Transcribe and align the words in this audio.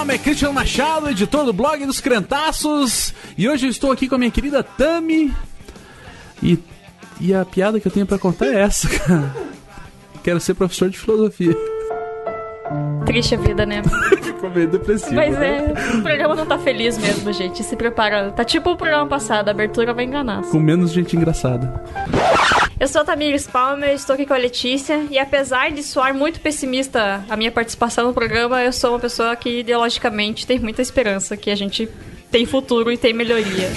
nome 0.00 0.14
é 0.14 0.18
Cristiano 0.18 0.54
Machado, 0.54 1.10
editor 1.10 1.44
do 1.44 1.52
blog 1.52 1.84
dos 1.84 2.00
Crentaços, 2.00 3.12
e 3.36 3.46
hoje 3.46 3.66
eu 3.66 3.70
estou 3.70 3.92
aqui 3.92 4.08
com 4.08 4.14
a 4.14 4.18
minha 4.18 4.30
querida 4.30 4.62
Tami. 4.62 5.30
E, 6.42 6.58
e 7.20 7.34
a 7.34 7.44
piada 7.44 7.78
que 7.78 7.86
eu 7.86 7.92
tenho 7.92 8.06
para 8.06 8.18
contar 8.18 8.46
é 8.46 8.62
essa, 8.62 8.88
cara. 8.88 9.36
Quero 10.24 10.40
ser 10.40 10.54
professor 10.54 10.88
de 10.88 10.98
filosofia. 10.98 11.54
Triste 13.04 13.34
a 13.34 13.38
vida, 13.38 13.66
né? 13.66 13.82
Ficou 14.24 14.48
meio 14.48 14.68
depressivo. 14.68 15.16
Mas 15.16 15.38
né? 15.38 15.66
é, 15.66 15.96
o 15.98 16.02
programa 16.02 16.34
não 16.34 16.46
tá 16.46 16.58
feliz 16.58 16.96
mesmo, 16.96 17.30
gente. 17.34 17.62
Se 17.62 17.76
prepara. 17.76 18.30
Tá 18.30 18.42
tipo 18.42 18.70
o 18.70 18.76
programa 18.78 19.06
passado, 19.06 19.48
a 19.48 19.50
abertura 19.50 19.92
vai 19.92 20.06
enganar. 20.06 20.40
Com 20.44 20.60
menos 20.60 20.92
gente 20.92 21.14
engraçada. 21.14 21.84
Eu 22.80 22.88
sou 22.88 23.02
a 23.02 23.04
Tamires 23.04 23.46
Palmer, 23.46 23.90
estou 23.90 24.14
aqui 24.14 24.24
com 24.24 24.32
a 24.32 24.38
Letícia, 24.38 25.06
e 25.10 25.18
apesar 25.18 25.70
de 25.70 25.82
soar 25.82 26.14
muito 26.14 26.40
pessimista 26.40 27.22
a 27.28 27.36
minha 27.36 27.52
participação 27.52 28.06
no 28.06 28.14
programa, 28.14 28.64
eu 28.64 28.72
sou 28.72 28.92
uma 28.92 28.98
pessoa 28.98 29.36
que 29.36 29.60
ideologicamente 29.60 30.46
tem 30.46 30.58
muita 30.58 30.80
esperança 30.80 31.36
que 31.36 31.50
a 31.50 31.54
gente 31.54 31.86
tem 32.30 32.46
futuro 32.46 32.90
e 32.90 32.96
tem 32.96 33.12
melhoria. 33.12 33.68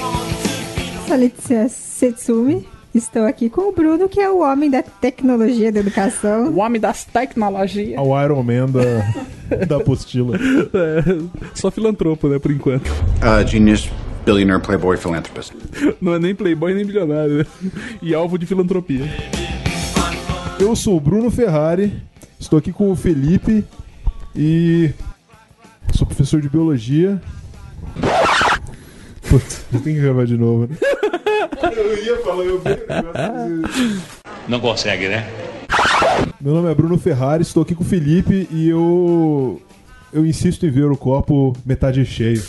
Sou 1.06 1.16
a 1.16 1.18
Letícia 1.18 1.68
Setsumi. 1.68 2.66
Estou 2.96 3.26
aqui 3.26 3.50
com 3.50 3.68
o 3.68 3.74
Bruno, 3.74 4.08
que 4.08 4.22
é 4.22 4.30
o 4.30 4.40
homem 4.40 4.70
da 4.70 4.82
tecnologia 4.82 5.70
da 5.70 5.82
educação. 5.82 6.48
O 6.48 6.60
homem 6.60 6.80
das 6.80 7.04
tecnologias. 7.04 8.00
O 8.00 8.22
Iron 8.22 8.42
Man 8.42 8.68
da, 8.68 9.66
da 9.68 9.78
apostila. 9.78 10.38
É, 10.38 11.04
só 11.54 11.70
filantropo, 11.70 12.30
né, 12.30 12.40
por 12.40 12.52
enquanto. 12.52 12.88
Uh, 12.88 13.46
genius, 13.46 13.90
billionaire, 14.26 14.62
playboy, 14.62 14.98
philanthropist. 14.98 15.54
Não 16.02 16.16
é 16.16 16.20
nem 16.20 16.34
playboy 16.34 16.74
nem 16.74 16.86
bilionário, 16.86 17.40
né? 17.40 17.46
E 18.02 18.14
alvo 18.14 18.38
de 18.38 18.46
filantropia. 18.46 19.06
Eu 20.60 20.76
sou 20.76 20.98
o 20.98 21.00
Bruno 21.00 21.30
Ferrari, 21.30 21.94
estou 22.40 22.58
aqui 22.58 22.72
com 22.72 22.92
o 22.92 22.96
Felipe 22.96 23.64
e 24.36 24.92
sou 25.94 26.08
professor 26.08 26.42
de 26.42 26.50
biologia. 26.50 27.22
Putz, 29.30 29.66
tem 29.84 29.96
que 29.96 30.02
gravar 30.02 30.26
de 30.26 30.38
novo, 30.38 30.68
né? 30.68 30.78
Eu 31.76 32.04
ia 32.04 32.18
falar, 32.24 32.44
eu 32.44 32.60
vi 32.60 34.02
Não 34.48 34.60
consegue, 34.60 35.08
né? 35.08 35.28
Meu 36.40 36.54
nome 36.54 36.70
é 36.70 36.76
Bruno 36.76 36.98
Ferrari, 36.98 37.42
estou 37.42 37.64
aqui 37.64 37.74
com 37.74 37.84
o 37.84 37.88
Felipe 37.88 38.48
e 38.52 38.70
eu. 38.70 39.62
Eu 40.12 40.26
insisto 40.26 40.66
em 40.66 40.70
ver 40.70 40.86
o 40.86 40.98
copo 40.98 41.56
metade 41.66 42.06
cheio. 42.06 42.44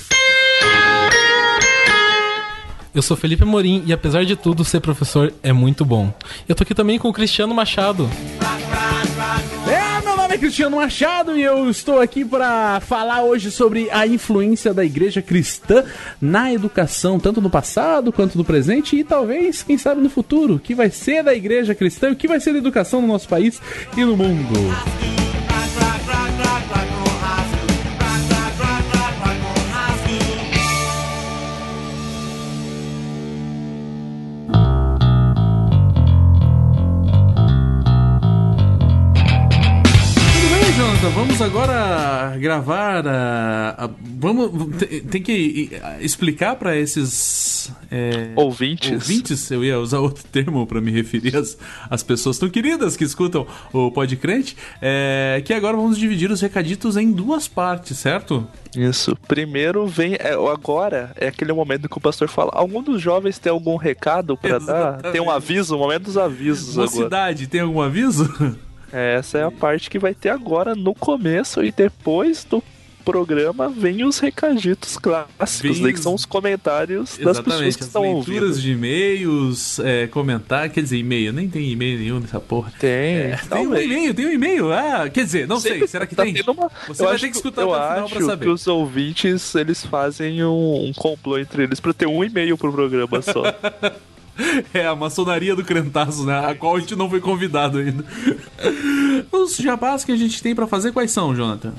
Eu 2.95 3.03
sou 3.03 3.17
Felipe 3.17 3.45
Morim 3.45 3.83
e 3.87 3.93
apesar 3.93 4.25
de 4.25 4.37
tudo, 4.37 4.65
ser 4.65 4.79
professor 4.79 5.35
é 5.43 5.53
muito 5.53 5.85
bom. 5.85 6.15
Eu 6.49 6.55
tô 6.55 6.63
aqui 6.63 6.75
também 6.75 6.97
com 6.97 7.09
o 7.09 7.13
Cristiano 7.13 7.53
Machado. 7.53 8.09
É, 9.67 10.01
meu 10.05 10.17
nome 10.17 10.35
é 10.35 10.39
Cristiano 10.39 10.77
Machado 10.77 11.37
e 11.37 11.43
eu 11.43 11.69
estou 11.69 12.01
aqui 12.01 12.25
para 12.25 12.79
falar 12.79 13.25
hoje 13.25 13.51
sobre 13.51 13.91
a 13.91 14.07
influência 14.07 14.73
da 14.73 14.85
igreja 14.85 15.21
cristã 15.21 15.85
na 16.21 16.53
educação, 16.53 17.19
tanto 17.19 17.41
no 17.41 17.51
passado 17.51 18.13
quanto 18.13 18.39
no 18.39 18.45
presente 18.45 18.97
e 18.97 19.03
talvez, 19.03 19.65
quem 19.65 19.77
sabe, 19.77 20.01
no 20.01 20.09
futuro. 20.09 20.55
O 20.55 20.61
que 20.61 20.73
vai 20.73 20.89
ser 20.89 21.25
da 21.25 21.35
igreja 21.35 21.75
cristã 21.75 22.11
e 22.11 22.13
o 22.13 22.17
que 22.17 22.29
vai 22.29 22.39
ser 22.39 22.53
da 22.53 22.59
educação 22.59 23.01
no 23.01 23.09
nosso 23.09 23.29
país 23.29 23.61
e 23.97 24.05
no 24.05 24.17
mundo. 24.17 24.55
Vamos 41.37 41.43
agora 41.43 42.37
gravar. 42.39 43.09
a- 43.09 43.87
a- 43.87 43.91
vamos 44.01 44.77
te- 44.79 45.01
tem 45.01 45.21
que 45.21 45.69
eh, 45.73 45.99
explicar 46.01 46.55
para 46.55 46.77
esses 46.77 47.73
é, 47.91 48.31
Ouvintes. 48.37 48.93
ouvintes. 48.93 49.51
Eu 49.51 49.65
ia 49.65 49.77
usar 49.81 49.99
outro 49.99 50.23
termo 50.31 50.65
para 50.65 50.81
me 50.81 50.93
referir 50.93 51.35
às, 51.37 51.59
às 51.91 52.05
pessoas 52.05 52.39
tão 52.39 52.49
queridas 52.49 52.97
que 52.97 53.03
escutam 53.03 53.49
o 53.73 53.91
Podcrente. 53.91 54.57
É, 54.81 55.43
que 55.45 55.53
agora 55.53 55.77
vamos 55.77 55.99
dividir 55.99 56.31
os 56.31 56.41
recaditos 56.41 56.97
em 56.97 57.11
duas 57.11 57.49
partes, 57.49 57.99
certo? 57.99 58.47
Isso. 58.77 59.17
Primeiro 59.27 59.89
vem. 59.89 60.15
É, 60.15 60.35
agora 60.35 61.11
é 61.17 61.27
aquele 61.27 61.53
momento 61.53 61.89
que 61.89 61.99
o 61.99 62.01
pastor 62.01 62.29
fala. 62.29 62.53
Algum 62.55 62.81
dos 62.81 63.03
jovens 63.03 63.41
tem 63.41 63.51
algum 63.51 63.75
recado 63.75 64.37
pra 64.37 64.61
dar? 64.61 65.03
Tem 65.11 65.21
um 65.21 65.31
aviso, 65.31 65.75
o 65.75 65.79
momento 65.81 66.05
dos 66.05 66.17
avisos 66.17 66.79
agora. 66.79 66.91
Mocidade, 66.93 67.47
tem 67.49 67.61
algum 67.61 67.81
aviso? 67.83 68.33
Essa 68.95 69.39
é 69.39 69.43
a 69.45 69.51
parte 69.51 69.91
que 69.91 69.99
vai 69.99 70.15
ter 70.15 70.29
agora 70.29 70.75
no 70.75 70.95
começo 70.95 71.65
e 71.65 71.73
depois 71.73 72.45
do 72.45 72.63
programa 73.05 73.69
vem 73.69 74.03
os 74.03 74.19
recaditos 74.19 74.97
clássicos, 74.97 75.61
Vem 75.77 75.83
daí 75.83 75.93
que 75.93 76.01
são 76.01 76.15
os 76.15 76.25
comentários 76.25 77.19
das 77.19 77.39
pessoas 77.39 77.39
Exatamente, 77.47 77.77
que 77.77 77.85
estão 77.85 78.03
leituras 78.03 78.43
ouvindo. 78.57 78.61
de 78.63 78.73
e-mails, 78.73 79.79
é, 79.81 80.07
comentar, 80.07 80.71
quer 80.71 80.81
dizer, 80.83 80.97
e-mail, 80.97 81.31
nem 81.31 81.47
tem 81.47 81.71
e-mail 81.71 81.99
nenhum 81.99 82.19
nessa 82.21 82.41
porra. 82.41 82.73
Tem, 82.81 82.89
É, 82.91 83.37
tem 83.37 83.45
um 83.45 83.49
talvez. 83.65 83.85
e-mail, 83.85 84.15
tem 84.15 84.27
um 84.27 84.31
e-mail. 84.31 84.73
Ah, 84.73 85.11
quer 85.11 85.25
dizer, 85.25 85.47
não 85.47 85.61
sei, 85.61 85.73
Sempre 85.73 85.89
será 85.89 86.07
que 86.07 86.15
tá 86.15 86.23
tem? 86.23 86.35
uma- 86.49 86.71
Você 86.89 87.03
eu 87.03 87.07
vai 87.07 87.15
acho 87.17 87.25
ter 87.25 87.31
que 87.31 87.37
escutar 87.37 87.63
até 87.65 87.71
o 87.71 87.75
final 87.75 88.09
pra 88.09 88.21
saber. 88.23 88.45
que 88.47 88.51
os 88.53 88.67
ouvintes 88.67 89.55
eles 89.55 89.85
fazem 89.85 90.43
um, 90.43 90.87
um 90.89 90.93
complô 90.95 91.37
entre 91.39 91.65
eles 91.65 91.81
pra 91.81 91.93
ter 91.93 92.07
um 92.07 92.25
e-mail 92.25 92.57
pro 92.57 92.73
programa 92.73 93.21
só. 93.21 93.43
É 94.73 94.87
a 94.87 94.95
maçonaria 94.97 95.55
do 95.55 95.65
Crentaço, 95.65 96.25
né? 96.27 96.47
A 96.47 96.55
qual 96.55 96.77
a 96.77 96.81
gente 96.81 96.97
não 96.97 97.09
foi 97.09 97.21
convidado 97.21 97.79
ainda. 97.79 98.05
Os 99.33 99.57
jabás 99.57 100.05
que 100.05 100.13
a 100.13 100.17
gente 100.17 100.43
tem 100.43 100.55
pra 100.55 100.67
fazer, 100.67 100.93
quais 100.93 101.11
são, 101.11 101.35
Jonathan? 101.35 101.73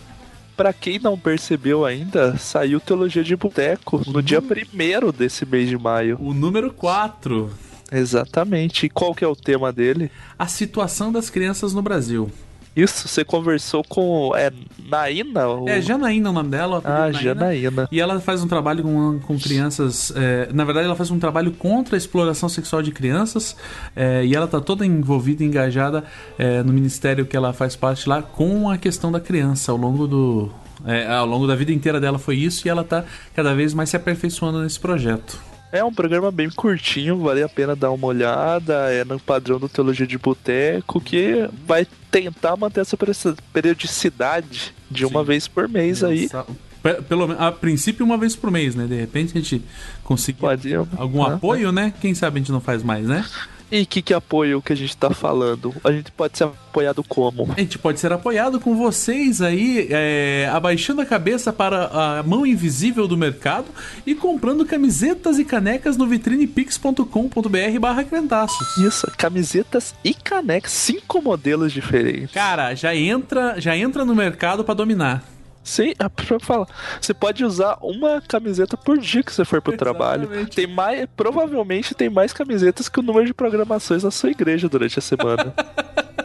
Pra 0.56 0.72
quem 0.72 0.98
não 1.00 1.18
percebeu 1.18 1.84
ainda, 1.86 2.38
saiu 2.38 2.80
Teologia 2.80 3.24
de 3.24 3.36
Boteco 3.36 4.02
no 4.08 4.22
dia 4.24 4.40
Uhum. 4.40 4.48
primeiro 4.48 5.12
desse 5.12 5.46
mês 5.46 5.68
de 5.68 5.78
maio. 5.78 6.18
O 6.22 6.34
número 6.34 6.72
4. 6.72 7.50
Exatamente. 7.92 8.86
E 8.86 8.90
qual 8.90 9.14
que 9.14 9.24
é 9.24 9.28
o 9.28 9.36
tema 9.36 9.72
dele? 9.74 10.10
A 10.40 10.48
situação 10.48 11.12
das 11.12 11.30
crianças 11.30 11.74
no 11.74 11.82
Brasil. 11.82 12.32
Isso, 12.76 13.08
você 13.08 13.24
conversou 13.24 13.84
com. 13.88 14.32
É 14.36 14.52
Naina? 14.90 15.48
ou- 15.48 15.70
É 15.70 15.82
Janaína 15.82 16.30
o 16.30 16.34
nome 16.34 16.50
dela. 16.50 16.82
Ah, 16.84 17.00
Naína. 17.12 17.20
Janaína. 17.22 17.88
E 17.92 18.00
ela 18.02 18.20
faz 18.20 18.44
um 18.44 18.48
trabalho 18.48 18.84
com, 18.84 19.20
com 19.20 19.40
crianças. 19.40 20.12
é, 20.16 20.50
na 20.54 20.64
verdade, 20.66 20.86
ela 20.86 20.96
faz 20.96 21.10
um 21.10 21.18
trabalho 21.20 21.52
contra 21.52 21.96
a 21.96 21.98
exploração 21.98 22.50
sexual 22.50 22.82
de 22.82 22.92
crianças. 22.92 23.56
é, 23.96 24.26
e 24.26 24.36
ela 24.36 24.48
tá 24.48 24.60
toda 24.60 24.86
envolvida 24.86 25.44
e 25.44 25.48
engajada 25.48 26.04
é, 26.38 26.62
no 26.64 26.74
ministério 26.74 27.26
que 27.26 27.36
ela 27.38 27.54
faz 27.54 27.76
parte 27.76 28.10
lá 28.10 28.22
com 28.22 28.70
a 28.70 28.78
questão 28.78 29.12
da 29.12 29.20
criança 29.20 29.72
ao 29.72 29.78
longo 29.78 30.06
do. 30.08 30.52
é, 30.86 31.08
ao 31.08 31.26
longo 31.26 31.48
da 31.48 31.56
vida 31.56 31.72
inteira 31.72 32.00
dela 32.00 32.20
foi 32.20 32.36
isso 32.36 32.68
e 32.68 32.70
ela 32.70 32.84
tá 32.84 33.06
cada 33.34 33.54
vez 33.56 33.74
mais 33.74 33.90
se 33.90 33.96
aperfeiçoando 33.96 34.62
nesse 34.62 34.80
projeto. 34.80 35.40
É 35.76 35.84
um 35.84 35.94
programa 35.94 36.32
bem 36.32 36.50
curtinho, 36.50 37.20
vale 37.20 37.44
a 37.44 37.50
pena 37.50 37.76
dar 37.76 37.92
uma 37.92 38.08
olhada. 38.08 38.74
É 38.94 39.04
no 39.04 39.20
padrão 39.20 39.60
do 39.60 39.68
Teologia 39.68 40.08
de 40.08 40.18
Boteco, 40.18 41.02
que 41.02 41.50
vai 41.68 41.86
tentar 42.10 42.56
manter 42.56 42.80
essa 42.80 42.96
periodici- 42.96 43.36
periodicidade 43.52 44.74
de 44.90 45.06
uma 45.06 45.20
Sim. 45.20 45.26
vez 45.26 45.48
por 45.50 45.68
mês 45.68 46.02
aí. 46.04 46.30
Nossa, 46.32 46.46
pe- 46.82 47.02
Pelo 47.02 47.32
a 47.38 47.52
princípio, 47.52 48.06
uma 48.06 48.18
vez 48.18 48.36
por 48.38 48.50
mês, 48.50 48.74
né? 48.74 48.86
De 48.88 48.96
repente 48.96 49.38
a 49.38 49.42
gente 49.42 49.62
conseguir 50.04 50.40
Pode 50.40 50.74
algum 50.98 51.24
Ah, 51.24 51.34
apoio, 51.34 51.72
né? 51.74 51.94
Quem 52.00 52.14
sabe 52.16 52.38
a 52.38 52.40
gente 52.40 52.52
não 52.54 52.62
faz 52.62 52.82
mais, 52.82 53.06
né? 53.06 53.26
E 53.72 53.86
que 53.86 54.02
que 54.02 54.14
apoio 54.14 54.62
que 54.62 54.74
a 54.74 54.76
gente 54.76 54.96
tá 54.96 55.10
falando? 55.10 55.74
A 55.84 55.92
gente 55.92 56.12
pode 56.12 56.38
ser 56.38 56.46
apoiado 56.46 57.04
como? 57.04 57.52
A 57.56 57.60
gente 57.60 57.78
pode 57.78 58.00
ser 58.00 58.12
apoiado 58.12 58.60
com 58.60 58.76
vocês 58.76 59.42
aí, 59.42 59.88
é, 59.90 60.50
abaixando 60.54 61.02
a 61.02 61.06
cabeça 61.06 61.52
para 61.52 61.86
a 61.88 62.24
mão 62.24 62.46
invisível 62.46 63.08
do 63.08 63.18
mercado 63.18 63.68
e 64.06 64.14
comprando 64.14 64.66
camisetas 64.66 65.40
e 65.40 65.46
canecas 65.46 65.98
no 65.98 66.08
vitrinepix.com.br 66.08 67.80
barra 67.80 68.04
crentaços. 68.04 68.78
Isso, 68.78 69.12
camisetas 69.18 69.96
e 70.04 70.14
canecas, 70.14 70.72
cinco 70.72 71.22
modelos 71.22 71.72
diferentes. 71.72 72.32
Cara, 72.32 72.76
já 72.76 72.96
entra, 72.96 73.60
já 73.60 73.76
entra 73.76 74.06
no 74.06 74.16
mercado 74.16 74.64
para 74.64 74.76
dominar. 74.76 75.35
Sim, 75.66 75.94
é 75.98 76.08
pra 76.08 76.40
falar. 76.40 76.68
Você 77.02 77.12
pode 77.12 77.44
usar 77.44 77.80
uma 77.82 78.22
camiseta 78.22 78.78
por 78.78 79.00
dia 79.00 79.24
que 79.24 79.34
você 79.34 79.44
for 79.44 79.60
pro 79.60 79.76
trabalho. 79.76 80.26
Exatamente. 80.26 80.56
Tem 80.56 80.68
mais, 80.68 81.08
provavelmente 81.18 81.96
tem 81.96 82.08
mais 82.08 82.32
camisetas 82.32 82.88
que 82.88 83.00
o 83.00 83.04
número 83.04 83.26
de 83.26 83.34
programações 83.34 84.04
na 84.04 84.12
sua 84.12 84.30
igreja 84.30 84.70
durante 84.70 85.00
a 85.00 85.02
semana. 85.02 85.54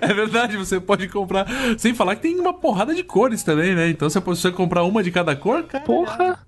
É 0.00 0.12
verdade, 0.12 0.56
você 0.56 0.80
pode 0.80 1.06
comprar. 1.08 1.46
Sem 1.78 1.94
falar 1.94 2.16
que 2.16 2.22
tem 2.22 2.40
uma 2.40 2.52
porrada 2.52 2.94
de 2.94 3.02
cores 3.02 3.42
também, 3.42 3.74
né? 3.74 3.90
Então 3.90 4.08
você 4.08 4.20
pode 4.20 4.52
comprar 4.52 4.82
uma 4.84 5.02
de 5.02 5.10
cada 5.10 5.36
cor, 5.36 5.62
cara. 5.64 5.84
Porra! 5.84 6.38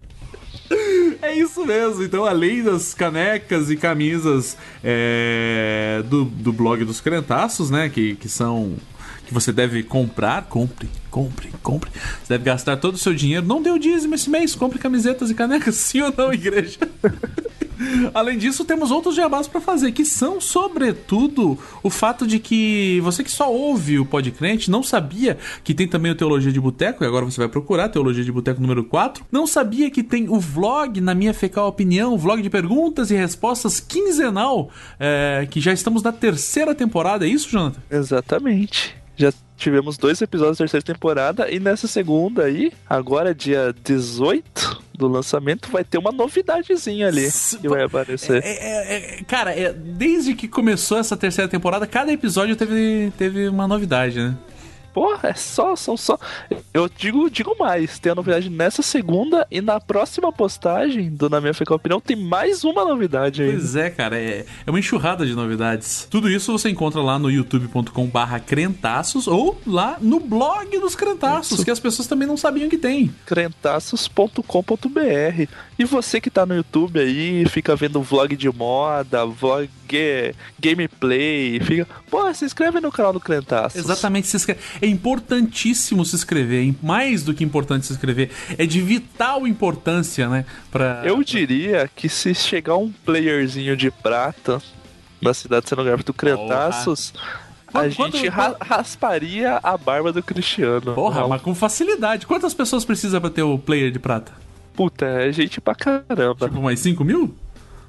É 1.20 1.35
isso 1.35 1.64
mesmo. 1.67 2.02
Então, 2.02 2.25
além 2.25 2.62
das 2.62 2.94
canecas 2.94 3.70
e 3.70 3.76
camisas 3.76 4.56
é, 4.82 6.02
do, 6.06 6.25
do 6.25 6.52
blog 6.52 6.85
dos 6.85 7.00
Crentaços, 7.00 7.70
né? 7.70 7.88
Que, 7.88 8.17
que 8.17 8.29
são. 8.29 8.76
Que 9.29 9.35
você 9.35 9.53
deve 9.53 9.83
comprar, 9.83 10.45
compre, 10.45 10.89
compre, 11.11 11.53
compre. 11.63 11.91
Você 12.23 12.33
deve 12.33 12.45
gastar 12.45 12.79
todo 12.79 12.95
o 12.95 12.99
seu 12.99 13.13
dinheiro. 13.13 13.45
Não 13.45 13.59
o 13.59 13.79
dízimo 13.79 14.15
esse 14.15 14.31
mês, 14.31 14.55
compre 14.55 14.79
camisetas 14.79 15.31
e 15.31 15.35
canecas, 15.35 15.75
sim 15.77 16.01
ou 16.01 16.11
não, 16.17 16.33
igreja? 16.33 16.79
Além 18.15 18.39
disso, 18.39 18.65
temos 18.65 18.91
outros 18.91 19.15
jabás 19.15 19.47
para 19.47 19.61
fazer, 19.61 19.93
que 19.93 20.03
são, 20.03 20.41
sobretudo, 20.41 21.59
o 21.83 21.91
fato 21.91 22.27
de 22.27 22.39
que 22.39 23.01
você 23.03 23.23
que 23.23 23.31
só 23.31 23.53
ouve 23.53 23.99
o 23.99 24.07
Podcrente 24.07 24.71
não 24.71 24.83
sabia 24.83 25.37
que 25.63 25.75
tem 25.75 25.87
também 25.87 26.11
o 26.11 26.15
Teologia 26.15 26.51
de 26.51 26.59
Boteco, 26.59 27.05
e 27.05 27.07
agora 27.07 27.27
você 27.27 27.39
vai 27.39 27.49
procurar 27.49 27.91
Teologia 27.91 28.25
de 28.25 28.33
Boteco 28.33 28.63
número 28.63 28.83
4. 28.83 29.27
Não 29.31 29.47
sabia 29.47 29.91
que 29.91 30.03
tem 30.03 30.29
o 30.29 30.41
vlog, 30.41 31.01
na 31.03 31.15
minha 31.15 31.35
fecal 31.35 31.69
opinião, 31.69 32.15
o 32.15 32.19
vlog 32.19 32.43
de 32.43 32.51
perguntas 32.51 33.11
e 33.11 33.15
respostas 33.15 33.79
quinzenal, 33.79 34.71
é, 34.99 35.47
que 35.51 35.61
já 35.61 35.73
estamos 35.73 36.03
na 36.03 36.13
terceira 36.13 36.75
temporada, 36.75 37.27
é 37.27 37.29
isso, 37.29 37.51
Jonathan? 37.51 37.81
Exatamente. 37.91 38.97
Já 39.19 39.32
tivemos 39.56 39.99
dois 39.99 40.23
episódios 40.23 40.59
da 40.59 40.62
terceira 40.62 40.85
temporada 40.85 41.50
e 41.50 41.59
nessa 41.59 41.88
segunda 41.88 42.44
aí, 42.44 42.73
agora 42.88 43.35
dia 43.35 43.75
18 43.82 44.81
do 44.94 45.09
lançamento, 45.09 45.69
vai 45.70 45.82
ter 45.82 45.99
uma 45.99 46.12
novidadezinha 46.12 47.09
ali 47.09 47.29
que 47.61 47.69
vai 47.69 47.82
aparecer. 47.82 48.43
É, 48.44 48.49
é, 48.49 48.97
é, 49.19 49.23
cara, 49.25 49.53
é, 49.53 49.73
desde 49.73 50.35
que 50.35 50.47
começou 50.47 50.99
essa 50.99 51.17
terceira 51.17 51.49
temporada, 51.49 51.85
cada 51.85 52.12
episódio 52.12 52.55
teve, 52.55 53.12
teve 53.19 53.49
uma 53.49 53.67
novidade, 53.67 54.20
né? 54.20 54.37
Porra, 54.99 55.29
é 55.29 55.35
só, 55.35 55.77
são 55.77 55.97
só. 55.97 56.19
Eu 56.75 56.89
digo, 56.89 57.31
digo 57.31 57.55
mais, 57.56 58.00
tem 58.00 58.11
a 58.11 58.17
novidade 58.17 58.50
nessa 58.50 58.83
segunda 58.83 59.47
e 59.49 59.61
na 59.61 59.79
próxima 59.79 60.33
postagem 60.33 61.09
do 61.09 61.31
Na 61.31 61.41
Minha 61.41 61.55
Fecal 61.55 61.77
Opinião 61.77 62.00
tem 62.00 62.17
mais 62.17 62.65
uma 62.65 62.85
novidade 62.85 63.41
aí. 63.41 63.53
Pois 63.53 63.77
é, 63.77 63.91
cara, 63.91 64.19
é, 64.19 64.45
é 64.67 64.71
uma 64.71 64.81
enxurrada 64.81 65.25
de 65.25 65.37
novidades. 65.37 66.09
Tudo 66.11 66.29
isso 66.29 66.50
você 66.50 66.69
encontra 66.69 67.00
lá 67.00 67.17
no 67.17 67.31
youtube.com 67.31 68.06
barra 68.06 68.41
crentaços 68.41 69.29
ou 69.29 69.56
lá 69.65 69.99
no 70.00 70.19
blog 70.19 70.77
dos 70.81 70.97
crentaços, 70.97 71.59
Isso. 71.59 71.65
que 71.65 71.71
as 71.71 71.79
pessoas 71.79 72.09
também 72.09 72.27
não 72.27 72.37
sabiam 72.37 72.69
que 72.69 72.77
tem. 72.77 73.15
crentaços.com.br. 73.25 74.43
E 75.79 75.85
você 75.85 76.21
que 76.21 76.29
tá 76.31 76.45
no 76.45 76.57
YouTube 76.57 76.99
aí, 76.99 77.45
fica 77.49 77.77
vendo 77.77 78.03
vlog 78.03 78.35
de 78.37 78.51
moda, 78.51 79.25
vlog 79.25 79.69
é, 79.93 80.35
gameplay, 80.59 81.61
fica. 81.61 81.87
Pô, 82.11 82.33
se 82.35 82.45
inscreve 82.45 82.81
no 82.81 82.91
canal 82.91 83.13
do 83.13 83.21
Crentaços. 83.21 83.79
Exatamente, 83.79 84.27
se 84.27 84.37
inscreve. 84.37 84.61
é 84.83 84.87
importantíssimo 84.87 86.05
se 86.05 86.17
inscrever, 86.17 86.69
é 86.69 86.75
mais 86.85 87.23
do 87.23 87.33
que 87.33 87.45
importante 87.45 87.87
se 87.87 87.93
inscrever, 87.93 88.31
é 88.57 88.67
de 88.67 88.81
vital 88.81 89.47
importância, 89.47 90.29
né? 90.29 90.45
Pra... 90.71 91.03
Eu 91.05 91.23
diria 91.23 91.89
que 91.95 92.09
se 92.09 92.35
chegar 92.35 92.77
um 92.77 92.91
playerzinho 92.91 93.77
de 93.77 93.91
prata 93.91 94.61
na 95.23 95.33
cidade 95.35 95.69
cenográfica 95.69 96.07
do 96.07 96.15
Crentaços. 96.15 97.13
A 97.69 97.89
quanto- 97.91 98.17
gente 98.17 98.29
ra- 98.29 98.57
rasparia 98.61 99.61
a 99.63 99.77
barba 99.77 100.11
do 100.13 100.23
Cristiano. 100.23 100.95
Porra, 100.95 101.21
Não, 101.21 101.29
mas 101.29 101.43
com 101.43 101.55
facilidade. 101.55 102.27
Quantas 102.27 102.55
pessoas 102.55 102.83
precisa 102.85 103.21
pra 103.21 103.29
ter 103.29 103.43
o 103.43 103.59
player 103.59 103.91
de 103.91 103.99
prata? 103.99 104.33
Puta, 104.79 105.07
é 105.07 105.33
gente 105.33 105.61
pra 105.61 105.75
caramba. 105.75 106.37
Tipo, 106.49 106.63
mais 106.63 106.79
5 106.79 107.03
mil? 107.05 107.35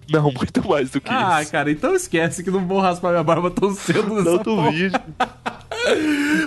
Não, 0.09 0.24
muito 0.31 0.68
mais 0.68 0.89
do 0.89 1.00
que 1.00 1.12
Ah, 1.13 1.39
isso. 1.44 1.51
cara, 1.51 1.69
então 1.69 1.94
esquece 1.94 2.44
que 2.44 2.50
não 2.50 2.65
vou 2.65 2.80
raspar 2.81 3.12
minha 3.12 3.24
barba 3.24 3.51
tão 3.51 3.71
cedo 3.75 4.12
nessa 4.15 4.31
Não 4.31 4.39
porra. 4.39 4.71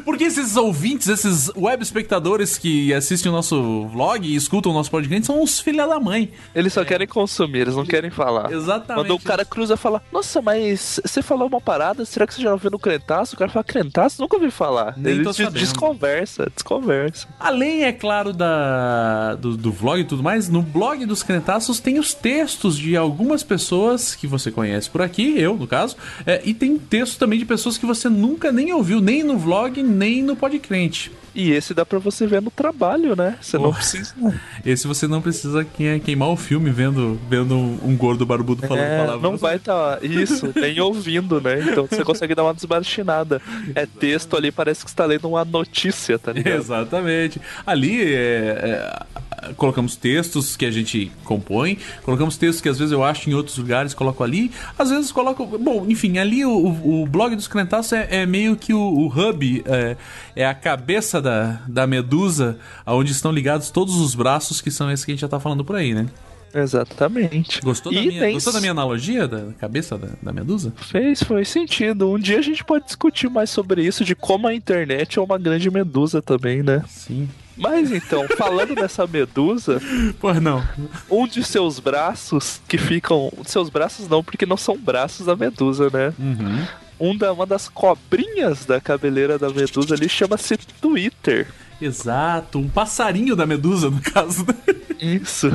Porque 0.05 0.25
esses 0.25 0.57
ouvintes, 0.57 1.09
esses 1.09 1.51
web 1.57 1.83
espectadores 1.83 2.59
que 2.59 2.93
assistem 2.93 3.31
o 3.31 3.35
nosso 3.35 3.87
vlog 3.89 4.27
e 4.27 4.35
escutam 4.35 4.73
o 4.73 4.75
nosso 4.75 4.91
podcast 4.91 5.27
são 5.27 5.43
uns 5.43 5.61
filha 5.61 5.87
da 5.87 5.99
mãe. 6.01 6.31
Eles 6.55 6.73
só 6.73 6.85
querem 6.85 7.07
consumir, 7.07 7.61
eles 7.61 7.77
não 7.77 7.85
querem 7.87 8.11
falar. 8.11 8.53
Exatamente. 8.53 9.07
Quando 9.09 9.15
o 9.19 9.23
cara 9.23 9.45
cruza 9.45 9.75
e 9.75 9.77
fala, 9.77 10.03
nossa, 10.13 10.41
mas 10.43 11.01
você 11.05 11.23
falou 11.23 11.49
uma 11.49 11.61
parada, 11.61 12.05
será 12.05 12.27
que 12.27 12.35
você 12.35 12.43
já 12.43 12.53
ouviu 12.53 12.71
no 12.71 12.79
Crentaço? 12.79 13.35
O 13.35 13.39
cara 13.39 13.51
fala, 13.51 13.65
Crentaço? 13.65 14.21
Nunca 14.21 14.37
ouvi 14.37 14.51
falar. 14.51 14.95
Nem 14.97 15.15
Ele 15.15 15.25
tô 15.25 15.33
des- 15.33 15.53
desconversa, 15.53 16.51
desconversa. 16.55 17.27
Além, 17.39 17.85
é 17.85 17.93
claro, 17.93 18.33
da, 18.33 19.35
do, 19.37 19.57
do 19.57 19.73
vlog 19.73 20.01
e 20.01 20.05
tudo 20.05 20.23
mais, 20.23 20.49
no 20.49 20.63
blog 20.63 21.05
dos 21.07 21.23
Crentaços 21.23 21.81
tem 21.81 21.99
os 21.99 22.15
textos 22.15 22.77
de 22.77 22.97
algumas 22.97 23.43
pessoas 23.43 24.15
que 24.15 24.27
você 24.27 24.51
conhece 24.51 24.89
por 24.91 25.03
aqui, 25.03 25.35
eu, 25.39 25.57
no 25.57 25.67
caso, 25.67 25.97
é, 26.27 26.41
e 26.45 26.53
tem 26.55 26.79
texto 26.79 27.19
também 27.19 27.39
de 27.39 27.45
pessoas 27.45 27.79
que 27.79 27.87
você 27.87 28.09
nunca 28.09 28.51
nem 28.53 28.73
ouviu, 28.73 29.01
nem 29.01 29.23
no 29.23 29.32
vlog, 29.39 29.79
nem 29.79 30.23
no 30.23 30.37
podcrente. 30.37 31.11
E 31.35 31.51
esse 31.53 31.73
dá 31.73 31.85
pra 31.87 31.99
você 31.99 32.27
ver 32.27 32.43
no 32.43 32.51
trabalho, 32.51 33.17
né? 33.17 33.37
Você 33.41 33.57
não 33.57 33.73
precisa. 33.73 34.15
Esse 34.67 34.87
você 34.87 35.07
não 35.09 35.23
precisa 35.23 35.65
que- 35.65 35.99
queimar 36.01 36.29
o 36.29 36.37
filme 36.37 36.71
vendo, 36.71 37.19
vendo 37.29 37.57
um 37.57 37.97
gordo 37.97 38.27
barbudo 38.27 38.67
falando 38.67 38.85
É, 38.85 38.99
palavras. 38.99 39.23
não 39.23 39.37
vai 39.37 39.57
estar 39.57 40.05
isso, 40.05 40.53
nem 40.55 40.79
ouvindo, 40.81 41.41
né? 41.41 41.59
Então 41.61 41.87
você 41.87 42.05
consegue 42.05 42.35
dar 42.35 42.45
uma 42.45 42.53
desbarchinada. 42.55 43.41
É 43.75 43.87
texto 43.87 44.37
ali, 44.37 44.53
parece 44.53 44.85
que 44.85 44.91
você 44.91 44.97
tá 44.97 45.07
lendo 45.07 45.27
uma 45.29 45.45
notícia, 45.45 46.19
tá 46.19 46.33
ligado? 46.33 46.55
Exatamente. 46.61 47.41
Ali 47.67 48.03
é, 48.15 48.99
é, 49.47 49.53
colocamos 49.57 49.97
textos 49.97 50.55
que 50.57 50.67
a 50.67 50.71
gente 50.71 51.11
compõe, 51.25 51.79
colocamos 52.03 52.37
textos 52.37 52.61
que 52.61 52.69
às 52.69 52.79
vezes 52.79 52.93
eu 52.93 53.03
acho 53.03 53.31
em 53.31 53.35
outros 53.35 53.57
lugares, 53.57 53.95
coloco 53.95 54.23
ali. 54.23 54.51
Às 54.79 54.91
vezes 54.91 55.11
coloco. 55.11 55.47
Bom, 55.59 55.87
enfim, 55.89 56.19
ali 56.19 56.45
o, 56.45 56.51
o- 56.53 57.03
o 57.03 57.07
blog 57.07 57.35
dos 57.35 57.49
Crentaços 57.49 57.93
é, 57.95 58.07
é 58.23 58.27
meio 58.27 58.55
que 58.55 58.75
o, 58.75 58.79
o 58.81 59.07
hub, 59.09 59.63
é, 59.67 59.97
é 60.37 60.47
a 60.47 60.53
cabeça 60.55 61.22
da, 61.23 61.61
da 61.67 61.87
medusa, 61.87 62.59
aonde 62.85 63.13
estão 63.13 63.33
ligados 63.33 63.71
todos 63.71 63.97
os 63.97 64.15
braços, 64.15 64.61
que 64.61 64.71
são 64.71 64.91
esses 64.91 65.05
que 65.05 65.13
a 65.13 65.15
gente 65.15 65.23
já 65.23 65.29
tá 65.29 65.41
falando 65.41 65.65
por 65.65 65.77
aí, 65.77 65.95
né? 65.95 66.07
Exatamente. 66.55 67.61
Gostou, 67.63 67.93
da 67.93 68.01
minha, 68.01 68.31
gostou 68.33 68.53
da 68.53 68.61
minha 68.61 68.73
analogia 68.73 69.27
da 69.27 69.53
cabeça 69.59 69.97
da, 69.97 70.09
da 70.21 70.33
medusa? 70.33 70.73
Fez, 70.77 71.23
foi 71.23 71.45
sentido. 71.45 72.11
Um 72.11 72.19
dia 72.19 72.39
a 72.39 72.43
gente 72.43 72.63
pode 72.63 72.85
discutir 72.85 73.31
mais 73.31 73.49
sobre 73.51 73.83
isso, 73.83 74.05
de 74.05 74.15
como 74.15 74.47
a 74.47 74.55
internet 74.55 75.19
é 75.19 75.23
uma 75.23 75.39
grande 75.39 75.71
medusa 75.71 76.21
também, 76.21 76.63
né? 76.63 76.83
Sim. 76.87 77.29
Mas 77.57 77.93
então, 77.93 78.27
falando 78.37 78.75
dessa 78.75 79.07
medusa, 79.07 79.81
Pois 80.21 80.41
não. 80.41 80.63
um 81.11 81.27
de 81.27 81.43
seus 81.45 81.79
braços 81.79 82.61
que 82.67 82.79
ficam. 82.79 83.31
Seus 83.45 83.69
braços 83.69 84.09
não, 84.09 84.23
porque 84.23 84.47
não 84.47 84.57
são 84.57 84.77
braços 84.77 85.27
da 85.27 85.37
medusa, 85.37 85.89
né? 85.93 86.13
Uhum. 86.19 86.65
Um 87.03 87.17
da, 87.17 87.33
uma 87.33 87.45
das 87.45 87.69
cobrinhas 87.69 88.65
da 88.65 88.81
cabeleira 88.81 89.37
da 89.37 89.51
medusa 89.51 89.95
ali 89.95 90.09
chama-se 90.09 90.57
Twitter. 90.81 91.49
Exato, 91.81 92.61
um 92.61 92.69
passarinho 92.69 93.35
da 93.35 93.45
medusa, 93.45 93.91
no 93.91 94.01
caso. 94.01 94.47
né? 94.47 94.55
Isso. 95.01 95.49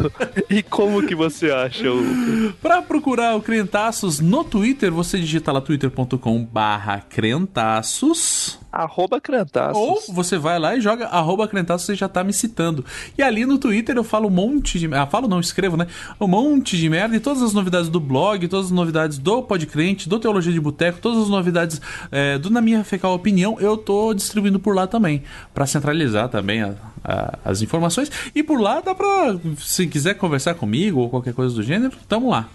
E 0.50 0.62
como 0.62 1.08
que 1.08 1.16
você 1.16 1.50
acha 1.50 1.90
o. 1.90 2.52
Pra 2.62 2.82
procurar 2.82 3.34
o 3.38 3.42
Crentaços 3.42 4.20
no 4.20 4.44
Twitter, 4.44 4.92
você 4.92 5.18
digita 5.18 5.54
lá 5.54 5.62
twitter.com 5.62 6.44
barra 6.44 7.00
Crentaços 7.00 8.60
Arroba 8.72 9.20
Crentaços. 9.20 9.78
ou 9.82 10.02
você 10.14 10.38
vai 10.38 10.60
lá 10.60 10.76
e 10.76 10.82
joga 10.82 11.08
arroba 11.08 11.48
Crentaços, 11.48 11.86
você 11.86 11.96
já 11.96 12.08
tá 12.10 12.24
me 12.24 12.34
citando. 12.34 12.84
E 13.18 13.24
ali 13.24 13.46
no 13.46 13.58
Twitter 13.58 13.96
eu 13.96 14.04
falo 14.04 14.28
um 14.28 14.32
monte 14.32 14.78
de... 14.78 14.94
Ah, 14.94 15.06
falo 15.08 15.28
não, 15.28 15.40
escrevo, 15.40 15.78
né? 15.78 15.88
Um 16.20 16.28
monte 16.28 16.78
de 16.78 16.90
merda 16.90 17.16
e 17.16 17.20
todas 17.20 17.42
as 17.42 17.54
novidades 17.54 17.90
do 17.90 18.00
blog, 18.00 18.48
todas 18.48 18.68
as 18.68 18.72
novidades 18.72 19.18
do 19.18 19.42
Podcrente, 19.42 20.08
do 20.10 20.20
Teologia 20.20 20.52
de 20.52 20.60
Boteco, 20.60 21.00
todas 21.02 21.24
as 21.24 21.30
novidades 21.30 21.82
é, 22.12 22.38
do 22.38 22.50
Na 22.50 22.62
Minha 22.62 22.84
Fecal 22.84 23.14
Opinião, 23.14 23.58
eu 23.60 23.78
tô 23.78 24.14
distribuindo 24.14 24.60
por 24.60 24.76
lá 24.76 24.86
também, 24.86 25.24
pra 25.54 25.66
centralizar 25.66 26.30
também 26.30 26.62
a- 26.62 26.74
a- 27.04 27.40
as 27.46 27.62
informações. 27.62 28.12
E 28.36 28.44
por 28.44 28.60
lá 28.60 28.82
dá 28.82 28.94
pra, 28.94 29.38
se 29.60 29.88
quiser 29.88 30.16
conversar 30.16 30.54
comigo 30.56 31.00
ou 31.00 31.10
qualquer 31.10 31.34
coisa 31.34 31.56
do 31.56 31.64
gênero, 31.64 31.96
tamo 32.08 32.30
lá. 32.30 32.48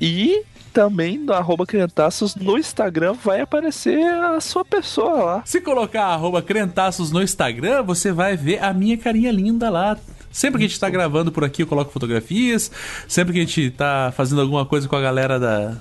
E 0.00 0.42
também 0.74 1.16
no 1.18 1.32
arroba 1.32 1.64
Crentaços 1.64 2.34
no 2.34 2.58
Instagram 2.58 3.14
vai 3.14 3.40
aparecer 3.40 4.02
a 4.04 4.40
sua 4.40 4.64
pessoa 4.64 5.22
lá. 5.22 5.42
Se 5.46 5.60
colocar 5.60 6.06
arroba 6.06 6.42
crentaços 6.42 7.12
no 7.12 7.22
Instagram, 7.22 7.82
você 7.84 8.10
vai 8.12 8.36
ver 8.36 8.62
a 8.62 8.74
minha 8.74 8.98
carinha 8.98 9.30
linda 9.30 9.70
lá. 9.70 9.96
Sempre 10.32 10.58
que 10.58 10.64
a 10.64 10.68
gente 10.68 10.80
tá 10.80 10.90
gravando 10.90 11.30
por 11.30 11.44
aqui, 11.44 11.62
eu 11.62 11.66
coloco 11.68 11.92
fotografias. 11.92 12.68
Sempre 13.06 13.32
que 13.34 13.38
a 13.38 13.42
gente 13.42 13.70
tá 13.70 14.12
fazendo 14.16 14.40
alguma 14.40 14.66
coisa 14.66 14.88
com 14.88 14.96
a 14.96 15.00
galera 15.00 15.38
da, 15.38 15.76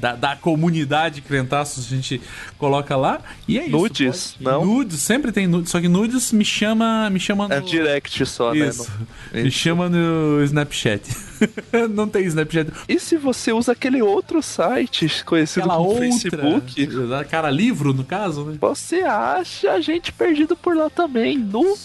da, 0.00 0.16
da 0.16 0.34
comunidade 0.36 1.20
Crentaços, 1.20 1.84
a 1.86 1.94
gente 1.94 2.18
coloca 2.56 2.96
lá. 2.96 3.20
E 3.46 3.58
é 3.58 3.64
isso. 3.64 3.70
Nudes, 3.70 4.32
pode- 4.42 4.44
não? 4.44 4.64
Nudes, 4.64 5.00
sempre 5.00 5.30
tem 5.30 5.46
nudes. 5.46 5.70
Só 5.70 5.78
que 5.78 5.88
nudes 5.88 6.32
me 6.32 6.42
chama, 6.44 7.10
me 7.10 7.20
chama 7.20 7.48
no... 7.48 7.52
É 7.54 7.60
direct 7.60 8.24
só, 8.24 8.54
Isso. 8.54 8.90
né? 9.30 9.42
Me 9.42 9.50
chama 9.50 9.90
no 9.90 10.42
Snapchat. 10.42 11.02
Não 11.90 12.08
tem 12.08 12.24
Snapchat. 12.24 12.72
E 12.88 12.98
se 12.98 13.16
você 13.16 13.52
usa 13.52 13.72
aquele 13.72 14.02
outro 14.02 14.42
site 14.42 15.24
conhecido 15.24 15.64
Aquela 15.64 15.76
como 15.76 15.90
outra. 15.90 16.04
Facebook, 16.04 16.88
Cara, 17.30 17.50
livro, 17.50 17.92
no 17.92 18.04
caso, 18.04 18.44
né? 18.44 18.56
você 18.60 19.02
acha 19.02 19.72
a 19.72 19.80
gente 19.80 20.12
perdido 20.12 20.56
por 20.56 20.76
lá 20.76 20.90
também, 20.90 21.38
no 21.38 21.76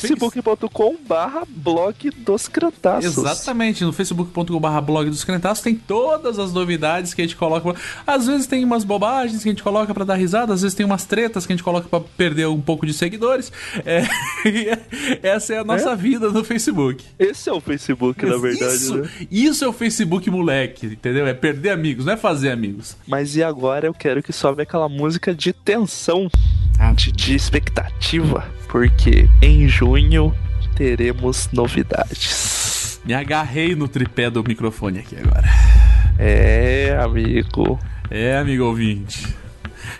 facebook.com 0.00 0.96
barra 1.06 1.42
blog 1.46 2.10
dos 2.10 2.48
crentaços. 2.48 3.16
Exatamente, 3.18 3.84
no 3.84 3.92
facebook.com.br 3.92 4.80
blog 4.80 5.10
dos 5.10 5.24
crentaços 5.24 5.62
tem 5.62 5.74
todas 5.74 6.38
as 6.38 6.52
novidades 6.52 7.12
que 7.14 7.22
a 7.22 7.24
gente 7.24 7.36
coloca. 7.36 7.74
Às 8.06 8.26
vezes 8.26 8.46
tem 8.46 8.64
umas 8.64 8.84
bobagens 8.84 9.42
que 9.42 9.48
a 9.48 9.52
gente 9.52 9.62
coloca 9.62 9.92
pra 9.92 10.04
dar 10.04 10.14
risada, 10.14 10.54
às 10.54 10.62
vezes 10.62 10.74
tem 10.74 10.86
umas 10.86 11.04
tretas 11.04 11.46
que 11.46 11.52
a 11.52 11.56
gente 11.56 11.64
coloca 11.64 11.88
pra 11.88 12.00
perder 12.00 12.48
um 12.48 12.60
pouco 12.60 12.86
de 12.86 12.92
seguidores. 12.92 13.52
É, 13.84 14.02
e 14.48 14.68
essa 15.22 15.54
é 15.54 15.58
a 15.58 15.64
nossa 15.64 15.94
vida 15.94 16.30
no 16.30 16.44
Facebook. 16.44 17.04
Esse 17.18 17.48
é 17.48 17.52
o 17.52 17.60
Facebook, 17.60 18.24
na 18.24 18.36
verdade, 18.36 18.71
isso, 18.74 18.96
né? 18.96 19.08
isso 19.30 19.64
é 19.64 19.68
o 19.68 19.72
Facebook 19.72 20.30
moleque, 20.30 20.86
entendeu? 20.86 21.26
É 21.26 21.34
perder 21.34 21.70
amigos, 21.70 22.04
não 22.04 22.12
é 22.12 22.16
fazer 22.16 22.50
amigos. 22.50 22.96
Mas 23.06 23.36
e 23.36 23.42
agora 23.42 23.86
eu 23.86 23.94
quero 23.94 24.22
que 24.22 24.32
sobe 24.32 24.62
aquela 24.62 24.88
música 24.88 25.34
de 25.34 25.52
tensão, 25.52 26.30
de, 26.96 27.12
de 27.12 27.34
expectativa, 27.34 28.44
porque 28.68 29.28
em 29.40 29.68
junho 29.68 30.34
teremos 30.76 31.48
novidades. 31.52 33.00
Me 33.04 33.14
agarrei 33.14 33.74
no 33.74 33.88
tripé 33.88 34.30
do 34.30 34.42
microfone 34.44 35.00
aqui 35.00 35.16
agora. 35.16 35.48
É, 36.18 36.96
amigo. 37.02 37.78
É, 38.10 38.36
amigo 38.36 38.64
ouvinte. 38.64 39.34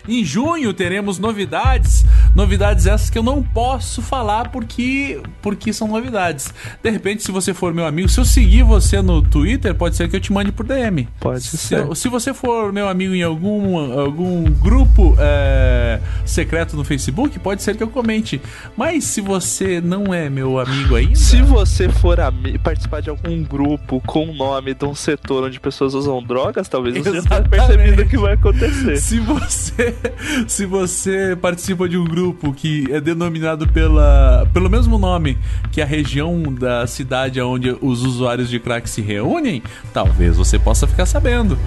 Em 0.09 0.25
junho 0.25 0.73
teremos 0.73 1.19
novidades, 1.19 2.05
novidades 2.35 2.87
essas 2.87 3.11
que 3.11 3.19
eu 3.19 3.23
não 3.23 3.43
posso 3.43 4.03
falar 4.03 4.51
porque 4.51 5.21
porque 5.41 5.73
são 5.73 5.89
novidades. 5.89 6.53
De 6.83 6.91
repente, 6.91 7.23
se 7.23 7.33
você 7.33 7.53
for 7.53 7.75
meu 7.75 7.87
amigo, 7.87 8.09
se 8.09 8.19
eu 8.19 8.25
seguir 8.25 8.63
você 8.63 9.03
no 9.03 9.23
Twitter, 9.23 9.75
pode 9.75 9.97
ser 9.97 10.09
que 10.09 10.17
eu 10.17 10.21
te 10.21 10.33
mande 10.33 10.53
por 10.53 10.67
DM. 10.67 11.09
Pode 11.21 11.43
se, 11.43 11.59
ser. 11.59 11.97
Se 11.97 12.09
você 12.09 12.33
for 12.33 12.73
meu 12.73 12.89
amigo 12.89 13.15
em 13.15 13.23
algum, 13.23 13.99
algum 13.99 14.45
grupo 14.45 15.15
é, 15.19 16.01
secreto 16.25 16.77
no 16.77 16.85
Facebook, 16.85 17.39
pode 17.39 17.63
ser 17.63 17.77
que 17.77 17.83
eu 17.83 17.89
comente. 17.89 18.41
Mas 18.77 19.05
se 19.05 19.21
você 19.21 19.81
não 19.81 20.13
é 20.13 20.29
meu 20.29 20.59
amigo 20.59 20.97
ainda, 20.97 21.17
Se 21.17 21.43
você 21.43 21.89
for 21.89 22.19
participar 22.63 23.01
de 23.01 23.11
algum 23.11 23.43
grupo 23.43 24.01
com 24.07 24.31
o 24.31 24.35
nome 24.35 24.75
de 24.75 24.85
um 24.85 24.95
setor 24.95 25.45
onde 25.45 25.59
pessoas 25.59 25.95
usam 25.95 26.23
drogas, 26.23 26.69
talvez 26.69 26.97
você 26.97 27.15
já 27.15 27.23
tá 27.23 27.41
percebendo 27.43 28.03
o 28.03 28.09
que 28.09 28.17
vai 28.17 28.35
acontecer. 28.35 28.97
Se 28.97 29.19
você, 29.19 29.82
se 30.47 30.67
você 30.67 31.37
participa 31.41 31.89
de 31.89 31.97
um 31.97 32.05
grupo 32.05 32.53
que 32.53 32.87
é 32.91 33.01
denominado 33.01 33.67
pela, 33.69 34.49
pelo 34.53 34.69
mesmo 34.69 34.99
nome 34.99 35.39
que 35.71 35.81
a 35.81 35.87
região 35.87 36.43
da 36.53 36.87
cidade 36.87 37.41
onde 37.41 37.77
os 37.81 38.03
usuários 38.03 38.49
de 38.49 38.59
crack 38.59 38.89
se 38.89 39.01
reúnem, 39.01 39.63
talvez 39.93 40.37
você 40.37 40.59
possa 40.59 40.87
ficar 40.87 41.07
sabendo. 41.07 41.59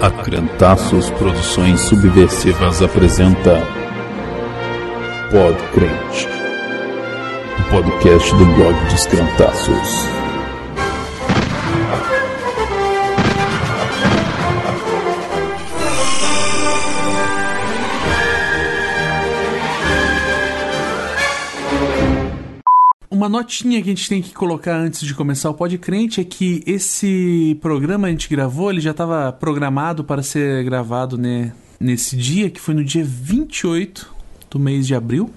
A 0.00 0.10
Crentaços 0.10 1.10
Produções 1.10 1.80
Subversivas 1.80 2.82
apresenta 2.82 3.60
Pod 5.30 5.56
podcast 7.70 8.30
do 8.36 8.46
blog 8.54 8.74
dos 8.90 9.06
Crentaços. 9.06 10.16
Uma 23.10 23.28
notinha 23.28 23.82
que 23.82 23.90
a 23.90 23.94
gente 23.94 24.08
tem 24.08 24.22
que 24.22 24.32
colocar 24.32 24.76
antes 24.76 25.00
de 25.00 25.12
começar 25.12 25.50
o 25.50 25.54
Pod 25.54 25.76
Crente 25.78 26.20
é 26.20 26.24
que 26.24 26.62
esse 26.66 27.58
programa 27.60 28.06
a 28.06 28.10
gente 28.10 28.28
gravou, 28.28 28.70
ele 28.70 28.80
já 28.80 28.92
estava 28.92 29.32
programado 29.32 30.04
para 30.04 30.22
ser 30.22 30.64
gravado 30.64 31.18
né, 31.18 31.52
nesse 31.80 32.16
dia, 32.16 32.48
que 32.48 32.60
foi 32.60 32.74
no 32.74 32.84
dia 32.84 33.04
28 33.04 34.14
do 34.48 34.58
mês 34.60 34.86
de 34.86 34.94
abril. 34.94 35.30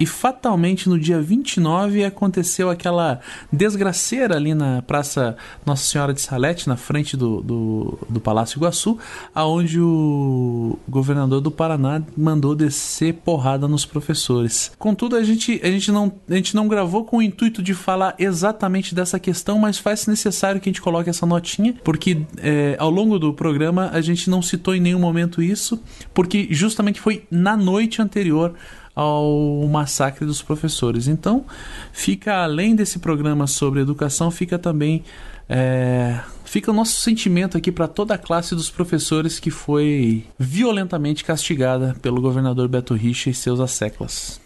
E 0.00 0.06
fatalmente 0.06 0.88
no 0.88 0.98
dia 0.98 1.20
29 1.20 2.02
aconteceu 2.06 2.70
aquela 2.70 3.20
desgraceira 3.52 4.34
ali 4.34 4.54
na 4.54 4.80
Praça 4.80 5.36
Nossa 5.66 5.84
Senhora 5.84 6.14
de 6.14 6.22
Salete, 6.22 6.66
na 6.66 6.76
frente 6.76 7.18
do, 7.18 7.42
do, 7.42 7.98
do 8.08 8.18
Palácio 8.18 8.56
Iguaçu, 8.56 8.98
aonde 9.34 9.78
o 9.78 10.78
governador 10.88 11.42
do 11.42 11.50
Paraná 11.50 12.02
mandou 12.16 12.54
descer 12.54 13.12
porrada 13.12 13.68
nos 13.68 13.84
professores. 13.84 14.72
Contudo, 14.78 15.16
a 15.16 15.22
gente, 15.22 15.60
a 15.62 15.66
gente, 15.66 15.92
não, 15.92 16.10
a 16.30 16.34
gente 16.34 16.56
não 16.56 16.66
gravou 16.66 17.04
com 17.04 17.18
o 17.18 17.22
intuito 17.22 17.62
de 17.62 17.74
falar 17.74 18.14
exatamente 18.18 18.94
dessa 18.94 19.20
questão, 19.20 19.58
mas 19.58 19.76
faz 19.76 20.06
necessário 20.06 20.62
que 20.62 20.70
a 20.70 20.72
gente 20.72 20.80
coloque 20.80 21.10
essa 21.10 21.26
notinha, 21.26 21.74
porque 21.84 22.22
é, 22.38 22.74
ao 22.78 22.88
longo 22.88 23.18
do 23.18 23.34
programa 23.34 23.90
a 23.92 24.00
gente 24.00 24.30
não 24.30 24.40
citou 24.40 24.74
em 24.74 24.80
nenhum 24.80 24.98
momento 24.98 25.42
isso, 25.42 25.78
porque 26.14 26.48
justamente 26.50 27.02
foi 27.02 27.24
na 27.30 27.54
noite 27.54 28.00
anterior 28.00 28.54
ao 29.00 29.66
massacre 29.66 30.26
dos 30.26 30.42
professores. 30.42 31.08
Então, 31.08 31.46
fica 31.90 32.42
além 32.42 32.76
desse 32.76 32.98
programa 32.98 33.46
sobre 33.46 33.80
educação, 33.80 34.30
fica 34.30 34.58
também 34.58 35.02
é, 35.48 36.20
fica 36.44 36.70
o 36.70 36.74
nosso 36.74 37.00
sentimento 37.00 37.56
aqui 37.56 37.72
para 37.72 37.88
toda 37.88 38.14
a 38.14 38.18
classe 38.18 38.54
dos 38.54 38.70
professores 38.70 39.40
que 39.40 39.50
foi 39.50 40.26
violentamente 40.38 41.24
castigada 41.24 41.96
pelo 42.02 42.20
governador 42.20 42.68
Beto 42.68 42.92
Richa 42.92 43.30
e 43.30 43.34
seus 43.34 43.58
asseclas. 43.58 44.38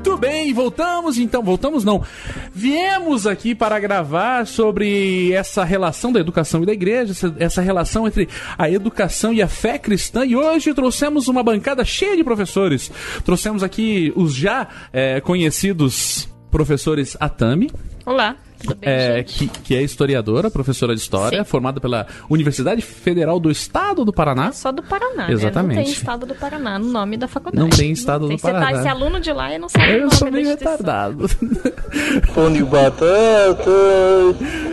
Muito 0.00 0.16
bem, 0.16 0.50
voltamos 0.54 1.18
então, 1.18 1.42
voltamos 1.42 1.84
não. 1.84 2.02
Viemos 2.54 3.26
aqui 3.26 3.54
para 3.54 3.78
gravar 3.78 4.46
sobre 4.46 5.30
essa 5.34 5.62
relação 5.62 6.10
da 6.10 6.18
educação 6.18 6.62
e 6.62 6.66
da 6.66 6.72
igreja, 6.72 7.12
essa, 7.38 7.60
relação 7.60 8.06
entre 8.06 8.26
a 8.56 8.70
educação 8.70 9.30
e 9.30 9.42
a 9.42 9.46
fé 9.46 9.78
cristã. 9.78 10.24
E 10.24 10.34
hoje 10.34 10.72
trouxemos 10.72 11.28
uma 11.28 11.42
bancada 11.42 11.84
cheia 11.84 12.16
de 12.16 12.24
professores. 12.24 12.90
Trouxemos 13.26 13.62
aqui 13.62 14.10
os 14.16 14.34
já 14.34 14.68
eh, 14.90 15.20
conhecidos 15.20 16.26
professores 16.50 17.14
Atami, 17.20 17.70
Olá, 18.06 18.36
tudo 18.60 18.74
bem, 18.76 18.88
é, 18.90 19.22
que, 19.22 19.48
que 19.48 19.74
é 19.74 19.82
historiadora, 19.82 20.50
professora 20.50 20.94
de 20.94 21.00
história, 21.00 21.38
Sim. 21.38 21.44
formada 21.44 21.80
pela 21.80 22.06
Universidade 22.28 22.82
Federal 22.82 23.40
do 23.40 23.50
Estado 23.50 24.04
do 24.04 24.12
Paraná. 24.12 24.48
É 24.48 24.52
só 24.52 24.70
do 24.70 24.82
Paraná, 24.82 25.30
Exatamente. 25.30 25.68
né? 25.68 25.74
Não 25.76 25.84
tem 25.84 25.92
estado 25.92 26.26
do 26.26 26.34
Paraná 26.34 26.78
no 26.78 26.86
nome 26.86 27.16
da 27.16 27.26
faculdade. 27.26 27.62
Não 27.62 27.70
tem 27.70 27.90
estado 27.92 28.28
do 28.28 28.38
Você 28.38 28.46
tá, 28.46 28.60
Paraná. 28.60 28.78
esse 28.78 28.88
aluno 28.88 29.20
de 29.20 29.32
lá 29.32 29.54
e 29.54 29.58
não 29.58 29.68
sabe 29.68 29.84
o 29.84 29.90
Eu 29.90 30.00
nome 30.00 30.14
sou 30.14 30.30
meio 30.30 30.48
retardado. 30.48 31.28
Pão 32.34 32.52
batata. 32.66 33.70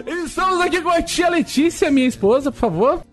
Estamos 0.25 0.61
aqui 0.61 0.81
com 0.81 0.89
a 0.89 1.01
tia 1.01 1.29
Letícia, 1.29 1.89
minha 1.89 2.07
esposa, 2.07 2.51
por 2.51 2.59
favor. 2.59 3.03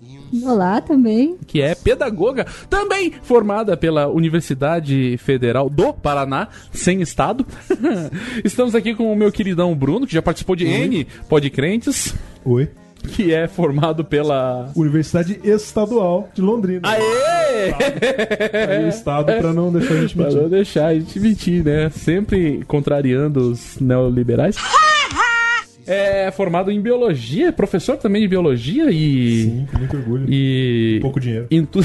Olá 0.43 0.81
também. 0.81 1.37
que 1.47 1.61
é 1.61 1.75
pedagoga, 1.75 2.47
também 2.69 3.13
formada 3.23 3.77
pela 3.77 4.09
Universidade 4.09 5.17
Federal 5.19 5.69
do 5.71 5.93
Paraná, 5.93 6.49
sem 6.73 7.01
estado. 7.03 7.47
Estamos 8.45 8.75
aqui 8.75 8.95
com 8.95 9.13
o 9.13 9.17
meu 9.17 9.31
queridão 9.31 9.75
Bruno, 9.75 10.07
que 10.07 10.15
já 10.15 10.23
participou 10.23 10.57
de 10.57 10.67
N 10.67 11.07
Podcrentes, 11.29 12.15
Oi. 12.45 12.69
que 13.15 13.33
é 13.33 13.47
formado 13.47 14.05
pela. 14.05 14.71
Universidade 14.75 15.39
Estadual 15.45 16.29
de 16.35 16.41
Londrina. 16.43 16.89
Aê! 16.89 17.73
Aí, 17.73 18.89
Estado 18.89 19.27
pra 19.41 19.53
não 19.53 19.73
deixar 19.73 19.95
a 19.95 20.01
gente 20.01 20.15
Pra 20.17 20.25
não 20.27 20.33
mentir. 20.35 20.49
deixar 20.51 20.87
a 20.87 20.95
gente 20.95 21.21
mentir, 21.21 21.65
né? 21.65 21.91
Sempre 21.91 22.63
contrariando 22.67 23.51
os 23.53 23.79
neoliberais. 23.81 24.57
É 25.87 26.31
formado 26.31 26.71
em 26.71 26.81
biologia, 26.81 27.53
professor 27.53 27.97
também 27.97 28.23
de 28.23 28.29
biologia 28.29 28.91
e. 28.91 29.43
Sim, 29.45 29.67
com 29.71 29.79
muito 29.79 29.97
orgulho. 29.97 30.27
E. 30.33 30.99
Pouco 31.03 31.21
dinheiro. 31.21 31.47
entu- 31.51 31.81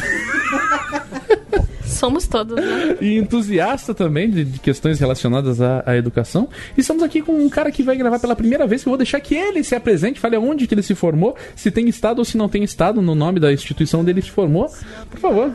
Somos 1.84 2.28
todos, 2.28 2.56
né? 2.56 2.96
e 3.02 3.18
entusiasta 3.18 3.94
também 3.94 4.30
de, 4.30 4.46
de 4.46 4.60
questões 4.60 5.00
relacionadas 5.00 5.60
à, 5.60 5.84
à 5.86 5.98
educação. 5.98 6.48
E 6.78 6.82
estamos 6.82 7.04
aqui 7.04 7.22
com 7.22 7.34
um 7.34 7.50
cara 7.50 7.72
que 7.72 7.84
vai 7.84 7.98
gravar 7.98 8.20
pela 8.20 8.36
primeira 8.36 8.66
vez, 8.66 8.84
que 8.84 8.88
eu 8.88 8.92
vou 8.92 8.98
deixar 8.98 9.20
que 9.20 9.36
ele 9.36 9.64
se 9.64 9.76
apresente, 9.76 10.20
fale 10.20 10.38
onde 10.38 10.66
que 10.66 10.74
ele 10.74 10.84
se 10.84 10.96
formou, 10.96 11.36
se 11.56 11.70
tem 11.70 11.90
estado 11.90 12.20
ou 12.20 12.26
se 12.26 12.38
não 12.38 12.48
tem 12.48 12.64
estado 12.64 13.02
no 13.02 13.14
nome 13.16 13.40
da 13.40 13.52
instituição 13.52 14.00
onde 14.00 14.12
ele 14.12 14.22
se 14.22 14.30
formou. 14.32 14.70
Por 15.12 15.20
favor. 15.20 15.52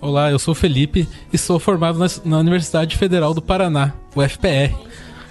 Olá, 0.00 0.30
eu 0.30 0.38
sou 0.38 0.52
o 0.52 0.54
Felipe 0.54 1.06
e 1.32 1.36
sou 1.38 1.58
formado 1.58 1.98
na, 1.98 2.06
na 2.24 2.38
Universidade 2.38 2.96
Federal 2.96 3.34
do 3.34 3.42
Paraná, 3.42 3.92
UFPR, 4.14 4.74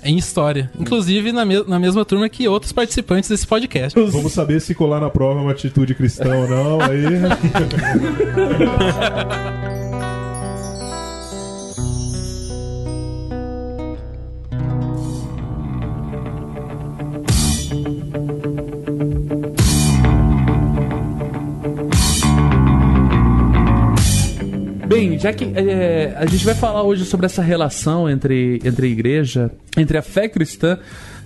em 0.03 0.17
História. 0.17 0.69
Inclusive 0.79 1.31
na, 1.31 1.45
me- 1.45 1.63
na 1.67 1.79
mesma 1.79 2.03
turma 2.05 2.27
que 2.29 2.47
outros 2.47 2.71
participantes 2.71 3.29
desse 3.29 3.45
podcast. 3.47 3.99
Vamos 4.11 4.31
saber 4.33 4.59
se 4.61 4.73
colar 4.75 4.99
na 4.99 5.09
prova 5.09 5.39
é 5.39 5.43
uma 5.43 5.51
atitude 5.51 5.95
cristã 5.95 6.35
ou 6.35 6.47
não. 6.47 6.79
Aí. 6.81 7.03
Bem, 24.93 25.17
já 25.17 25.33
que 25.33 25.45
é, 25.55 26.13
a 26.15 26.25
gente 26.27 26.45
vai 26.45 26.53
falar 26.53 26.83
hoje 26.83 27.03
sobre 27.03 27.25
essa 27.25 27.41
relação 27.41 28.07
entre, 28.07 28.59
entre 28.63 28.85
a 28.85 28.89
igreja, 28.89 29.51
entre 29.75 29.97
a 29.97 30.03
fé 30.03 30.29
cristã, 30.29 30.77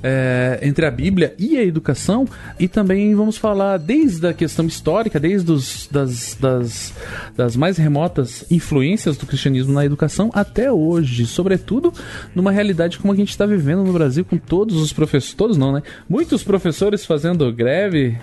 é, 0.04 0.60
entre 0.62 0.86
a 0.86 0.92
Bíblia 0.92 1.34
e 1.38 1.58
a 1.58 1.64
educação, 1.64 2.28
e 2.60 2.68
também 2.68 3.14
vamos 3.16 3.38
falar 3.38 3.78
desde 3.78 4.28
a 4.28 4.34
questão 4.34 4.66
histórica, 4.66 5.20
desde 5.20 5.52
os, 5.52 5.88
das, 5.92 6.38
das, 6.40 6.94
das 7.36 7.56
mais 7.56 7.78
remotas 7.78 8.46
influências 8.50 9.18
do 9.18 9.26
cristianismo 9.26 9.74
na 9.74 9.86
educação 9.86 10.30
até 10.34 10.72
hoje, 10.72 11.26
sobretudo 11.26 11.94
numa 12.36 12.52
realidade 12.52 12.98
como 12.98 13.14
a 13.14 13.16
gente 13.16 13.30
está 13.30 13.46
vivendo 13.46 13.84
no 13.84 13.94
Brasil, 13.94 14.26
com 14.26 14.38
todos 14.38 14.78
os 14.78 14.94
professores, 14.94 15.34
todos 15.34 15.58
não, 15.58 15.72
né? 15.72 15.84
Muitos 16.10 16.44
professores 16.44 17.06
fazendo 17.06 17.52
greve 17.52 18.18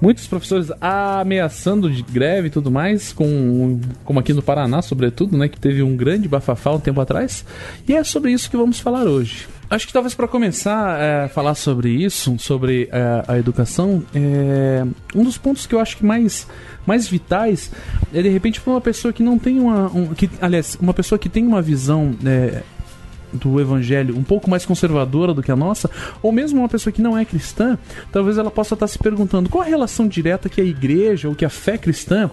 muitos 0.00 0.26
professores 0.26 0.70
ameaçando 0.80 1.90
de 1.90 2.02
greve 2.02 2.48
e 2.48 2.50
tudo 2.50 2.70
mais, 2.70 3.12
com, 3.12 3.80
como 4.04 4.18
aqui 4.18 4.32
no 4.32 4.42
Paraná, 4.42 4.82
sobretudo, 4.82 5.36
né, 5.36 5.48
que 5.48 5.58
teve 5.58 5.82
um 5.82 5.96
grande 5.96 6.28
bafafá 6.28 6.72
um 6.72 6.80
tempo 6.80 7.00
atrás. 7.00 7.44
E 7.86 7.94
é 7.94 8.02
sobre 8.02 8.32
isso 8.32 8.50
que 8.50 8.56
vamos 8.56 8.80
falar 8.80 9.04
hoje. 9.04 9.46
Acho 9.72 9.86
que 9.86 9.92
talvez 9.94 10.14
para 10.14 10.28
começar 10.28 11.24
a 11.24 11.28
falar 11.30 11.54
sobre 11.54 11.88
isso, 11.88 12.38
sobre 12.38 12.90
é, 12.92 13.24
a 13.26 13.38
educação, 13.38 14.02
é, 14.14 14.84
um 15.14 15.24
dos 15.24 15.38
pontos 15.38 15.66
que 15.66 15.74
eu 15.74 15.80
acho 15.80 15.96
que 15.96 16.04
mais, 16.04 16.46
mais 16.84 17.08
vitais 17.08 17.70
é 18.12 18.20
de 18.20 18.28
repente 18.28 18.60
para 18.60 18.70
uma 18.70 18.82
pessoa 18.82 19.14
que 19.14 19.22
não 19.22 19.38
tem 19.38 19.58
uma. 19.58 19.86
Um, 19.86 20.12
que, 20.12 20.28
aliás, 20.42 20.76
uma 20.78 20.92
pessoa 20.92 21.18
que 21.18 21.30
tem 21.30 21.46
uma 21.46 21.62
visão. 21.62 22.14
É, 22.22 22.62
do 23.32 23.58
evangelho 23.58 24.14
um 24.14 24.22
pouco 24.22 24.50
mais 24.50 24.66
conservadora 24.66 25.32
do 25.32 25.42
que 25.42 25.50
a 25.50 25.56
nossa, 25.56 25.90
ou 26.22 26.30
mesmo 26.30 26.58
uma 26.58 26.68
pessoa 26.68 26.92
que 26.92 27.00
não 27.00 27.16
é 27.16 27.24
cristã, 27.24 27.78
talvez 28.12 28.36
ela 28.36 28.50
possa 28.50 28.74
estar 28.74 28.86
se 28.86 28.98
perguntando 28.98 29.48
qual 29.48 29.62
a 29.62 29.66
relação 29.66 30.06
direta 30.06 30.50
que 30.50 30.60
a 30.60 30.64
igreja 30.64 31.30
ou 31.30 31.34
que 31.34 31.42
a 31.42 31.48
fé 31.48 31.78
cristã 31.78 32.30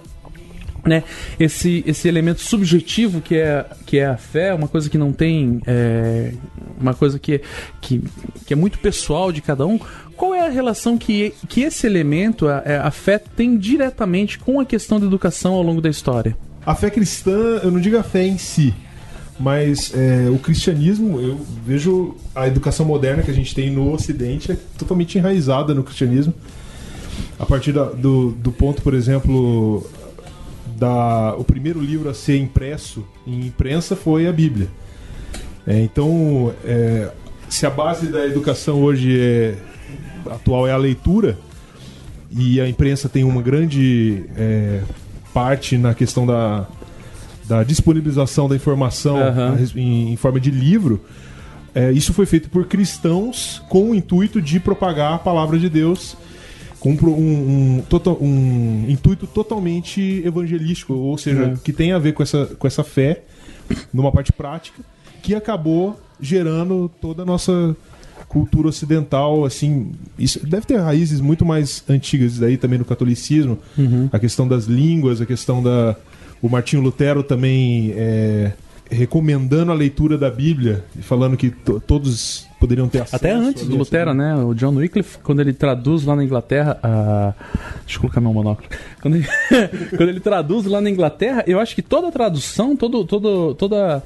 né, 0.86 1.04
esse, 1.40 1.84
esse 1.86 2.08
elemento 2.08 2.42
subjetivo 2.42 3.22
que 3.22 3.36
é, 3.36 3.66
que 3.86 3.98
é 3.98 4.06
a 4.08 4.18
fé, 4.18 4.54
uma 4.54 4.68
coisa 4.68 4.90
que 4.90 4.98
não 4.98 5.12
tem. 5.12 5.62
É, 5.66 6.34
uma 6.80 6.94
coisa 6.94 7.20
que, 7.20 7.42
que, 7.82 8.02
que 8.46 8.54
é 8.54 8.56
muito 8.56 8.80
pessoal 8.80 9.32
de 9.32 9.42
cada 9.42 9.66
um. 9.66 9.80
Qual 10.16 10.34
é 10.34 10.46
a 10.46 10.50
relação 10.50 10.98
que, 10.98 11.34
que 11.48 11.62
esse 11.62 11.86
elemento, 11.86 12.48
a, 12.48 12.62
a 12.84 12.92
fé, 12.92 13.18
tem 13.18 13.58
diretamente 13.58 14.40
com 14.40 14.60
a 14.60 14.66
questão 14.66 15.00
da 15.00 15.06
educação 15.06 15.54
ao 15.54 15.64
longo 15.64 15.82
da 15.82 15.90
história? 15.90 16.38
A 16.66 16.76
fé 16.76 16.90
cristã, 16.90 17.60
eu 17.64 17.72
não 17.72 17.80
digo 17.80 17.98
a 17.98 18.04
fé 18.04 18.26
em 18.26 18.38
si, 18.38 18.74
mas 19.40 19.94
é, 19.96 20.30
o 20.30 20.38
cristianismo, 20.38 21.20
eu 21.22 21.40
vejo 21.66 22.18
a 22.36 22.48
educação 22.48 22.86
moderna 22.86 23.24
que 23.24 23.32
a 23.32 23.34
gente 23.34 23.56
tem 23.56 23.72
no 23.72 23.94
Ocidente 23.94 24.52
é 24.52 24.58
totalmente 24.78 25.18
enraizada 25.18 25.74
no 25.74 25.84
cristianismo. 25.84 26.34
A 27.40 27.46
partir 27.46 27.72
da, 27.72 27.86
do, 27.86 28.32
do 28.32 28.52
ponto, 28.52 28.82
por 28.82 28.94
exemplo, 28.94 29.90
da, 30.80 31.36
o 31.38 31.44
primeiro 31.44 31.82
livro 31.82 32.10
a 32.10 32.14
ser 32.14 32.38
impresso 32.38 33.06
em 33.28 33.46
imprensa 33.46 33.96
foi 33.96 34.28
a 34.28 34.32
Bíblia. 34.32 34.70
É, 35.68 35.80
então, 35.82 36.54
é, 36.66 37.12
se 37.50 37.66
a 37.66 37.70
base 37.70 38.08
da 38.08 38.26
educação 38.26 38.82
hoje 38.82 39.20
é, 39.20 39.56
atual 40.32 40.68
é 40.68 40.72
a 40.72 40.78
leitura 40.78 41.38
e 42.32 42.62
a 42.62 42.68
imprensa 42.68 43.10
tem 43.10 43.24
uma 43.24 43.42
grande 43.42 44.24
é, 44.38 44.82
parte 45.34 45.78
na 45.78 45.94
questão 45.94 46.26
da, 46.26 46.66
da 47.46 47.64
disponibilização 47.64 48.48
da 48.48 48.56
informação 48.56 49.18
Aham. 49.18 49.58
em, 49.76 50.14
em 50.14 50.16
forma 50.16 50.40
de 50.40 50.50
livro, 50.50 51.04
é, 51.76 51.92
isso 51.92 52.14
foi 52.14 52.26
feito 52.26 52.50
por 52.50 52.66
cristãos 52.66 53.62
com 53.70 53.92
o 53.92 53.96
intuito 53.96 54.42
de 54.42 54.60
propagar 54.60 55.14
a 55.14 55.20
palavra 55.20 55.60
de 55.60 55.70
Deus 55.70 56.16
com 56.80 56.92
um, 56.92 57.84
um, 57.84 57.84
um, 58.22 58.86
intuito 58.88 59.28
totalmente 59.28 60.22
evangelístico, 60.26 60.94
ou 60.94 61.18
seja, 61.18 61.44
É. 61.44 61.54
que 61.64 61.74
tem 61.74 61.92
a 61.92 62.00
ver 62.00 62.14
com 62.14 62.24
essa, 62.24 62.46
com 62.46 62.66
essa 62.68 62.84
fé, 62.84 63.24
numa 63.94 64.12
parte 64.12 64.32
prática, 64.32 64.82
que 65.22 65.36
acabou 65.36 66.00
gerando 66.22 66.90
toda 67.02 67.24
a 67.24 67.26
nossa 67.26 67.76
cultura 68.28 68.68
ocidental, 68.70 69.44
assim, 69.46 69.92
isso 70.18 70.46
deve 70.46 70.66
ter 70.66 70.78
raízes 70.78 71.20
muito 71.20 71.44
mais 71.46 71.84
antigas 71.90 72.38
daí 72.38 72.58
também 72.58 72.78
no 72.80 72.86
catolicismo, 72.86 73.58
a 74.12 74.20
questão 74.20 74.48
das 74.48 74.66
línguas, 74.66 75.20
a 75.22 75.26
questão 75.26 75.62
da 75.64 75.96
o 76.42 76.48
Martinho 76.48 76.82
Lutero 76.82 77.22
também 77.22 77.92
é, 77.98 78.54
recomendando 78.90 79.72
a 79.72 79.76
leitura 79.76 80.18
da 80.18 80.30
Bíblia, 80.32 80.86
falando 81.02 81.36
que 81.36 81.50
to- 81.50 81.82
todos 81.86 82.48
poderiam 82.60 82.88
ter 82.90 83.00
acesso. 83.02 83.16
Até 83.16 83.32
antes 83.32 83.64
a 83.64 83.66
do 83.70 83.78
Lutero, 83.78 84.14
né? 84.14 84.36
O 84.36 84.54
John 84.54 84.76
Wycliffe, 84.76 85.18
quando 85.24 85.40
ele 85.40 85.54
traduz 85.54 86.04
lá 86.06 86.16
na 86.16 86.24
Inglaterra. 86.24 86.78
A... 86.84 87.34
Deixa 87.86 87.98
eu 87.98 88.02
colocar 88.02 88.20
meu 88.22 88.34
monóculo. 88.34 88.68
Quando 89.02 89.16
ele, 89.16 89.28
quando 89.96 90.10
ele 90.10 90.20
traduz 90.20 90.66
lá 90.66 90.82
na 90.82 90.90
Inglaterra, 90.90 91.44
eu 91.48 91.60
acho 91.60 91.74
que 91.76 91.82
toda 91.82 92.12
tradução, 92.12 92.76
todo, 92.76 93.06
todo, 93.06 93.56
toda, 93.56 94.04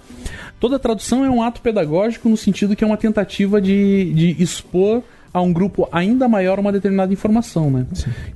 toda 0.59 0.79
tradução 0.79 1.25
é 1.25 1.29
um 1.29 1.41
ato 1.41 1.61
pedagógico 1.61 2.29
no 2.29 2.37
sentido 2.37 2.75
que 2.75 2.83
é 2.83 2.87
uma 2.87 2.97
tentativa 2.97 3.59
de, 3.61 4.13
de 4.13 4.43
expor 4.43 5.01
a 5.33 5.41
um 5.41 5.51
grupo 5.51 5.89
ainda 5.91 6.27
maior 6.27 6.59
uma 6.59 6.71
determinada 6.71 7.11
informação, 7.11 7.71
né? 7.71 7.87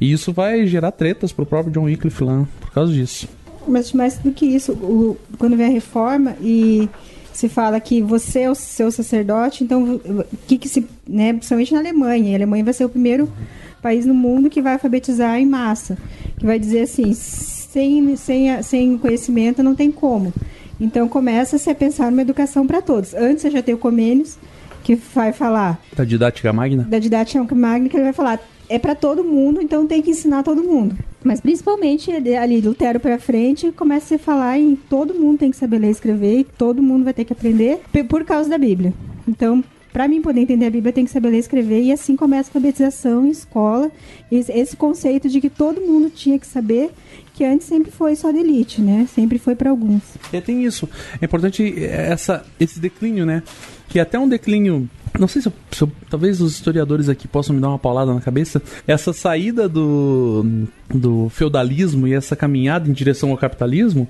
E 0.01 0.11
isso 0.11 0.33
vai 0.33 0.65
gerar 0.65 0.91
tretas 0.91 1.31
pro 1.31 1.45
próprio 1.45 1.71
John 1.71 1.83
Wycliffe 1.83 2.23
lá 2.23 2.43
por 2.59 2.71
causa 2.71 2.91
disso. 2.91 3.27
Mas 3.67 3.93
mais 3.93 4.17
do 4.17 4.31
que 4.31 4.45
isso, 4.45 4.71
o- 4.71 5.15
quando 5.37 5.55
vem 5.55 5.67
a 5.67 5.69
reforma 5.69 6.35
e 6.41 6.89
se 7.37 7.47
fala 7.47 7.79
que 7.79 8.01
você 8.01 8.39
é 8.41 8.49
o 8.49 8.55
seu 8.55 8.89
sacerdote, 8.89 9.63
então 9.63 10.01
o 10.03 10.25
que 10.47 10.57
que 10.57 10.67
se, 10.67 10.83
né, 11.07 11.33
principalmente 11.33 11.71
na 11.71 11.79
Alemanha, 11.79 12.31
a 12.33 12.35
Alemanha 12.35 12.63
vai 12.63 12.73
ser 12.73 12.83
o 12.85 12.89
primeiro 12.89 13.31
país 13.79 14.07
no 14.07 14.13
mundo 14.15 14.49
que 14.49 14.59
vai 14.59 14.73
alfabetizar 14.73 15.37
em 15.37 15.45
massa, 15.45 15.99
que 16.39 16.47
vai 16.47 16.57
dizer 16.57 16.81
assim, 16.81 17.13
sem 17.13 18.15
sem 18.15 18.63
sem 18.63 18.97
conhecimento 18.97 19.61
não 19.61 19.75
tem 19.75 19.91
como. 19.91 20.33
Então 20.81 21.07
começa-se 21.07 21.69
a 21.69 21.75
pensar 21.75 22.09
numa 22.09 22.23
educação 22.23 22.65
para 22.65 22.81
todos. 22.81 23.13
Antes 23.13 23.43
você 23.43 23.51
já 23.51 23.61
tem 23.61 23.75
o 23.75 23.77
Comênios 23.77 24.35
que 24.83 24.95
vai 24.95 25.31
falar 25.31 25.79
Da 25.95 26.03
didática 26.03 26.51
magna? 26.51 26.87
da 26.89 26.97
didática 26.97 27.53
magna 27.53 27.87
que 27.87 27.95
ele 27.97 28.03
vai 28.05 28.13
falar 28.13 28.39
é 28.69 28.77
para 28.77 28.95
todo 28.95 29.23
mundo, 29.23 29.61
então 29.61 29.87
tem 29.87 30.01
que 30.01 30.11
ensinar 30.11 30.43
todo 30.43 30.63
mundo. 30.63 30.95
Mas 31.23 31.41
principalmente 31.41 32.11
ali- 32.11 32.35
ali 32.35 32.61
do 32.61 32.69
Lutero 32.69 32.99
para 32.99 33.17
frente, 33.19 33.71
começa 33.71 34.15
a 34.15 34.17
se 34.17 34.23
falar 34.23 34.59
em 34.59 34.75
todo 34.75 35.13
mundo 35.13 35.39
tem 35.39 35.51
que 35.51 35.57
saber 35.57 35.79
ler 35.79 35.87
e 35.87 35.91
escrever, 35.91 36.39
e 36.39 36.43
todo 36.43 36.81
mundo 36.81 37.03
vai 37.03 37.13
ter 37.13 37.25
que 37.25 37.33
aprender 37.33 37.79
por 38.09 38.23
causa 38.25 38.49
da 38.49 38.57
Bíblia. 38.57 38.93
Então, 39.27 39.63
para 39.91 40.07
mim 40.07 40.21
poder 40.21 40.41
entender 40.41 40.65
a 40.65 40.69
Bíblia, 40.69 40.93
tem 40.93 41.05
que 41.05 41.11
saber 41.11 41.29
ler 41.29 41.37
e 41.37 41.39
escrever 41.39 41.81
e 41.81 41.91
assim 41.91 42.15
começa 42.15 42.49
a 42.49 42.51
alfabetização 42.51 43.25
em 43.25 43.31
escola. 43.31 43.91
Esse, 44.31 44.51
esse 44.51 44.75
conceito 44.77 45.27
de 45.27 45.41
que 45.41 45.49
todo 45.49 45.81
mundo 45.81 46.09
tinha 46.09 46.37
que 46.37 46.45
saber, 46.45 46.91
que 47.33 47.43
antes 47.43 47.65
sempre 47.67 47.89
foi 47.91 48.15
só 48.15 48.31
de 48.31 48.37
elite, 48.37 48.79
né? 48.81 49.07
Sempre 49.13 49.39
foi 49.39 49.55
para 49.55 49.69
alguns. 49.69 50.03
É, 50.31 50.39
tem 50.39 50.63
isso. 50.65 50.87
É 51.19 51.25
importante 51.25 51.83
essa, 51.83 52.45
esse 52.59 52.79
declínio, 52.79 53.25
né? 53.25 53.41
Que 53.87 53.99
até 53.99 54.17
um 54.19 54.27
declínio. 54.27 54.89
Não 55.17 55.27
sei 55.27 55.41
se, 55.41 55.47
eu- 55.47 55.53
se 55.71 55.81
eu- 55.83 55.91
talvez 56.09 56.41
os 56.41 56.53
historiadores 56.53 57.09
aqui 57.09 57.27
possam 57.27 57.55
me 57.55 57.61
dar 57.61 57.69
uma 57.69 57.79
paulada 57.79 58.13
na 58.13 58.21
cabeça. 58.21 58.61
Essa 58.85 59.13
saída 59.13 59.67
do, 59.67 60.45
do 60.93 61.29
feudalismo 61.29 62.07
e 62.07 62.13
essa 62.13 62.35
caminhada 62.35 62.87
em 62.89 62.93
direção 62.93 63.31
ao 63.31 63.37
capitalismo, 63.37 64.07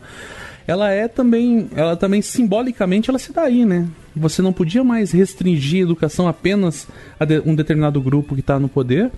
ela 0.67 0.91
é 0.91 1.07
também, 1.07 1.69
ela 1.75 1.95
também 1.95 2.21
simbolicamente 2.21 3.09
ela 3.09 3.19
se 3.19 3.31
dá 3.31 3.43
aí, 3.43 3.65
né? 3.65 3.87
Você 4.15 4.41
não 4.41 4.51
podia 4.51 4.83
mais 4.83 5.11
restringir 5.11 5.79
a 5.79 5.83
educação 5.83 6.27
apenas 6.27 6.87
a 7.19 7.23
de- 7.23 7.41
um 7.45 7.55
determinado 7.55 8.01
grupo 8.01 8.33
que 8.33 8.41
está 8.41 8.59
no 8.59 8.67
poder. 8.67 9.09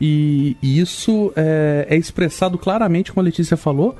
E, 0.00 0.56
e 0.62 0.80
isso 0.80 1.32
é, 1.36 1.86
é 1.88 1.96
expressado 1.96 2.56
claramente, 2.58 3.12
como 3.12 3.20
a 3.20 3.24
Letícia 3.24 3.56
falou, 3.56 3.96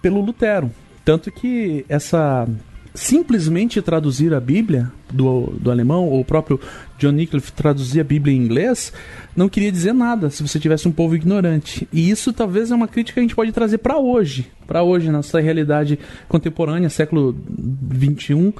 pelo 0.00 0.20
Lutero. 0.22 0.70
Tanto 1.04 1.30
que 1.30 1.84
essa 1.88 2.48
simplesmente 2.94 3.80
traduzir 3.82 4.32
a 4.32 4.40
Bíblia 4.40 4.90
do, 5.12 5.52
do 5.60 5.70
alemão, 5.70 6.08
ou 6.08 6.20
o 6.20 6.24
próprio 6.24 6.60
John 6.98 7.14
Wycliffe 7.14 7.52
traduzir 7.52 8.00
a 8.00 8.04
Bíblia 8.04 8.34
em 8.34 8.38
inglês, 8.38 8.92
não 9.34 9.48
queria 9.48 9.72
dizer 9.72 9.92
nada 9.92 10.30
se 10.30 10.46
você 10.46 10.58
tivesse 10.58 10.86
um 10.86 10.92
povo 10.92 11.14
ignorante. 11.14 11.88
E 11.92 12.10
isso 12.10 12.32
talvez 12.32 12.70
é 12.70 12.74
uma 12.74 12.88
crítica 12.88 13.14
que 13.14 13.20
a 13.20 13.22
gente 13.22 13.34
pode 13.34 13.52
trazer 13.52 13.78
para 13.78 13.98
hoje, 13.98 14.50
para 14.66 14.82
hoje, 14.82 15.10
nossa 15.10 15.40
realidade 15.40 15.98
contemporânea, 16.28 16.88
século 16.88 17.36
21, 17.48 18.52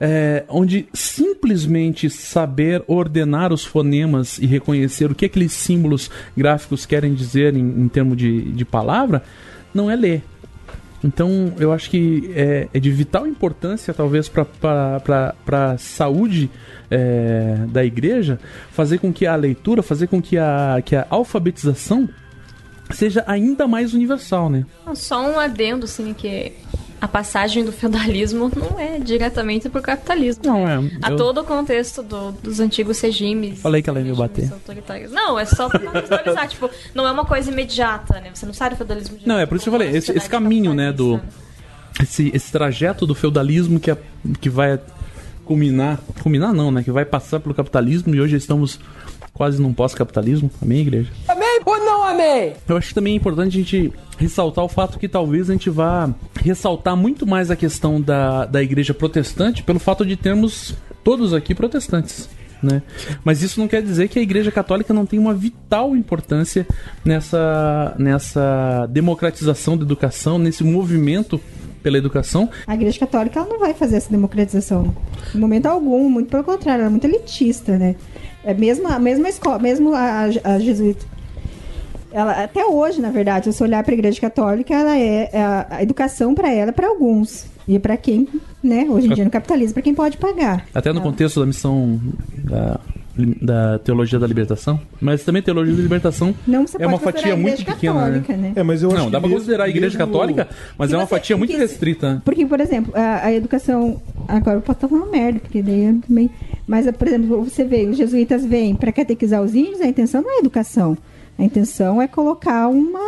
é, 0.00 0.44
onde 0.48 0.88
simplesmente 0.94 2.08
saber 2.08 2.82
ordenar 2.86 3.52
os 3.52 3.64
fonemas 3.64 4.38
e 4.38 4.46
reconhecer 4.46 5.10
o 5.10 5.14
que 5.14 5.26
aqueles 5.26 5.52
símbolos 5.52 6.10
gráficos 6.36 6.86
querem 6.86 7.12
dizer 7.12 7.54
em, 7.54 7.82
em 7.82 7.88
termos 7.88 8.16
de, 8.16 8.52
de 8.52 8.64
palavra, 8.64 9.22
não 9.74 9.90
é 9.90 9.96
ler. 9.96 10.22
Então, 11.02 11.54
eu 11.58 11.72
acho 11.72 11.88
que 11.88 12.30
é, 12.34 12.68
é 12.72 12.78
de 12.78 12.90
vital 12.90 13.26
importância, 13.26 13.94
talvez, 13.94 14.28
para 14.28 15.34
a 15.46 15.78
saúde 15.78 16.50
é, 16.90 17.56
da 17.68 17.84
igreja, 17.84 18.38
fazer 18.70 18.98
com 18.98 19.12
que 19.12 19.26
a 19.26 19.34
leitura, 19.34 19.82
fazer 19.82 20.08
com 20.08 20.20
que 20.20 20.36
a, 20.36 20.82
que 20.84 20.94
a 20.94 21.06
alfabetização 21.08 22.08
seja 22.90 23.24
ainda 23.26 23.66
mais 23.66 23.94
universal, 23.94 24.50
né? 24.50 24.66
Só 24.94 25.22
um 25.22 25.38
adendo, 25.38 25.84
assim, 25.84 26.12
que 26.12 26.52
a 27.00 27.08
passagem 27.08 27.64
do 27.64 27.72
feudalismo 27.72 28.50
não 28.54 28.78
é 28.78 28.98
diretamente 28.98 29.68
pro 29.68 29.80
capitalismo. 29.80 30.44
Não, 30.44 30.68
é. 30.68 30.76
A 31.02 31.10
eu 31.10 31.16
todo 31.16 31.40
o 31.40 31.44
contexto 31.44 32.02
do- 32.02 32.32
dos 32.32 32.60
antigos 32.60 33.00
regimes. 33.00 33.60
Falei 33.60 33.80
que 33.80 33.88
ela 33.88 34.00
ia 34.00 34.04
me 34.04 34.14
bater. 34.14 34.50
Não, 35.10 35.38
é 35.38 35.46
só 35.46 35.68
pra 35.68 35.78
contextualizar. 35.78 36.46
tipo, 36.48 36.68
não 36.94 37.06
é 37.06 37.10
uma 37.10 37.24
coisa 37.24 37.50
imediata, 37.50 38.20
né? 38.20 38.30
Você 38.34 38.44
não 38.44 38.52
sai 38.52 38.70
do 38.70 38.76
feudalismo 38.76 39.18
Não, 39.24 39.38
é 39.38 39.46
por 39.46 39.56
isso 39.56 39.64
que 39.64 39.68
eu 39.68 39.72
falei, 39.72 39.96
esse, 39.96 40.12
esse 40.12 40.28
caminho, 40.28 40.74
né, 40.74 40.92
do... 40.92 41.20
Esse, 42.00 42.30
esse 42.34 42.52
trajeto 42.52 43.06
do 43.06 43.14
feudalismo 43.14 43.80
que, 43.80 43.90
é, 43.90 43.96
que 44.40 44.50
vai 44.50 44.78
culminar... 45.44 45.98
Culminar 46.22 46.52
não, 46.52 46.70
né? 46.70 46.82
Que 46.82 46.90
vai 46.90 47.04
passar 47.04 47.40
pelo 47.40 47.54
capitalismo 47.54 48.14
e 48.14 48.20
hoje 48.20 48.36
estamos 48.36 48.78
quase 49.32 49.60
num 49.60 49.72
pós-capitalismo. 49.72 50.50
Amém, 50.60 50.80
igreja? 50.80 51.10
Amei 51.26 51.39
amei? 52.10 52.56
Eu 52.68 52.76
acho 52.76 52.88
que 52.88 52.94
também 52.94 53.14
é 53.14 53.16
importante 53.16 53.56
a 53.56 53.60
gente 53.60 53.92
ressaltar 54.18 54.64
o 54.64 54.68
fato 54.68 54.98
que 54.98 55.08
talvez 55.08 55.48
a 55.48 55.52
gente 55.52 55.70
vá 55.70 56.12
ressaltar 56.40 56.96
muito 56.96 57.26
mais 57.26 57.50
a 57.50 57.56
questão 57.56 58.00
da, 58.00 58.44
da 58.46 58.62
igreja 58.62 58.92
protestante 58.92 59.62
pelo 59.62 59.78
fato 59.78 60.04
de 60.04 60.16
termos 60.16 60.74
todos 61.02 61.32
aqui 61.32 61.54
protestantes. 61.54 62.28
Né? 62.62 62.82
Mas 63.24 63.42
isso 63.42 63.58
não 63.58 63.66
quer 63.66 63.82
dizer 63.82 64.08
que 64.08 64.18
a 64.18 64.22
igreja 64.22 64.52
católica 64.52 64.92
não 64.92 65.06
tem 65.06 65.18
uma 65.18 65.32
vital 65.32 65.96
importância 65.96 66.66
nessa, 67.04 67.94
nessa 67.98 68.86
democratização 68.90 69.78
da 69.78 69.84
educação, 69.84 70.38
nesse 70.38 70.62
movimento 70.62 71.40
pela 71.82 71.96
educação. 71.96 72.50
A 72.66 72.74
Igreja 72.74 72.98
Católica 72.98 73.40
ela 73.40 73.48
não 73.48 73.58
vai 73.58 73.72
fazer 73.72 73.96
essa 73.96 74.10
democratização 74.10 74.94
em 75.34 75.38
momento 75.38 75.64
algum, 75.64 76.10
muito 76.10 76.28
pelo 76.28 76.44
contrário, 76.44 76.82
ela 76.82 76.88
é 76.88 76.90
muito 76.90 77.06
elitista, 77.06 77.78
né? 77.78 77.96
É 78.44 78.52
mesmo 78.52 78.86
a 78.88 78.98
mesma 78.98 79.30
escola, 79.30 79.58
mesmo 79.58 79.94
a, 79.94 80.24
a 80.44 80.58
jesuíta. 80.58 81.06
Ela, 82.12 82.44
até 82.44 82.64
hoje, 82.64 83.00
na 83.00 83.10
verdade, 83.10 83.44
se 83.46 83.52
você 83.52 83.62
olhar 83.64 83.82
para 83.84 83.92
a 83.92 83.96
Igreja 83.98 84.20
Católica, 84.20 84.74
ela 84.74 84.96
é, 84.98 85.30
é 85.32 85.40
a, 85.42 85.66
a 85.70 85.82
educação 85.82 86.34
para 86.34 86.52
ela 86.52 86.70
é 86.70 86.72
para 86.72 86.88
alguns 86.88 87.46
e 87.68 87.78
para 87.78 87.96
quem, 87.96 88.26
né? 88.62 88.86
Hoje 88.88 89.06
em 89.06 89.14
dia 89.14 89.24
no 89.24 89.30
capitalismo, 89.30 89.74
para 89.74 89.82
quem 89.82 89.94
pode 89.94 90.16
pagar. 90.16 90.66
Até 90.74 90.92
no 90.92 90.98
Ela- 90.98 91.06
contexto 91.08 91.38
da 91.38 91.46
missão 91.46 92.00
da, 92.44 92.80
da 93.40 93.78
teologia 93.78 94.18
da 94.18 94.26
libertação, 94.26 94.80
mas 95.00 95.22
também 95.22 95.40
teologia 95.40 95.72
da 95.74 95.80
libertação 95.82 96.34
Não, 96.46 96.64
é 96.80 96.86
uma 96.86 96.98
fatia 96.98 97.36
muito 97.36 97.64
pequena, 97.64 97.94
Católica, 98.00 98.32
né? 98.36 98.38
né? 98.48 98.52
É, 98.56 98.62
mas 98.64 98.82
eu 98.82 98.90
acho 98.90 98.98
Não, 98.98 99.10
dá 99.10 99.20
pra 99.20 99.28
mesmo- 99.28 99.40
considerar 99.40 99.64
a 99.64 99.68
igreja 99.68 99.96
mesmo- 99.96 100.12
católica, 100.12 100.48
mas 100.76 100.92
é 100.92 100.96
uma 100.96 101.04
você- 101.06 101.10
fatia 101.14 101.36
muito 101.36 101.50
porque- 101.50 101.62
restrita. 101.62 102.14
né? 102.14 102.22
Porque, 102.24 102.44
por 102.44 102.58
exemplo, 102.60 102.92
a, 102.96 103.26
a 103.26 103.32
educação. 103.32 104.02
Agora 104.26 104.56
eu 104.56 104.62
posso 104.62 104.78
estar 104.78 104.88
falando 104.88 105.10
merda, 105.12 105.38
porque 105.38 105.62
daí 105.62 105.84
eu 105.84 106.00
também. 106.08 106.28
Mas, 106.66 106.90
por 106.90 107.06
exemplo, 107.06 107.44
você 107.44 107.62
vê, 107.64 107.84
os 107.86 107.96
jesuítas 107.96 108.44
vêm 108.44 108.74
para 108.74 108.90
catequizar 108.90 109.40
os 109.42 109.54
índios, 109.54 109.80
a 109.80 109.86
intenção 109.86 110.22
não 110.22 110.30
é 110.36 110.38
educação. 110.40 110.96
A 111.40 111.44
intenção 111.44 112.00
é 112.02 112.06
colocar 112.06 112.68
uma. 112.68 113.00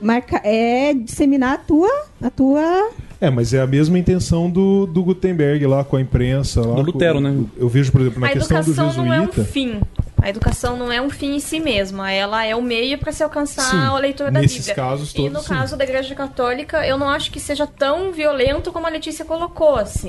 Marca, 0.00 0.40
é 0.44 0.94
disseminar 0.94 1.54
a 1.54 1.58
tua. 1.58 1.90
A 2.22 2.30
tua 2.30 2.90
É, 3.20 3.28
mas 3.30 3.52
é 3.52 3.60
a 3.60 3.66
mesma 3.66 3.98
intenção 3.98 4.48
do, 4.50 4.86
do 4.86 5.02
Gutenberg 5.02 5.66
lá 5.66 5.84
com 5.84 5.96
a 5.96 6.00
imprensa. 6.00 6.60
Lá, 6.62 6.76
Do 6.76 6.82
Lutero, 6.82 7.14
com- 7.16 7.20
né? 7.20 7.44
Eu 7.56 7.68
vejo, 7.68 7.92
por 7.92 8.00
exemplo, 8.00 8.20
na 8.20 8.26
a 8.28 8.30
questão 8.30 8.60
do 8.60 8.70
educação 8.70 9.04
não 9.04 9.12
é 9.12 9.20
um 9.20 9.26
jesuíta. 9.26 9.44
fim. 9.52 9.80
A 10.20 10.30
educação 10.30 10.76
não 10.78 10.90
é 10.90 11.00
um 11.00 11.10
fim 11.10 11.36
em 11.36 11.40
si 11.40 11.60
mesma. 11.60 12.10
Ela 12.10 12.44
é 12.44 12.56
o 12.56 12.62
meio 12.62 12.96
para 12.98 13.12
se 13.12 13.22
alcançar 13.22 13.70
Sim, 13.70 13.88
o 13.94 13.98
leitor 13.98 14.30
da 14.30 14.40
nesses 14.40 14.58
Bíblia. 14.66 14.74
casos 14.74 15.10
e 15.10 15.14
todos, 15.14 15.32
no 15.32 15.40
sim. 15.40 15.48
caso 15.48 15.76
da 15.76 15.84
Igreja 15.84 16.14
Católica, 16.14 16.86
eu 16.86 16.96
não 16.98 17.08
acho 17.08 17.30
que 17.30 17.38
seja 17.38 17.66
tão 17.66 18.12
violento 18.12 18.72
como 18.72 18.86
a 18.86 18.90
Letícia 18.90 19.24
colocou, 19.24 19.76
assim. 19.76 20.08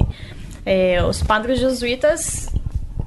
É, 0.65 1.03
os 1.03 1.21
padres 1.21 1.59
jesuítas, 1.59 2.49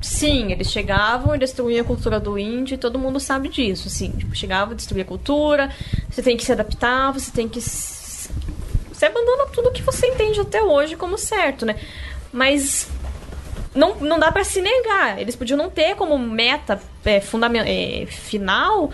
sim, 0.00 0.52
eles 0.52 0.70
chegavam 0.70 1.34
e 1.34 1.38
destruíam 1.38 1.82
a 1.82 1.84
cultura 1.84 2.18
do 2.18 2.38
índio, 2.38 2.74
e 2.74 2.78
todo 2.78 2.98
mundo 2.98 3.20
sabe 3.20 3.48
disso, 3.48 3.88
assim. 3.88 4.10
Tipo, 4.12 4.34
chegavam, 4.34 4.74
destruía 4.74 5.04
a 5.04 5.06
cultura, 5.06 5.70
você 6.10 6.22
tem 6.22 6.36
que 6.36 6.44
se 6.44 6.52
adaptar, 6.52 7.12
você 7.12 7.30
tem 7.30 7.48
que... 7.48 7.60
Você 7.60 9.06
abandona 9.06 9.46
tudo 9.46 9.72
que 9.72 9.82
você 9.82 10.06
entende 10.06 10.40
até 10.40 10.62
hoje 10.62 10.96
como 10.96 11.16
certo, 11.16 11.64
né? 11.64 11.76
Mas 12.32 12.88
não, 13.74 13.94
não 13.96 14.18
dá 14.18 14.30
pra 14.30 14.44
se 14.44 14.60
negar. 14.60 15.18
Eles 15.20 15.36
podiam 15.36 15.56
não 15.56 15.70
ter 15.70 15.94
como 15.96 16.18
meta 16.18 16.80
é, 17.04 17.20
fundamen- 17.20 17.62
é, 17.66 18.06
final 18.06 18.90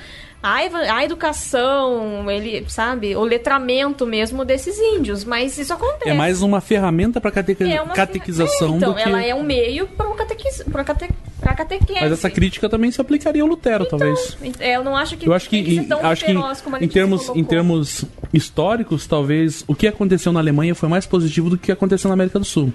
a, 0.46 0.94
a 0.96 1.04
educação, 1.04 2.30
ele, 2.30 2.64
sabe, 2.68 3.16
o 3.16 3.24
letramento 3.24 4.06
mesmo 4.06 4.44
desses 4.44 4.78
índios, 4.78 5.24
mas 5.24 5.59
isso 5.59 5.72
acontece. 5.72 6.11
É 6.11 6.14
mais 6.14 6.40
uma 6.40 6.61
ferramenta 6.61 7.20
para 7.20 7.32
É 7.74 7.82
uma 7.82 7.92
catequização 7.92 8.74
É, 8.74 8.76
então, 8.76 8.92
do 8.92 8.96
que. 8.96 9.02
ela 9.02 9.22
é 9.22 9.35
um 9.35 9.42
meio 9.42 9.88
para 9.88 10.09
catequiz... 10.14 10.62
pra 10.70 10.85
cate... 10.85 11.09
catequese. 11.40 12.00
Mas 12.00 12.12
essa 12.12 12.30
crítica 12.30 12.68
também 12.68 12.90
se 12.92 13.00
aplicaria 13.00 13.42
ao 13.42 13.48
Lutero, 13.48 13.87
talvez. 13.87 14.38
É, 14.61 14.76
eu 14.76 14.85
não 14.85 14.96
acho 14.96 15.16
que 15.16 15.28
Eu 15.28 15.32
acho 15.32 15.48
que, 15.50 15.62
que 15.62 15.76
em, 15.78 15.88
acho 16.02 16.24
que 16.24 16.32
em, 16.80 16.88
termos, 16.88 17.28
em 17.30 17.44
termos 17.44 18.04
históricos, 18.32 19.06
talvez 19.06 19.64
o 19.66 19.74
que 19.74 19.88
aconteceu 19.88 20.32
na 20.32 20.38
Alemanha 20.38 20.74
foi 20.74 20.88
mais 20.88 21.06
positivo 21.06 21.50
do 21.50 21.59
que 21.59 21.72
aconteceu 21.72 22.09
na 22.09 22.14
América 22.14 22.38
do 22.38 22.44
Sul. 22.44 22.72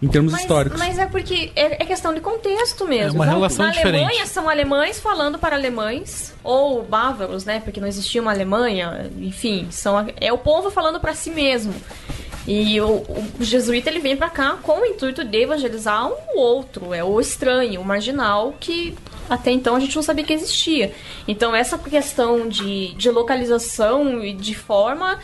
Em 0.00 0.06
termos 0.06 0.32
Mas, 0.32 0.42
históricos. 0.42 0.78
mas 0.78 0.96
é 0.96 1.06
porque 1.06 1.50
é, 1.56 1.82
é 1.82 1.86
questão 1.86 2.14
de 2.14 2.20
contexto 2.20 2.86
mesmo. 2.86 3.14
É 3.14 3.16
uma 3.18 3.26
Na- 3.26 3.32
relação 3.32 3.66
Na 3.66 3.72
diferente. 3.72 4.04
Alemanha 4.04 4.26
são 4.26 4.48
alemães 4.48 5.00
falando 5.00 5.38
para 5.38 5.56
alemães, 5.56 6.32
ou 6.44 6.84
bávaros, 6.84 7.44
né? 7.44 7.60
Porque 7.60 7.80
não 7.80 7.88
existia 7.88 8.22
uma 8.22 8.30
Alemanha, 8.30 9.10
enfim, 9.18 9.66
são, 9.70 10.06
é 10.20 10.32
o 10.32 10.38
povo 10.38 10.70
falando 10.70 11.00
para 11.00 11.14
si 11.14 11.30
mesmo. 11.30 11.74
E 12.46 12.80
o, 12.80 12.86
o 12.86 13.26
jesuíta 13.40 13.90
ele 13.90 13.98
vem 13.98 14.16
para 14.16 14.30
cá 14.30 14.56
com 14.62 14.80
o 14.80 14.86
intuito 14.86 15.24
de 15.24 15.36
evangelizar 15.42 16.08
um 16.08 16.38
outro, 16.38 16.94
é 16.94 17.02
o 17.04 17.20
estranho, 17.20 17.80
o 17.80 17.84
marginal, 17.84 18.54
que 18.58 18.94
até 19.28 19.50
então 19.50 19.74
a 19.76 19.80
gente 19.80 19.94
não 19.96 20.02
sabia 20.02 20.24
que 20.24 20.32
existia. 20.32 20.92
Então 21.26 21.54
essa 21.54 21.76
questão 21.76 22.48
de, 22.48 22.94
de 22.94 23.10
localização 23.10 24.24
e 24.24 24.32
de 24.32 24.54
forma 24.54 25.18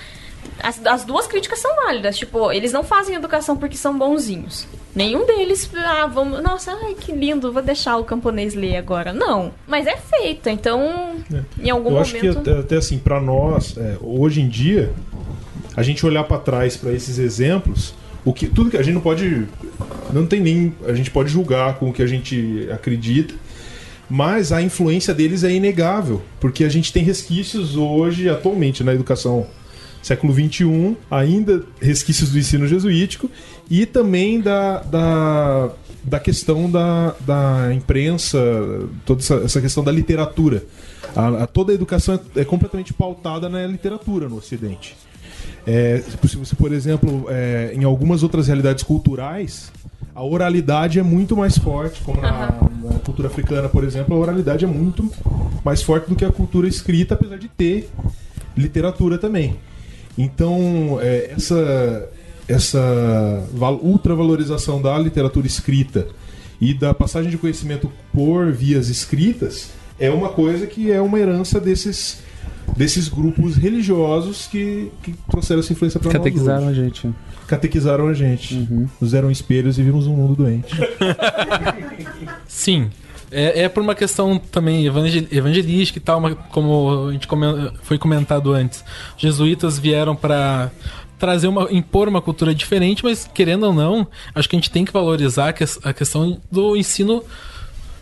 as, 0.62 0.84
as 0.86 1.04
duas 1.04 1.26
críticas 1.26 1.58
são 1.58 1.74
válidas. 1.76 2.16
Tipo, 2.16 2.52
eles 2.52 2.72
não 2.72 2.84
fazem 2.84 3.14
educação 3.14 3.56
porque 3.56 3.76
são 3.76 3.96
bonzinhos. 3.96 4.66
Nenhum 4.94 5.26
deles, 5.26 5.68
ah, 5.76 6.06
vamos. 6.06 6.42
Nossa, 6.42 6.72
ai, 6.72 6.94
que 6.94 7.10
lindo, 7.10 7.52
vou 7.52 7.62
deixar 7.62 7.96
o 7.96 8.04
camponês 8.04 8.54
ler 8.54 8.76
agora. 8.76 9.12
Não. 9.12 9.52
Mas 9.66 9.86
é 9.86 9.96
feito, 9.96 10.48
então. 10.48 11.16
Em 11.60 11.70
algum 11.70 11.90
Eu 11.90 11.98
acho 11.98 12.14
que 12.14 12.28
momento. 12.28 12.50
até, 12.50 12.60
até 12.60 12.76
assim, 12.76 12.98
para 12.98 13.20
nós, 13.20 13.76
é, 13.76 13.96
hoje 14.00 14.40
em 14.40 14.48
dia, 14.48 14.92
a 15.76 15.82
gente 15.82 16.06
olhar 16.06 16.24
para 16.24 16.38
trás 16.38 16.76
para 16.76 16.92
esses 16.92 17.18
exemplos, 17.18 17.92
o 18.24 18.32
que 18.32 18.46
tudo 18.46 18.70
que 18.70 18.76
a 18.76 18.82
gente 18.82 18.94
não 18.94 19.00
pode, 19.00 19.46
não 20.12 20.26
tem 20.26 20.40
nem, 20.40 20.74
a 20.86 20.94
gente 20.94 21.10
pode 21.10 21.28
julgar 21.28 21.76
com 21.78 21.90
o 21.90 21.92
que 21.92 22.02
a 22.02 22.06
gente 22.06 22.68
acredita, 22.72 23.34
mas 24.08 24.52
a 24.52 24.62
influência 24.62 25.12
deles 25.12 25.42
é 25.42 25.50
inegável, 25.50 26.22
porque 26.38 26.62
a 26.62 26.68
gente 26.68 26.92
tem 26.92 27.02
resquícios 27.02 27.76
hoje, 27.76 28.28
atualmente, 28.28 28.84
na 28.84 28.94
educação 28.94 29.46
século 30.04 30.34
XXI, 30.34 30.96
ainda 31.10 31.64
resquícios 31.80 32.30
do 32.30 32.38
ensino 32.38 32.66
jesuítico 32.68 33.30
e 33.70 33.86
também 33.86 34.38
da, 34.40 34.80
da, 34.82 35.70
da 36.04 36.20
questão 36.20 36.70
da, 36.70 37.14
da 37.20 37.72
imprensa, 37.74 38.38
toda 39.06 39.20
essa, 39.22 39.34
essa 39.36 39.60
questão 39.62 39.82
da 39.82 39.90
literatura. 39.90 40.62
A, 41.16 41.44
a- 41.44 41.46
toda 41.46 41.72
a 41.72 41.74
educação 41.74 42.20
é, 42.36 42.40
é 42.40 42.44
completamente 42.44 42.92
pautada 42.92 43.48
na 43.48 43.66
literatura 43.66 44.28
no 44.28 44.36
Ocidente. 44.36 44.94
É, 45.66 46.02
se 46.26 46.36
você, 46.36 46.54
por 46.54 46.70
exemplo, 46.72 47.24
é, 47.30 47.72
em 47.74 47.84
algumas 47.84 48.22
outras 48.22 48.46
realidades 48.48 48.84
culturais, 48.84 49.72
a 50.14 50.22
oralidade 50.22 50.98
é 50.98 51.02
muito 51.02 51.34
mais 51.34 51.56
forte, 51.56 52.02
como 52.02 52.20
na, 52.20 52.50
na 52.82 52.98
cultura 53.04 53.28
africana, 53.28 53.68
por 53.70 53.82
exemplo, 53.84 54.14
a 54.14 54.18
oralidade 54.18 54.64
é 54.66 54.68
muito 54.68 55.10
mais 55.64 55.82
forte 55.82 56.10
do 56.10 56.14
que 56.14 56.24
a 56.26 56.30
cultura 56.30 56.68
escrita, 56.68 57.14
apesar 57.14 57.38
de 57.38 57.48
ter 57.48 57.88
literatura 58.56 59.16
também. 59.16 59.56
Então, 60.16 60.98
é, 61.00 61.32
essa, 61.36 62.08
essa 62.48 63.44
val- 63.52 63.80
ultravalorização 63.82 64.80
da 64.80 64.96
literatura 64.98 65.46
escrita 65.46 66.06
e 66.60 66.72
da 66.72 66.94
passagem 66.94 67.30
de 67.30 67.36
conhecimento 67.38 67.90
por 68.12 68.52
vias 68.52 68.88
escritas 68.88 69.70
é 69.98 70.10
uma 70.10 70.28
coisa 70.28 70.66
que 70.66 70.90
é 70.90 71.00
uma 71.00 71.18
herança 71.18 71.60
desses, 71.60 72.18
desses 72.76 73.08
grupos 73.08 73.56
religiosos 73.56 74.46
que, 74.46 74.90
que 75.02 75.14
trouxeram 75.30 75.60
essa 75.60 75.72
influência 75.72 75.98
para 76.00 76.08
nós. 76.12 76.18
Catequizaram 76.18 76.68
a 76.68 76.72
gente. 76.72 77.10
Catequizaram 77.46 78.08
a 78.08 78.14
gente. 78.14 78.88
Nos 79.00 79.10
deram 79.10 79.30
espelhos 79.30 79.78
e 79.78 79.82
vimos 79.82 80.06
um 80.06 80.14
mundo 80.16 80.34
doente. 80.36 80.74
Sim. 82.46 82.90
É, 83.34 83.62
é 83.62 83.68
por 83.68 83.82
uma 83.82 83.94
questão 83.94 84.38
também 84.38 84.86
evangel- 84.86 85.26
evangelística 85.30 85.98
e 85.98 86.02
tal, 86.02 86.22
como 86.50 87.08
a 87.08 87.12
gente 87.12 87.26
foi 87.82 87.98
comentado 87.98 88.52
antes. 88.52 88.84
Jesuítas 89.16 89.78
vieram 89.78 90.14
para 90.14 90.70
trazer 91.18 91.48
uma 91.48 91.68
impor 91.72 92.08
uma 92.08 92.22
cultura 92.22 92.54
diferente, 92.54 93.02
mas 93.02 93.28
querendo 93.32 93.64
ou 93.64 93.72
não, 93.72 94.06
acho 94.34 94.48
que 94.48 94.56
a 94.56 94.58
gente 94.58 94.70
tem 94.70 94.84
que 94.84 94.92
valorizar 94.92 95.54
a 95.82 95.92
questão 95.92 96.40
do 96.50 96.76
ensino 96.76 97.22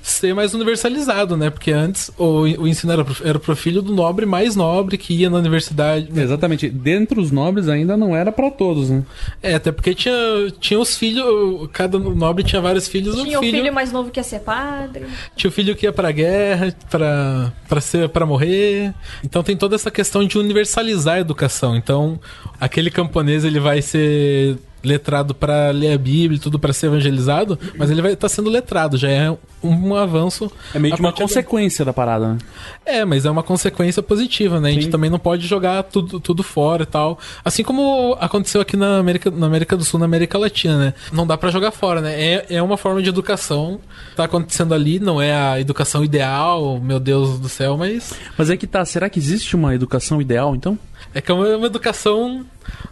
ser 0.03 0.35
mais 0.35 0.53
universalizado, 0.53 1.37
né? 1.37 1.49
Porque 1.49 1.71
antes 1.71 2.11
o, 2.19 2.43
o 2.43 2.69
ensino 2.69 2.93
era 2.93 3.05
pro, 3.05 3.29
era 3.29 3.39
pro 3.39 3.57
filho 3.57 3.81
do 3.81 3.95
nobre 3.95 4.27
mais 4.27 4.57
nobre 4.57 4.99
que 4.99 5.15
ia 5.15 5.31
na 5.31 5.39
universidade. 5.39 6.09
Exatamente. 6.15 6.69
Dentre 6.69 7.21
os 7.21 7.31
nobres 7.31 7.69
ainda 7.69 7.97
não 7.97 8.15
era 8.15 8.33
para 8.33 8.51
todos, 8.51 8.91
né? 8.91 9.05
É, 9.43 9.55
até 9.55 9.71
porque 9.71 9.95
tinha, 9.95 10.15
tinha 10.59 10.81
os 10.81 10.97
filhos, 10.97 11.69
cada 11.73 11.99
nobre 11.99 12.43
tinha 12.43 12.61
vários 12.61 12.89
filhos. 12.89 13.15
Tinha 13.15 13.39
um 13.39 13.43
o 13.43 13.45
filho 13.45 13.73
mais 13.73 13.93
novo 13.93 14.11
que 14.11 14.19
ia 14.19 14.25
ser 14.25 14.41
padre. 14.41 15.07
Tinha 15.37 15.49
o 15.49 15.53
filho 15.53 15.77
que 15.77 15.87
ia 15.87 15.93
pra 15.93 16.11
guerra, 16.11 16.75
pra, 16.91 17.53
pra, 17.69 17.81
ser, 17.81 18.09
pra 18.09 18.27
morrer. 18.27 18.93
Então 19.23 19.43
tem 19.43 19.57
toda 19.57 19.77
essa 19.77 19.91
questão 19.91 20.27
de 20.27 20.37
universalizar 20.37 21.15
a 21.17 21.21
educação. 21.21 21.77
Então, 21.77 22.19
aquele 22.61 22.91
camponês 22.91 23.45
ele 23.45 23.61
vai 23.61 23.81
ser 23.81 24.59
letrado 24.83 25.35
pra 25.35 25.71
ler 25.71 25.93
a 25.93 25.99
Bíblia 25.99 26.37
e 26.37 26.41
tudo 26.41 26.59
pra 26.59 26.73
ser 26.73 26.87
evangelizado, 26.87 27.59
mas 27.79 27.91
ele 27.91 28.03
vai 28.03 28.13
estar 28.13 28.29
sendo 28.29 28.51
letrado, 28.51 28.97
já 28.97 29.09
é 29.09 29.31
um, 29.63 29.95
avanço. 29.95 30.51
É 30.75 30.79
meio 30.79 30.95
que 30.95 31.01
uma 31.01 31.13
do- 31.13 31.17
consequência 31.17 31.85
da 31.85 31.93
parada, 31.93 32.33
né? 32.35 32.39
É, 32.85 33.05
mas 33.05 33.25
é 33.25 33.31
uma 33.31 33.43
consequência 33.43 34.03
positiva, 34.03 34.61
né? 34.61 34.71
A 34.71 34.73
gente 34.73 34.87
Sim. 34.87 34.91
também 34.91 35.09
não 35.09 35.19
pode 35.19 35.47
jogar 35.47 35.83
tudo, 35.85 36.19
tudo 36.19 36.43
fora 36.43 36.83
e 36.83 36.87
tal. 36.87 37.19
Assim 37.45 37.63
como 37.63 38.17
aconteceu 38.21 38.61
aqui 38.61 38.77
na 38.77 38.99
América, 38.99 39.31
na 39.31 39.47
América 39.47 39.77
do 39.77 39.85
Sul, 39.85 40.01
na 40.01 40.07
América 40.07 40.37
Latina, 40.37 40.77
né? 40.79 40.95
Não 41.13 41.27
dá 41.27 41.37
pra 41.39 41.51
jogar 41.51 41.71
fora, 41.71 42.01
né? 42.01 42.21
É, 42.21 42.47
é 42.57 42.63
uma 42.63 42.77
forma 42.77 43.01
de 43.03 43.09
educação. 43.09 43.79
Tá 44.17 44.25
acontecendo 44.25 44.75
ali, 44.75 44.99
não 44.99 45.23
é 45.23 45.33
a 45.35 45.61
educação 45.61 46.03
ideal, 46.05 46.81
meu 46.81 46.99
Deus 46.99 47.39
do 47.39 47.49
céu, 47.49 47.77
mas. 47.77 48.15
Mas 48.37 48.51
é 48.51 48.57
que 48.57 48.67
tá, 48.67 48.85
será 48.85 49.09
que 49.09 49.19
existe 49.19 49.55
uma 49.55 49.75
educação 49.75 50.21
ideal, 50.21 50.55
então? 50.57 50.77
É 51.15 51.21
que 51.21 51.31
é 51.31 51.35
uma, 51.35 51.57
uma 51.57 51.67
educação, 51.67 52.45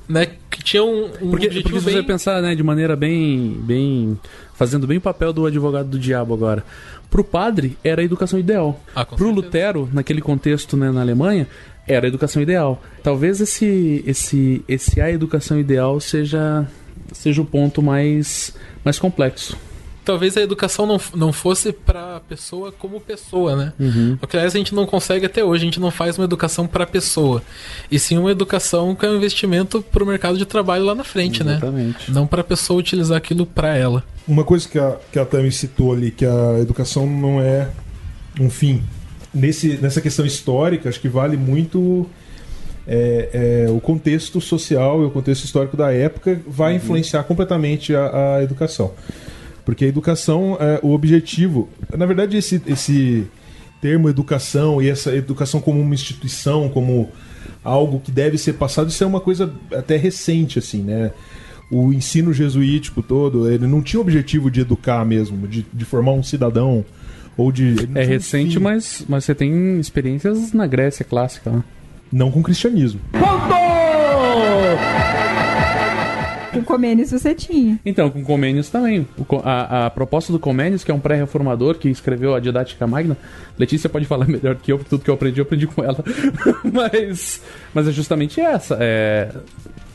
né, 0.08 0.26
que 0.50 0.62
tinha 0.62 0.84
um, 0.84 1.06
um 1.06 1.30
Porque, 1.30 1.46
objetivo 1.46 1.62
porque 1.62 1.78
se 1.78 1.84
você 1.84 1.96
bem... 1.96 2.04
pensar, 2.04 2.42
né, 2.42 2.54
de 2.54 2.62
maneira 2.62 2.94
bem, 2.96 3.56
bem. 3.62 4.18
fazendo 4.54 4.86
bem 4.86 4.98
o 4.98 5.00
papel 5.00 5.32
do 5.32 5.46
advogado 5.46 5.88
do 5.88 5.98
diabo 5.98 6.34
agora. 6.34 6.64
Pro 7.10 7.24
padre, 7.24 7.76
era 7.82 8.02
a 8.02 8.04
educação 8.04 8.38
ideal. 8.38 8.80
Ah, 8.94 9.04
Pro 9.04 9.18
certeza. 9.18 9.34
Lutero, 9.34 9.88
naquele 9.92 10.20
contexto 10.20 10.76
né, 10.76 10.90
na 10.92 11.00
Alemanha, 11.00 11.46
era 11.88 12.06
a 12.06 12.08
educação 12.08 12.40
ideal. 12.40 12.80
Talvez 13.02 13.40
esse 13.40 14.04
esse 14.06 14.64
esse 14.68 15.00
a 15.00 15.10
educação 15.10 15.58
ideal 15.58 15.98
seja 15.98 16.66
seja 17.12 17.42
o 17.42 17.44
ponto 17.44 17.82
mais 17.82 18.54
mais 18.84 18.98
complexo. 18.98 19.56
Talvez 20.10 20.36
a 20.36 20.40
educação 20.40 20.86
não, 20.86 21.00
não 21.14 21.32
fosse 21.32 21.70
para 21.70 22.16
a 22.16 22.20
pessoa 22.20 22.72
como 22.72 23.00
pessoa, 23.00 23.54
né? 23.54 23.72
Uhum. 23.78 24.18
O 24.20 24.26
que 24.26 24.36
aliás 24.36 24.56
a 24.56 24.58
gente 24.58 24.74
não 24.74 24.84
consegue 24.84 25.24
até 25.24 25.44
hoje, 25.44 25.62
a 25.62 25.66
gente 25.66 25.78
não 25.78 25.92
faz 25.92 26.18
uma 26.18 26.24
educação 26.24 26.66
para 26.66 26.82
a 26.82 26.86
pessoa, 26.86 27.40
e 27.88 27.96
sim 27.96 28.18
uma 28.18 28.32
educação 28.32 28.92
que 28.96 29.06
é 29.06 29.08
um 29.08 29.14
investimento 29.14 29.80
para 29.80 30.02
o 30.02 30.06
mercado 30.06 30.36
de 30.36 30.44
trabalho 30.44 30.84
lá 30.84 30.96
na 30.96 31.04
frente, 31.04 31.42
Exatamente. 31.44 32.10
né? 32.10 32.14
Não 32.14 32.26
para 32.26 32.40
a 32.40 32.44
pessoa 32.44 32.80
utilizar 32.80 33.18
aquilo 33.18 33.46
para 33.46 33.76
ela. 33.76 34.02
Uma 34.26 34.42
coisa 34.42 34.68
que 34.68 34.80
a, 34.80 34.96
que 35.12 35.18
a 35.20 35.24
Tami 35.24 35.52
citou 35.52 35.92
ali, 35.92 36.10
que 36.10 36.26
a 36.26 36.58
educação 36.58 37.06
não 37.06 37.40
é 37.40 37.68
um 38.40 38.50
fim. 38.50 38.82
Nesse, 39.32 39.78
nessa 39.80 40.00
questão 40.00 40.26
histórica, 40.26 40.88
acho 40.88 40.98
que 40.98 41.08
vale 41.08 41.36
muito 41.36 42.04
é, 42.84 43.64
é, 43.66 43.70
o 43.70 43.80
contexto 43.80 44.40
social 44.40 45.02
e 45.02 45.04
o 45.04 45.10
contexto 45.10 45.44
histórico 45.44 45.76
da 45.76 45.92
época 45.92 46.40
vai 46.48 46.74
influenciar 46.74 47.22
completamente 47.22 47.94
a, 47.94 48.38
a 48.38 48.42
educação. 48.42 48.92
Porque 49.70 49.84
a 49.84 49.88
educação, 49.88 50.58
é, 50.58 50.80
o 50.82 50.90
objetivo. 50.90 51.68
Na 51.96 52.04
verdade, 52.04 52.36
esse, 52.36 52.60
esse 52.66 53.24
termo 53.80 54.08
educação 54.08 54.82
e 54.82 54.88
essa 54.88 55.14
educação 55.14 55.60
como 55.60 55.80
uma 55.80 55.94
instituição, 55.94 56.68
como 56.68 57.08
algo 57.62 58.00
que 58.00 58.10
deve 58.10 58.36
ser 58.36 58.54
passado, 58.54 58.88
isso 58.88 59.04
é 59.04 59.06
uma 59.06 59.20
coisa 59.20 59.54
até 59.72 59.96
recente, 59.96 60.58
assim, 60.58 60.82
né? 60.82 61.12
O 61.70 61.92
ensino 61.92 62.32
jesuítico 62.32 63.00
todo, 63.00 63.48
ele 63.48 63.68
não 63.68 63.80
tinha 63.80 64.00
o 64.00 64.02
objetivo 64.02 64.50
de 64.50 64.62
educar 64.62 65.04
mesmo, 65.04 65.46
de, 65.46 65.64
de 65.72 65.84
formar 65.84 66.14
um 66.14 66.22
cidadão. 66.24 66.84
Ou 67.36 67.52
de, 67.52 67.76
É 67.94 68.02
um 68.02 68.08
recente, 68.08 68.54
fim. 68.54 68.60
mas, 68.60 69.04
mas 69.08 69.24
você 69.24 69.36
tem 69.36 69.78
experiências 69.78 70.52
na 70.52 70.66
Grécia 70.66 71.04
clássica. 71.04 71.48
Né? 71.48 71.62
Não 72.10 72.28
com 72.32 72.40
o 72.40 72.42
cristianismo. 72.42 73.00
Com 76.60 76.74
Comênios 76.74 77.10
você 77.10 77.34
tinha. 77.34 77.78
Então, 77.84 78.10
com 78.10 78.22
Comênios 78.22 78.68
também. 78.68 79.06
A, 79.44 79.86
a 79.86 79.90
proposta 79.90 80.32
do 80.32 80.38
Comênios, 80.38 80.84
que 80.84 80.90
é 80.90 80.94
um 80.94 81.00
pré-reformador 81.00 81.76
que 81.76 81.88
escreveu 81.88 82.34
a 82.34 82.40
Didática 82.40 82.86
Magna, 82.86 83.16
Letícia 83.58 83.88
pode 83.88 84.06
falar 84.06 84.26
melhor 84.28 84.56
que 84.56 84.72
eu, 84.72 84.78
porque 84.78 84.90
tudo 84.90 85.04
que 85.04 85.10
eu 85.10 85.14
aprendi, 85.14 85.40
eu 85.40 85.44
aprendi 85.44 85.66
com 85.66 85.82
ela. 85.82 86.02
mas, 86.72 87.42
mas 87.74 87.88
é 87.88 87.92
justamente 87.92 88.40
essa. 88.40 88.76
É, 88.80 89.30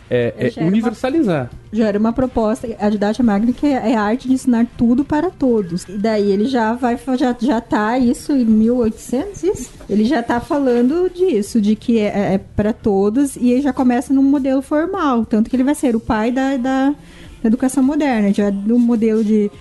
é, 0.10 0.34
é 0.38 0.48
era 0.48 0.54
uma- 0.62 0.68
universalizar. 0.68 1.50
Já 1.72 1.88
era 1.88 2.00
uma 2.00 2.14
proposta, 2.14 2.68
a 2.80 2.90
didática 2.90 3.24
magna 3.24 3.52
que 3.52 3.66
é 3.68 3.96
a 3.96 4.02
arte 4.02 4.28
de 4.28 4.34
ensinar 4.34 4.66
tudo 4.78 5.04
para 5.04 5.30
todos. 5.30 5.84
E 5.90 5.98
daí 5.98 6.32
ele 6.32 6.46
já 6.46 6.74
vai 6.74 6.98
já, 7.18 7.36
já 7.40 7.60
tá 7.62 7.98
isso 7.98 8.32
em 8.32 8.46
1800, 8.46 9.44
isso? 9.44 9.70
Ele 9.90 10.06
já 10.06 10.22
tá 10.24 10.40
falando 10.40 11.10
disso, 11.10 11.60
de 11.60 11.76
que 11.76 12.00
é, 12.00 12.36
é 12.36 12.38
para 12.38 12.72
todos 12.72 13.36
e 13.36 13.52
ele 13.52 13.62
já 13.62 13.74
começa 13.74 14.14
num 14.14 14.24
modelo 14.24 14.62
formal, 14.62 15.26
tanto 15.26 15.50
que 15.50 15.56
ele 15.56 15.64
vai 15.64 15.76
ser 15.76 15.96
o 15.96 16.00
pai 16.00 16.32
da, 16.32 16.56
da 16.58 16.96
educação 17.44 17.84
moderna, 17.84 18.34
já 18.34 18.50
no 18.52 18.80
modelo 18.80 19.24
de, 19.24 19.52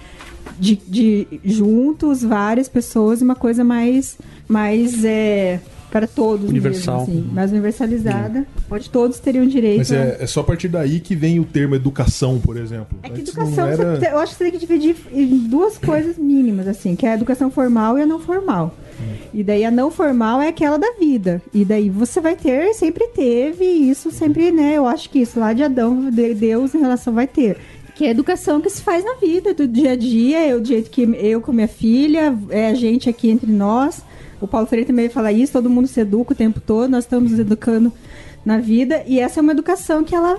de, 0.59 0.77
de 0.87 1.41
juntos, 1.45 2.23
várias 2.23 2.69
pessoas, 2.69 3.21
uma 3.23 3.35
coisa 3.35 3.65
mais 3.65 4.17
mais 4.47 5.05
é 5.05 5.61
para 5.95 6.09
todos 6.09 6.51
Universal. 6.51 7.07
mesmo, 7.07 7.21
assim, 7.21 7.31
mais 7.33 7.53
universalizada, 7.53 8.45
onde 8.69 8.91
todos 8.91 9.21
teriam 9.21 9.47
direito 9.47 9.79
Mas 9.79 9.93
a... 9.93 9.97
é, 9.97 10.17
é 10.23 10.27
só 10.27 10.41
a 10.41 10.45
partir 10.45 10.67
daí 10.67 10.99
que 10.99 11.15
vem 11.15 11.39
o 11.39 11.45
termo 11.45 11.77
educação, 11.77 12.41
por 12.41 12.57
exemplo. 12.57 12.99
É 13.01 13.11
que 13.11 13.21
Antes 13.21 13.33
educação, 13.33 13.69
era... 13.69 14.11
eu 14.11 14.19
acho 14.19 14.33
que 14.33 14.39
você 14.39 14.51
tem 14.51 14.59
que 14.59 14.67
dividir 14.67 14.97
em 15.13 15.39
duas 15.47 15.79
coisas 15.79 16.19
mínimas, 16.19 16.67
assim, 16.67 16.97
que 16.97 17.07
é 17.07 17.11
a 17.11 17.15
educação 17.15 17.49
formal 17.49 17.97
e 17.97 18.03
a 18.03 18.07
não 18.07 18.19
formal. 18.19 18.75
E 19.33 19.45
daí 19.45 19.65
a 19.65 19.71
não 19.71 19.89
formal 19.89 20.43
é 20.43 20.49
aquela 20.49 20.77
da 20.77 20.95
vida. 20.99 21.41
E 21.53 21.65
daí 21.65 21.89
você 21.89 22.21
vai 22.21 22.35
ter, 22.35 22.75
sempre 22.75 23.07
teve, 23.15 23.65
e 23.65 23.89
isso 23.89 24.11
sempre, 24.11 24.51
né? 24.51 24.75
Eu 24.77 24.89
acho 24.89 25.09
que 25.09 25.21
isso 25.21 25.39
lá 25.39 25.53
de 25.53 25.63
Adão, 25.63 26.11
de 26.11 26.35
Deus 26.35 26.75
em 26.75 26.81
relação 26.81 27.15
vai 27.15 27.29
ter. 27.29 27.57
Que 27.95 28.07
é 28.07 28.09
a 28.09 28.11
educação 28.11 28.61
que 28.61 28.69
se 28.69 28.83
faz 28.83 29.05
na 29.05 29.15
vida, 29.15 29.55
do 29.55 29.69
dia 29.69 29.93
a 29.93 29.97
dia, 29.97 30.45
é 30.45 30.57
o 30.57 30.65
jeito 30.65 30.91
que 30.91 31.03
eu 31.03 31.41
com 31.41 31.53
minha 31.53 31.69
filha, 31.69 32.37
é 32.51 32.67
a 32.67 32.75
gente 32.75 33.09
aqui 33.09 33.31
entre 33.31 33.53
nós. 33.53 34.03
O 34.45 34.49
Paulo 34.49 34.67
Freire 34.67 34.87
também 34.87 35.09
fala 35.09 35.33
isso, 35.33 35.53
todo 35.53 35.71
mundo 35.71 35.89
se 35.89 36.01
educa 36.01 36.33
o 36.33 36.37
tempo 36.37 36.61
todo, 36.61 36.89
nós 36.91 37.05
estamos 37.05 37.31
nos 37.31 37.41
educando 37.41 37.93
na 38.45 38.59
vida, 38.59 39.03
e 39.07 39.19
essa 39.19 39.41
é 39.41 39.43
uma 39.43 39.53
educação 39.53 40.05
que 40.05 40.15
ela 40.15 40.39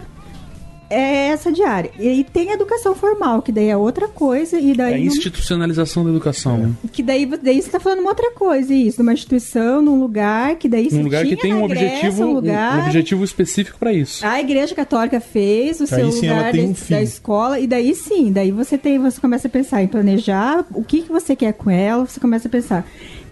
é 0.88 1.30
essa 1.30 1.52
diária. 1.52 1.90
E 2.00 2.24
tem 2.24 2.52
a 2.52 2.54
educação 2.54 2.94
formal, 2.94 3.42
que 3.42 3.52
daí 3.52 3.70
é 3.70 3.76
outra 3.76 4.08
coisa, 4.08 4.60
e 4.60 4.72
É 4.72 4.76
daí. 4.76 4.94
a 4.94 4.98
não- 4.98 5.04
institucionalização 5.06 6.04
da 6.04 6.12
educação. 6.12 6.58
né? 6.60 6.72
que 6.94 7.02
daí, 7.02 7.26
daí 7.26 7.60
você 7.60 7.72
tá 7.72 7.80
falando 7.80 8.00
uma 8.02 8.10
outra 8.10 8.30
coisa, 8.34 8.72
isso, 8.72 9.02
numa 9.02 9.12
instituição, 9.12 9.82
num 9.82 10.00
lugar, 10.00 10.56
que 10.58 10.70
daí 10.70 10.84
Num 10.84 10.90
se 10.92 11.02
lugar 11.02 11.26
que 11.26 11.36
tem 11.36 11.56
um 11.56 11.68
Grécia, 11.68 11.88
objetivo, 11.88 12.24
um 12.24 12.30
um- 12.30 12.34
lugar, 12.34 12.78
um 12.78 12.86
objetivo 12.86 13.24
específico 13.24 13.80
para 13.80 13.92
isso. 13.92 14.24
a 14.24 14.40
igreja 14.40 14.76
católica 14.76 15.20
fez 15.20 15.82
o 15.82 15.88
seu 15.88 16.12
sim, 16.12 16.30
lugar 16.30 16.54
um 16.54 16.72
da- 16.72 16.96
da 16.98 17.02
escola 17.02 17.60
e 17.60 17.66
daí 17.66 17.96
sim, 17.96 18.32
daí 18.32 18.52
você 18.52 18.78
tem, 18.78 19.00
você 19.00 19.20
começa 19.20 19.48
a 19.48 19.52
pensar 19.52 19.82
em 19.82 19.88
planejar 19.88 20.64
o 20.72 20.84
que 20.84 21.02
que 21.02 21.12
você 21.12 21.36
quer 21.36 21.54
com 21.54 21.72
ela, 21.72 22.06
você 22.06 22.20
começa 22.20 22.48
a 22.48 22.52
pensar 22.52 22.86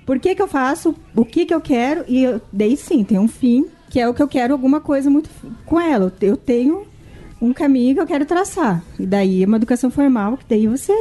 por 0.05 0.19
que 0.19 0.35
que 0.35 0.41
eu 0.41 0.47
faço, 0.47 0.95
o 1.15 1.25
que 1.25 1.45
que 1.45 1.53
eu 1.53 1.61
quero 1.61 2.03
e 2.07 2.23
eu- 2.23 2.41
daí 2.51 2.75
sim 2.77 3.03
tem 3.03 3.17
um 3.19 3.27
fim 3.27 3.65
que 3.89 3.99
é 3.99 4.07
o 4.09 4.13
que 4.13 4.21
eu 4.23 4.27
quero 4.27 4.53
alguma 4.53 4.81
coisa 4.81 5.09
muito 5.09 5.29
com 5.65 5.79
ela. 5.79 6.11
Eu 6.21 6.35
tenho 6.35 6.85
um 7.41 7.53
caminho 7.53 7.93
que 7.95 8.01
eu 8.01 8.07
quero 8.07 8.25
traçar 8.25 8.83
e 8.99 9.05
daí 9.05 9.43
é 9.43 9.45
uma 9.45 9.57
educação 9.57 9.91
formal 9.91 10.37
que 10.37 10.45
daí 10.49 10.67
você 10.67 10.93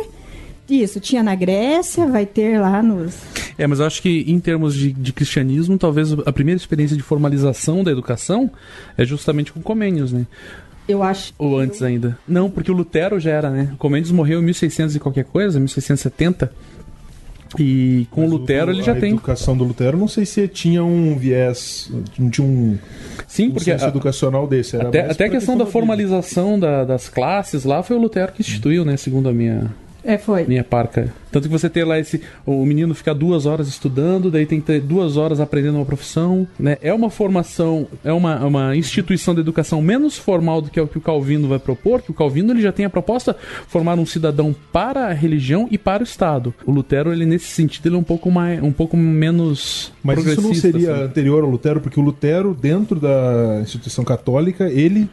isso 0.68 0.98
tinha 1.00 1.22
na 1.22 1.34
Grécia, 1.34 2.06
vai 2.06 2.24
ter 2.24 2.58
lá 2.58 2.82
nos 2.82 3.14
É, 3.58 3.66
mas 3.66 3.78
eu 3.78 3.84
acho 3.86 4.00
que 4.00 4.24
em 4.26 4.40
termos 4.40 4.74
de, 4.74 4.90
de 4.90 5.12
cristianismo, 5.12 5.76
talvez 5.76 6.12
a 6.24 6.32
primeira 6.32 6.56
experiência 6.56 6.96
de 6.96 7.02
formalização 7.02 7.84
da 7.84 7.90
educação 7.90 8.50
é 8.96 9.04
justamente 9.04 9.52
com 9.52 9.60
Comênios, 9.60 10.12
né? 10.12 10.26
eu 10.88 11.02
acho 11.02 11.32
Ou 11.38 11.58
antes 11.58 11.82
ainda. 11.82 12.18
Não, 12.26 12.50
porque 12.50 12.70
o 12.70 12.74
Lutero 12.74 13.20
já 13.20 13.30
era, 13.30 13.50
né? 13.50 13.72
Comênios 13.78 14.10
morreu 14.10 14.40
em 14.40 14.44
1600 14.44 14.96
e 14.96 15.00
qualquer 15.00 15.24
coisa, 15.24 15.58
1670. 15.58 16.50
E 17.58 18.06
com 18.10 18.22
o 18.22 18.24
Mas 18.24 18.32
Lutero 18.32 18.70
ele 18.70 18.82
já 18.82 18.92
a 18.92 18.96
tem. 18.96 19.12
educação 19.12 19.56
do 19.56 19.64
Lutero, 19.64 19.98
não 19.98 20.08
sei 20.08 20.24
se 20.24 20.46
tinha 20.48 20.82
um 20.82 21.16
viés, 21.18 21.90
não 22.18 22.30
tinha 22.30 22.46
um, 22.46 22.78
Sim, 23.26 23.48
um 23.48 23.50
porque 23.52 23.70
a- 23.70 23.76
educacional 23.88 24.46
desse. 24.46 24.76
Era 24.76 24.88
até, 24.88 25.00
até 25.10 25.24
a 25.26 25.28
questão 25.28 25.56
da 25.58 25.66
formalização 25.66 26.58
da- 26.58 26.84
das 26.84 27.08
classes 27.08 27.64
lá 27.64 27.82
foi 27.82 27.96
o 27.96 28.00
Lutero 28.00 28.32
que 28.32 28.40
instituiu, 28.40 28.84
né? 28.84 28.96
Segundo 28.96 29.28
a 29.28 29.32
minha, 29.32 29.70
é 30.04 30.18
foi 30.18 30.44
minha 30.44 30.64
parca. 30.64 31.12
Tanto 31.30 31.48
que 31.48 31.52
você 31.52 31.68
ter 31.70 31.84
lá 31.84 31.98
esse. 31.98 32.20
O 32.44 32.64
menino 32.66 32.94
ficar 32.94 33.14
duas 33.14 33.46
horas 33.46 33.66
estudando, 33.68 34.30
daí 34.30 34.44
tem 34.44 34.60
que 34.60 34.66
ter 34.66 34.80
duas 34.80 35.16
horas 35.16 35.40
aprendendo 35.40 35.76
uma 35.76 35.84
profissão, 35.84 36.46
né? 36.58 36.76
É 36.82 36.92
uma 36.92 37.08
formação, 37.08 37.86
é 38.04 38.12
uma, 38.12 38.44
uma 38.44 38.76
instituição 38.76 39.34
de 39.34 39.40
educação 39.40 39.80
menos 39.80 40.18
formal 40.18 40.60
do 40.60 40.70
que 40.70 40.78
é 40.78 40.82
o 40.82 40.86
que 40.86 40.98
o 40.98 41.00
Calvino 41.00 41.48
vai 41.48 41.58
propor, 41.58 42.02
que 42.02 42.10
o 42.10 42.14
Calvino 42.14 42.52
ele 42.52 42.60
já 42.60 42.70
tem 42.70 42.84
a 42.84 42.90
proposta 42.90 43.34
formar 43.66 43.98
um 43.98 44.04
cidadão 44.04 44.54
para 44.72 45.06
a 45.06 45.12
religião 45.12 45.66
e 45.70 45.78
para 45.78 46.02
o 46.02 46.04
Estado. 46.04 46.52
O 46.66 46.70
Lutero, 46.70 47.12
ele 47.12 47.24
nesse 47.24 47.46
sentido, 47.46 47.86
ele 47.86 47.96
é 47.96 47.98
um 47.98 48.04
pouco 48.04 48.30
mais 48.30 48.62
um 48.62 48.72
pouco 48.72 48.96
menos 48.96 49.92
Mas 50.02 50.24
isso 50.24 50.42
não 50.42 50.54
seria 50.54 50.94
assim. 50.94 51.04
anterior 51.04 51.42
ao 51.44 51.50
Lutero, 51.50 51.80
porque 51.80 51.98
o 51.98 52.02
Lutero, 52.02 52.54
dentro 52.54 53.00
da 53.00 53.60
instituição 53.62 54.04
católica, 54.04 54.68
ele 54.68 55.08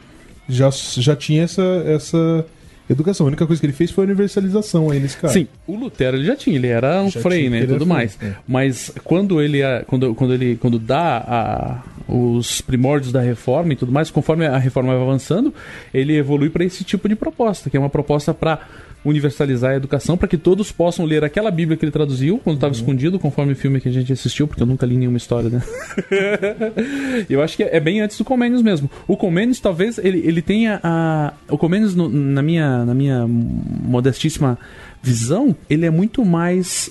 já, 0.49 0.69
já 0.71 1.15
tinha 1.15 1.43
essa, 1.43 1.63
essa 1.85 2.45
educação. 2.89 3.25
A 3.25 3.27
única 3.27 3.45
coisa 3.45 3.59
que 3.59 3.65
ele 3.65 3.73
fez 3.73 3.91
foi 3.91 4.03
a 4.03 4.07
universalização 4.07 4.89
aí 4.89 4.99
nesse 4.99 5.17
caso. 5.17 5.33
Sim, 5.33 5.47
o 5.67 5.75
Lutero 5.75 6.17
ele 6.17 6.25
já 6.25 6.35
tinha, 6.35 6.55
ele 6.55 6.67
era 6.67 7.01
um 7.01 7.09
Já 7.09 7.21
frei, 7.21 7.47
tinha, 7.47 7.61
né, 7.61 7.65
tudo 7.65 7.85
mais. 7.85 8.17
é. 8.21 8.33
Mas 8.47 8.91
quando 9.03 9.41
ele 9.41 9.61
a- 9.63 9.83
quando, 9.85 10.13
quando 10.15 10.33
ele 10.33 10.55
quando 10.57 10.79
dá 10.79 11.17
a- 11.27 11.83
os 12.11 12.59
primórdios 12.61 13.11
da 13.11 13.21
reforma 13.21 13.73
e 13.73 13.75
tudo 13.75 13.91
mais, 13.91 14.09
conforme 14.09 14.45
a 14.45 14.57
reforma 14.57 14.93
vai 14.93 15.01
avançando, 15.03 15.53
ele 15.93 16.17
evolui 16.17 16.49
para 16.49 16.65
esse 16.65 16.83
tipo 16.83 17.07
de 17.07 17.15
proposta, 17.15 17.69
que 17.69 17.77
é 17.77 17.79
uma 17.79 17.89
proposta 17.89 18.33
para 18.33 18.59
universalizar 19.03 19.71
a 19.71 19.75
educação 19.75 20.17
para 20.17 20.27
que 20.27 20.37
todos 20.37 20.71
possam 20.71 21.05
ler 21.05 21.23
aquela 21.23 21.49
Bíblia 21.51 21.77
que 21.77 21.85
ele 21.85 21.91
traduziu 21.91 22.37
quando 22.39 22.57
estava 22.57 22.73
Uhum. 22.73 22.79
escondido, 22.79 23.17
conforme 23.19 23.53
o 23.53 23.55
filme 23.55 23.79
que 23.79 23.87
a 23.89 23.91
gente 23.91 24.11
assistiu, 24.11 24.47
porque 24.47 24.61
eu 24.61 24.67
nunca 24.67 24.85
li 24.85 24.97
nenhuma 24.97 25.17
história, 25.17 25.49
né? 25.49 25.61
eu 27.29 27.41
acho 27.41 27.55
que 27.57 27.63
é 27.63 27.79
bem 27.79 28.01
antes 28.01 28.17
do 28.17 28.25
Comênios 28.25 28.61
mesmo. 28.61 28.89
O 29.07 29.15
Comênios 29.17 29.59
talvez 29.59 29.97
ele, 29.97 30.19
ele 30.25 30.41
tenha 30.41 30.79
a 30.83 31.33
o 31.49 31.57
Comênios 31.57 31.95
no- 31.95 32.09
na 32.09 32.41
minha 32.41 32.85
na 32.85 32.93
minha 32.93 33.25
modestíssima 33.27 34.57
visão, 35.01 35.55
ele 35.69 35.85
é 35.85 35.89
muito 35.89 36.25
mais 36.25 36.89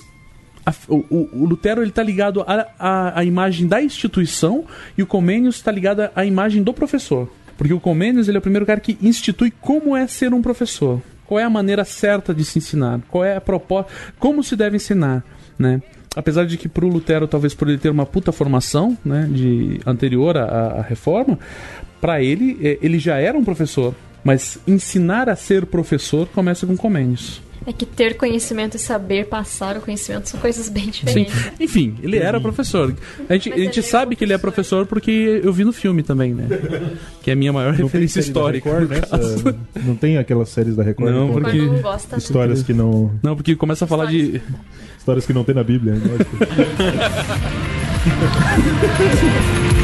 a- 0.65 0.73
o, 0.87 0.97
o- 1.09 1.29
o 1.43 1.45
Lutero 1.45 1.81
ele 1.81 1.91
tá 1.91 2.03
ligado 2.03 2.41
à 2.41 2.67
à- 2.79 3.19
à 3.19 3.23
imagem 3.23 3.67
da 3.67 3.81
instituição 3.81 4.65
e 4.97 5.03
o 5.03 5.07
Comênios 5.07 5.55
está 5.55 5.71
ligado 5.71 6.01
à- 6.01 6.11
à 6.15 6.25
imagem 6.25 6.63
do 6.63 6.73
professor. 6.73 7.29
Porque 7.57 7.73
o 7.73 7.79
Comênios 7.79 8.27
ele 8.27 8.37
é 8.37 8.39
o 8.39 8.41
primeiro 8.41 8.65
cara 8.65 8.79
que 8.79 8.97
institui 9.01 9.51
como 9.51 9.95
é 9.95 10.07
ser 10.07 10.33
um 10.33 10.41
professor. 10.41 11.01
Qual 11.29 11.39
é 11.39 11.43
a 11.43 11.49
maneira 11.49 11.85
certa 11.85 12.33
de 12.33 12.43
se 12.43 12.57
ensinar? 12.57 13.01
Qual 13.07 13.23
é 13.23 13.35
a 13.35 13.41
proposta? 13.41 13.93
Como 14.17 14.43
se 14.43 14.55
deve 14.55 14.77
ensinar, 14.77 15.23
né? 15.59 15.79
Apesar 16.15 16.43
de 16.47 16.57
que 16.57 16.67
pro 16.67 16.87
Lutero, 16.87 17.27
talvez 17.27 17.53
por 17.53 17.69
ele 17.69 17.77
ter 17.77 17.91
uma 17.91 18.03
puta 18.03 18.31
formação, 18.31 18.97
né, 19.05 19.29
de 19.31 19.79
anterior 19.85 20.35
à, 20.35 20.45
à 20.45 20.81
reforma, 20.81 21.37
para 22.01 22.19
ele 22.19 22.57
eh, 22.63 22.79
ele 22.81 22.97
já 22.97 23.17
era 23.17 23.37
um 23.37 23.43
professor, 23.43 23.93
mas 24.23 24.57
ensinar 24.67 25.29
a 25.29 25.35
ser 25.35 25.67
professor 25.67 26.27
começa 26.29 26.65
com 26.65 26.75
Comênios. 26.75 27.43
É 27.69 27.71
que 27.71 27.85
ter 27.85 28.17
conhecimento 28.17 28.77
e 28.77 28.79
saber 28.79 29.27
passar 29.27 29.77
o 29.77 29.81
conhecimento 29.81 30.27
são 30.27 30.39
coisas 30.39 30.67
bem 30.69 30.85
Sim. 30.85 30.89
diferentes. 30.89 31.51
Enfim, 31.59 31.95
ele 32.01 32.17
era 32.17 32.41
professor. 32.41 32.95
A 33.29 33.33
gente, 33.33 33.53
a 33.53 33.57
gente 33.57 33.83
sabe 33.83 34.15
que 34.15 34.23
ele 34.23 34.33
é 34.33 34.39
professor 34.39 34.87
porque 34.87 35.39
eu 35.43 35.53
vi 35.53 35.63
no 35.63 35.71
filme 35.71 36.01
também, 36.01 36.33
né? 36.33 36.47
Que 37.21 37.29
é 37.29 37.33
a 37.33 37.35
minha 37.35 37.53
maior 37.53 37.77
Não 37.77 37.83
referência 37.85 38.21
histórica. 38.21 38.67
Record, 38.71 38.89
né? 38.89 39.01
Não 39.85 39.95
tem 39.95 40.17
aquelas 40.17 40.49
séries 40.49 40.75
da 40.75 40.81
Record? 40.81 41.11
Não, 41.13 41.31
porque- 41.31 41.59
Quando 41.59 41.81
gosta. 41.83 42.17
Histórias 42.17 42.63
que 42.63 42.73
não. 42.73 43.11
Não, 43.21 43.35
porque 43.35 43.55
começa 43.55 43.85
a 43.85 43.87
falar 43.87 44.07
de. 44.07 44.41
Histórias 44.97 45.27
que 45.27 45.33
não 45.33 45.43
tem 45.43 45.53
na 45.53 45.63
Bíblia, 45.63 45.93
né? 45.93 46.01
lógico. 46.09 46.37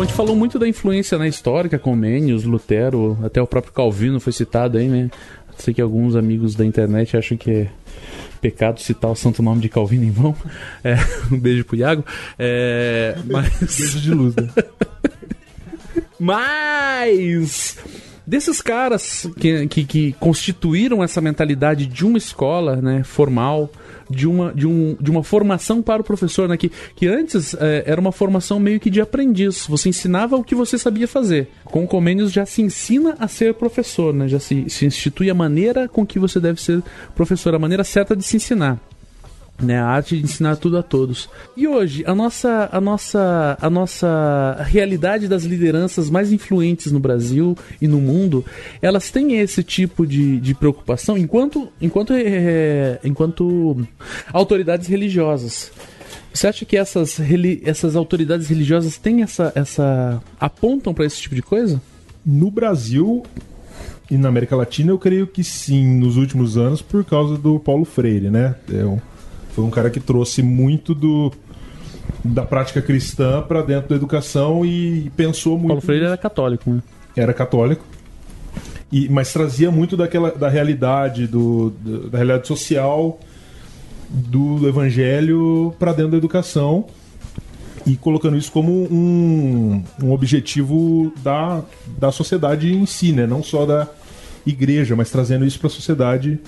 Bom, 0.00 0.04
a 0.04 0.06
gente 0.06 0.16
falou 0.16 0.34
muito 0.34 0.58
da 0.58 0.66
influência 0.66 1.18
na 1.18 1.28
histórica, 1.28 1.78
Comênios, 1.78 2.44
Lutero, 2.44 3.18
até 3.22 3.42
o 3.42 3.46
próprio 3.46 3.74
Calvino 3.74 4.18
foi 4.18 4.32
citado 4.32 4.78
aí, 4.78 4.88
né? 4.88 5.10
Sei 5.58 5.74
que 5.74 5.82
alguns 5.82 6.16
amigos 6.16 6.54
da 6.54 6.64
internet 6.64 7.18
acham 7.18 7.36
que 7.36 7.50
é 7.50 7.70
pecado 8.40 8.80
citar 8.80 9.10
o 9.10 9.14
santo 9.14 9.42
nome 9.42 9.60
de 9.60 9.68
Calvino 9.68 10.04
em 10.04 10.10
vão. 10.10 10.34
É, 10.82 10.96
um 11.30 11.38
beijo 11.38 11.66
pro 11.66 11.76
Iago. 11.76 12.02
É, 12.38 13.14
mas... 13.28 13.76
Beijo 13.76 14.00
de 14.00 14.14
luz, 14.14 14.34
né? 14.36 14.48
Mas 16.18 17.76
desses 18.26 18.62
caras 18.62 19.28
que, 19.38 19.66
que, 19.68 19.84
que 19.84 20.12
constituíram 20.14 21.04
essa 21.04 21.20
mentalidade 21.20 21.86
de 21.86 22.06
uma 22.06 22.16
escola 22.16 22.76
né, 22.76 23.02
formal, 23.04 23.70
de 24.10 24.26
uma, 24.26 24.52
de, 24.52 24.66
um, 24.66 24.96
de 25.00 25.10
uma 25.10 25.22
formação 25.22 25.80
para 25.80 26.02
o 26.02 26.04
professor, 26.04 26.48
né, 26.48 26.56
que, 26.56 26.70
que 26.96 27.06
antes 27.06 27.54
eh, 27.54 27.84
era 27.86 28.00
uma 28.00 28.10
formação 28.10 28.58
meio 28.58 28.80
que 28.80 28.90
de 28.90 29.00
aprendiz. 29.00 29.66
Você 29.68 29.88
ensinava 29.88 30.36
o 30.36 30.42
que 30.42 30.54
você 30.54 30.76
sabia 30.76 31.06
fazer. 31.06 31.48
Com 31.64 31.86
Comênios 31.86 32.32
já 32.32 32.44
se 32.44 32.60
ensina 32.60 33.16
a 33.18 33.28
ser 33.28 33.54
professor, 33.54 34.12
né, 34.12 34.26
já 34.26 34.40
se, 34.40 34.68
se 34.68 34.84
institui 34.84 35.30
a 35.30 35.34
maneira 35.34 35.88
com 35.88 36.04
que 36.04 36.18
você 36.18 36.40
deve 36.40 36.60
ser 36.60 36.82
professor, 37.14 37.54
a 37.54 37.58
maneira 37.58 37.84
certa 37.84 38.16
de 38.16 38.24
se 38.24 38.36
ensinar 38.36 38.80
né, 39.60 39.78
a 39.78 39.86
arte 39.86 40.16
de 40.16 40.24
ensinar 40.24 40.56
tudo 40.56 40.78
a 40.78 40.82
todos. 40.82 41.28
E 41.56 41.66
hoje, 41.66 42.02
a 42.06 42.14
nossa, 42.14 42.68
a 42.72 42.80
nossa, 42.80 43.58
a 43.60 43.70
nossa 43.70 44.56
realidade 44.66 45.28
das 45.28 45.44
lideranças 45.44 46.08
mais 46.10 46.32
influentes 46.32 46.90
no 46.92 47.00
Brasil 47.00 47.56
e 47.80 47.86
no 47.86 48.00
mundo, 48.00 48.44
elas 48.80 49.10
têm 49.10 49.38
esse 49.38 49.62
tipo 49.62 50.06
de, 50.06 50.40
de 50.40 50.54
preocupação 50.54 51.16
enquanto, 51.16 51.68
enquanto, 51.80 52.12
é, 52.14 52.98
enquanto 53.04 53.86
autoridades 54.32 54.86
religiosas. 54.88 55.70
Você 56.32 56.46
acha 56.46 56.64
que 56.64 56.76
essas, 56.76 57.18
essas 57.64 57.96
autoridades 57.96 58.48
religiosas 58.48 58.96
têm 58.96 59.22
essa, 59.22 59.52
essa 59.54 60.22
apontam 60.38 60.94
para 60.94 61.04
esse 61.04 61.20
tipo 61.20 61.34
de 61.34 61.42
coisa? 61.42 61.80
No 62.24 62.50
Brasil 62.50 63.24
e 64.10 64.16
na 64.16 64.28
América 64.28 64.56
Latina, 64.56 64.90
eu 64.90 64.98
creio 64.98 65.26
que 65.26 65.42
sim, 65.42 65.98
nos 65.98 66.16
últimos 66.16 66.56
anos, 66.56 66.82
por 66.82 67.04
causa 67.04 67.36
do 67.36 67.58
Paulo 67.58 67.84
Freire, 67.84 68.30
né? 68.30 68.54
É 68.72 68.84
um- 68.84 68.98
foi 69.54 69.64
um 69.64 69.70
cara 69.70 69.90
que 69.90 70.00
trouxe 70.00 70.42
muito 70.42 70.94
do 70.94 71.32
da 72.24 72.44
prática 72.44 72.82
cristã 72.82 73.40
para 73.42 73.62
dentro 73.62 73.88
da 73.90 73.96
educação 73.96 74.64
e 74.64 75.10
pensou 75.16 75.56
muito. 75.56 75.68
Paulo 75.68 75.80
Freire 75.80 76.04
era 76.04 76.16
católico, 76.16 76.70
né? 76.70 76.82
Era 77.16 77.32
católico. 77.32 77.84
E, 78.92 79.08
mas 79.08 79.32
trazia 79.32 79.70
muito 79.70 79.96
daquela 79.96 80.30
da 80.32 80.48
realidade 80.48 81.26
do, 81.26 81.70
do- 81.80 82.10
da 82.10 82.18
realidade 82.18 82.46
social 82.48 83.18
do 84.08 84.66
evangelho 84.68 85.74
para 85.78 85.92
dentro 85.92 86.12
da 86.12 86.16
educação 86.18 86.86
e 87.86 87.96
colocando 87.96 88.36
isso 88.36 88.50
como 88.50 88.72
um, 88.92 89.82
um 90.02 90.12
objetivo 90.12 91.12
da, 91.22 91.62
da 91.98 92.10
sociedade 92.12 92.72
em 92.74 92.84
si, 92.86 93.12
né? 93.12 93.26
Não 93.26 93.42
só 93.42 93.64
da 93.64 93.88
igreja, 94.44 94.94
mas 94.96 95.10
trazendo 95.10 95.44
isso 95.46 95.58
para 95.58 95.68
a 95.68 95.70
sociedade 95.70 96.38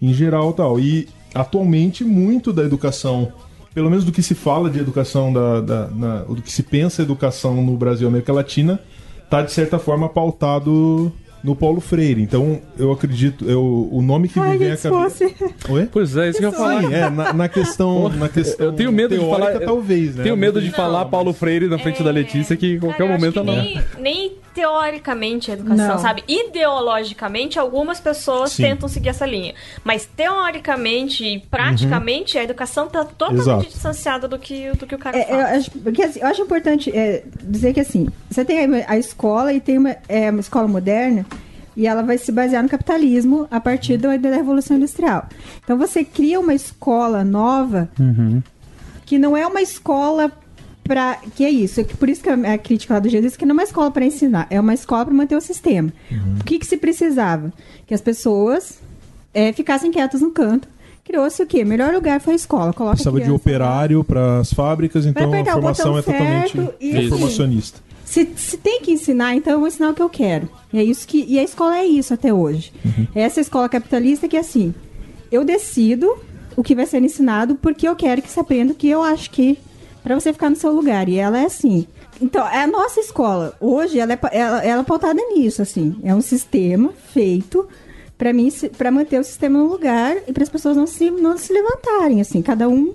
em 0.00 0.12
geral 0.14 0.52
tal. 0.54 0.80
E 0.80 1.06
atualmente 1.34 2.04
muito 2.04 2.52
da 2.52 2.62
educação, 2.62 3.32
pelo 3.74 3.88
menos 3.88 4.04
do 4.04 4.12
que 4.12 4.22
se 4.22 4.34
fala 4.34 4.68
de 4.70 4.78
educação, 4.78 5.32
da, 5.32 5.60
da- 5.60 5.88
na- 5.88 6.18
do 6.24 6.42
que 6.42 6.52
se 6.52 6.62
pensa 6.62 7.02
educação 7.02 7.62
no 7.62 7.76
Brasil 7.76 8.06
e 8.06 8.08
América 8.08 8.32
Latina, 8.32 8.78
está 9.24 9.42
de 9.42 9.50
certa 9.52 9.78
forma 9.78 10.08
pautado 10.08 11.10
no 11.42 11.56
Paulo 11.56 11.80
Freire. 11.80 12.22
Então 12.22 12.60
eu 12.78 12.92
acredito, 12.92 13.44
eu, 13.48 13.88
o 13.90 14.00
nome 14.02 14.28
que 14.28 14.38
Ai, 14.38 14.52
me 14.52 14.58
vem 14.58 14.72
à 14.72 14.76
cabeça. 14.76 14.88
fosse. 14.90 15.34
Oi? 15.68 15.88
Pois 15.90 16.16
é, 16.16 16.30
isso 16.30 16.38
que 16.38 16.44
eu. 16.44 16.52
Sim, 16.52 16.92
é, 16.94 17.10
na, 17.10 17.32
na 17.32 17.48
questão, 17.48 18.08
na 18.10 18.28
questão 18.28 18.66
Eu 18.66 18.72
tenho 18.72 18.92
medo 18.92 19.14
de 19.14 19.20
teórica, 19.20 19.52
falar. 19.52 19.64
talvez, 19.64 20.14
né? 20.16 20.22
Tenho 20.22 20.36
medo 20.36 20.60
de 20.60 20.68
Não, 20.68 20.74
falar 20.74 21.04
Paulo 21.06 21.32
Freire 21.32 21.66
na 21.66 21.78
frente 21.78 22.02
da 22.02 22.10
Letícia 22.10 22.56
que 22.56 22.74
em 22.74 22.78
qualquer 22.78 22.98
Cara, 22.98 23.10
eu 23.10 23.14
momento 23.18 23.38
ela. 23.40 23.62
nem, 23.62 23.80
nem 23.98 24.32
teoricamente 24.54 25.50
a 25.50 25.54
educação, 25.54 25.88
Não. 25.94 25.98
sabe? 25.98 26.22
Ideologicamente, 26.28 27.58
algumas 27.58 27.98
pessoas 28.00 28.52
Sim. 28.52 28.64
tentam 28.64 28.88
seguir 28.88 29.08
essa 29.08 29.26
linha. 29.26 29.54
Mas 29.82 30.06
teoricamente 30.06 31.24
e 31.24 31.38
praticamente, 31.40 32.38
a 32.38 32.44
educação 32.44 32.86
tá 32.86 33.04
totalmente 33.04 33.40
Exato. 33.42 33.66
distanciada 33.66 34.28
do 34.28 34.38
que, 34.38 34.70
do 34.72 34.86
que 34.86 34.94
o 34.94 34.98
cara 34.98 35.16
É, 35.18 35.22
eu, 35.22 35.26
fala. 35.26 35.42
acho, 35.56 35.70
porque, 35.70 36.02
assim, 36.02 36.20
eu 36.20 36.26
acho 36.26 36.42
importante 36.42 36.90
é, 36.96 37.24
dizer 37.42 37.72
que 37.72 37.80
assim, 37.80 38.08
você 38.30 38.44
tem 38.44 38.58
a, 38.82 38.90
a 38.92 38.98
escola 38.98 39.52
e 39.52 39.60
tem 39.60 39.78
uma, 39.78 39.96
é, 40.08 40.30
uma 40.30 40.40
escola 40.40 40.68
moderna 40.68 41.24
e 41.76 41.86
ela 41.86 42.02
vai 42.02 42.18
se 42.18 42.30
basear 42.30 42.62
no 42.62 42.68
capitalismo 42.68 43.46
a 43.50 43.60
partir 43.60 43.96
da, 43.96 44.16
da 44.16 44.34
Revolução 44.34 44.76
Industrial. 44.76 45.28
Então 45.62 45.76
você 45.78 46.04
cria 46.04 46.38
uma 46.38 46.54
escola 46.54 47.24
nova 47.24 47.88
que 49.06 49.18
não 49.18 49.36
é 49.36 49.46
uma 49.46 49.62
escola 49.62 50.30
para 50.84 51.16
que 51.36 51.44
é 51.44 51.50
isso, 51.50 51.80
é 51.80 51.84
que 51.84 51.96
por 51.96 52.08
isso 52.08 52.22
que 52.22 52.28
a, 52.28 52.58
crítica 52.58 52.94
lá 52.94 53.00
do 53.00 53.08
Jesus 53.08 53.36
que 53.36 53.46
não 53.46 53.52
é 53.52 53.58
uma 53.58 53.62
escola 53.62 53.90
para 53.90 54.04
ensinar, 54.04 54.46
é 54.50 54.60
uma 54.60 54.74
escola 54.74 55.04
para 55.04 55.14
manter 55.14 55.36
o 55.36 55.40
sistema. 55.40 55.92
O 56.40 56.44
que 56.44 56.58
que 56.58 56.66
se 56.66 56.76
precisava? 56.76 57.52
Que 57.86 57.94
as 57.94 58.00
pessoas 58.00 58.80
é, 59.32 59.52
ficassem 59.52 59.90
quietas 59.90 60.20
no 60.20 60.30
canto. 60.30 60.68
Criou-se 61.04 61.42
o 61.42 61.46
quê? 61.46 61.64
Melhor 61.64 61.92
lugar 61.92 62.20
foi 62.20 62.34
a 62.34 62.36
escola. 62.36 62.72
Coloca 62.72 62.94
Precisava 62.94 63.20
de 63.20 63.30
operário 63.30 64.04
para 64.04 64.38
as 64.38 64.52
fábricas, 64.52 65.04
então 65.04 65.32
a 65.32 65.44
formação 65.52 65.98
é 65.98 66.02
totalmente 66.02 66.52
certo 66.52 66.74
e, 66.80 66.96
assim, 66.96 67.08
formacionista. 67.08 67.80
Se, 68.12 68.30
se 68.36 68.58
tem 68.58 68.82
que 68.82 68.92
ensinar, 68.92 69.34
então 69.34 69.54
eu 69.54 69.58
vou 69.58 69.68
ensinar 69.68 69.88
o 69.88 69.94
que 69.94 70.02
eu 70.02 70.10
quero. 70.10 70.46
E 70.70 70.78
é 70.78 70.84
isso 70.84 71.08
que. 71.08 71.24
E 71.26 71.38
a 71.38 71.42
escola 71.42 71.78
é 71.78 71.86
isso 71.86 72.12
até 72.12 72.30
hoje. 72.30 72.70
Essa 73.14 73.40
escola 73.40 73.70
capitalista 73.70 74.28
que 74.28 74.36
é 74.36 74.40
assim, 74.40 74.74
eu 75.30 75.42
decido 75.46 76.14
o 76.54 76.62
que 76.62 76.74
vai 76.74 76.84
ser 76.84 77.02
ensinado 77.02 77.54
porque 77.54 77.88
eu 77.88 77.96
quero 77.96 78.20
que 78.20 78.28
você 78.28 78.40
aprenda 78.40 78.74
o 78.74 78.76
que 78.76 78.86
eu 78.86 79.02
acho 79.02 79.30
que. 79.30 79.58
para 80.02 80.14
você 80.14 80.30
ficar 80.30 80.50
no 80.50 80.56
seu 80.56 80.70
lugar. 80.74 81.08
E 81.08 81.16
ela 81.16 81.40
é 81.40 81.46
assim. 81.46 81.86
Então, 82.20 82.46
é 82.46 82.64
a 82.64 82.66
nossa 82.66 83.00
escola. 83.00 83.56
Hoje, 83.58 83.98
ela 83.98 84.12
é, 84.12 84.18
ela, 84.30 84.62
ela 84.62 84.82
é 84.82 84.84
pautada 84.84 85.18
nisso, 85.34 85.62
assim. 85.62 85.96
É 86.04 86.14
um 86.14 86.20
sistema 86.20 86.92
feito 87.14 87.66
para 88.18 88.30
mim, 88.30 88.52
para 88.76 88.90
manter 88.90 89.18
o 89.20 89.24
sistema 89.24 89.58
no 89.58 89.68
lugar 89.68 90.18
e 90.28 90.34
para 90.34 90.42
as 90.42 90.50
pessoas 90.50 90.76
não 90.76 90.86
se, 90.86 91.10
não 91.10 91.38
se 91.38 91.50
levantarem, 91.50 92.20
assim. 92.20 92.42
Cada 92.42 92.68
um 92.68 92.92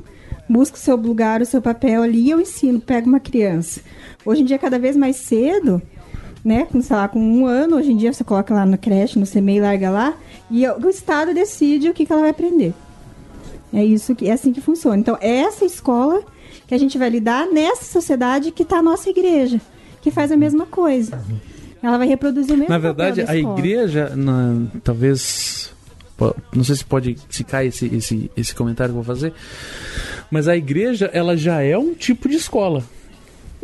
busca 0.49 0.77
o 0.77 0.79
seu 0.79 0.95
lugar, 0.95 1.41
o 1.41 1.45
seu 1.45 1.61
papel 1.61 2.01
ali 2.03 2.19
e 2.19 2.29
eu 2.31 2.39
ensino, 2.39 2.79
pego 2.79 3.07
uma 3.07 3.19
criança. 3.19 3.81
Hoje 4.25 4.41
em 4.41 4.45
dia, 4.45 4.57
cada 4.57 4.77
vez 4.79 4.95
mais 4.95 5.15
cedo, 5.17 5.81
né? 6.43 6.65
Com, 6.71 6.81
sei 6.81 6.95
lá, 6.95 7.07
com 7.07 7.19
um 7.19 7.45
ano, 7.45 7.75
hoje 7.77 7.91
em 7.91 7.97
dia 7.97 8.11
você 8.13 8.23
coloca 8.23 8.53
lá 8.53 8.65
na 8.65 8.77
creche, 8.77 9.19
no 9.19 9.25
CMEI, 9.27 9.59
larga 9.61 9.89
lá, 9.89 10.13
e 10.49 10.67
o 10.67 10.89
Estado 10.89 11.33
decide 11.33 11.89
o 11.89 11.93
que, 11.93 12.05
que 12.05 12.11
ela 12.11 12.21
vai 12.21 12.31
aprender. 12.31 12.73
É 13.73 13.83
isso 13.83 14.15
que 14.15 14.29
é 14.29 14.31
assim 14.33 14.53
que 14.53 14.61
funciona. 14.61 14.97
Então, 14.97 15.17
é 15.19 15.37
essa 15.39 15.65
escola 15.65 16.21
que 16.65 16.73
a 16.73 16.77
gente 16.77 16.97
vai 16.97 17.09
lidar 17.09 17.47
nessa 17.47 17.83
sociedade 17.83 18.51
que 18.51 18.63
está 18.63 18.77
a 18.77 18.81
nossa 18.81 19.09
igreja, 19.09 19.59
que 20.01 20.09
faz 20.09 20.31
a 20.31 20.37
mesma 20.37 20.65
coisa. 20.65 21.21
Ela 21.83 21.97
vai 21.97 22.07
reproduzir 22.07 22.53
o 22.55 22.57
mesmo 22.57 22.69
Na 22.73 22.77
verdade, 22.79 23.23
da 23.23 23.31
a 23.31 23.37
igreja, 23.37 24.13
na- 24.15 24.67
talvez. 24.83 25.71
Não 26.55 26.63
sei 26.63 26.75
se 26.75 26.85
pode. 26.85 27.15
Se 27.29 27.43
cai 27.43 27.67
esse, 27.67 27.85
esse, 27.93 28.31
esse 28.35 28.55
comentário 28.55 28.93
que 28.93 28.99
eu 28.99 29.03
vou 29.03 29.15
fazer. 29.15 29.33
Mas 30.31 30.47
a 30.47 30.55
igreja, 30.57 31.09
ela 31.13 31.37
já 31.37 31.61
é 31.61 31.77
um 31.77 31.93
tipo 31.93 32.27
de 32.27 32.35
escola. 32.35 32.83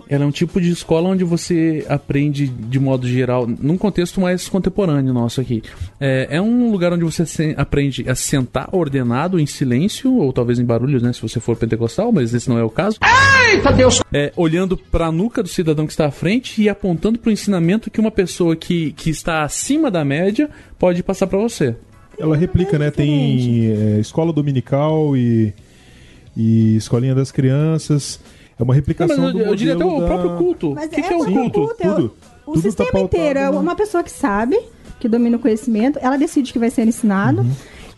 Ela 0.10 0.24
é 0.24 0.28
um 0.28 0.32
tipo 0.32 0.60
de 0.60 0.72
escola 0.72 1.10
onde 1.10 1.24
você 1.24 1.86
aprende 1.88 2.48
de 2.48 2.80
modo 2.80 3.08
geral, 3.08 3.46
num 3.48 3.78
contexto 3.78 4.20
mais 4.20 4.50
contemporâneo 4.50 5.14
nosso 5.14 5.40
aqui. 5.40 5.62
É, 6.00 6.28
é 6.32 6.42
um 6.42 6.72
lugar 6.72 6.92
onde 6.94 7.04
você 7.04 7.26
se- 7.28 7.54
aprende 7.58 8.04
a 8.10 8.16
sentar 8.16 8.70
ordenado, 8.72 9.40
em 9.40 9.46
silêncio, 9.46 10.12
ou 10.16 10.34
talvez 10.34 10.58
em 10.58 10.66
barulhos, 10.66 11.04
né? 11.04 11.14
Se 11.14 11.22
você 11.22 11.40
for 11.40 11.56
pentecostal, 11.56 12.12
mas 12.12 12.34
esse 12.34 12.50
não 12.50 12.58
é 12.58 12.64
o 12.64 12.72
caso. 12.72 12.98
Eita 13.52 13.72
Deus! 13.72 14.02
É, 14.12 14.34
olhando 14.36 14.76
para 14.76 15.06
a 15.08 15.12
nuca 15.12 15.44
do 15.44 15.50
cidadão 15.50 15.86
que 15.86 15.94
está 15.94 16.08
à 16.08 16.12
frente 16.12 16.62
e 16.62 16.68
apontando 16.68 17.20
para 17.20 17.30
o 17.30 17.34
ensinamento 17.34 17.92
que 17.92 18.00
uma 18.02 18.12
pessoa 18.12 18.56
que, 18.56 18.94
que 18.94 19.12
está 19.12 19.44
acima 19.44 19.92
da 19.92 20.04
média 20.04 20.50
pode 20.80 21.04
passar 21.04 21.28
para 21.28 21.38
você. 21.38 21.76
Ela 22.18 22.36
replica, 22.38 22.78
né? 22.80 22.92
Tem 22.92 23.72
é, 23.72 24.00
escola 24.00 24.32
dominical 24.32 25.16
e, 25.18 25.54
e 26.36 26.76
escolinha 26.76 27.16
das 27.16 27.32
crianças. 27.32 28.20
É 28.60 28.64
uma 28.64 28.74
Não, 28.74 28.76
replicação 28.76 29.18
mas 29.18 29.28
eu, 29.28 29.34
do 29.34 29.40
eu 29.50 29.56
diria 29.56 29.74
até 29.76 29.86
o 29.86 30.00
da- 30.00 30.06
próprio 30.08 30.38
culto. 30.38 30.72
Mas 30.76 30.86
o 30.86 30.90
que, 30.90 31.02
que 31.02 31.14
é 31.14 31.18
o 31.18 31.24
sim, 31.26 31.34
culto? 31.34 31.60
culto, 31.60 31.76
é 31.80 31.90
o- 31.92 31.96
Tudo. 31.96 32.14
O 32.46 32.52
Tudo 32.54 32.56
tá 32.56 32.62
sistema 32.70 32.92
pautado 32.92 33.16
inteiro 33.22 33.40
é 33.40 33.50
uma 33.50 33.76
pessoa 33.76 34.04
que 34.04 34.12
sabe, 34.12 34.60
que 35.00 35.08
domina 35.08 35.38
o 35.38 35.40
conhecimento, 35.40 35.98
ela 36.02 36.18
decide 36.18 36.50
o 36.50 36.54
que 36.54 36.60
vai 36.60 36.70
ser 36.70 36.88
ensinado. 36.88 37.42
Uhum. 37.42 37.52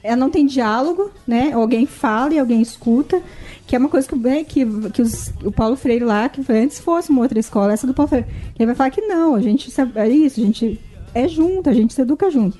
ela 0.03 0.15
não 0.17 0.29
tem 0.29 0.45
diálogo, 0.45 1.09
né? 1.27 1.51
Alguém 1.51 1.87
fala 1.87 2.33
e 2.33 2.39
alguém 2.39 2.61
escuta. 2.61 3.21
Que 3.67 3.75
é 3.75 3.79
uma 3.79 3.89
coisa 3.89 4.07
que, 4.07 4.15
né, 4.15 4.43
que, 4.43 4.63
que 4.91 5.01
os- 5.01 5.33
o 5.43 5.51
Paulo 5.51 5.75
Freire 5.75 6.05
lá, 6.05 6.29
que 6.29 6.39
antes 6.51 6.79
fosse 6.79 7.09
uma 7.09 7.21
outra 7.23 7.39
escola, 7.39 7.73
essa 7.73 7.87
do 7.87 7.93
Paulo 7.95 8.07
Freire, 8.09 8.27
ele 8.57 8.67
vai 8.67 8.75
falar 8.75 8.91
que 8.91 9.01
não, 9.01 9.33
a 9.33 9.41
gente 9.41 9.67
é 9.95 10.07
isso, 10.07 10.39
a 10.39 10.43
gente 10.45 10.79
é 11.15 11.27
junto, 11.27 11.67
a 11.67 11.73
gente 11.73 11.91
se 11.91 11.99
educa 12.01 12.29
junto. 12.29 12.55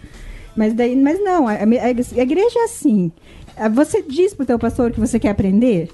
Mas 0.56 0.74
daí, 0.74 0.95
mas 0.95 1.22
não, 1.24 1.47
a, 1.47 1.53
a- 1.53 2.22
igreja 2.22 2.60
é 2.60 2.64
assim. 2.64 3.12
Ah, 3.58 3.70
Você 3.70 4.01
diz 4.01 4.34
pro 4.34 4.45
teu 4.45 4.58
pastor 4.60 4.91
que 4.91 4.99
você 4.99 5.20
quer 5.20 5.30
aprender. 5.30 5.89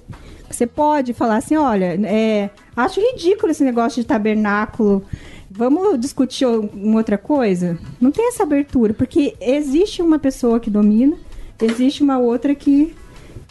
Você 0.50 0.68
pode 0.68 1.14
falar 1.14 1.38
assim, 1.38 1.56
olha, 1.56 1.98
é, 2.06 2.50
acho 2.76 3.00
ridículo 3.00 3.52
esse 3.52 3.64
negócio 3.64 4.02
de 4.02 4.08
tabernáculo. 4.08 5.04
Vamos 5.50 6.00
discutir 6.00 6.46
uma 6.46 6.98
outra 6.98 7.18
coisa? 7.18 7.78
Não 8.00 8.12
tem 8.12 8.28
essa 8.28 8.44
abertura, 8.44 8.94
porque 8.94 9.36
existe 9.40 10.02
uma 10.02 10.20
pessoa 10.20 10.60
que 10.60 10.70
domina, 10.70 11.16
existe 11.62 12.04
uma 12.04 12.18
outra 12.20 12.54
que, 12.56 12.94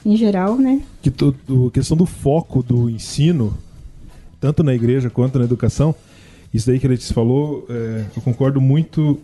em 0.04 0.16
geral, 0.16 0.56
né? 0.56 0.80
que 1.02 1.10
tu- 1.10 1.34
a 1.66 1.70
questão 1.70 1.96
do 1.96 2.04
foco 2.06 2.62
do 2.62 2.88
ensino, 2.90 3.56
tanto 4.40 4.62
na 4.62 4.74
igreja 4.74 5.08
quanto 5.10 5.38
na 5.38 5.44
educação, 5.44 5.94
isso 6.52 6.66
daí 6.66 6.78
que 6.78 6.86
a 6.86 6.90
Letícia 6.90 7.14
falou, 7.14 7.66
é, 7.70 8.04
eu 8.16 8.22
concordo 8.22 8.60
muito. 8.60 9.18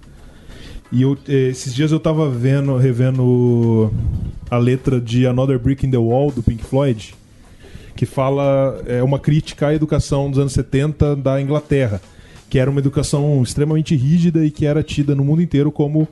E 0.92 1.02
eu, 1.02 1.16
é, 1.28 1.48
esses 1.48 1.74
dias 1.74 1.90
eu 1.90 1.98
tava 1.98 2.28
vendo, 2.30 2.76
revendo 2.76 3.92
a 4.50 4.56
letra 4.56 5.00
de 5.00 5.26
Another 5.26 5.58
Brick 5.58 5.86
in 5.86 5.90
the 5.90 5.96
Wall 5.96 6.30
do 6.30 6.42
Pink 6.42 6.64
Floyd, 6.64 7.14
que 7.96 8.06
fala 8.06 8.80
é 8.86 9.02
uma 9.02 9.18
crítica 9.18 9.68
à 9.68 9.74
educação 9.74 10.30
dos 10.30 10.38
anos 10.38 10.52
70 10.52 11.16
da 11.16 11.40
Inglaterra, 11.40 12.00
que 12.48 12.58
era 12.58 12.70
uma 12.70 12.80
educação 12.80 13.42
extremamente 13.42 13.96
rígida 13.96 14.44
e 14.44 14.50
que 14.50 14.66
era 14.66 14.82
tida 14.82 15.14
no 15.14 15.24
mundo 15.24 15.42
inteiro 15.42 15.72
como 15.72 16.06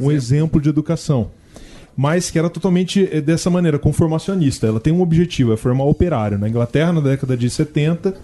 um 0.00 0.10
exemplo 0.10 0.60
de 0.60 0.68
educação 0.68 1.30
mas 1.96 2.30
que 2.30 2.38
era 2.38 2.48
totalmente 2.48 3.06
eh, 3.12 3.20
dessa 3.20 3.50
maneira, 3.50 3.78
conformacionista. 3.78 4.66
Ela 4.66 4.80
tem 4.80 4.90
um 4.90 5.02
objetivo, 5.02 5.52
é 5.52 5.56
formar 5.56 5.84
operário. 5.84 6.38
Na 6.38 6.48
Inglaterra, 6.48 6.94
na 6.94 7.00
década 7.00 7.36
de 7.36 7.50
70, 7.50 8.14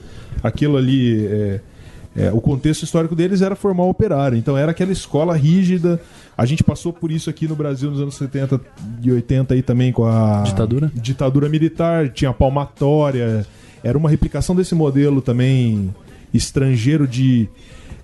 aquilo 0.43 0.79
ali. 0.79 1.27
eh, 1.27 1.61
eh, 2.17 2.31
o 2.33 2.41
contexto 2.41 2.83
histórico 2.83 3.15
deles 3.15 3.43
era 3.43 3.55
formar 3.55 3.85
operário. 3.85 4.39
Então 4.39 4.57
era 4.57 4.71
aquela 4.71 4.93
escola 4.93 5.37
rígida. 5.37 6.01
A 6.37 6.47
gente 6.47 6.65
passou 6.65 6.93
por 6.93 7.11
isso 7.11 7.29
aqui 7.29 7.47
no 7.47 7.55
Brasil 7.55 7.91
nos 7.91 8.01
anos 8.01 8.15
70 8.15 8.61
e 9.03 9.13
80 9.13 9.55
aí 9.55 9.63
também 9.63 9.93
com 9.93 10.05
a 10.05 10.43
Ditadura? 10.43 10.91
ditadura 10.95 11.49
militar, 11.49 12.09
tinha 12.09 12.33
palmatória. 12.33 13.47
Era 13.85 13.97
uma 13.97 14.09
replicação 14.09 14.57
desse 14.57 14.75
modelo 14.75 15.21
também 15.21 15.95
estrangeiro 16.33 17.07
de 17.07 17.49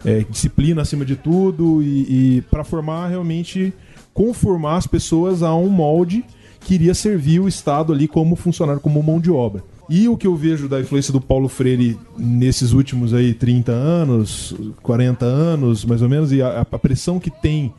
eh, 0.04 0.24
disciplina 0.28 0.82
acima 0.82 1.04
de 1.04 1.16
tudo 1.16 1.82
e, 1.82 2.36
e 2.36 2.42
para 2.42 2.64
formar 2.64 3.08
realmente 3.08 3.72
conformar 4.12 4.76
as 4.76 4.86
pessoas 4.86 5.42
a 5.42 5.54
um 5.54 5.68
molde 5.68 6.24
que 6.60 6.74
iria 6.74 6.94
servir 6.94 7.40
o 7.40 7.48
Estado 7.48 7.92
ali 7.92 8.06
como 8.06 8.36
funcionário, 8.36 8.80
como 8.80 9.02
mão 9.02 9.18
de 9.18 9.30
obra. 9.30 9.64
E 9.94 10.08
o 10.08 10.16
que 10.16 10.26
eu 10.26 10.34
vejo 10.34 10.70
da 10.70 10.80
influência 10.80 11.12
do 11.12 11.20
Paulo 11.20 11.50
Freire 11.50 11.98
nesses 12.16 12.72
últimos 12.72 13.12
aí 13.12 13.34
30 13.34 13.72
anos, 13.72 14.54
40 14.82 15.26
anos, 15.26 15.84
mais 15.84 16.00
ou 16.00 16.08
menos, 16.08 16.32
e 16.32 16.40
a, 16.40 16.60
a 16.62 16.78
pressão 16.78 17.20
que 17.20 17.30
tem 17.30 17.74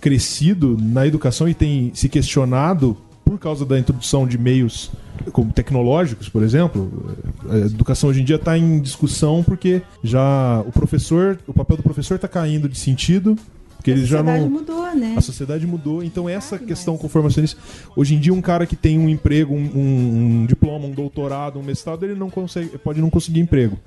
crescido 0.00 0.76
na 0.76 1.06
educação 1.06 1.48
e 1.48 1.54
tem 1.54 1.92
se 1.94 2.08
questionado 2.08 2.96
por 3.24 3.38
causa 3.38 3.64
da 3.64 3.78
introdução 3.78 4.26
de 4.26 4.36
meios 4.36 4.90
como 5.30 5.52
tecnológicos, 5.52 6.28
por 6.28 6.42
exemplo, 6.42 7.14
a 7.48 7.58
educação 7.58 8.10
hoje 8.10 8.22
em 8.22 8.24
dia 8.24 8.34
está 8.34 8.58
em 8.58 8.80
discussão 8.80 9.44
porque 9.44 9.80
já 10.02 10.60
o 10.66 10.72
professor, 10.72 11.38
o 11.46 11.52
papel 11.52 11.76
do 11.76 11.84
professor 11.84 12.16
está 12.16 12.26
caindo 12.26 12.68
de 12.68 12.76
sentido, 12.76 13.38
porque 13.84 13.90
a 13.90 13.94
ele 13.96 14.06
já 14.06 14.16
sociedade 14.18 14.40
não 14.44 14.50
mudou, 14.50 14.94
né? 14.96 15.14
a 15.14 15.20
sociedade 15.20 15.66
mudou, 15.66 16.02
então 16.02 16.26
essa 16.26 16.58
questão 16.58 16.96
conformacionista. 16.96 17.60
Hoje 17.94 18.14
em 18.14 18.18
dia, 18.18 18.32
um 18.32 18.40
cara 18.40 18.64
que 18.64 18.74
tem 18.74 18.98
um 18.98 19.10
emprego, 19.10 19.52
um, 19.54 19.58
um- 19.58 20.40
um 20.42 20.46
diploma, 20.46 20.86
um 20.86 20.90
doutorado, 20.92 21.58
um 21.58 21.62
mestrado, 21.62 22.02
ele 22.02 22.14
não 22.14 22.30
consegue, 22.30 22.78
pode 22.78 22.98
não 22.98 23.10
conseguir 23.10 23.40
emprego. 23.40 23.78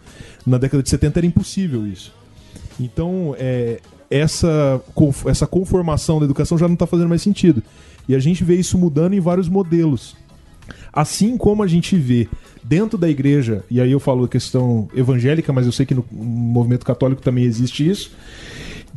Na 0.46 0.60
década 0.60 0.84
de 0.84 0.90
70 0.92 1.20
era 1.20 1.26
impossível 1.26 1.88
isso. 1.88 2.14
Então, 2.80 3.36
é, 3.40 3.80
essa, 4.08 4.80
essa 5.26 5.48
conformação 5.48 6.20
da 6.20 6.26
educação 6.26 6.60
já 6.60 6.68
não 6.68 6.76
está 6.76 6.86
fazendo 6.86 7.10
mais 7.10 7.24
sentido. 7.24 7.64
E 8.08 8.14
a 8.14 8.20
gente 8.20 8.44
vê 8.44 8.54
isso 8.56 8.78
mudando 8.78 9.16
em 9.16 9.20
vários 9.20 9.50
modelos. 9.50 10.16
Assim 10.94 11.38
como 11.38 11.64
a 11.64 11.68
gente 11.68 11.96
vê 11.96 12.28
dentro 12.64 13.00
da 13.00 13.10
igreja, 13.10 13.64
e 13.70 13.82
aí 13.82 13.92
eu 13.92 14.00
falo 14.00 14.26
a 14.26 14.28
questão 14.28 14.88
evangélica, 14.96 15.52
mas 15.52 15.66
eu 15.66 15.72
sei 15.72 15.88
que 15.88 15.96
no 15.96 16.06
movimento 16.12 16.86
católico 16.86 17.20
também 17.22 17.46
existe 17.46 17.88
isso, 17.90 18.12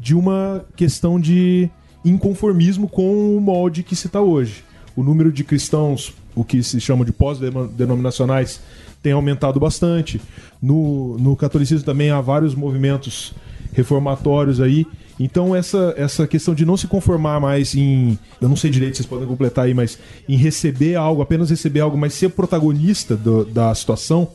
de 0.01 0.14
uma 0.14 0.64
questão 0.76 1.20
de 1.20 1.68
inconformismo 2.05 2.88
com 2.88 3.36
o 3.36 3.40
molde 3.40 3.82
que 3.82 3.94
se 3.94 4.07
está 4.07 4.20
hoje. 4.20 4.64
O 4.96 5.03
número 5.03 5.30
de 5.30 5.44
cristãos, 5.44 6.12
o 6.34 6.42
que 6.44 6.62
se 6.62 6.80
chama 6.80 7.05
de 7.05 7.12
pós-denominacionais, 7.12 8.61
tem 9.03 9.12
aumentado 9.12 9.59
bastante. 9.61 10.20
No, 10.61 11.16
no 11.18 11.36
catolicismo 11.36 11.84
também 11.84 12.11
há 12.11 12.20
vários 12.20 12.55
movimentos 12.55 13.32
reformatórios 13.72 14.61
aí. 14.61 14.86
Então 15.18 15.55
essa, 15.55 15.94
essa 15.96 16.26
questão 16.26 16.55
de 16.55 16.64
não 16.64 16.76
se 16.76 16.86
conformar 16.86 17.38
mais 17.40 17.74
em, 17.74 18.18
eu 18.40 18.48
não 18.48 18.57
sei 18.57 18.70
direito, 18.70 18.96
vocês 18.96 19.07
podem 19.07 19.26
completar 19.28 19.66
aí, 19.66 19.74
mas 19.74 19.98
em 20.28 20.36
receber 20.36 20.94
algo, 20.96 21.20
apenas 21.20 21.51
receber 21.51 21.80
algo, 21.80 21.96
mas 21.96 22.14
ser 22.14 22.30
protagonista 22.30 23.16
do- 23.16 23.44
da 23.44 23.74
situação. 23.74 24.28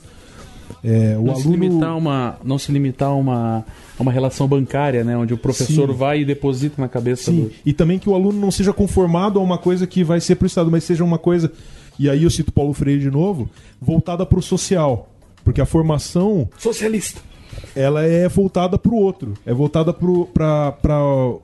É, 0.87 1.17
o 1.17 1.23
não 1.23 1.35
se 1.35 1.47
aluno 1.47 1.63
limitar 1.63 1.89
a 1.89 1.95
uma 1.95 2.37
não 2.43 2.57
se 2.59 2.71
limitar 2.71 3.09
a 3.09 3.15
uma, 3.15 3.65
a 3.97 4.01
uma 4.03 4.11
relação 4.11 4.47
bancária, 4.47 5.03
né, 5.03 5.17
onde 5.17 5.33
o 5.33 5.37
professor 5.37 5.89
Sim. 5.89 5.95
vai 5.95 6.19
e 6.21 6.25
deposita 6.25 6.79
na 6.79 6.87
cabeça 6.87 7.31
Sim, 7.31 7.45
do 7.45 7.51
e 7.65 7.73
também 7.73 7.97
que 7.97 8.07
o 8.07 8.13
aluno 8.13 8.39
não 8.39 8.51
seja 8.51 8.71
conformado 8.71 9.39
a 9.39 9.41
uma 9.41 9.57
coisa 9.57 9.87
que 9.87 10.03
vai 10.03 10.19
ser 10.21 10.35
para 10.35 10.45
o 10.45 10.47
Estado, 10.47 10.69
mas 10.69 10.83
seja 10.83 11.03
uma 11.03 11.17
coisa, 11.17 11.51
e 11.97 12.07
aí 12.09 12.23
eu 12.23 12.29
cito 12.29 12.51
Paulo 12.51 12.71
Freire 12.73 13.01
de 13.01 13.09
novo, 13.09 13.49
voltada 13.81 14.25
para 14.25 14.37
o 14.37 14.41
social. 14.43 15.09
Porque 15.43 15.61
a 15.61 15.65
formação, 15.65 16.49
socialista. 16.57 17.21
ela 17.75 18.03
é 18.03 18.27
voltada 18.27 18.77
para 18.79 18.91
o 18.91 18.95
outro. 18.95 19.35
É 19.45 19.53
voltada 19.53 19.93
para 19.93 20.73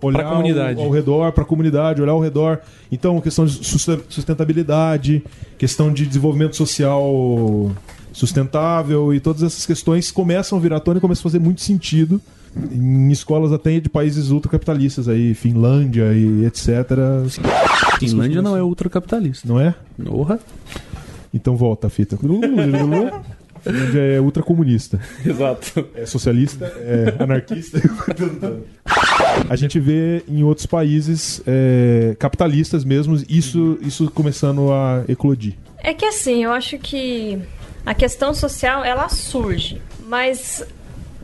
olhar 0.02 0.20
Pra 0.24 0.30
comunidade. 0.30 0.80
Ao, 0.80 0.86
ao 0.88 0.92
redor, 0.92 1.32
para 1.32 1.44
a 1.44 1.46
comunidade, 1.46 2.02
olhar 2.02 2.12
ao 2.14 2.20
redor. 2.20 2.60
Então, 2.92 3.22
questão 3.22 3.46
de 3.46 3.64
susten- 3.64 4.02
sustentabilidade, 4.10 5.24
questão 5.58 5.94
de 5.94 6.06
desenvolvimento 6.08 6.56
social 6.56 7.72
sustentável 8.12 9.14
e 9.14 9.20
todas 9.20 9.44
essas 9.44 9.66
questões 9.66 10.12
começam 10.12 10.58
a 10.58 10.62
virar 10.62 10.78
à 10.78 10.80
tona 10.80 10.98
e 10.98 11.02
começam 11.02 11.22
a 11.22 11.24
fazer 11.24 11.40
muito 11.40 11.62
sentido 11.62 12.22
em 12.72 13.10
escolas 13.12 13.52
até 13.52 13.80
de 13.80 13.90
países 13.90 14.30
ultracapitalistas 14.30 15.08
aí, 15.08 15.34
Finlândia 15.34 16.14
e 16.14 16.46
etc. 16.46 16.68
Finlândia 18.00 18.42
não 18.42 18.58
é 18.58 18.64
ultracapitalista. 18.64 19.48
Não 19.48 19.60
é? 19.60 19.74
Porra. 20.04 20.40
Então 21.34 21.56
volta 21.56 21.88
a 21.88 21.90
fita. 21.90 22.18
Finlândia 22.18 24.02
é 24.02 24.20
ultracomunista. 24.20 25.00
Exato. 25.26 25.88
É 25.96 26.06
socialista, 26.06 26.66
é 26.66 27.16
anarquista. 27.24 27.80
A 29.50 29.56
gente 29.56 29.80
vê 29.80 30.24
em 30.28 30.44
outros 30.44 30.66
países 30.66 31.42
é, 31.48 32.16
capitalistas 32.20 32.84
mesmo 32.84 33.16
isso, 33.30 33.78
isso 33.82 34.10
começando 34.12 34.72
a 34.72 35.04
eclodir. 35.08 35.54
É 35.78 35.94
que 35.94 36.06
assim, 36.06 36.44
eu 36.44 36.52
acho 36.52 36.78
que 36.78 37.40
a 37.86 37.94
questão 37.94 38.34
social, 38.34 38.84
ela 38.84 39.10
surge, 39.10 39.82
mas 40.06 40.66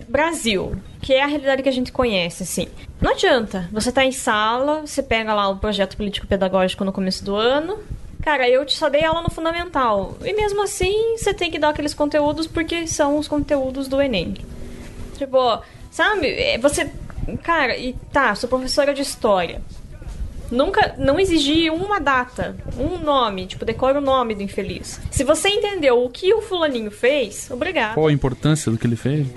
Brasil, 0.08 0.76
que 1.01 1.14
é 1.14 1.24
a 1.24 1.28
realidade 1.28 1.64
que 1.64 1.70
a 1.70 1.74
gente 1.74 1.91
conhece, 1.91 2.43
assim, 2.43 2.68
não 3.01 3.12
adianta. 3.12 3.70
Você 3.72 3.91
tá 3.91 4.03
em 4.03 4.12
sala, 4.12 4.82
você 4.82 5.03
pega 5.03 5.34
lá 5.34 5.49
o 5.49 5.58
projeto 5.58 5.95
político-pedagógico 5.97 6.84
no 6.84 6.91
começo 6.91 7.24
do 7.24 7.36
ano, 7.36 7.78
Cara, 8.28 8.49
eu 8.49 8.66
te 8.66 8.76
só 8.76 8.89
dei 8.89 9.05
aula 9.05 9.22
no 9.22 9.30
fundamental. 9.30 10.18
E 10.22 10.34
mesmo 10.34 10.62
assim, 10.62 11.16
você 11.16 11.34
tem 11.34 11.49
que 11.49 11.58
dar 11.58 11.70
aqueles 11.70 11.93
conteúdos 11.93 12.45
porque 12.45 12.86
são 12.86 13.18
os 13.18 13.26
conteúdos 13.26 13.88
do 13.88 14.01
Enem. 14.01 14.36
Tipo, 15.18 15.62
sabe? 15.89 16.28
É, 16.28 16.58
Você. 16.58 16.91
Cara, 17.41 17.78
e 17.78 17.93
tá, 18.12 18.36
sou 18.36 18.49
professora 18.49 18.93
de 18.93 19.01
história. 19.01 19.62
Nunca. 20.51 20.95
Não 20.97 21.19
exigi 21.19 21.69
uma 21.69 21.99
data, 21.99 22.55
um 22.77 22.97
nome, 22.97 23.47
tipo, 23.47 23.65
decora 23.65 23.99
o 23.99 24.01
nome 24.01 24.35
do 24.35 24.43
infeliz. 24.43 24.99
Se 25.11 25.23
você 25.23 25.49
entendeu 25.49 26.03
o 26.03 26.09
que 26.09 26.33
o 26.33 26.41
fulaninho 26.41 26.91
fez, 26.91 27.49
obrigado. 27.51 27.95
Qual 27.95 28.07
a 28.07 28.13
importância 28.13 28.71
do 28.71 28.77
que 28.77 28.87
ele 28.87 28.95
fez? 28.95 29.27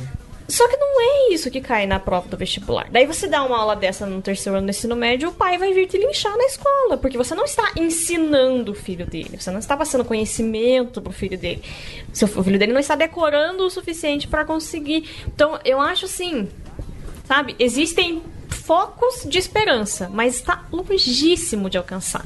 Só 0.51 0.67
que 0.67 0.77
não 0.77 1.01
é 1.01 1.33
isso 1.33 1.49
que 1.49 1.61
cai 1.61 1.87
na 1.87 2.01
prova 2.01 2.29
do 2.29 2.37
vestibular. 2.37 2.89
Daí 2.91 3.07
você 3.07 3.29
dá 3.29 3.43
uma 3.45 3.57
aula 3.57 3.77
dessa 3.77 4.05
no 4.05 4.21
terceiro 4.21 4.59
ano 4.59 4.67
do 4.67 4.71
ensino 4.71 4.97
médio, 4.97 5.29
o 5.29 5.33
pai 5.33 5.57
vai 5.57 5.73
vir 5.73 5.87
te 5.87 5.97
linchar 5.97 6.37
na 6.37 6.45
escola, 6.45 6.97
porque 6.97 7.17
você 7.17 7.37
não 7.37 7.45
está 7.45 7.71
ensinando 7.77 8.73
o 8.73 8.75
filho 8.75 9.07
dele, 9.07 9.39
você 9.39 9.51
não 9.53 9.61
está 9.61 9.77
passando 9.77 10.05
conhecimento 10.05 11.01
pro 11.01 11.13
filho 11.13 11.39
dele. 11.39 11.63
Seu, 12.13 12.27
o 12.27 12.43
filho 12.43 12.59
dele 12.59 12.73
não 12.73 12.81
está 12.81 12.97
decorando 12.97 13.65
o 13.65 13.71
suficiente 13.71 14.27
para 14.27 14.45
conseguir. 14.45 15.09
Então, 15.29 15.57
eu 15.65 15.81
acho 15.81 16.07
assim, 16.07 16.49
sabe? 17.27 17.55
Existem 17.57 18.21
focos 18.51 19.25
de 19.29 19.39
esperança, 19.39 20.11
mas 20.13 20.37
está 20.37 20.65
longíssimo 20.71 21.71
de 21.71 21.79
alcançar. 21.79 22.25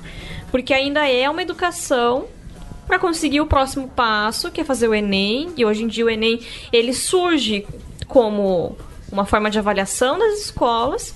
Porque 0.51 0.72
ainda 0.72 1.09
é 1.09 1.29
uma 1.29 1.43
educação 1.43 2.27
para 2.87 2.99
conseguir 2.99 3.41
o 3.41 3.47
próximo 3.47 3.89
passo, 3.89 4.51
que 4.51 4.61
é 4.61 4.64
fazer 4.64 4.89
o 4.89 4.95
Enem. 4.95 5.53
E 5.57 5.64
hoje 5.64 5.85
em 5.85 5.89
dia 5.89 6.05
o 6.05 6.11
Enem 6.11 6.41
ele 6.72 6.93
surge 6.93 7.66
como 8.07 8.77
uma 9.11 9.25
forma 9.25 9.51
de 9.51 9.59
avaliação 9.59 10.18
das 10.18 10.41
escolas. 10.41 11.14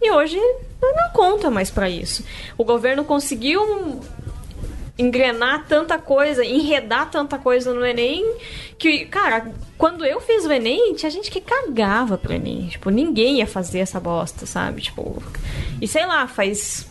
E 0.00 0.10
hoje 0.10 0.38
não, 0.80 1.10
conta 1.12 1.50
mais 1.50 1.70
para 1.70 1.90
isso. 1.90 2.24
O 2.56 2.64
governo 2.64 3.04
conseguiu 3.04 4.00
engrenar 4.98 5.64
tanta 5.68 5.96
coisa, 5.96 6.44
enredar 6.44 7.08
tanta 7.10 7.38
coisa 7.38 7.72
no 7.72 7.86
Enem, 7.86 8.24
que, 8.76 9.04
cara, 9.06 9.52
quando 9.76 10.04
eu 10.04 10.20
fiz 10.20 10.44
o 10.44 10.52
Enem, 10.52 10.94
tinha 10.94 11.10
gente 11.10 11.30
que 11.30 11.40
cagava 11.40 12.18
pro 12.18 12.32
Enem. 12.32 12.66
Tipo, 12.66 12.90
ninguém 12.90 13.38
ia 13.38 13.46
fazer 13.46 13.78
essa 13.78 14.00
bosta, 14.00 14.44
sabe? 14.44 14.82
Tipo, 14.82 15.22
e 15.80 15.86
sei 15.86 16.04
lá, 16.04 16.26
faz 16.26 16.88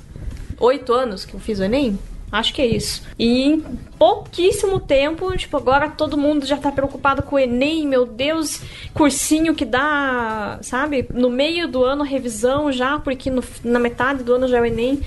oito 0.59 0.93
anos 0.93 1.25
que 1.25 1.33
eu 1.33 1.39
fiz 1.39 1.59
o 1.59 1.63
Enem. 1.63 1.99
Acho 2.29 2.53
que 2.53 2.61
é 2.61 2.65
isso. 2.65 3.03
E 3.17 3.43
em 3.43 3.61
pouquíssimo 3.97 4.81
tempo, 4.81 5.35
tipo, 5.37 5.55
agora 5.55 5.89
todo 5.89 6.17
mundo 6.17 6.45
já 6.45 6.57
tá 6.57 6.71
preocupado 6.71 7.23
com 7.23 7.37
o 7.37 7.39
Enem, 7.39 7.87
meu 7.87 8.05
Deus, 8.05 8.61
cursinho 8.93 9.55
que 9.55 9.63
dá, 9.63 10.59
sabe? 10.61 11.07
No 11.13 11.29
meio 11.29 11.69
do 11.69 11.85
ano, 11.85 12.03
revisão 12.03 12.69
já, 12.69 12.99
porque 12.99 13.29
no, 13.29 13.41
na 13.63 13.79
metade 13.79 14.23
do 14.23 14.33
ano 14.33 14.47
já 14.47 14.57
é 14.57 14.61
o 14.61 14.65
Enem. 14.65 15.01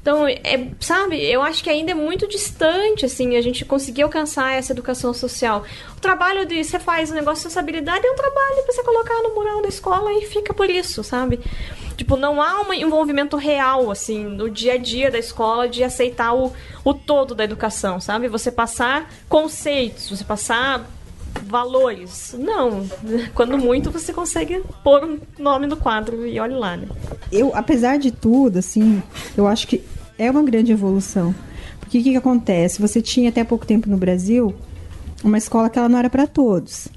Então, 0.00 0.26
é, 0.26 0.68
sabe, 0.80 1.22
eu 1.22 1.42
acho 1.42 1.62
que 1.62 1.68
ainda 1.68 1.90
é 1.90 1.94
muito 1.94 2.26
distante, 2.26 3.04
assim, 3.04 3.36
a 3.36 3.42
gente 3.42 3.64
conseguir 3.64 4.02
alcançar 4.02 4.52
essa 4.52 4.72
educação 4.72 5.12
social. 5.12 5.64
O 5.96 6.00
trabalho 6.00 6.46
de 6.46 6.62
você 6.62 6.78
faz 6.78 7.10
o 7.10 7.14
negócio 7.14 7.46
de 7.46 7.52
sensibilidade 7.52 8.06
é 8.06 8.10
um 8.10 8.16
trabalho 8.16 8.62
pra 8.62 8.72
você 8.72 8.82
colocar 8.82 9.22
no 9.22 9.34
mural 9.34 9.60
da 9.60 9.68
escola 9.68 10.12
e 10.12 10.26
fica 10.26 10.54
por 10.54 10.70
isso, 10.70 11.02
sabe? 11.02 11.40
Tipo, 11.96 12.16
não 12.16 12.40
há 12.40 12.62
um 12.62 12.72
envolvimento 12.72 13.36
real, 13.36 13.90
assim, 13.90 14.24
no 14.24 14.48
dia 14.48 14.74
a 14.74 14.76
dia 14.78 15.10
da 15.10 15.18
escola 15.18 15.68
de 15.68 15.82
aceitar 15.82 16.32
o, 16.32 16.52
o 16.84 16.94
todo 16.94 17.34
da 17.34 17.42
educação, 17.42 18.00
sabe? 18.00 18.28
Você 18.28 18.52
passar 18.52 19.12
conceitos, 19.28 20.08
você 20.08 20.24
passar 20.24 20.88
valores. 21.48 22.34
Não. 22.38 22.86
Quando 23.34 23.58
muito, 23.58 23.90
você 23.90 24.12
consegue 24.12 24.62
pôr 24.84 25.04
um 25.04 25.18
nome 25.38 25.66
no 25.66 25.76
quadro 25.76 26.26
e 26.26 26.38
olha 26.38 26.56
lá, 26.56 26.76
né? 26.76 26.88
Eu, 27.32 27.52
apesar 27.54 27.98
de 27.98 28.10
tudo, 28.10 28.58
assim, 28.58 29.02
eu 29.36 29.46
acho 29.46 29.66
que 29.66 29.82
é 30.18 30.30
uma 30.30 30.42
grande 30.42 30.72
evolução. 30.72 31.34
Porque 31.80 31.98
o 31.98 32.02
que, 32.02 32.10
que 32.10 32.16
acontece? 32.16 32.80
Você 32.80 33.00
tinha 33.00 33.30
até 33.30 33.42
pouco 33.42 33.66
tempo 33.66 33.88
no 33.88 33.96
Brasil 33.96 34.54
uma 35.24 35.38
escola 35.38 35.70
que 35.70 35.78
ela 35.78 35.88
não 35.88 35.98
era 35.98 36.10
para 36.10 36.26
todos. 36.26 36.88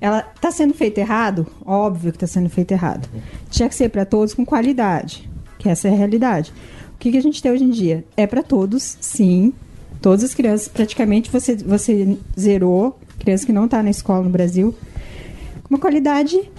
Ela 0.00 0.26
está 0.34 0.50
sendo 0.50 0.72
feito 0.72 0.98
errado? 0.98 1.46
Óbvio 1.64 2.10
que 2.10 2.16
está 2.16 2.26
sendo 2.26 2.48
feito 2.48 2.72
errado. 2.72 3.08
Tinha 3.50 3.68
que 3.68 3.74
ser 3.74 3.90
para 3.90 4.04
todos 4.04 4.32
com 4.32 4.46
qualidade, 4.46 5.28
que 5.58 5.68
essa 5.68 5.88
é 5.88 5.92
a 5.92 5.96
realidade. 5.96 6.52
O 6.94 6.98
que, 6.98 7.10
que 7.10 7.18
a 7.18 7.22
gente 7.22 7.42
tem 7.42 7.52
hoje 7.52 7.64
em 7.64 7.70
dia? 7.70 8.04
É 8.16 8.26
para 8.26 8.42
todos, 8.42 8.96
sim. 9.00 9.52
Todas 10.00 10.24
as 10.24 10.34
crianças, 10.34 10.68
praticamente, 10.68 11.30
você, 11.30 11.54
você 11.56 12.16
zerou. 12.38 12.98
Criança 13.20 13.46
que 13.46 13.52
não 13.52 13.66
está 13.66 13.82
na 13.82 13.90
escola 13.90 14.24
no 14.24 14.30
Brasil. 14.30 14.74
Com 15.62 15.74
uma 15.74 15.78
qualidade 15.78 16.50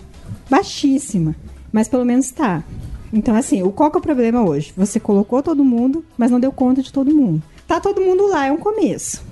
baixíssima. 0.49 1.35
Mas 1.71 1.87
pelo 1.87 2.05
menos 2.05 2.27
está. 2.27 2.63
Então, 3.11 3.35
assim, 3.35 3.61
o, 3.61 3.71
qual 3.71 3.91
que 3.91 3.97
é 3.97 3.99
o 3.99 4.01
problema 4.01 4.43
hoje? 4.43 4.71
Você 4.77 4.99
colocou 4.99 5.43
todo 5.43 5.63
mundo, 5.65 6.05
mas 6.17 6.31
não 6.31 6.39
deu 6.39 6.51
conta 6.51 6.81
de 6.81 6.93
todo 6.93 7.13
mundo. 7.13 7.41
Tá 7.67 7.79
todo 7.79 7.99
mundo 7.99 8.27
lá, 8.27 8.45
é 8.45 8.51
um 8.51 8.57
começo. 8.57 9.23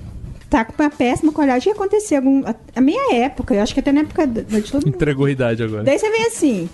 Tá 0.49 0.65
com 0.65 0.73
uma 0.81 0.89
péssima 0.89 1.31
qualidade. 1.31 1.61
O 1.69 1.71
que 1.71 1.77
aconteceu? 1.77 2.17
Algum, 2.17 2.45
a, 2.45 2.55
a 2.75 2.81
minha 2.81 3.15
época, 3.15 3.53
eu 3.53 3.61
acho 3.61 3.73
que 3.73 3.79
até 3.79 3.91
na 3.91 4.01
época 4.01 4.27
de 4.27 4.43
todo 4.63 4.85
mundo. 4.85 4.95
Entregou 4.95 5.27
a 5.27 5.31
idade 5.31 5.63
agora. 5.63 5.83
Daí 5.83 5.97
você 5.97 6.09
vem 6.09 6.25
assim. 6.25 6.69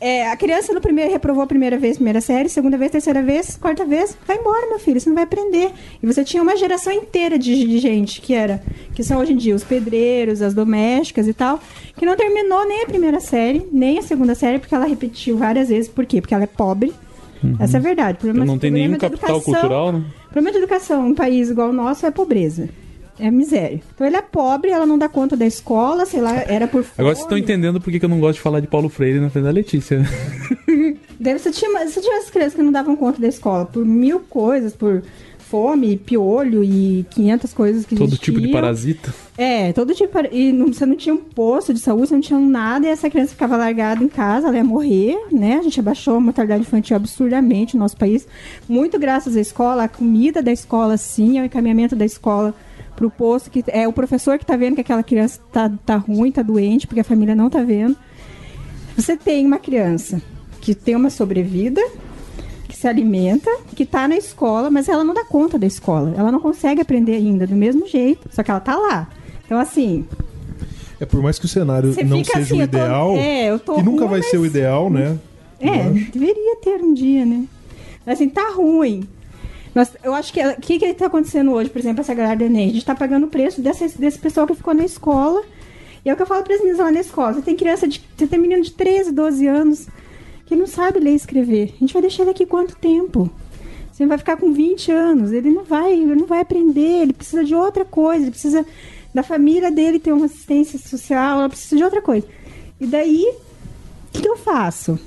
É, 0.00 0.30
a 0.30 0.36
criança 0.36 0.72
no 0.72 0.80
primeiro 0.80 1.10
reprovou 1.10 1.42
a 1.42 1.46
primeira 1.46 1.76
vez, 1.76 1.96
primeira 1.96 2.20
série, 2.20 2.48
segunda 2.48 2.78
vez, 2.78 2.92
terceira 2.92 3.20
vez, 3.20 3.56
quarta 3.60 3.84
vez, 3.84 4.16
vai 4.26 4.36
embora, 4.36 4.68
meu 4.68 4.78
filho, 4.78 5.00
você 5.00 5.08
não 5.08 5.14
vai 5.16 5.24
aprender. 5.24 5.72
E 6.00 6.06
você 6.06 6.22
tinha 6.24 6.40
uma 6.40 6.56
geração 6.56 6.92
inteira 6.92 7.36
de, 7.36 7.64
de 7.64 7.78
gente 7.78 8.20
que 8.20 8.32
era, 8.32 8.62
que 8.94 9.02
são 9.02 9.18
hoje 9.18 9.32
em 9.32 9.36
dia 9.36 9.56
os 9.56 9.64
pedreiros, 9.64 10.40
as 10.40 10.54
domésticas 10.54 11.26
e 11.26 11.32
tal, 11.32 11.58
que 11.96 12.06
não 12.06 12.16
terminou 12.16 12.64
nem 12.66 12.82
a 12.82 12.86
primeira 12.86 13.18
série, 13.18 13.66
nem 13.72 13.98
a 13.98 14.02
segunda 14.02 14.36
série, 14.36 14.60
porque 14.60 14.74
ela 14.74 14.86
repetiu 14.86 15.36
várias 15.36 15.68
vezes. 15.68 15.88
Por 15.88 16.06
quê? 16.06 16.20
Porque 16.20 16.34
ela 16.34 16.44
é 16.44 16.48
pobre. 16.48 16.92
Uhum. 17.42 17.56
Essa 17.58 17.76
é 17.76 17.80
a 17.80 17.82
verdade. 17.82 18.18
O 18.18 18.20
problema, 18.20 18.46
não 18.46 18.58
tem 18.58 18.70
problema 18.70 18.86
nenhum 18.88 18.98
de 18.98 19.00
capital 19.00 19.30
educação- 19.36 19.52
cultural, 19.60 19.92
né? 19.92 20.04
o 20.26 20.32
problema 20.32 20.52
de 20.52 20.58
educação 20.58 21.06
em 21.08 21.10
um 21.10 21.14
país 21.14 21.50
igual 21.50 21.70
o 21.70 21.72
nosso 21.72 22.06
é 22.06 22.10
pobreza. 22.12 22.68
É 23.18 23.30
miséria. 23.30 23.80
Então 23.94 24.06
ele 24.06 24.16
é 24.16 24.22
pobre, 24.22 24.70
ela 24.70 24.86
não 24.86 24.96
dá 24.98 25.08
conta 25.08 25.36
da 25.36 25.46
escola, 25.46 26.06
sei 26.06 26.20
lá, 26.20 26.34
era 26.46 26.66
por 26.68 26.82
fome. 26.84 26.94
Agora 26.98 27.14
vocês 27.14 27.24
estão 27.24 27.36
entendendo 27.38 27.80
por 27.80 27.92
que 27.92 28.04
eu 28.04 28.08
não 28.08 28.20
gosto 28.20 28.34
de 28.36 28.40
falar 28.42 28.60
de 28.60 28.66
Paulo 28.66 28.88
Freire 28.88 29.18
na 29.20 29.28
frente 29.30 29.44
da 29.44 29.50
Letícia. 29.50 30.02
Deve 31.18 31.38
você 31.38 31.50
tinha, 31.50 31.70
tinha 31.86 32.18
as 32.18 32.30
crianças 32.30 32.54
que 32.54 32.62
não 32.62 32.72
davam 32.72 32.96
conta 32.96 33.20
da 33.20 33.26
escola 33.28 33.66
por 33.66 33.84
mil 33.84 34.20
coisas, 34.20 34.72
por 34.72 35.02
fome, 35.38 35.96
piolho 35.96 36.62
e 36.62 37.06
500 37.10 37.54
coisas 37.54 37.86
que 37.86 37.96
Todo 37.96 38.18
tipo 38.18 38.38
de 38.38 38.48
parasita. 38.48 39.12
É, 39.36 39.72
todo 39.72 39.94
tipo. 39.94 40.22
de- 40.22 40.28
E 40.30 40.52
não- 40.52 40.70
você 40.72 40.84
não 40.84 40.94
tinha 40.94 41.14
um 41.14 41.18
posto 41.18 41.72
de 41.72 41.80
saúde, 41.80 42.08
você 42.08 42.14
não 42.14 42.20
tinha 42.20 42.38
nada, 42.38 42.86
e 42.86 42.90
essa 42.90 43.08
criança 43.08 43.30
ficava 43.30 43.56
largada 43.56 44.04
em 44.04 44.08
casa, 44.08 44.48
ela 44.48 44.56
ia 44.58 44.62
morrer, 44.64 45.16
né? 45.32 45.56
A 45.58 45.62
gente 45.62 45.80
abaixou 45.80 46.16
a 46.16 46.20
mortalidade 46.20 46.60
infantil 46.62 46.94
absurdamente 46.96 47.74
no 47.76 47.80
nosso 47.82 47.96
país. 47.96 48.28
Muito 48.68 48.98
graças 48.98 49.36
à 49.36 49.40
escola, 49.40 49.84
a 49.84 49.88
comida 49.88 50.42
da 50.42 50.52
escola, 50.52 50.96
sim, 50.98 51.38
ao 51.38 51.46
encaminhamento 51.46 51.96
da 51.96 52.04
escola 52.04 52.54
pro 52.98 53.10
posto, 53.10 53.48
que 53.48 53.62
é 53.68 53.86
o 53.86 53.92
professor 53.92 54.36
que 54.38 54.44
tá 54.44 54.56
vendo 54.56 54.74
que 54.74 54.80
aquela 54.80 55.04
criança 55.04 55.38
tá, 55.52 55.70
tá 55.86 55.96
ruim, 55.96 56.32
tá 56.32 56.42
doente, 56.42 56.84
porque 56.86 56.98
a 57.00 57.04
família 57.04 57.34
não 57.34 57.48
tá 57.48 57.62
vendo. 57.62 57.96
Você 58.96 59.16
tem 59.16 59.46
uma 59.46 59.58
criança 59.58 60.20
que 60.60 60.74
tem 60.74 60.96
uma 60.96 61.08
sobrevida, 61.08 61.80
que 62.68 62.76
se 62.76 62.88
alimenta, 62.88 63.48
que 63.76 63.86
tá 63.86 64.08
na 64.08 64.16
escola, 64.16 64.68
mas 64.68 64.88
ela 64.88 65.04
não 65.04 65.14
dá 65.14 65.24
conta 65.24 65.56
da 65.56 65.66
escola. 65.66 66.12
Ela 66.16 66.32
não 66.32 66.40
consegue 66.40 66.80
aprender 66.80 67.14
ainda 67.14 67.46
do 67.46 67.54
mesmo 67.54 67.86
jeito, 67.86 68.28
só 68.32 68.42
que 68.42 68.50
ela 68.50 68.58
tá 68.60 68.74
lá. 68.76 69.08
Então, 69.46 69.58
assim, 69.60 70.04
É 71.00 71.06
por 71.06 71.22
mais 71.22 71.38
que 71.38 71.44
o 71.44 71.48
cenário 71.48 71.92
Você 71.94 72.02
não 72.02 72.24
seja 72.24 72.40
assim, 72.40 72.54
o 72.54 72.56
tô- 72.58 72.64
ideal, 72.64 73.14
é, 73.16 73.50
eu 73.50 73.60
tô 73.60 73.76
que 73.76 73.82
nunca 73.84 74.00
ruim, 74.06 74.10
vai 74.10 74.22
ser 74.22 74.36
o 74.38 74.40
mas- 74.40 74.50
ideal, 74.50 74.90
né? 74.90 75.16
é, 75.60 75.84
deveria 76.12 76.56
ter 76.56 76.82
um 76.82 76.92
dia, 76.92 77.24
né? 77.24 77.44
Mas, 78.04 78.14
assim, 78.18 78.28
tá 78.28 78.50
ruim. 78.52 79.04
Nós, 79.74 79.92
eu 80.02 80.14
acho 80.14 80.32
que 80.32 80.40
o 80.44 80.60
que, 80.60 80.78
que 80.78 80.94
tá 80.94 81.06
acontecendo 81.06 81.52
hoje, 81.52 81.70
por 81.70 81.78
exemplo, 81.78 82.00
essa 82.00 82.14
galera 82.14 82.36
do 82.36 82.44
Enem? 82.44 82.70
A 82.70 82.72
gente 82.72 82.84
tá 82.84 82.94
pagando 82.94 83.26
o 83.26 83.28
preço 83.28 83.60
desse, 83.60 83.98
desse 83.98 84.18
pessoal 84.18 84.46
que 84.46 84.54
ficou 84.54 84.74
na 84.74 84.84
escola. 84.84 85.42
E 86.04 86.10
é 86.10 86.12
o 86.12 86.16
que 86.16 86.22
eu 86.22 86.26
falo 86.26 86.42
para 86.42 86.54
as 86.54 86.60
meninas 86.60 86.80
lá 86.80 86.90
na 86.90 87.00
escola. 87.00 87.34
Você 87.34 87.42
tem 87.42 87.56
criança 87.56 87.86
de. 87.86 88.02
Você 88.16 88.26
tem 88.26 88.38
menino 88.38 88.62
de 88.62 88.72
13, 88.72 89.12
12 89.12 89.46
anos 89.46 89.88
que 90.46 90.56
não 90.56 90.66
sabe 90.66 90.98
ler 90.98 91.12
e 91.12 91.16
escrever. 91.16 91.74
A 91.76 91.78
gente 91.80 91.92
vai 91.92 92.00
deixar 92.00 92.22
ele 92.22 92.30
aqui 92.30 92.46
quanto 92.46 92.74
tempo? 92.76 93.30
Você 93.92 94.06
vai 94.06 94.16
ficar 94.16 94.36
com 94.36 94.52
20 94.52 94.92
anos, 94.92 95.32
ele 95.32 95.50
não 95.50 95.64
vai, 95.64 95.92
ele 95.92 96.14
não 96.14 96.24
vai 96.24 96.40
aprender, 96.40 97.02
ele 97.02 97.12
precisa 97.12 97.44
de 97.44 97.54
outra 97.54 97.84
coisa, 97.84 98.22
ele 98.22 98.30
precisa 98.30 98.64
da 99.12 99.24
família 99.24 99.70
dele 99.70 99.98
ter 99.98 100.12
uma 100.12 100.26
assistência 100.26 100.78
social, 100.78 101.40
ela 101.40 101.48
precisa 101.48 101.76
de 101.76 101.82
outra 101.82 102.00
coisa. 102.00 102.26
E 102.80 102.86
daí, 102.86 103.24
o 104.08 104.12
que, 104.12 104.22
que 104.22 104.28
eu 104.28 104.36
faço? 104.36 104.98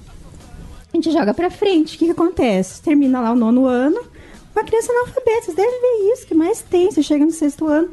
A 0.93 0.97
gente 0.97 1.09
joga 1.09 1.34
pra 1.34 1.49
frente. 1.49 1.95
O 1.95 1.99
que, 1.99 2.05
que 2.05 2.12
acontece? 2.12 2.82
Termina 2.82 3.22
lá 3.22 3.32
o 3.32 3.36
nono 3.36 3.66
ano, 3.66 4.01
uma 4.56 4.64
criança 4.64 4.91
analfabeta. 4.91 5.41
Vocês 5.45 5.56
devem 5.58 5.82
ver 5.82 6.14
isso, 6.14 6.28
que 6.28 6.34
mais 6.36 6.62
tem. 6.62 6.91
Você 6.91 7.02
chega 7.04 7.26
no 7.26 7.32
sexto 7.32 7.68
ano, 7.68 7.89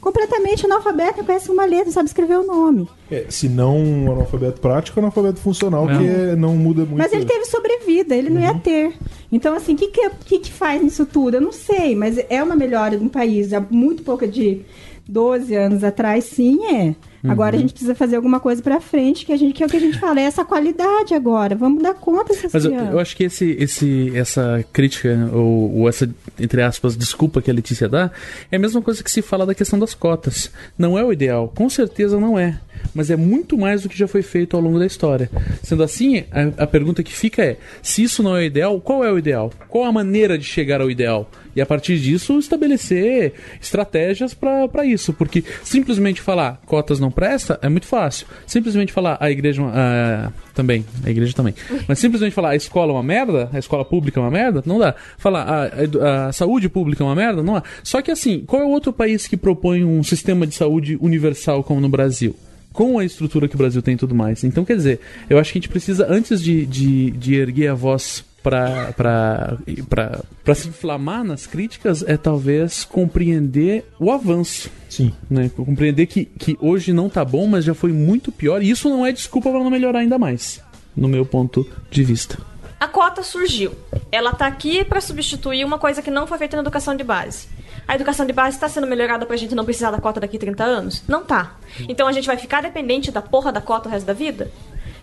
completamente 0.00 0.64
analfabeta, 0.64 1.24
conhece 1.24 1.50
uma 1.50 1.64
letra, 1.64 1.90
sabe 1.90 2.08
escrever 2.08 2.38
o 2.38 2.46
nome. 2.46 2.88
É, 3.10 3.26
se 3.28 3.48
não 3.48 3.76
um 3.78 4.12
analfabeto 4.12 4.60
prático, 4.60 5.00
analfabeto 5.00 5.40
funcional, 5.40 5.86
Não. 5.86 5.98
que 5.98 6.06
é- 6.06 6.36
não 6.36 6.56
muda 6.56 6.82
muito. 6.84 6.96
Mas 6.98 7.12
ele 7.12 7.24
teve 7.24 7.44
sobrevida, 7.46 8.14
ele 8.14 8.30
não 8.30 8.40
ia 8.40 8.54
ter. 8.54 8.92
Então, 9.32 9.54
assim, 9.54 9.74
o 9.74 9.76
que, 9.76 9.88
que, 9.88 10.00
é- 10.00 10.10
que, 10.24 10.38
que 10.38 10.52
faz 10.52 10.82
nisso 10.82 11.04
tudo? 11.06 11.34
Eu 11.36 11.40
não 11.40 11.52
sei, 11.52 11.94
mas 11.96 12.18
é 12.28 12.42
uma 12.42 12.54
melhora 12.54 12.96
de 12.96 13.04
um 13.04 13.08
país 13.08 13.52
há 13.52 13.60
muito 13.60 14.02
pouco 14.04 14.26
de 14.26 14.62
12 15.08 15.54
anos 15.54 15.82
atrás, 15.84 16.24
sim, 16.24 16.64
é. 16.66 16.94
Agora 17.24 17.56
a 17.56 17.58
gente 17.58 17.72
precisa 17.72 17.94
fazer 17.94 18.16
alguma 18.16 18.40
coisa 18.40 18.62
pra 18.62 18.80
frente, 18.80 19.24
que, 19.26 19.32
a 19.32 19.36
gente, 19.36 19.54
que 19.54 19.62
é 19.62 19.66
o 19.66 19.68
que 19.68 19.76
a 19.76 19.80
gente 19.80 19.98
fala, 19.98 20.20
é 20.20 20.24
essa 20.24 20.44
qualidade 20.44 21.14
agora. 21.14 21.54
Vamos 21.54 21.82
dar 21.82 21.94
conta 21.94 22.32
dessas 22.32 22.52
Mas 22.52 22.64
eu, 22.64 22.72
eu 22.72 22.98
acho 22.98 23.16
que 23.16 23.24
esse, 23.24 23.56
esse, 23.58 24.16
essa 24.16 24.64
crítica, 24.72 25.30
ou, 25.32 25.80
ou 25.80 25.88
essa, 25.88 26.08
entre 26.38 26.62
aspas, 26.62 26.96
desculpa 26.96 27.42
que 27.42 27.50
a 27.50 27.54
Letícia 27.54 27.88
dá, 27.88 28.10
é 28.50 28.56
a 28.56 28.58
mesma 28.58 28.82
coisa 28.82 29.02
que 29.02 29.10
se 29.10 29.22
fala 29.22 29.46
da 29.46 29.54
questão 29.54 29.78
das 29.78 29.94
cotas. 29.94 30.50
Não 30.78 30.98
é 30.98 31.04
o 31.04 31.12
ideal, 31.12 31.52
com 31.54 31.68
certeza 31.68 32.18
não 32.18 32.38
é. 32.38 32.58
Mas 32.94 33.10
é 33.10 33.16
muito 33.16 33.58
mais 33.58 33.82
do 33.82 33.88
que 33.88 33.98
já 33.98 34.06
foi 34.06 34.22
feito 34.22 34.56
ao 34.56 34.62
longo 34.62 34.78
da 34.78 34.86
história. 34.86 35.30
Sendo 35.62 35.82
assim, 35.82 36.24
a, 36.30 36.64
a 36.64 36.66
pergunta 36.66 37.02
que 37.02 37.12
fica 37.12 37.42
é: 37.42 37.56
se 37.82 38.02
isso 38.02 38.22
não 38.22 38.36
é 38.36 38.40
o 38.40 38.44
ideal, 38.44 38.80
qual 38.80 39.04
é 39.04 39.12
o 39.12 39.18
ideal? 39.18 39.52
Qual 39.68 39.84
a 39.84 39.92
maneira 39.92 40.38
de 40.38 40.44
chegar 40.44 40.80
ao 40.80 40.90
ideal? 40.90 41.30
E 41.54 41.60
a 41.60 41.66
partir 41.66 41.98
disso, 41.98 42.38
estabelecer 42.38 43.32
estratégias 43.60 44.34
para 44.34 44.84
isso. 44.84 45.12
Porque 45.12 45.42
simplesmente 45.64 46.20
falar 46.20 46.60
cotas 46.66 47.00
não 47.00 47.10
presta 47.16 47.58
é 47.62 47.68
muito 47.68 47.86
fácil. 47.86 48.26
Simplesmente 48.46 48.92
falar 48.92 49.16
a 49.18 49.30
igreja. 49.30 49.62
ah, 49.64 50.30
também, 50.54 50.84
a 51.04 51.10
igreja 51.10 51.34
também. 51.34 51.54
Mas 51.88 51.98
simplesmente 51.98 52.32
falar 52.32 52.50
a 52.50 52.56
escola 52.56 52.92
é 52.92 52.94
uma 52.94 53.02
merda, 53.02 53.48
a 53.52 53.58
escola 53.58 53.84
pública 53.84 54.20
é 54.20 54.22
uma 54.22 54.30
merda, 54.30 54.62
não 54.64 54.78
dá. 54.78 54.94
Falar 55.18 55.42
a, 55.42 55.64
a 55.64 56.26
a 56.26 56.32
saúde 56.32 56.68
pública 56.68 57.02
é 57.02 57.06
uma 57.06 57.14
merda, 57.14 57.42
não 57.42 57.54
dá. 57.54 57.62
Só 57.82 58.02
que 58.02 58.10
assim, 58.10 58.44
qual 58.46 58.62
é 58.62 58.64
o 58.64 58.70
outro 58.70 58.92
país 58.92 59.26
que 59.26 59.36
propõe 59.36 59.84
um 59.84 60.02
sistema 60.02 60.46
de 60.46 60.54
saúde 60.54 60.98
universal 61.00 61.62
como 61.62 61.80
no 61.80 61.88
Brasil? 61.88 62.36
Com 62.72 62.98
a 62.98 63.04
estrutura 63.04 63.48
que 63.48 63.54
o 63.54 63.58
Brasil 63.58 63.80
tem 63.80 63.94
e 63.94 63.96
tudo 63.96 64.14
mais. 64.14 64.44
Então, 64.44 64.64
quer 64.64 64.76
dizer, 64.76 65.00
eu 65.30 65.38
acho 65.38 65.50
que 65.50 65.58
a 65.58 65.60
gente 65.60 65.68
precisa, 65.70 66.06
antes 66.10 66.42
de, 66.42 66.66
de, 66.66 67.10
de 67.12 67.34
erguer 67.34 67.68
a 67.68 67.74
voz 67.74 68.22
pra 68.50 70.54
se 70.54 70.68
inflamar 70.68 71.24
nas 71.24 71.46
críticas, 71.46 72.04
é 72.06 72.16
talvez 72.16 72.84
compreender 72.84 73.84
o 73.98 74.10
avanço. 74.10 74.70
Sim. 74.88 75.12
Né? 75.28 75.50
Compreender 75.54 76.06
que, 76.06 76.24
que 76.24 76.56
hoje 76.60 76.92
não 76.92 77.08
tá 77.08 77.24
bom, 77.24 77.46
mas 77.46 77.64
já 77.64 77.74
foi 77.74 77.92
muito 77.92 78.30
pior. 78.30 78.62
E 78.62 78.70
isso 78.70 78.88
não 78.88 79.04
é 79.04 79.12
desculpa 79.12 79.50
para 79.50 79.58
não 79.58 79.70
melhorar 79.70 80.00
ainda 80.00 80.18
mais, 80.18 80.62
no 80.96 81.08
meu 81.08 81.26
ponto 81.26 81.66
de 81.90 82.04
vista. 82.04 82.38
A 82.78 82.86
cota 82.86 83.22
surgiu. 83.22 83.72
Ela 84.12 84.32
tá 84.32 84.46
aqui 84.46 84.84
para 84.84 85.00
substituir 85.00 85.64
uma 85.64 85.78
coisa 85.78 86.02
que 86.02 86.10
não 86.10 86.26
foi 86.26 86.38
feita 86.38 86.56
na 86.56 86.62
educação 86.62 86.94
de 86.94 87.02
base. 87.02 87.48
A 87.88 87.94
educação 87.94 88.26
de 88.26 88.32
base 88.32 88.56
está 88.56 88.68
sendo 88.68 88.86
melhorada 88.86 89.24
pra 89.24 89.36
gente 89.36 89.54
não 89.54 89.64
precisar 89.64 89.90
da 89.90 90.00
cota 90.00 90.20
daqui 90.20 90.36
a 90.36 90.40
30 90.40 90.64
anos? 90.64 91.02
Não 91.08 91.24
tá. 91.24 91.56
Então 91.88 92.06
a 92.06 92.12
gente 92.12 92.26
vai 92.26 92.36
ficar 92.36 92.60
dependente 92.60 93.10
da 93.10 93.22
porra 93.22 93.52
da 93.52 93.60
cota 93.60 93.88
o 93.88 93.92
resto 93.92 94.06
da 94.06 94.12
vida? 94.12 94.50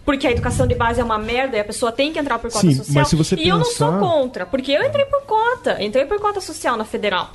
Porque 0.06 0.28
a 0.28 0.32
educação 0.32 0.68
de 0.68 0.76
base 0.76 0.99
é 0.99 1.04
uma 1.04 1.18
merda 1.18 1.56
e 1.56 1.60
a 1.60 1.64
pessoa 1.64 1.91
tem 1.91 2.12
que 2.12 2.20
entrar 2.20 2.38
por 2.39 2.51
cota 2.51 2.68
Sim, 2.68 2.76
social. 2.76 2.95
mas 2.95 3.08
se 3.08 3.16
você 3.16 3.36
e 3.36 3.47
eu 3.47 3.58
não 3.58 3.64
sou 3.66 3.88
pensar- 3.93 3.99
contra, 3.99 4.45
porque 4.45 4.72
eu 4.72 4.84
entrei 4.84 5.06
por 5.06 5.22
cota. 5.24 5.82
Entrei 5.82 6.06
por 6.06 6.20
cota 6.20 6.41
social 6.41 6.76
na 6.76 6.84
federal. 6.84 7.32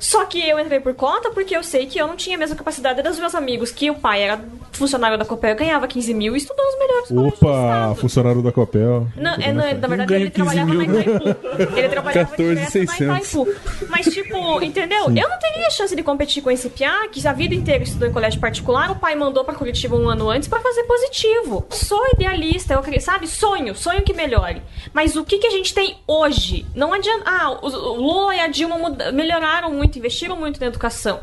Só 0.00 0.24
que 0.24 0.40
eu 0.48 0.58
entrei 0.58 0.80
por 0.80 0.94
cota 0.94 1.30
porque 1.30 1.54
eu 1.56 1.62
sei 1.62 1.86
que 1.86 1.98
eu 2.00 2.08
não 2.08 2.16
tinha 2.16 2.34
a 2.34 2.38
mesma 2.38 2.56
capacidade 2.56 3.00
dos 3.02 3.18
meus 3.18 3.34
amigos, 3.34 3.70
que 3.70 3.88
o 3.90 3.94
pai 3.94 4.22
era 4.22 4.40
funcionário 4.72 5.18
da 5.18 5.24
Copel, 5.26 5.54
ganhava 5.54 5.86
15 5.86 6.14
mil 6.14 6.34
e 6.34 6.38
estudou 6.38 6.64
nos 6.64 6.78
melhores 6.78 7.34
Opa, 7.34 7.94
funcionário 7.96 8.40
da 8.42 8.50
Copel. 8.50 9.06
Não, 9.14 9.34
é, 9.34 9.52
não, 9.52 9.62
é, 9.64 9.74
na 9.74 9.86
verdade 9.88 10.14
ele 10.14 10.30
15 10.30 10.32
trabalhava 10.32 10.70
mil, 10.70 10.78
na 10.78 11.00
Itaipu. 11.00 11.76
Ele 11.76 11.88
trabalhava 11.88 12.30
14, 12.30 12.54
direto 12.54 12.70
600. 12.70 13.06
na 13.06 13.18
Itaipu. 13.18 13.48
Mas, 13.88 14.06
tipo, 14.06 14.62
entendeu? 14.62 15.04
Eu 15.04 15.28
não 15.28 15.38
teria 15.38 15.70
chance 15.70 15.94
de 15.94 16.02
competir 16.02 16.42
com 16.42 16.50
esse 16.50 16.70
piá 16.70 17.08
que 17.12 17.26
a 17.28 17.32
vida 17.32 17.54
inteira 17.54 17.84
estudou 17.84 18.08
em 18.08 18.12
colégio 18.12 18.40
particular, 18.40 18.90
o 18.90 18.96
pai 18.96 19.14
mandou 19.14 19.44
pra 19.44 19.54
Curitiba 19.54 19.96
um 19.96 20.08
ano 20.08 20.30
antes 20.30 20.48
pra 20.48 20.60
fazer 20.60 20.84
positivo. 20.84 21.66
Sou 21.70 22.00
idealista, 22.14 22.72
eu 22.74 22.78
acredito, 22.78 23.02
sabe? 23.04 23.26
Sonho, 23.28 23.74
sonho 23.74 24.02
que 24.02 24.14
melhore. 24.14 24.62
Mas 24.94 25.14
o 25.16 25.24
que, 25.24 25.38
que 25.38 25.46
a 25.46 25.50
gente 25.50 25.74
tem 25.74 25.98
hoje? 26.06 26.64
Não 26.74 26.92
adianta. 26.94 27.24
Ah, 27.26 27.50
o 27.50 27.66
o 27.70 27.94
Lula 28.00 28.34
e 28.34 28.40
a 28.40 28.48
Dilma 28.48 28.78
muda- 28.78 29.12
melhoraram 29.12 29.70
muito, 29.72 29.89
investiram 29.98 30.36
muito 30.36 30.60
na 30.60 30.66
educação. 30.66 31.20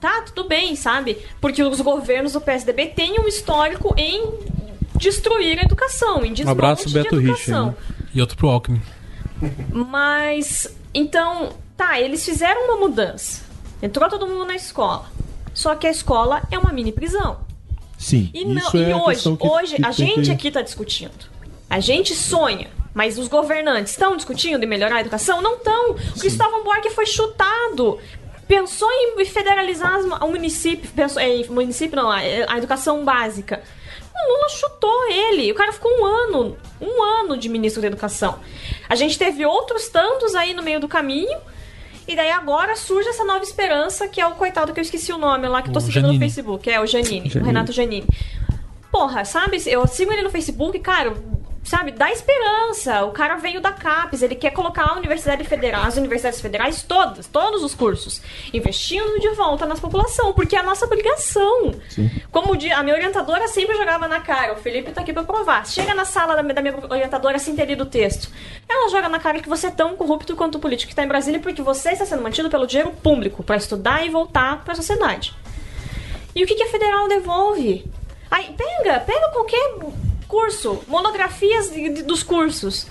Tá, 0.00 0.22
tudo 0.22 0.48
bem, 0.48 0.74
sabe? 0.74 1.18
Porque 1.40 1.62
os 1.62 1.80
governos 1.80 2.32
do 2.32 2.40
PSDB 2.40 2.86
têm 2.86 3.20
um 3.20 3.28
histórico 3.28 3.94
em 3.96 4.34
destruir 4.96 5.58
a 5.58 5.62
educação, 5.62 6.24
em 6.24 6.32
desmonte 6.32 6.50
abraço, 6.50 6.88
de 6.88 6.94
Beto 6.94 7.16
educação. 7.16 7.68
Richa, 7.68 7.80
né? 7.80 8.08
E 8.14 8.20
outro 8.20 8.36
pro 8.36 8.48
Alckmin. 8.48 8.82
Mas, 9.70 10.74
então, 10.92 11.50
tá, 11.76 12.00
eles 12.00 12.24
fizeram 12.24 12.64
uma 12.64 12.76
mudança. 12.76 13.42
Entrou 13.82 14.08
todo 14.08 14.26
mundo 14.26 14.44
na 14.46 14.54
escola. 14.54 15.06
Só 15.52 15.74
que 15.74 15.86
a 15.86 15.90
escola 15.90 16.42
é 16.50 16.58
uma 16.58 16.72
mini 16.72 16.92
prisão. 16.92 17.38
Sim, 17.98 18.30
E, 18.34 18.44
não, 18.44 18.70
é 18.74 18.76
e 18.76 18.92
a 18.92 19.02
hoje, 19.02 19.36
que, 19.36 19.46
hoje 19.46 19.76
a 19.82 19.90
gente 19.90 20.26
que... 20.26 20.30
aqui 20.30 20.50
tá 20.50 20.60
discutindo. 20.60 21.12
A 21.68 21.80
gente 21.80 22.14
sonha, 22.14 22.68
mas 22.96 23.18
os 23.18 23.28
governantes 23.28 23.92
estão 23.92 24.16
discutindo 24.16 24.64
em 24.64 24.66
melhorar 24.66 24.96
a 24.96 25.00
educação? 25.02 25.42
Não 25.42 25.56
estão. 25.56 25.90
O 25.90 26.18
Cristóvão 26.18 26.64
Buarque 26.64 26.88
foi 26.88 27.04
chutado. 27.04 28.00
Pensou 28.48 28.88
em 28.90 29.22
federalizar 29.26 30.00
o 30.24 30.30
município, 30.30 30.88
pensou, 30.96 31.20
é, 31.20 31.44
município 31.44 31.94
não, 31.94 32.10
a, 32.10 32.20
a 32.48 32.56
educação 32.56 33.04
básica. 33.04 33.62
O 34.14 34.32
Lula 34.32 34.48
chutou 34.48 35.10
ele. 35.10 35.52
O 35.52 35.54
cara 35.54 35.72
ficou 35.74 35.92
um 35.92 36.06
ano, 36.06 36.56
um 36.80 37.02
ano 37.02 37.36
de 37.36 37.50
ministro 37.50 37.82
da 37.82 37.88
educação. 37.88 38.38
A 38.88 38.94
gente 38.94 39.18
teve 39.18 39.44
outros 39.44 39.88
tantos 39.90 40.34
aí 40.34 40.54
no 40.54 40.62
meio 40.62 40.80
do 40.80 40.88
caminho. 40.88 41.38
E 42.08 42.16
daí 42.16 42.30
agora 42.30 42.76
surge 42.76 43.10
essa 43.10 43.24
nova 43.24 43.42
esperança, 43.44 44.08
que 44.08 44.22
é 44.22 44.26
o 44.26 44.36
coitado 44.36 44.72
que 44.72 44.80
eu 44.80 44.82
esqueci 44.82 45.12
o 45.12 45.18
nome 45.18 45.46
lá, 45.48 45.60
que 45.60 45.68
eu 45.68 45.72
tô 45.74 45.80
O 45.80 45.82
seguindo 45.82 46.04
no 46.04 46.14
Janine. 46.14 46.24
Facebook. 46.24 46.70
É, 46.70 46.80
o 46.80 46.86
Janine, 46.86 47.28
o 47.28 47.30
Janine. 47.30 47.46
Renato 47.46 47.72
Janine. 47.72 48.06
Porra, 48.90 49.22
sabe? 49.26 49.62
Eu 49.66 49.86
sigo 49.86 50.10
ele 50.12 50.22
no 50.22 50.30
Facebook, 50.30 50.78
cara, 50.78 51.12
sabe? 51.66 51.90
Dá 51.90 52.10
esperança. 52.10 53.04
O 53.04 53.10
cara 53.10 53.36
veio 53.36 53.60
da 53.60 53.72
CAPES, 53.72 54.22
ele 54.22 54.34
quer 54.34 54.50
colocar 54.52 54.84
a 54.90 54.94
Universidade 54.94 55.44
Federal, 55.44 55.82
as 55.82 55.96
universidades 55.96 56.40
federais 56.40 56.82
todas, 56.82 57.26
todos 57.26 57.62
os 57.62 57.74
cursos, 57.74 58.22
investindo 58.52 59.18
de 59.20 59.28
volta 59.30 59.66
na 59.66 59.74
população, 59.74 60.32
porque 60.32 60.56
é 60.56 60.60
a 60.60 60.62
nossa 60.62 60.86
obrigação. 60.86 61.74
Como 62.30 62.52
o 62.52 62.56
dia- 62.56 62.76
a 62.78 62.82
minha 62.82 62.94
orientadora 62.94 63.48
sempre 63.48 63.76
jogava 63.76 64.06
na 64.08 64.20
cara, 64.20 64.52
o 64.52 64.56
Felipe 64.56 64.92
tá 64.92 65.00
aqui 65.00 65.12
pra 65.12 65.24
provar. 65.24 65.66
Chega 65.66 65.94
na 65.94 66.04
sala 66.04 66.34
da, 66.36 66.42
minha- 66.42 66.54
da 66.54 66.62
minha 66.62 66.74
orientadora 66.88 67.38
sem 67.38 67.54
ter 67.56 67.66
lido 67.66 67.82
o 67.82 67.86
texto. 67.86 68.30
Ela 68.68 68.88
joga 68.90 69.08
na 69.08 69.18
cara 69.18 69.40
que 69.40 69.48
você 69.48 69.66
é 69.66 69.70
tão 69.70 69.96
corrupto 69.96 70.36
quanto 70.36 70.56
o 70.56 70.60
político 70.60 70.90
que 70.90 70.94
tá 70.96 71.02
em 71.02 71.08
Brasília, 71.08 71.40
porque 71.40 71.62
você 71.62 71.90
está 71.90 72.06
sendo 72.06 72.22
mantido 72.22 72.48
pelo 72.48 72.66
dinheiro 72.66 72.92
público 73.02 73.42
pra 73.42 73.56
estudar 73.56 74.04
e 74.06 74.10
voltar 74.10 74.64
pra 74.64 74.74
sociedade. 74.74 75.34
E 76.34 76.44
o 76.44 76.46
que, 76.46 76.54
que 76.54 76.62
a 76.62 76.68
federal 76.68 77.08
devolve? 77.08 77.84
Aí, 78.30 78.54
pega, 78.56 79.00
pega 79.00 79.28
qualquer 79.30 79.74
curso, 80.28 80.80
monografias 80.88 81.70
de- 81.70 81.88
de- 81.88 82.02
dos 82.02 82.22
cursos. 82.22 82.86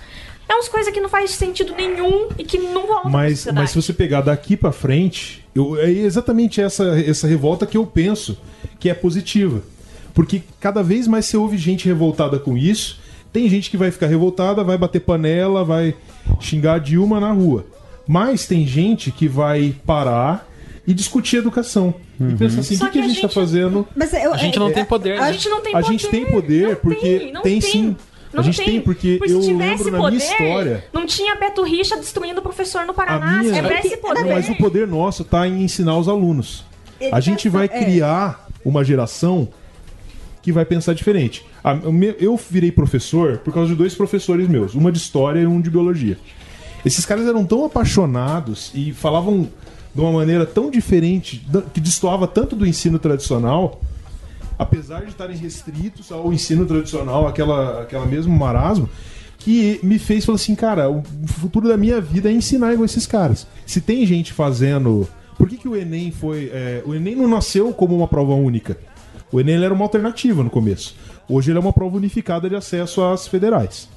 É 0.48 0.54
umas 0.54 0.68
coisas 0.68 0.94
que 0.94 1.00
não 1.02 1.10
faz 1.10 1.32
sentido 1.32 1.74
nenhum 1.76 2.30
e 2.38 2.44
que 2.44 2.58
não 2.60 2.86
pra 2.86 3.10
Mas, 3.10 3.46
mas 3.48 3.72
se 3.72 3.82
você 3.82 3.92
pegar 3.92 4.22
daqui 4.22 4.56
pra 4.56 4.72
frente, 4.72 5.44
eu, 5.56 5.76
é 5.80 5.90
exatamente 5.90 6.62
essa, 6.62 7.00
essa 7.00 7.26
revolta 7.28 7.66
que 7.66 7.76
eu 7.78 7.86
penso 7.86 8.38
que 8.80 8.88
é 8.90 8.94
positiva. 8.94 9.62
Porque 10.14 10.44
cada 10.60 10.84
vez 10.84 11.08
mais 11.08 11.26
você 11.26 11.36
ouve 11.36 11.58
gente 11.58 11.88
revoltada 11.88 12.38
com 12.38 12.56
isso. 12.56 13.00
Tem 13.34 13.50
gente 13.50 13.70
que 13.72 13.76
vai 13.76 13.90
ficar 13.92 14.06
revoltada, 14.08 14.64
vai 14.64 14.78
bater 14.78 15.02
panela, 15.02 15.64
vai 15.66 15.96
xingar 16.40 16.76
a 16.76 16.80
Dilma 16.80 17.20
na 17.20 17.32
rua. 17.32 17.66
Mas 18.08 18.46
tem 18.46 18.66
gente 18.68 19.12
que 19.12 19.28
vai 19.28 19.76
parar 19.86 20.48
e 20.88 20.94
discutir 20.94 21.38
educação. 21.38 21.94
E 22.20 22.36
pensar 22.36 22.60
assim, 22.62 22.76
o 22.76 22.80
que, 22.80 22.90
que 22.90 23.00
a 23.00 23.04
a 23.04 23.08
gente 23.08 23.22
tá 23.22 23.28
gente- 23.28 23.34
fazendo? 23.34 23.88
Mas 23.96 24.14
eu- 24.14 24.34
A 24.34 24.38
gente 24.38 24.56
é- 24.56 24.60
não 24.60 24.68
é- 24.70 24.72
tem 24.74 24.86
poder, 24.86 25.18
A 25.20 25.26
né? 25.26 25.34
gente 25.34 25.50
não 25.50 25.62
tem 25.62 25.74
A 25.76 25.80
poder. 25.82 25.92
gente 25.92 26.08
tem 26.08 26.26
poder, 26.26 26.68
Não 26.70 26.76
porque 26.76 27.20
tem, 27.20 27.42
tem 27.42 27.62
sim. 27.62 27.96
Não 28.34 28.42
A 28.42 28.44
gente 28.44 28.62
tem, 28.64 28.82
porque 28.82 29.16
Porque 29.18 29.32
eu 29.34 29.42
se 29.42 29.48
tivesse 29.48 29.70
lembro 29.86 29.92
na 29.94 29.98
poder, 29.98 30.18
minha 30.18 30.30
história. 30.32 30.84
Não 30.92 31.06
tinha 31.06 31.36
Beto 31.36 31.64
Richa 31.64 31.96
destruindo 31.96 32.40
o 32.42 32.44
professor 32.44 32.84
no 32.86 32.92
A 32.92 32.94
Paraná. 32.94 33.40
minha- 33.40 33.54
Se 33.54 33.62
tivesse 33.62 33.88
É 33.94 33.98
porque- 33.98 33.98
poder. 33.98 34.24
não, 34.26 34.30
Mas 34.36 34.50
o 34.50 34.56
poder 34.56 34.88
nosso 34.88 35.24
tá 35.24 35.48
em 35.48 35.64
ensinar 35.64 35.98
os 35.98 36.10
alunos. 36.10 36.66
A 37.14 37.20
gente 37.22 37.48
Educação, 37.48 37.52
vai 37.52 37.66
é. 37.66 37.86
criar 37.86 38.48
uma 38.66 38.84
geração 38.84 39.48
que 40.42 40.52
vai 40.52 40.66
pensar 40.66 40.94
diferente. 40.94 41.46
A- 41.64 41.78
Eu 42.20 42.38
virei 42.50 42.72
professor 42.74 43.38
por 43.38 43.54
causa 43.54 43.70
de 43.70 43.76
dois 43.76 43.96
professores 43.96 44.48
meus, 44.50 44.76
uma 44.76 44.92
de 44.92 44.98
história 44.98 45.40
e 45.40 45.48
um 45.48 45.62
de 45.62 45.70
biologia. 45.70 46.18
Esses 46.86 47.06
caras 47.06 47.26
eram 47.28 47.46
tão 47.46 47.64
apaixonados 47.66 48.70
e 48.76 48.92
falavam 48.92 49.48
de 49.96 50.02
uma 50.02 50.12
maneira 50.12 50.46
tão 50.46 50.70
diferente, 50.70 51.48
que 51.74 51.80
destoava 51.80 52.28
tanto 52.28 52.54
do 52.54 52.68
ensino 52.68 53.00
tradicional, 53.00 53.80
apesar 54.60 55.02
de 55.02 55.10
estarem 55.10 55.38
restritos 55.38 56.12
ao 56.12 56.34
ensino 56.34 56.66
tradicional, 56.66 57.26
aquela, 57.26 57.82
aquela 57.82 58.06
mesmo 58.06 58.38
marasmo, 58.38 58.90
que 59.40 59.80
me 59.82 59.98
fez 59.98 60.26
falar 60.26 60.36
assim, 60.36 60.54
cara, 60.54 60.90
o 60.90 61.02
futuro 61.28 61.70
da 61.70 61.78
minha 61.78 62.02
vida 62.02 62.30
é 62.30 62.34
ensinar 62.34 62.74
igual 62.74 62.86
esses 62.86 63.08
caras. 63.08 63.48
Se 63.66 63.80
tem 63.80 64.06
gente 64.06 64.34
fazendo. 64.34 65.08
Por 65.38 65.48
que, 65.48 65.58
que 65.58 65.68
o 65.68 65.76
Enem 65.76 66.12
foi. 66.12 66.50
é, 66.54 66.82
o 66.86 66.94
Enem 66.94 67.16
não 67.16 67.28
nasceu 67.28 67.72
como 67.72 67.96
uma 67.96 68.08
prova 68.08 68.34
única. 68.34 68.78
O 69.32 69.40
Enem 69.40 69.64
era 69.64 69.74
uma 69.74 69.86
alternativa 69.86 70.44
no 70.44 70.50
começo. 70.50 70.96
Hoje 71.30 71.52
ele 71.52 71.58
é 71.58 71.62
uma 71.62 71.74
prova 71.74 71.96
unificada 71.96 72.50
de 72.50 72.56
acesso 72.56 73.04
às 73.04 73.28
federais. 73.28 73.88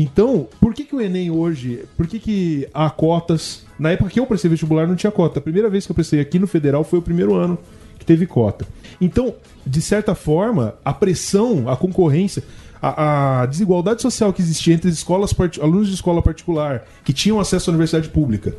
Então, 0.00 0.46
por 0.60 0.72
que, 0.72 0.84
que 0.84 0.94
o 0.94 1.00
Enem 1.00 1.28
hoje. 1.28 1.84
Por 1.96 2.06
que, 2.06 2.20
que 2.20 2.68
há 2.72 2.88
cotas? 2.88 3.64
Na 3.76 3.90
época 3.90 4.08
que 4.08 4.20
eu 4.20 4.26
prestei 4.26 4.48
vestibular 4.48 4.86
não 4.86 4.94
tinha 4.94 5.10
cota. 5.10 5.40
A 5.40 5.42
primeira 5.42 5.68
vez 5.68 5.84
que 5.84 5.90
eu 5.90 5.94
prestei 5.94 6.20
aqui 6.20 6.38
no 6.38 6.46
federal 6.46 6.84
foi 6.84 7.00
o 7.00 7.02
primeiro 7.02 7.34
ano 7.34 7.58
que 7.98 8.06
teve 8.06 8.24
cota. 8.24 8.64
Então, 9.00 9.34
de 9.66 9.82
certa 9.82 10.14
forma, 10.14 10.76
a 10.84 10.92
pressão, 10.92 11.68
a 11.68 11.76
concorrência, 11.76 12.44
a, 12.80 13.40
a 13.40 13.46
desigualdade 13.46 14.00
social 14.00 14.32
que 14.32 14.40
existia 14.40 14.72
entre 14.72 14.88
as 14.88 14.94
escolas 14.94 15.34
alunos 15.60 15.88
de 15.88 15.94
escola 15.94 16.22
particular 16.22 16.86
que 17.04 17.12
tinham 17.12 17.40
acesso 17.40 17.68
à 17.68 17.72
universidade 17.72 18.08
pública 18.08 18.54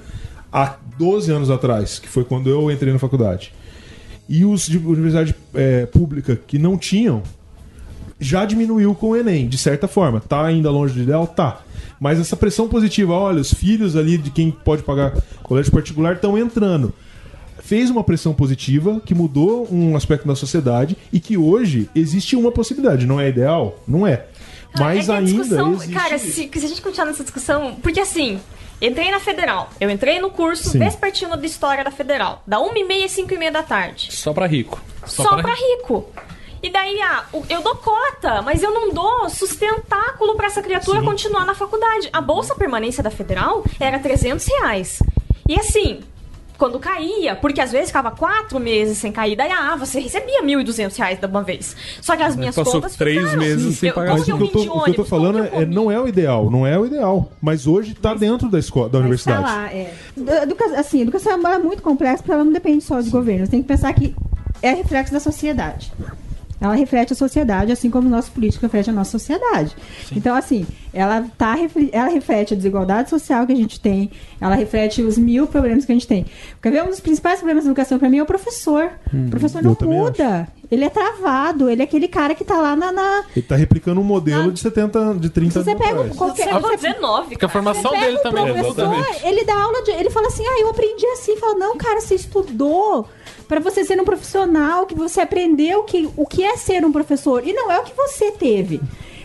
há 0.51 0.75
12 0.97 1.31
anos 1.31 1.49
atrás, 1.49 1.99
que 1.99 2.09
foi 2.09 2.25
quando 2.25 2.49
eu 2.49 2.69
entrei 2.69 2.91
na 2.91 2.99
faculdade, 2.99 3.53
e 4.27 4.43
os 4.43 4.67
de 4.67 4.77
universidade 4.77 5.33
é, 5.53 5.85
pública 5.85 6.35
que 6.35 6.59
não 6.59 6.77
tinham, 6.77 7.23
já 8.19 8.45
diminuiu 8.45 8.93
com 8.93 9.09
o 9.09 9.15
Enem, 9.15 9.47
de 9.47 9.57
certa 9.57 9.87
forma. 9.87 10.19
Tá 10.19 10.45
ainda 10.45 10.69
longe 10.69 10.93
do 10.93 11.01
ideal? 11.01 11.25
Tá. 11.25 11.61
Mas 11.99 12.19
essa 12.19 12.35
pressão 12.35 12.67
positiva, 12.67 13.13
olha, 13.13 13.41
os 13.41 13.53
filhos 13.53 13.95
ali 13.95 14.17
de 14.17 14.31
quem 14.31 14.51
pode 14.51 14.83
pagar 14.83 15.13
colégio 15.43 15.71
particular 15.71 16.15
estão 16.15 16.37
entrando. 16.37 16.93
Fez 17.61 17.89
uma 17.89 18.03
pressão 18.03 18.33
positiva 18.33 19.01
que 19.05 19.13
mudou 19.13 19.67
um 19.71 19.95
aspecto 19.95 20.27
da 20.27 20.35
sociedade 20.35 20.97
e 21.11 21.19
que 21.19 21.37
hoje 21.37 21.89
existe 21.93 22.35
uma 22.35 22.51
possibilidade. 22.51 23.05
Não 23.05 23.19
é 23.19 23.29
ideal? 23.29 23.79
Não 23.87 24.07
é. 24.07 24.25
Mas 24.77 25.03
é 25.03 25.05
que 25.05 25.11
a 25.11 25.15
ainda 25.15 25.31
discussão, 25.31 25.73
existe 25.73 25.93
cara, 25.93 26.17
se, 26.17 26.31
se 26.31 26.65
a 26.65 26.67
gente 26.67 26.81
continuar 26.81 27.07
nessa 27.07 27.23
discussão, 27.23 27.75
porque 27.81 27.99
assim, 27.99 28.39
entrei 28.81 29.11
na 29.11 29.19
Federal, 29.19 29.69
eu 29.79 29.89
entrei 29.89 30.19
no 30.19 30.29
curso 30.29 30.69
Sim. 30.69 30.79
vespertino 30.79 31.35
de 31.35 31.47
História 31.47 31.83
da 31.83 31.91
Federal, 31.91 32.43
da 32.45 32.57
1h30 32.57 33.05
às 33.05 33.11
5h30 33.11 33.51
da 33.51 33.63
tarde. 33.63 34.09
Só 34.11 34.31
pra 34.31 34.45
rico. 34.45 34.81
Só, 35.05 35.41
pra, 35.41 35.53
rico. 35.53 36.07
E 36.61 36.69
daí, 36.69 36.99
ah, 37.01 37.23
eu 37.49 37.61
dou 37.61 37.75
cota, 37.75 38.41
mas 38.41 38.61
eu 38.61 38.71
não 38.73 38.91
dou 38.93 39.29
sustentáculo 39.29 40.35
pra 40.35 40.47
essa 40.47 40.61
criatura 40.61 40.99
Sim. 40.99 41.05
continuar 41.05 41.45
na 41.45 41.55
faculdade. 41.55 42.09
A 42.11 42.19
bolsa 42.21 42.53
permanência 42.55 43.01
da 43.01 43.09
Federal 43.09 43.63
era 43.79 43.97
300 43.97 44.45
reais. 44.45 44.99
E 45.47 45.55
assim, 45.57 46.01
quando 46.57 46.77
caía, 46.77 47.37
porque 47.37 47.61
às 47.61 47.71
vezes 47.71 47.87
ficava 47.87 48.11
quatro 48.11 48.59
meses 48.59 48.97
sem 48.97 49.09
cair, 49.13 49.37
daí, 49.37 49.49
ah, 49.49 49.77
você 49.77 50.01
recebia 50.01 50.43
1.200 50.43 50.93
reais 50.97 51.17
da 51.17 51.29
uma 51.29 51.41
vez. 51.41 51.73
Só 52.01 52.17
que 52.17 52.23
as 52.23 52.35
minhas 52.35 52.53
passou 52.53 52.73
contas 52.73 52.97
três 52.97 53.17
ficaram. 53.19 53.39
meses 53.39 53.77
sem 53.79 53.87
Eu- 53.89 53.95
pagar. 53.95 54.11
Mas 54.11 54.21
o 54.23 54.25
que 54.25 54.31
eu 54.31 54.37
tô, 54.39 54.43
de 54.45 54.49
o 54.49 54.59
que 54.61 54.67
eu 54.67 54.73
tô 54.73 54.79
ônibus? 54.83 55.09
Falando 55.09 55.37
eu 55.39 55.45
é, 55.61 55.65
não 55.65 55.89
é 55.89 55.97
o 55.99 56.07
ideal, 56.09 56.51
não 56.51 56.67
é 56.67 56.77
o 56.77 56.85
ideal. 56.85 57.31
Mas 57.41 57.65
hoje 57.67 57.93
tá 57.93 58.13
dentro 58.13 58.49
da 58.49 58.59
escola, 58.59 58.89
da 58.89 58.97
Mas 58.99 59.05
universidade. 59.05 59.43
Tá 59.43 59.55
lá, 59.55 59.67
é. 59.73 59.93
Educa- 60.43 60.77
assim, 60.77 60.99
a 60.99 61.01
educação 61.03 61.31
é 61.31 61.35
uma- 61.37 61.57
muito 61.59 61.81
complexa 61.81 62.17
porque 62.17 62.33
ela 62.33 62.43
não 62.43 62.51
depende 62.51 62.83
só 62.83 62.99
de 62.99 63.09
governos. 63.09 63.47
Tem 63.47 63.61
que 63.61 63.67
pensar 63.69 63.93
que 63.93 64.13
é 64.61 64.73
reflexo 64.73 65.13
da 65.13 65.21
sociedade. 65.21 65.93
Ela 66.61 66.75
reflete 66.75 67.13
a 67.13 67.15
sociedade, 67.15 67.71
assim 67.71 67.89
como 67.89 68.07
o 68.07 68.11
nosso 68.11 68.31
político 68.31 68.63
reflete 68.63 68.89
a 68.89 68.93
nossa 68.93 69.11
sociedade. 69.11 69.75
Então, 70.11 70.35
assim, 70.35 70.65
ela, 70.93 71.25
tá, 71.37 71.55
ela 71.91 72.09
reflete 72.09 72.53
a 72.53 72.57
desigualdade 72.57 73.09
social 73.09 73.45
que 73.45 73.53
a 73.53 73.55
gente 73.55 73.79
tem, 73.79 74.11
ela 74.41 74.55
reflete 74.55 75.01
os 75.01 75.17
mil 75.17 75.47
problemas 75.47 75.85
que 75.85 75.91
a 75.91 75.95
gente 75.95 76.07
tem. 76.07 76.25
Quer 76.61 76.71
ver? 76.71 76.83
Um 76.83 76.87
dos 76.89 76.99
principais 76.99 77.39
problemas 77.39 77.63
da 77.63 77.69
educação 77.71 77.97
para 77.99 78.09
mim 78.09 78.17
é 78.17 78.23
o 78.23 78.25
professor. 78.25 78.89
o 79.13 79.29
professor 79.29 79.61
não 79.63 79.75
muda. 79.81 80.47
Ele 80.71 80.83
é 80.85 80.89
travado, 80.89 81.67
ele 81.67 81.81
é 81.81 81.85
aquele 81.85 82.07
cara 82.07 82.35
que 82.35 82.43
tá 82.43 82.55
lá 82.61 82.75
na. 82.75 82.91
na- 82.91 83.23
Ele 83.35 83.43
tá 83.45 83.55
replicando 83.55 83.99
um 83.99 84.03
modelo 84.03 84.51
de 84.51 84.59
70, 84.59 85.15
de 85.15 85.27
30 85.29 85.63
Você 85.63 85.71
anos 85.71 85.81
pega 85.83 85.99
atrás. 85.99 86.15
qualquer. 86.15 86.43
Século 86.43 86.61
você- 86.67 86.77
XIX, 86.77 87.01
Porque 87.29 87.45
a 87.45 87.49
formação 87.49 87.91
Pega 87.91 88.05
dele 88.05 88.17
o 88.17 88.21
também. 88.21 88.53
professor, 88.53 89.05
ele 89.23 89.45
dá 89.45 89.59
aula 89.63 89.81
de. 89.83 89.91
Ele 89.91 90.09
fala 90.11 90.27
assim: 90.27 90.43
ah, 90.45 90.59
eu 90.61 90.69
aprendi 90.69 91.05
assim. 91.07 91.35
Fala, 91.37 91.55
não, 91.55 91.75
cara, 91.75 91.99
você 92.01 92.13
estudou 92.13 93.07
para 93.49 93.59
você 93.59 93.83
ser 93.83 93.99
um 93.99 94.05
profissional, 94.05 94.85
que 94.85 94.93
você 94.95 95.19
aprendeu 95.21 95.81
que, 95.83 96.07
o 96.15 96.25
que 96.25 96.43
é 96.43 96.55
ser 96.55 96.85
um 96.85 96.91
professor. 96.91 97.45
E 97.45 97.51
não 97.51 97.71
é 97.71 97.79
o 97.79 97.83
que 97.83 97.93
você 97.97 98.31
teve. 98.31 98.79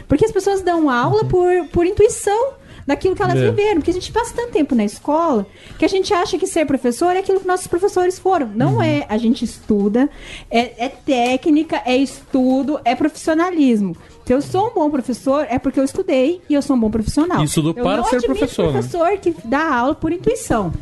Porque 0.08 0.24
as 0.24 0.32
pessoas 0.32 0.62
dão 0.62 0.88
aula 0.88 1.24
por, 1.26 1.68
por 1.70 1.84
intuição 1.86 2.54
daquilo 2.86 3.14
que 3.14 3.22
elas 3.22 3.36
É. 3.36 3.50
viveram. 3.50 3.76
Porque 3.76 3.90
a 3.90 3.94
gente 3.94 4.10
passa 4.10 4.32
tanto 4.34 4.50
tempo 4.52 4.74
na 4.74 4.82
escola 4.84 5.46
que 5.78 5.84
a 5.84 5.88
gente 5.88 6.12
acha 6.14 6.38
que 6.38 6.46
ser 6.46 6.64
professor 6.66 7.14
é 7.14 7.18
aquilo 7.18 7.38
que 7.38 7.46
nossos 7.46 7.66
professores 7.66 8.18
foram. 8.18 8.50
Não 8.54 8.82
é. 8.82 9.04
A 9.10 9.18
gente 9.18 9.44
estuda, 9.44 10.08
é, 10.50 10.86
é 10.86 10.88
técnica, 10.88 11.82
é 11.84 11.94
estudo, 11.96 12.80
é 12.82 12.94
profissionalismo. 12.94 13.94
Se 14.24 14.32
eu 14.32 14.40
sou 14.40 14.68
um 14.70 14.74
bom 14.74 14.90
professor, 14.90 15.46
é 15.50 15.58
porque 15.58 15.78
eu 15.78 15.84
estudei 15.84 16.40
e 16.48 16.54
eu 16.54 16.62
sou 16.62 16.76
um 16.76 16.80
bom 16.80 16.90
profissional. 16.90 17.42
E 17.42 17.44
estudou 17.44 17.74
Eu 17.76 17.82
para 17.84 18.02
ser 18.04 18.16
admito 18.16 18.38
professor, 18.38 18.72
né? 18.72 18.72
professor 18.72 19.18
que 19.18 19.34
dá 19.44 19.74
aula 19.76 19.94
por 19.94 20.10
intuição. 20.12 20.72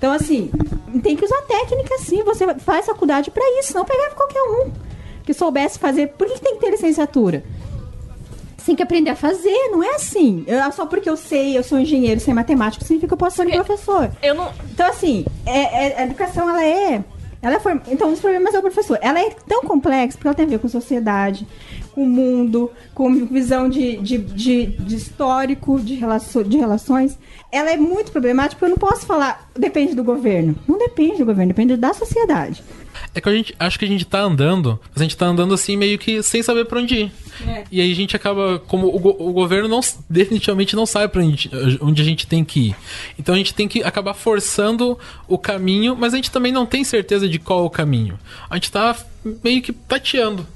Então, 0.00 0.12
assim, 0.14 0.50
tem 1.02 1.14
que 1.14 1.22
usar 1.26 1.42
técnica 1.42 1.98
sim. 1.98 2.22
Você 2.22 2.54
faz 2.54 2.86
faculdade 2.86 3.30
pra 3.30 3.44
isso, 3.58 3.74
não 3.74 3.84
pegar 3.84 4.08
qualquer 4.14 4.40
um 4.42 4.70
que 5.26 5.34
soubesse 5.34 5.78
fazer. 5.78 6.06
Por 6.08 6.26
que 6.26 6.40
tem 6.40 6.54
que 6.54 6.60
ter 6.62 6.70
licenciatura? 6.70 7.44
Você 8.56 8.64
tem 8.64 8.76
que 8.76 8.82
aprender 8.82 9.10
a 9.10 9.14
fazer, 9.16 9.68
não 9.70 9.82
é 9.82 9.90
assim. 9.96 10.42
Eu- 10.46 10.72
só 10.72 10.86
porque 10.86 11.08
eu 11.08 11.18
sei, 11.18 11.54
eu 11.56 11.62
sou 11.62 11.78
engenheiro, 11.78 12.18
sei 12.18 12.32
matemático, 12.32 12.82
significa 12.82 13.08
que 13.08 13.12
eu 13.12 13.18
posso 13.18 13.36
ser 13.36 13.46
um 13.46 13.50
professor. 13.62 14.10
Eu 14.22 14.34
não. 14.34 14.50
Então, 14.72 14.86
assim, 14.86 15.26
é- 15.44 15.88
é- 15.88 15.98
a 16.00 16.04
educação, 16.04 16.48
ela 16.48 16.64
é. 16.64 17.04
Ela 17.42 17.56
é 17.56 17.60
form... 17.60 17.78
Então, 17.88 18.08
um 18.08 18.12
dos 18.12 18.20
problemas 18.20 18.54
é 18.54 18.58
o 18.58 18.62
professor. 18.62 18.98
Ela 19.02 19.20
é 19.20 19.30
tão 19.46 19.62
complexa 19.62 20.16
porque 20.16 20.28
ela 20.28 20.34
tem 20.34 20.46
a 20.46 20.48
ver 20.48 20.58
com 20.60 20.68
sociedade, 20.68 21.46
com 21.94 22.04
o 22.04 22.08
mundo, 22.08 22.70
com 22.94 23.26
visão 23.26 23.68
de, 23.68 23.96
de, 23.98 24.18
de, 24.18 24.66
de 24.66 24.96
histórico, 24.96 25.78
de, 25.80 25.94
relaço... 25.94 26.44
de 26.44 26.56
relações. 26.56 27.18
Ela 27.52 27.72
é 27.72 27.76
muito 27.76 28.12
problemática 28.12 28.58
porque 28.58 28.66
eu 28.66 28.70
não 28.70 28.76
posso 28.78 29.04
falar 29.06 29.50
depende 29.58 29.94
do 29.94 30.04
governo. 30.04 30.54
Não 30.68 30.78
depende 30.78 31.18
do 31.18 31.26
governo, 31.26 31.48
depende 31.52 31.76
da 31.76 31.92
sociedade. 31.92 32.62
É 33.14 33.20
que 33.20 33.28
a 33.28 33.32
gente 33.32 33.54
acho 33.58 33.78
que 33.78 33.84
a 33.84 33.88
gente 33.88 34.04
tá 34.04 34.20
andando, 34.20 34.78
mas 34.92 35.00
a 35.00 35.02
gente 35.02 35.16
tá 35.16 35.26
andando 35.26 35.52
assim 35.54 35.76
meio 35.76 35.98
que 35.98 36.22
sem 36.22 36.42
saber 36.42 36.64
pra 36.66 36.78
onde 36.80 36.94
ir. 36.94 37.12
É. 37.46 37.64
E 37.72 37.80
aí 37.80 37.90
a 37.90 37.94
gente 37.94 38.14
acaba, 38.14 38.60
como 38.68 38.94
o, 38.94 38.98
go- 38.98 39.16
o 39.18 39.32
governo 39.32 39.68
não 39.68 39.80
definitivamente 40.08 40.76
não 40.76 40.86
sabe 40.86 41.08
para 41.12 41.22
onde, 41.22 41.50
a 41.52 42.04
gente 42.04 42.26
tem 42.26 42.44
que 42.44 42.68
ir. 42.68 42.76
Então 43.18 43.34
a 43.34 43.38
gente 43.38 43.54
tem 43.54 43.66
que 43.66 43.82
acabar 43.82 44.14
forçando 44.14 44.98
o 45.26 45.38
caminho, 45.38 45.96
mas 45.98 46.12
a 46.12 46.16
gente 46.16 46.30
também 46.30 46.52
não 46.52 46.66
tem 46.66 46.84
certeza 46.84 47.28
de 47.28 47.38
qual 47.38 47.64
o 47.64 47.70
caminho. 47.70 48.18
A 48.48 48.54
gente 48.56 48.70
tá 48.70 48.94
meio 49.42 49.62
que 49.62 49.72
tateando. 49.72 50.46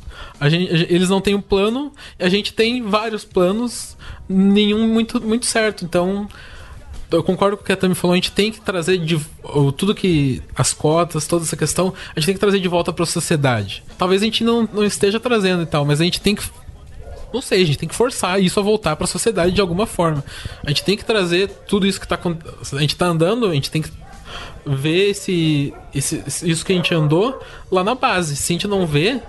A 0.41 0.49
gente, 0.49 0.73
eles 0.93 1.09
não 1.09 1.21
têm 1.21 1.35
um 1.35 1.41
plano, 1.41 1.93
a 2.19 2.29
gente 2.29 2.53
tem 2.53 2.83
vários 2.83 3.25
planos, 3.25 3.97
nenhum 4.29 4.89
muito, 4.89 5.21
muito 5.21 5.47
certo. 5.47 5.85
Então 5.85 6.29
eu 7.11 7.23
concordo 7.23 7.57
com 7.57 7.63
o 7.63 7.67
que 7.67 7.73
a 7.73 7.77
Tami 7.77 7.95
falou, 7.95 8.13
a 8.13 8.17
gente 8.17 8.33
tem 8.33 8.51
que 8.51 8.61
trazer 8.61 8.99
de 8.99 9.19
tudo 9.77 9.95
que. 9.95 10.43
as 10.57 10.73
cotas, 10.73 11.27
toda 11.27 11.45
essa 11.45 11.57
questão, 11.57 11.93
a 12.15 12.21
gente 12.21 12.27
tem 12.27 12.35
que 12.35 12.41
trazer 12.41 12.59
de 12.59 12.69
volta 12.69 12.93
para 12.93 13.05
a 13.05 13.07
sociedade. 13.07 13.83
Talvez 13.97 14.23
a 14.23 14.25
gente 14.25 14.43
não, 14.43 14.69
não 14.73 14.85
esteja 14.85 15.21
trazendo 15.21 15.63
e 15.63 15.67
tal, 15.67 15.85
mas 15.85 16.01
a 16.01 16.05
gente 16.05 16.21
tem 16.21 16.35
que. 16.35 16.43
Não 17.33 17.43
sei, 17.43 17.63
a 17.63 17.67
gente 17.67 17.79
tem 17.79 17.89
que 17.89 17.95
forçar 17.95 18.41
isso 18.41 18.61
a 18.61 18.63
voltar 18.63 18.95
para 18.95 19.05
a 19.05 19.09
sociedade 19.09 19.53
de 19.53 19.61
alguma 19.61 19.87
forma. 19.87 20.25
A 20.65 20.69
gente 20.69 20.85
tem 20.85 20.97
que 20.97 21.05
trazer 21.05 21.49
tudo 21.69 21.87
isso 21.87 22.01
que 22.01 22.07
tá 22.07 22.19
A 22.73 22.81
gente 22.81 22.97
tá 22.97 23.07
andando, 23.07 23.47
a 23.47 23.55
gente 23.55 23.71
tem 23.71 23.83
que 23.83 23.91
ver 24.65 25.11
esse, 25.11 25.75
esse, 25.95 26.23
isso 26.49 26.65
que 26.65 26.73
a 26.73 26.77
gente 26.77 26.95
andou 26.95 27.41
lá 27.71 27.83
na 27.83 27.95
base. 27.95 28.37
Se 28.37 28.53
a 28.53 28.55
gente 28.55 28.69
não 28.69 28.87
vê, 28.87 29.21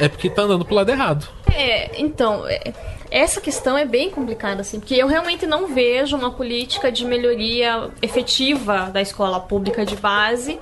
é 0.00 0.08
porque 0.08 0.28
tá 0.30 0.42
andando 0.42 0.64
pro 0.64 0.74
lado 0.74 0.90
errado. 0.90 1.28
É, 1.52 2.00
então, 2.00 2.46
é, 2.46 2.72
essa 3.10 3.40
questão 3.40 3.76
é 3.76 3.84
bem 3.84 4.10
complicada, 4.10 4.60
assim, 4.60 4.78
porque 4.78 4.94
eu 4.94 5.06
realmente 5.06 5.46
não 5.46 5.66
vejo 5.66 6.16
uma 6.16 6.30
política 6.30 6.92
de 6.92 7.04
melhoria 7.04 7.90
efetiva 8.02 8.90
da 8.92 9.00
escola 9.00 9.40
pública 9.40 9.84
de 9.84 9.96
base. 9.96 10.60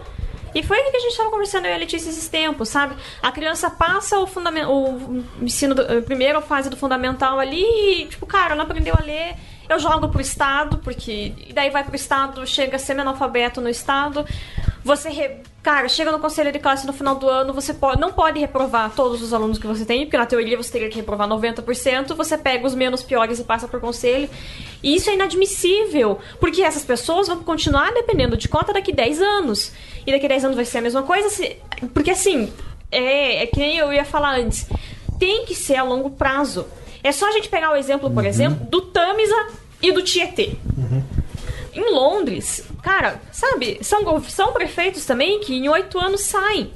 E 0.54 0.62
foi 0.62 0.78
o 0.78 0.90
que 0.90 0.96
a 0.96 1.00
gente 1.00 1.10
estava 1.10 1.28
conversando 1.28 1.66
eu 1.66 1.72
e 1.72 1.74
a 1.74 1.78
Letícia 1.78 2.08
esses 2.08 2.28
tempos, 2.28 2.70
sabe? 2.70 2.96
A 3.22 3.30
criança 3.30 3.68
passa 3.68 4.18
o, 4.18 4.24
o 4.24 5.24
ensino, 5.42 5.74
do, 5.74 5.82
a 5.82 6.00
primeira 6.00 6.40
fase 6.40 6.70
do 6.70 6.76
fundamental 6.76 7.38
ali 7.38 7.62
e, 7.62 8.06
tipo, 8.06 8.24
cara, 8.24 8.54
não 8.54 8.64
aprendeu 8.64 8.94
a 8.96 9.04
ler, 9.04 9.34
eu 9.68 9.78
jogo 9.78 10.08
pro 10.08 10.20
Estado, 10.20 10.78
porque. 10.78 11.32
E 11.48 11.52
daí 11.52 11.70
vai 11.70 11.84
pro 11.84 11.96
Estado, 11.96 12.46
chega 12.46 12.78
semi-analfabeto 12.78 13.60
no 13.60 13.68
Estado. 13.68 14.24
Você, 14.84 15.08
re- 15.10 15.38
cara, 15.62 15.88
chega 15.88 16.12
no 16.12 16.20
conselho 16.20 16.52
de 16.52 16.60
classe 16.60 16.86
no 16.86 16.92
final 16.92 17.16
do 17.16 17.28
ano, 17.28 17.52
você 17.52 17.74
pode, 17.74 18.00
não 18.00 18.12
pode 18.12 18.38
reprovar 18.38 18.92
todos 18.94 19.20
os 19.20 19.34
alunos 19.34 19.58
que 19.58 19.66
você 19.66 19.84
tem, 19.84 20.04
porque 20.04 20.16
na 20.16 20.24
teoria 20.26 20.56
você 20.56 20.70
teria 20.70 20.88
que 20.88 20.94
reprovar 20.96 21.26
90%, 21.28 22.14
você 22.14 22.38
pega 22.38 22.64
os 22.64 22.72
menos 22.74 23.02
piores 23.02 23.40
e 23.40 23.44
passa 23.44 23.66
por 23.66 23.80
conselho. 23.80 24.30
E 24.82 24.94
isso 24.94 25.10
é 25.10 25.14
inadmissível, 25.14 26.20
porque 26.38 26.62
essas 26.62 26.84
pessoas 26.84 27.26
vão 27.26 27.42
continuar 27.42 27.92
dependendo 27.92 28.36
de 28.36 28.48
cota 28.48 28.72
daqui 28.72 28.92
10 28.92 29.20
anos. 29.20 29.72
E 30.06 30.12
daqui 30.12 30.28
10 30.28 30.44
anos 30.44 30.56
vai 30.56 30.64
ser 30.64 30.78
a 30.78 30.82
mesma 30.82 31.02
coisa, 31.02 31.28
se- 31.30 31.56
porque 31.92 32.12
assim, 32.12 32.52
é, 32.92 33.42
é 33.42 33.46
que 33.46 33.58
nem 33.58 33.76
eu 33.76 33.92
ia 33.92 34.04
falar 34.04 34.36
antes, 34.38 34.68
tem 35.18 35.44
que 35.46 35.54
ser 35.56 35.74
a 35.76 35.82
longo 35.82 36.10
prazo. 36.10 36.64
É 37.06 37.12
só 37.12 37.28
a 37.28 37.32
gente 37.32 37.48
pegar 37.48 37.70
o 37.70 37.76
exemplo, 37.76 38.10
por 38.10 38.24
exemplo, 38.26 38.66
do 38.66 38.80
Tamisa 38.80 39.46
e 39.80 39.92
do 39.92 40.02
Tietê. 40.02 40.56
Em 41.72 41.94
Londres, 41.94 42.64
cara, 42.82 43.20
sabe, 43.30 43.78
são, 43.82 44.20
são 44.22 44.52
prefeitos 44.52 45.04
também 45.04 45.38
que 45.38 45.54
em 45.54 45.68
oito 45.68 46.00
anos 46.00 46.22
saem. 46.22 46.72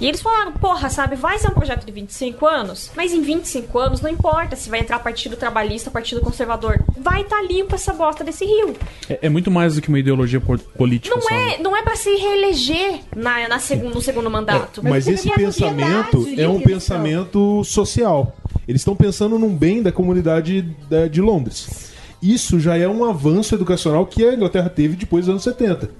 E 0.00 0.06
eles 0.06 0.20
falaram, 0.20 0.52
porra, 0.52 0.88
sabe, 0.90 1.14
vai 1.16 1.38
ser 1.38 1.48
um 1.48 1.54
projeto 1.54 1.86
de 1.86 1.92
25 1.92 2.46
anos, 2.46 2.90
mas 2.96 3.12
em 3.12 3.22
25 3.22 3.78
anos 3.78 4.00
não 4.00 4.10
importa 4.10 4.56
se 4.56 4.68
vai 4.68 4.80
entrar 4.80 4.98
partido 4.98 5.36
trabalhista, 5.36 5.90
partido 5.90 6.20
conservador. 6.20 6.82
Vai 6.98 7.22
estar 7.22 7.40
limpo 7.42 7.74
essa 7.74 7.92
bosta 7.92 8.24
desse 8.24 8.44
rio. 8.44 8.74
É, 9.08 9.20
é 9.22 9.28
muito 9.28 9.50
mais 9.50 9.76
do 9.76 9.80
que 9.82 9.88
uma 9.88 9.98
ideologia 9.98 10.40
po- 10.40 10.58
política. 10.58 11.14
Não 11.14 11.22
só, 11.22 11.32
é, 11.34 11.46
né? 11.46 11.58
não 11.60 11.76
é 11.76 11.82
para 11.82 11.94
se 11.96 12.10
reeleger 12.16 13.00
na, 13.14 13.48
na 13.48 13.58
segun- 13.58 13.90
no 13.90 14.00
segundo 14.00 14.28
mandato. 14.30 14.82
Mas 14.82 15.06
esse 15.06 15.28
E 15.28 15.32
a 15.32 15.34
pensamento 15.34 16.26
é 16.36 16.48
um 16.48 16.60
pensamento 16.60 17.62
social. 17.64 18.36
Eles 18.66 18.80
estão 18.80 18.96
pensando 18.96 19.38
num 19.38 19.54
bem 19.54 19.82
da 19.82 19.92
comunidade 19.92 20.62
da- 20.90 21.06
de 21.06 21.20
Londres. 21.20 21.92
Isso 22.22 22.58
já 22.58 22.76
é 22.76 22.88
um 22.88 23.04
avanço 23.04 23.54
educacional 23.54 24.06
que 24.06 24.24
a 24.26 24.32
Inglaterra 24.32 24.68
teve 24.70 24.96
depois 24.96 25.26
dos 25.26 25.30
anos 25.32 25.42
70. 25.44 25.90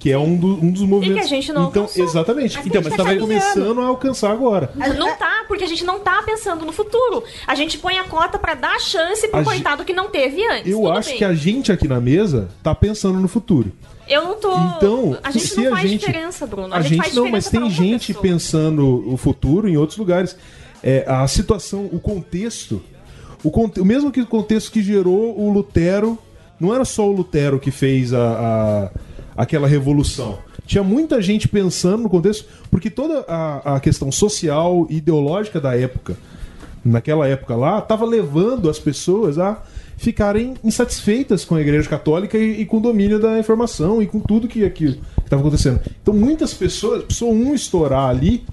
Que 0.00 0.10
é 0.10 0.18
um, 0.18 0.34
do- 0.34 0.54
um 0.64 0.72
dos 0.72 0.80
movimentos. 0.80 1.28
gente 1.28 1.52
não 1.52 1.68
Então, 1.68 1.82
alcançou. 1.82 2.04
exatamente. 2.06 2.56
Mas 2.56 2.66
Então, 2.66 2.80
a 2.80 2.82
gente 2.82 2.90
mas 2.90 2.96
tá 2.96 3.02
estava 3.12 3.20
começando 3.20 3.80
a 3.82 3.84
alcançar 3.86 4.30
agora. 4.32 4.72
Não 4.98 5.14
tá, 5.16 5.44
porque 5.46 5.62
a 5.62 5.66
gente 5.68 5.84
não 5.84 6.00
tá 6.00 6.22
pensando 6.24 6.64
no 6.64 6.72
futuro. 6.72 7.22
A 7.46 7.54
gente 7.54 7.76
põe 7.76 7.98
a 7.98 8.04
cota 8.04 8.38
pra 8.38 8.54
dar 8.54 8.80
chance 8.80 9.28
pro 9.28 9.40
A 9.40 9.44
coitado 9.44 9.84
que 9.84 9.92
não 9.92 10.08
teve 10.08 10.42
antes. 10.48 10.72
Eu 10.72 10.78
Tudo 10.78 10.92
acho 10.92 11.10
bem. 11.10 11.18
que 11.18 11.24
a 11.24 11.34
gente 11.34 11.70
aqui 11.70 11.86
na 11.86 12.00
mesa 12.00 12.48
tá 12.62 12.74
pensando 12.74 13.20
no 13.20 13.28
futuro. 13.28 13.70
Eu 14.08 14.24
não 14.24 14.34
tô. 14.36 14.52
Então, 14.58 15.18
a 15.22 15.30
gente 15.30 15.46
se 15.48 15.60
não 15.60 15.66
a 15.74 15.76
faz 15.76 15.90
gente- 15.90 16.00
diferença, 16.00 16.46
Bruno. 16.46 16.74
A, 16.74 16.80
gente, 16.80 16.96
faz 17.02 17.14
não, 17.14 17.28
mas 17.30 17.48
tem 17.50 17.68
gente 17.70 18.06
pessoa. 18.08 18.22
pensando 18.22 19.04
o 19.06 19.16
futuro 19.18 19.68
em 19.68 19.76
outros 19.76 19.98
lugares. 19.98 20.34
É, 20.82 21.04
a 21.06 21.28
situação, 21.28 21.84
o 21.92 22.00
contexto, 22.00 22.82
o, 23.44 23.50
o 23.50 23.84
mesmo 23.84 24.10
que 24.10 24.22
o 24.22 24.26
contexto 24.26 24.72
que 24.72 24.82
gerou 24.82 25.38
o 25.38 25.52
Lutero, 25.52 26.18
não 26.58 26.74
era 26.74 26.86
só 26.86 27.06
o 27.06 27.12
Lutero 27.12 27.60
que 27.60 27.70
fez 27.70 28.14
a, 28.14 28.18
a- 28.18 28.90
aquela 29.40 29.66
revolução. 29.66 30.38
Tinha 30.66 30.82
muita 30.82 31.22
gente 31.22 31.48
pensando 31.48 32.02
no 32.02 32.10
contexto, 32.10 32.44
porque 32.70 32.90
toda 32.90 33.24
a, 33.26 33.76
a 33.76 33.80
questão 33.80 34.12
social 34.12 34.86
e 34.90 34.98
ideológica 34.98 35.58
da 35.58 35.74
época, 35.74 36.14
naquela 36.84 37.26
época 37.26 37.56
lá, 37.56 37.78
estava 37.78 38.04
levando 38.04 38.68
as 38.68 38.78
pessoas 38.78 39.38
a 39.38 39.62
ficarem 39.96 40.54
insatisfeitas 40.62 41.42
com 41.42 41.54
a 41.54 41.60
Igreja 41.60 41.88
Católica 41.88 42.36
e, 42.36 42.60
e 42.60 42.66
com 42.66 42.76
o 42.76 42.80
domínio 42.80 43.18
da 43.18 43.38
informação 43.38 44.02
e 44.02 44.06
com 44.06 44.20
tudo 44.20 44.46
que 44.46 44.62
aquilo 44.62 44.98
estava 45.24 45.40
acontecendo. 45.40 45.80
Então 46.02 46.12
muitas 46.12 46.52
pessoas, 46.52 47.04
precisou 47.04 47.32
um 47.32 47.54
estourar 47.54 48.10
ali 48.10 48.44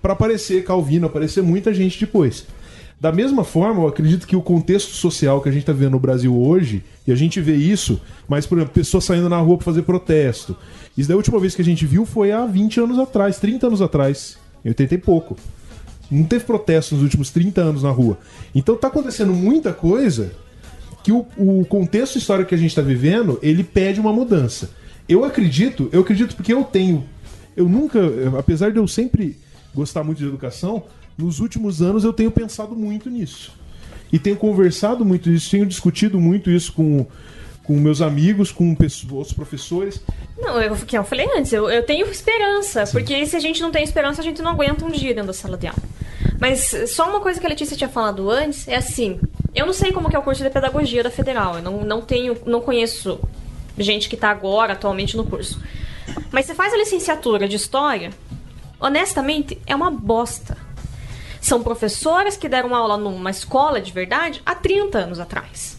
para 0.00 0.12
aparecer 0.12 0.62
Calvino, 0.62 1.08
aparecer 1.08 1.42
muita 1.42 1.74
gente 1.74 1.98
depois. 1.98 2.46
Da 3.00 3.12
mesma 3.12 3.44
forma, 3.44 3.82
eu 3.82 3.88
acredito 3.88 4.26
que 4.26 4.34
o 4.34 4.42
contexto 4.42 4.90
social 4.90 5.40
que 5.40 5.48
a 5.48 5.52
gente 5.52 5.62
está 5.62 5.72
vendo 5.72 5.92
no 5.92 6.00
Brasil 6.00 6.36
hoje, 6.36 6.82
e 7.06 7.12
a 7.12 7.14
gente 7.14 7.40
vê 7.40 7.54
isso, 7.54 8.00
mas, 8.26 8.44
por 8.44 8.58
exemplo, 8.58 8.74
pessoas 8.74 9.04
saindo 9.04 9.28
na 9.28 9.38
rua 9.38 9.56
para 9.56 9.66
fazer 9.66 9.82
protesto. 9.82 10.56
Isso 10.96 11.08
da 11.08 11.14
última 11.14 11.38
vez 11.38 11.54
que 11.54 11.62
a 11.62 11.64
gente 11.64 11.86
viu 11.86 12.04
foi 12.04 12.32
há 12.32 12.44
20 12.44 12.80
anos 12.80 12.98
atrás, 12.98 13.38
30 13.38 13.68
anos 13.68 13.80
atrás, 13.80 14.36
em 14.64 14.68
80 14.68 14.94
e 14.94 14.98
pouco. 14.98 15.36
Não 16.10 16.24
teve 16.24 16.44
protesto 16.44 16.94
nos 16.94 17.04
últimos 17.04 17.30
30 17.30 17.60
anos 17.60 17.82
na 17.84 17.90
rua. 17.90 18.18
Então 18.52 18.76
tá 18.76 18.88
acontecendo 18.88 19.32
muita 19.32 19.72
coisa 19.72 20.32
que 21.04 21.12
o, 21.12 21.24
o 21.36 21.64
contexto 21.66 22.16
histórico 22.16 22.48
que 22.48 22.54
a 22.54 22.58
gente 22.58 22.70
está 22.70 22.82
vivendo, 22.82 23.38
ele 23.42 23.62
pede 23.62 24.00
uma 24.00 24.12
mudança. 24.12 24.70
Eu 25.08 25.24
acredito, 25.24 25.88
eu 25.92 26.00
acredito 26.00 26.34
porque 26.34 26.52
eu 26.52 26.64
tenho, 26.64 27.04
eu 27.56 27.68
nunca, 27.68 28.00
apesar 28.36 28.72
de 28.72 28.78
eu 28.78 28.88
sempre 28.88 29.36
gostar 29.74 30.02
muito 30.02 30.18
de 30.18 30.26
educação, 30.26 30.82
nos 31.18 31.40
últimos 31.40 31.82
anos 31.82 32.04
eu 32.04 32.12
tenho 32.12 32.30
pensado 32.30 32.76
muito 32.76 33.10
nisso. 33.10 33.52
E 34.12 34.18
tenho 34.18 34.36
conversado 34.36 35.04
muito 35.04 35.28
isso, 35.28 35.50
tenho 35.50 35.66
discutido 35.66 36.18
muito 36.18 36.50
isso 36.50 36.72
com, 36.72 37.04
com 37.64 37.74
meus 37.74 38.00
amigos, 38.00 38.50
com 38.50 38.74
outros 39.10 39.32
professores. 39.34 40.00
Não, 40.38 40.60
eu, 40.62 40.74
que 40.76 40.96
eu 40.96 41.04
falei 41.04 41.28
antes, 41.36 41.52
eu, 41.52 41.68
eu 41.68 41.82
tenho 41.82 42.06
esperança, 42.06 42.86
porque 42.90 43.26
se 43.26 43.36
a 43.36 43.40
gente 43.40 43.60
não 43.60 43.70
tem 43.70 43.82
esperança, 43.82 44.20
a 44.20 44.24
gente 44.24 44.40
não 44.40 44.52
aguenta 44.52 44.84
um 44.84 44.90
dia 44.90 45.12
dentro 45.12 45.26
da 45.26 45.32
sala 45.32 45.58
de 45.58 45.66
aula. 45.66 45.82
Mas 46.40 46.72
só 46.88 47.10
uma 47.10 47.20
coisa 47.20 47.40
que 47.40 47.44
a 47.44 47.48
Letícia 47.48 47.76
tinha 47.76 47.90
falado 47.90 48.30
antes 48.30 48.68
é 48.68 48.76
assim, 48.76 49.20
eu 49.54 49.66
não 49.66 49.72
sei 49.72 49.92
como 49.92 50.08
que 50.08 50.14
é 50.14 50.18
o 50.18 50.22
curso 50.22 50.42
de 50.42 50.48
pedagogia 50.48 51.02
da 51.02 51.10
Federal, 51.10 51.56
eu 51.56 51.62
não, 51.62 51.84
não 51.84 52.00
tenho, 52.00 52.36
não 52.46 52.60
conheço 52.60 53.20
gente 53.76 54.08
que 54.08 54.14
está 54.14 54.30
agora, 54.30 54.72
atualmente, 54.72 55.16
no 55.16 55.24
curso. 55.24 55.60
Mas 56.30 56.46
você 56.46 56.54
faz 56.54 56.72
a 56.72 56.76
licenciatura 56.76 57.48
de 57.48 57.56
História, 57.56 58.10
honestamente, 58.80 59.60
é 59.66 59.74
uma 59.74 59.90
bosta. 59.90 60.56
São 61.40 61.62
professoras 61.62 62.36
que 62.36 62.48
deram 62.48 62.74
aula 62.74 62.96
numa 62.96 63.30
escola 63.30 63.80
de 63.80 63.92
verdade 63.92 64.42
há 64.44 64.54
30 64.54 64.98
anos 64.98 65.20
atrás. 65.20 65.78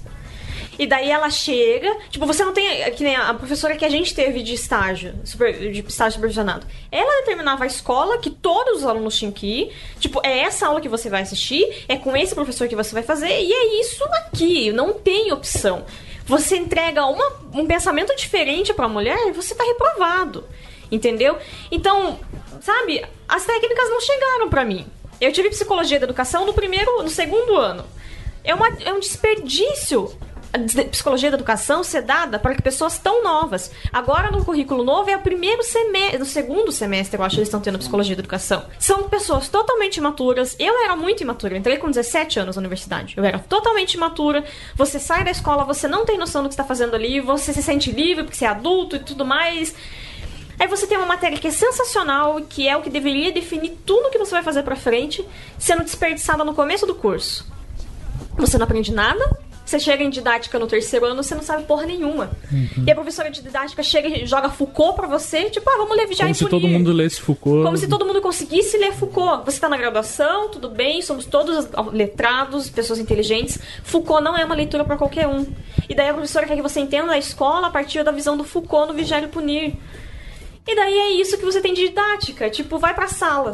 E 0.80 0.88
daí 0.88 1.12
ela 1.12 1.30
chega, 1.30 1.94
tipo, 2.10 2.26
você 2.26 2.44
não 2.46 2.54
tem. 2.54 2.90
Que 2.94 3.04
nem 3.04 3.14
a 3.14 3.34
professora 3.34 3.76
que 3.76 3.84
a 3.84 3.90
gente 3.90 4.16
teve 4.16 4.42
de 4.42 4.54
estágio, 4.54 5.14
super, 5.26 5.54
de 5.54 5.82
estágio 5.82 6.14
supervisionado. 6.14 6.66
Ela 6.90 7.20
determinava 7.20 7.66
a 7.66 7.68
escola 7.68 8.18
que 8.18 8.30
todos 8.30 8.78
os 8.78 8.86
alunos 8.86 9.18
tinham 9.18 9.34
que 9.34 9.46
ir. 9.46 9.76
Tipo, 10.00 10.22
é 10.24 10.40
essa 10.40 10.68
aula 10.68 10.80
que 10.80 10.88
você 10.88 11.10
vai 11.10 11.22
assistir, 11.22 11.84
é 11.90 11.98
com 11.98 12.16
esse 12.16 12.34
professor 12.34 12.70
que 12.70 12.78
você 12.78 12.94
vai 12.94 13.04
fazer, 13.04 13.42
e 13.42 13.52
é 13.52 13.82
isso 13.82 14.06
aqui. 14.06 14.72
Não 14.72 14.94
tem 14.94 15.34
opção. 15.34 15.84
Você 16.26 16.56
entrega 16.56 17.06
uma, 17.06 17.28
um 17.54 17.66
pensamento 17.66 18.16
diferente 18.16 18.74
pra 18.74 18.88
mulher, 18.88 19.34
você 19.34 19.54
tá 19.54 19.66
reprovado. 19.66 20.46
Entendeu? 20.90 21.38
Então, 21.70 22.18
sabe, 22.62 23.06
as 23.28 23.46
técnicas 23.46 23.90
não 23.90 24.00
chegaram 24.00 24.50
para 24.50 24.64
mim. 24.64 24.88
Eu 25.20 25.32
tive 25.32 25.50
psicologia 25.50 26.00
da 26.00 26.06
educação 26.06 26.46
no 26.46 26.54
primeiro, 26.54 27.04
no 27.04 27.10
segundo 27.10 27.56
ano. 27.56 27.86
É, 28.44 28.54
uma, 28.54 28.68
é 28.86 28.94
um 28.94 29.00
desperdício 29.00 30.18
a 30.52 30.84
psicologia 30.90 31.30
da 31.30 31.38
educação 31.38 31.84
ser 31.84 32.02
dada 32.02 32.40
para 32.40 32.56
pessoas 32.56 32.98
tão 32.98 33.24
novas. 33.24 33.72
Agora, 33.94 34.32
no 34.32 34.44
currículo 34.44 34.84
novo, 34.84 35.10
é 35.10 35.16
o 35.16 35.22
primeiro 35.22 35.62
semestre, 35.64 36.18
no 36.18 36.26
segundo 36.26 36.72
semestre, 36.72 37.20
eu 37.20 37.24
acho 37.24 37.36
eles 37.36 37.48
estão 37.48 37.60
tendo 37.60 37.78
psicologia 37.78 38.16
da 38.16 38.22
educação. 38.22 38.66
São 38.80 39.08
pessoas 39.08 39.48
totalmente 39.48 39.98
imaturas. 39.98 40.56
Eu 40.58 40.84
era 40.84 40.96
muito 40.96 41.22
imatura, 41.22 41.54
eu 41.54 41.60
entrei 41.60 41.78
com 41.78 41.88
17 41.88 42.40
anos 42.40 42.56
na 42.56 42.62
universidade. 42.62 43.14
Eu 43.16 43.24
era 43.24 43.38
totalmente 43.38 43.94
imatura. 43.94 44.44
Você 44.76 45.00
sai 45.00 45.24
da 45.24 45.32
escola, 45.32 45.64
você 45.64 45.88
não 45.88 46.04
tem 46.04 46.18
noção 46.18 46.42
do 46.42 46.50
que 46.50 46.54
está 46.54 46.64
fazendo 46.64 46.96
ali, 46.96 47.20
você 47.20 47.54
se 47.54 47.62
sente 47.62 47.92
livre 47.92 48.24
porque 48.24 48.38
você 48.38 48.46
é 48.46 48.50
adulto 48.50 48.96
e 48.96 49.00
tudo 49.00 49.24
mais. 49.24 49.76
Aí 50.60 50.68
você 50.68 50.86
tem 50.86 50.98
uma 50.98 51.08
matéria 51.08 51.38
que 51.38 51.48
é 51.48 51.52
sensacional, 51.52 52.40
que 52.42 52.68
é 52.68 52.76
o 52.76 52.82
que 52.82 52.90
deveria 52.90 53.32
definir 53.32 53.78
tudo 53.86 54.10
que 54.10 54.18
você 54.18 54.32
vai 54.32 54.44
fazer 54.44 54.62
pra 54.64 54.76
frente, 54.76 55.26
sendo 55.58 55.84
desperdiçada 55.84 56.44
no 56.44 56.54
começo 56.54 56.86
do 56.86 56.94
curso. 56.94 57.48
Você 58.38 58.58
não 58.58 58.66
aprende 58.66 58.94
nada, 58.94 59.38
você 59.70 59.80
chega 59.80 60.04
em 60.04 60.10
didática 60.10 60.58
no 60.58 60.66
terceiro 60.66 61.06
ano, 61.06 61.22
você 61.22 61.36
não 61.36 61.44
sabe 61.44 61.64
porra 61.64 61.86
nenhuma. 61.86 62.32
Uhum. 62.52 62.86
E 62.88 62.92
a 62.92 62.96
professora 62.96 63.30
de 63.30 63.40
didática 63.40 63.84
chega 63.84 64.08
e 64.08 64.26
joga 64.26 64.50
Foucault 64.50 64.96
pra 64.96 65.08
você, 65.08 65.50
tipo, 65.52 65.70
ah, 65.70 65.78
vamos 65.78 65.96
ler 65.96 66.08
Vigiar 66.08 66.28
Como 66.28 66.34
se 66.34 66.48
todo 66.48 66.68
mundo 66.68 66.92
lesse 66.92 67.22
Foucault. 67.22 67.64
Como 67.64 67.78
se 67.78 67.88
todo 67.88 68.04
mundo 68.04 68.20
conseguisse 68.20 68.78
ler 68.78 68.94
Foucault. 68.94 69.46
Você 69.46 69.60
tá 69.60 69.70
na 69.70 69.78
graduação, 69.78 70.50
tudo 70.50 70.70
bem, 70.70 71.04
somos 71.04 71.26
todos 71.26 71.70
letrados, 71.94 72.68
pessoas 72.68 72.98
inteligentes. 72.98 73.60
Foucault 73.84 74.24
não 74.24 74.36
é 74.36 74.44
uma 74.44 74.56
leitura 74.56 74.84
para 74.84 74.98
qualquer 74.98 75.28
um. 75.28 75.46
E 75.88 75.94
daí 75.94 76.10
a 76.10 76.14
professora 76.14 76.48
quer 76.48 76.56
que 76.56 76.64
você 76.64 76.80
entenda 76.80 77.12
a 77.12 77.18
escola 77.18 77.68
a 77.68 77.70
partir 77.70 78.04
da 78.04 78.12
visão 78.12 78.36
do 78.36 78.44
Foucault 78.44 78.92
no 78.92 78.98
Vigiar 78.98 79.24
e 79.24 79.28
Punir. 79.28 79.76
E 80.70 80.76
daí 80.76 80.94
é 80.94 81.12
isso 81.14 81.36
que 81.36 81.44
você 81.44 81.60
tem 81.60 81.74
de 81.74 81.88
didática. 81.88 82.48
Tipo, 82.48 82.78
vai 82.78 82.94
pra 82.94 83.08
sala. 83.08 83.54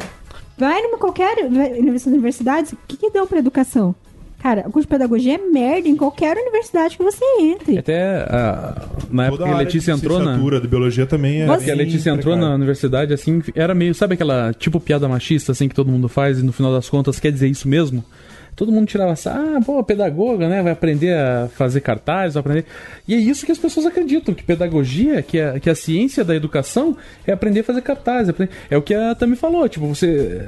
Vai 0.58 0.82
numa 0.82 0.98
qualquer 0.98 1.38
universidade, 1.46 2.74
o 2.74 2.78
que, 2.86 2.98
que 2.98 3.10
deu 3.10 3.26
pra 3.26 3.38
educação? 3.38 3.94
Cara, 4.38 4.60
o 4.68 4.70
curso 4.70 4.86
de 4.86 4.88
pedagogia 4.88 5.34
é 5.34 5.38
merda 5.38 5.88
em 5.88 5.96
qualquer 5.96 6.36
universidade 6.36 6.98
que 6.98 7.02
você 7.02 7.24
entre. 7.40 7.78
Até 7.78 8.16
a, 8.28 8.86
na 9.10 9.26
época 9.26 9.44
que 9.44 9.50
a 9.50 9.56
Letícia 9.56 9.92
entrou 9.92 10.18
na. 10.18 10.36
de 10.36 10.68
biologia 10.68 11.06
também 11.06 11.42
é. 11.42 11.46
Porque 11.46 11.70
a 11.70 11.74
Letícia 11.74 12.10
entrou 12.10 12.36
na 12.36 12.54
universidade, 12.54 13.14
assim, 13.14 13.42
era 13.54 13.74
meio. 13.74 13.94
Sabe 13.94 14.12
aquela 14.12 14.52
tipo 14.52 14.78
piada 14.78 15.08
machista, 15.08 15.52
assim, 15.52 15.68
que 15.68 15.74
todo 15.74 15.90
mundo 15.90 16.06
faz 16.06 16.38
e 16.38 16.42
no 16.42 16.52
final 16.52 16.70
das 16.70 16.88
contas 16.88 17.18
quer 17.18 17.32
dizer 17.32 17.48
isso 17.48 17.66
mesmo? 17.66 18.04
Todo 18.56 18.72
mundo 18.72 18.88
tirava 18.88 19.12
assim, 19.12 19.28
ah, 19.28 19.60
pô, 19.64 19.84
pedagoga, 19.84 20.48
né? 20.48 20.62
Vai 20.62 20.72
aprender 20.72 21.12
a 21.12 21.48
fazer 21.54 21.82
cartazes, 21.82 22.34
vai 22.34 22.40
aprender. 22.40 22.64
E 23.06 23.14
é 23.14 23.18
isso 23.18 23.44
que 23.44 23.52
as 23.52 23.58
pessoas 23.58 23.84
acreditam, 23.84 24.34
que 24.34 24.42
pedagogia, 24.42 25.22
que 25.22 25.38
a, 25.38 25.60
que 25.60 25.68
a 25.68 25.74
ciência 25.74 26.24
da 26.24 26.34
educação 26.34 26.96
é 27.26 27.32
aprender 27.32 27.60
a 27.60 27.64
fazer 27.64 27.82
cartazes. 27.82 28.30
Aprender... 28.30 28.52
É 28.70 28.76
o 28.76 28.82
que 28.82 28.94
a 28.94 29.14
Tami 29.14 29.36
falou, 29.36 29.68
tipo, 29.68 29.86
você. 29.86 30.42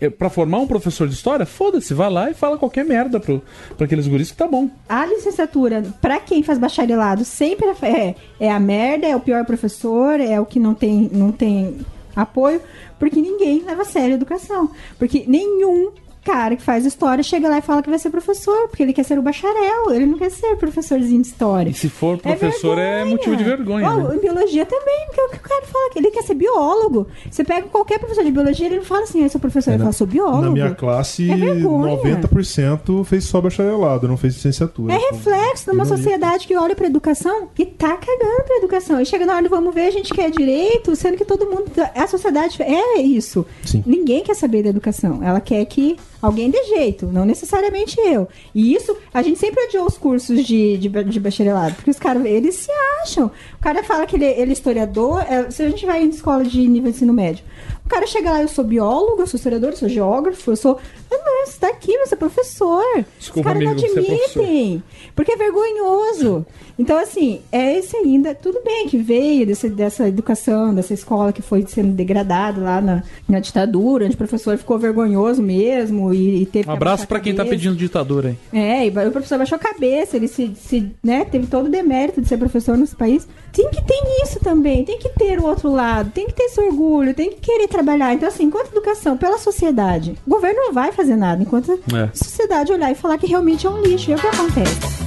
É, 0.00 0.10
para 0.10 0.28
formar 0.28 0.58
um 0.58 0.66
professor 0.66 1.06
de 1.06 1.14
história, 1.14 1.46
foda-se, 1.46 1.94
vai 1.94 2.10
lá 2.10 2.30
e 2.30 2.34
fala 2.34 2.58
qualquer 2.58 2.84
merda 2.84 3.20
pro, 3.20 3.40
pra 3.76 3.86
aqueles 3.86 4.08
guris 4.08 4.32
que 4.32 4.36
tá 4.36 4.48
bom. 4.48 4.68
A 4.88 5.06
licenciatura, 5.06 5.82
para 6.00 6.18
quem 6.18 6.42
faz 6.42 6.58
bacharelado, 6.58 7.24
sempre 7.24 7.66
é, 7.82 8.16
é 8.40 8.50
a 8.50 8.58
merda, 8.58 9.06
é 9.06 9.14
o 9.14 9.20
pior 9.20 9.44
professor, 9.44 10.18
é 10.18 10.40
o 10.40 10.44
que 10.44 10.58
não 10.58 10.74
tem, 10.74 11.08
não 11.12 11.30
tem 11.30 11.76
apoio, 12.14 12.60
porque 12.98 13.20
ninguém 13.20 13.62
leva 13.64 13.82
a 13.82 13.84
sério 13.84 14.12
a 14.12 14.16
educação. 14.16 14.70
Porque 14.98 15.24
nenhum 15.28 15.92
cara 16.24 16.56
que 16.56 16.62
faz 16.62 16.86
história 16.86 17.22
chega 17.22 17.48
lá 17.48 17.58
e 17.58 17.62
fala 17.62 17.82
que 17.82 17.90
vai 17.90 17.98
ser 17.98 18.10
professor, 18.10 18.68
porque 18.68 18.82
ele 18.82 18.92
quer 18.92 19.04
ser 19.04 19.18
o 19.18 19.22
bacharel, 19.22 19.90
ele 19.90 20.06
não 20.06 20.18
quer 20.18 20.30
ser 20.30 20.56
professorzinho 20.56 21.20
de 21.20 21.28
história. 21.28 21.70
E 21.70 21.74
se 21.74 21.88
for 21.88 22.18
professor 22.18 22.78
é, 22.78 23.00
é 23.00 23.04
motivo 23.04 23.36
de 23.36 23.44
vergonha. 23.44 23.90
Oh, 23.90 24.08
né? 24.08 24.16
Em 24.16 24.20
biologia 24.20 24.64
também, 24.64 25.06
porque 25.06 25.36
o 25.36 25.40
cara 25.40 25.66
fala 25.66 25.90
que 25.90 25.98
ele 25.98 26.10
quer 26.10 26.22
ser 26.22 26.34
biólogo. 26.34 27.08
Você 27.30 27.44
pega 27.44 27.66
qualquer 27.68 27.98
professor 27.98 28.24
de 28.24 28.30
biologia, 28.30 28.66
ele 28.66 28.76
não 28.76 28.84
fala 28.84 29.02
assim, 29.02 29.22
eu 29.22 29.28
sou 29.28 29.40
professor, 29.40 29.70
é, 29.70 29.74
ele 29.74 29.82
fala, 29.82 29.92
sou 29.92 30.06
biólogo. 30.06 30.42
Na 30.42 30.50
minha 30.50 30.74
classe, 30.74 31.30
é 31.30 31.36
90% 31.36 33.04
fez 33.04 33.24
só 33.24 33.40
bacharelado, 33.40 34.08
não 34.08 34.16
fez 34.16 34.34
licenciatura. 34.34 34.94
É 34.94 34.98
reflexo 35.10 35.70
de 35.70 35.76
uma 35.76 35.84
sociedade 35.84 36.46
que 36.46 36.56
olha 36.56 36.74
pra 36.74 36.86
educação 36.86 37.48
e 37.58 37.66
tá 37.66 37.96
cagando 37.96 38.44
pra 38.44 38.56
educação. 38.56 39.00
E 39.00 39.06
chega 39.06 39.26
na 39.26 39.34
hora 39.34 39.42
do 39.42 39.48
vamos 39.48 39.74
ver, 39.74 39.86
a 39.86 39.90
gente 39.90 40.14
quer 40.14 40.30
direito, 40.30 40.94
sendo 40.96 41.16
que 41.16 41.24
todo 41.24 41.46
mundo. 41.46 41.70
A 41.94 42.06
sociedade 42.06 42.60
é 42.62 43.00
isso. 43.00 43.44
Sim. 43.64 43.82
Ninguém 43.86 44.22
quer 44.22 44.34
saber 44.34 44.62
da 44.62 44.70
educação. 44.70 45.22
Ela 45.22 45.40
quer 45.40 45.64
que 45.64 45.96
alguém 46.22 46.50
de 46.50 46.62
jeito, 46.66 47.06
não 47.06 47.24
necessariamente 47.24 48.00
eu. 48.00 48.28
E 48.54 48.72
isso, 48.74 48.96
a 49.12 49.20
gente 49.20 49.40
sempre 49.40 49.64
odiou 49.64 49.84
os 49.84 49.98
cursos 49.98 50.46
de, 50.46 50.78
de, 50.78 50.88
de 50.88 51.20
bacharelado, 51.20 51.74
porque 51.74 51.90
os 51.90 51.98
caras, 51.98 52.24
eles 52.24 52.54
se 52.54 52.70
acham. 53.02 53.26
O 53.58 53.60
cara 53.60 53.82
fala 53.82 54.06
que 54.06 54.14
ele, 54.14 54.24
ele 54.24 54.50
é 54.50 54.52
historiador, 54.52 55.20
é, 55.28 55.50
se 55.50 55.62
a 55.62 55.68
gente 55.68 55.84
vai 55.84 56.04
em 56.04 56.08
escola 56.08 56.44
de 56.44 56.60
nível 56.60 56.90
de 56.90 56.96
ensino 56.96 57.12
médio, 57.12 57.44
o 57.84 57.88
cara 57.88 58.06
chega 58.06 58.30
lá, 58.30 58.42
eu 58.42 58.48
sou 58.48 58.64
biólogo, 58.64 59.20
eu 59.22 59.26
sou 59.26 59.36
historiador, 59.36 59.70
eu 59.70 59.76
sou 59.76 59.88
geógrafo, 59.88 60.50
eu 60.50 60.56
sou. 60.56 60.78
Ah, 61.10 61.18
não, 61.24 61.46
você 61.46 61.58
tá 61.58 61.68
aqui, 61.68 61.96
você 61.98 62.14
é 62.14 62.16
professor. 62.16 62.82
Desculpa, 63.18 63.50
Os 63.50 63.54
caras 63.54 63.62
não 63.62 63.70
é 63.70 63.74
admitem. 63.74 64.82
É 65.06 65.10
porque 65.14 65.32
é 65.32 65.36
vergonhoso. 65.36 66.46
Então, 66.78 66.96
assim, 66.96 67.40
é 67.50 67.76
esse 67.76 67.96
ainda. 67.96 68.34
Tudo 68.34 68.62
bem 68.64 68.88
que 68.88 68.96
veio 68.96 69.46
desse, 69.46 69.68
dessa 69.68 70.08
educação, 70.08 70.74
dessa 70.74 70.94
escola 70.94 71.32
que 71.32 71.42
foi 71.42 71.66
sendo 71.66 71.92
degradada 71.92 72.60
lá 72.60 72.80
na, 72.80 73.02
na 73.28 73.40
ditadura, 73.40 74.06
onde 74.06 74.14
o 74.14 74.18
professor 74.18 74.56
ficou 74.56 74.78
vergonhoso 74.78 75.42
mesmo 75.42 76.14
e, 76.14 76.42
e 76.42 76.46
teve. 76.46 76.68
Um 76.68 76.72
abraço 76.72 77.06
para 77.06 77.20
quem 77.20 77.34
tá 77.34 77.44
pedindo 77.44 77.76
ditadura 77.76 78.30
aí. 78.30 78.58
É, 78.58 78.86
e 78.86 79.08
o 79.08 79.12
professor 79.12 79.38
baixou 79.38 79.56
a 79.56 79.58
cabeça, 79.58 80.16
ele 80.16 80.28
se, 80.28 80.52
se 80.56 80.90
né, 81.02 81.24
teve 81.24 81.46
todo 81.46 81.66
o 81.66 81.70
demérito 81.70 82.20
de 82.20 82.28
ser 82.28 82.38
professor 82.38 82.76
nesse 82.76 82.96
país. 82.96 83.28
Tem 83.52 83.68
que 83.68 83.82
ter 83.82 84.02
isso 84.24 84.40
também, 84.40 84.82
tem 84.82 84.98
que 84.98 85.10
ter 85.10 85.38
o 85.38 85.44
outro 85.44 85.70
lado, 85.70 86.10
tem 86.10 86.26
que 86.26 86.32
ter 86.32 86.44
esse 86.44 86.58
orgulho, 86.58 87.12
tem 87.12 87.30
que 87.30 87.40
querer 87.40 87.68
trabalhar. 87.68 88.14
Então, 88.14 88.26
assim, 88.26 88.44
enquanto 88.44 88.68
educação, 88.68 89.16
pela 89.16 89.36
sociedade, 89.38 90.16
o 90.26 90.30
governo 90.30 90.58
não 90.58 90.72
vai 90.72 90.90
fazer 90.90 91.16
nada, 91.16 91.42
enquanto 91.42 91.72
é. 91.72 92.02
a 92.04 92.14
sociedade 92.14 92.72
olhar 92.72 92.90
e 92.90 92.94
falar 92.94 93.18
que 93.18 93.26
realmente 93.26 93.66
é 93.66 93.70
um 93.70 93.82
lixo. 93.82 94.10
E 94.10 94.14
é 94.14 94.16
o 94.16 94.18
que 94.18 94.26
acontece. 94.26 95.02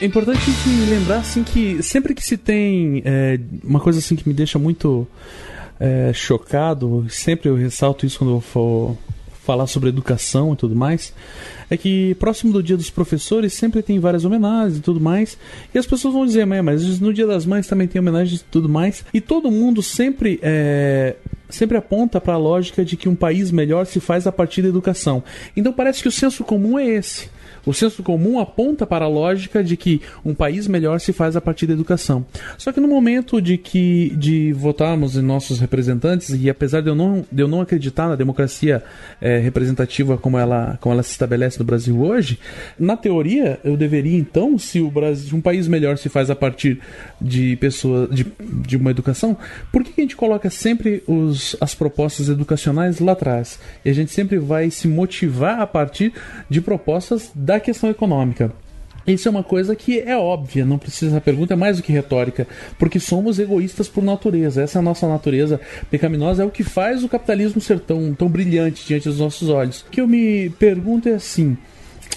É 0.00 0.06
importante 0.06 0.38
a 0.38 0.40
gente 0.40 0.90
lembrar 0.90 1.18
assim 1.18 1.44
que 1.44 1.82
sempre 1.82 2.14
que 2.14 2.24
se 2.24 2.38
tem 2.38 3.02
é, 3.04 3.38
uma 3.62 3.78
coisa 3.78 3.98
assim 3.98 4.16
que 4.16 4.26
me 4.26 4.32
deixa 4.32 4.58
muito 4.58 5.06
é, 5.80 6.12
chocado, 6.12 7.06
sempre 7.08 7.48
eu 7.48 7.56
ressalto 7.56 8.04
isso 8.04 8.18
quando 8.18 8.34
eu 8.34 8.40
for 8.40 8.96
falar 9.42 9.66
sobre 9.66 9.88
educação 9.88 10.52
e 10.52 10.56
tudo 10.56 10.76
mais, 10.76 11.12
é 11.70 11.76
que 11.76 12.14
próximo 12.16 12.52
do 12.52 12.62
Dia 12.62 12.76
dos 12.76 12.90
Professores 12.90 13.54
sempre 13.54 13.82
tem 13.82 13.98
várias 13.98 14.24
homenagens 14.24 14.78
e 14.78 14.80
tudo 14.82 15.00
mais, 15.00 15.38
e 15.74 15.78
as 15.78 15.86
pessoas 15.86 16.12
vão 16.12 16.26
dizer, 16.26 16.44
mas 16.44 17.00
no 17.00 17.12
Dia 17.12 17.26
das 17.26 17.46
Mães 17.46 17.66
também 17.66 17.88
tem 17.88 18.00
homenagens 18.00 18.42
e 18.42 18.44
tudo 18.44 18.68
mais, 18.68 19.04
e 19.12 19.20
todo 19.20 19.50
mundo 19.50 19.82
sempre 19.82 20.38
é, 20.42 21.16
sempre 21.48 21.76
aponta 21.76 22.20
para 22.20 22.34
a 22.34 22.38
lógica 22.38 22.84
de 22.84 22.96
que 22.96 23.08
um 23.08 23.16
país 23.16 23.50
melhor 23.50 23.86
se 23.86 23.98
faz 23.98 24.26
a 24.26 24.32
partir 24.32 24.62
da 24.62 24.68
educação. 24.68 25.24
Então 25.56 25.72
parece 25.72 26.02
que 26.02 26.08
o 26.08 26.12
senso 26.12 26.44
comum 26.44 26.78
é 26.78 26.86
esse 26.86 27.28
O 27.64 27.72
senso 27.72 28.02
comum 28.02 28.38
aponta 28.38 28.86
para 28.86 29.04
a 29.04 29.08
lógica 29.08 29.62
de 29.62 29.76
que 29.76 30.00
um 30.24 30.34
país 30.34 30.66
melhor 30.66 31.00
se 31.00 31.12
faz 31.12 31.36
a 31.36 31.40
partir 31.40 31.66
da 31.66 31.72
educação. 31.72 32.24
Só 32.56 32.72
que 32.72 32.80
no 32.80 32.88
momento 32.88 33.40
de 33.40 33.56
que 33.56 34.14
de 34.16 34.52
votarmos 34.52 35.16
em 35.16 35.22
nossos 35.22 35.60
representantes, 35.60 36.30
e 36.30 36.48
apesar 36.48 36.80
de 36.80 36.88
eu 36.88 36.94
não, 36.94 37.24
de 37.30 37.42
eu 37.42 37.48
não 37.48 37.60
acreditar 37.60 38.08
na 38.08 38.16
democracia 38.16 38.82
é, 39.20 39.38
representativa 39.38 40.16
como 40.16 40.38
ela, 40.38 40.78
como 40.80 40.92
ela 40.92 41.02
se 41.02 41.10
estabelece 41.10 41.58
no 41.58 41.64
Brasil 41.64 42.00
hoje, 42.00 42.38
na 42.78 42.96
teoria 42.96 43.60
eu 43.64 43.76
deveria 43.76 44.16
então, 44.16 44.58
se 44.58 44.80
o 44.80 44.90
Brasil, 44.90 45.36
um 45.36 45.40
país 45.40 45.68
melhor 45.68 45.98
se 45.98 46.08
faz 46.08 46.30
a 46.30 46.36
partir 46.36 46.80
de 47.20 47.56
pessoas 47.56 48.10
de, 48.10 48.26
de 48.66 48.76
uma 48.76 48.90
educação, 48.90 49.36
por 49.72 49.84
que, 49.84 50.00
a 50.00 50.02
gente 50.02 50.16
coloca 50.16 50.48
sempre 50.50 51.02
os, 51.06 51.56
as 51.60 51.74
propostas 51.74 52.28
educacionais 52.28 53.00
lá 53.00 53.12
atrás? 53.12 53.58
E 53.84 53.90
a 53.90 53.92
gente 53.92 54.10
sempre 54.10 54.38
vai 54.38 54.70
se 54.70 54.88
motivar 54.88 55.60
a 55.60 55.66
partir 55.66 56.12
de 56.48 56.60
propostas 56.60 57.30
da 57.34 57.49
questão 57.58 57.90
econômica. 57.90 58.52
Isso 59.06 59.26
é 59.26 59.30
uma 59.30 59.42
coisa 59.42 59.74
que 59.74 59.98
é 59.98 60.16
óbvia, 60.16 60.64
não 60.64 60.78
precisa 60.78 61.12
essa 61.12 61.20
pergunta 61.20 61.54
é 61.54 61.56
mais 61.56 61.78
do 61.78 61.82
que 61.82 61.90
retórica, 61.90 62.46
porque 62.78 63.00
somos 63.00 63.38
egoístas 63.38 63.88
por 63.88 64.04
natureza. 64.04 64.62
Essa 64.62 64.78
é 64.78 64.80
a 64.80 64.82
nossa 64.82 65.08
natureza 65.08 65.60
pecaminosa, 65.90 66.42
é 66.42 66.46
o 66.46 66.50
que 66.50 66.62
faz 66.62 67.02
o 67.02 67.08
capitalismo 67.08 67.60
ser 67.60 67.80
tão, 67.80 68.14
tão 68.14 68.28
brilhante 68.28 68.86
diante 68.86 69.08
dos 69.08 69.18
nossos 69.18 69.48
olhos. 69.48 69.80
O 69.80 69.86
que 69.86 70.00
eu 70.00 70.06
me 70.06 70.50
pergunto 70.50 71.08
é 71.08 71.14
assim: 71.14 71.56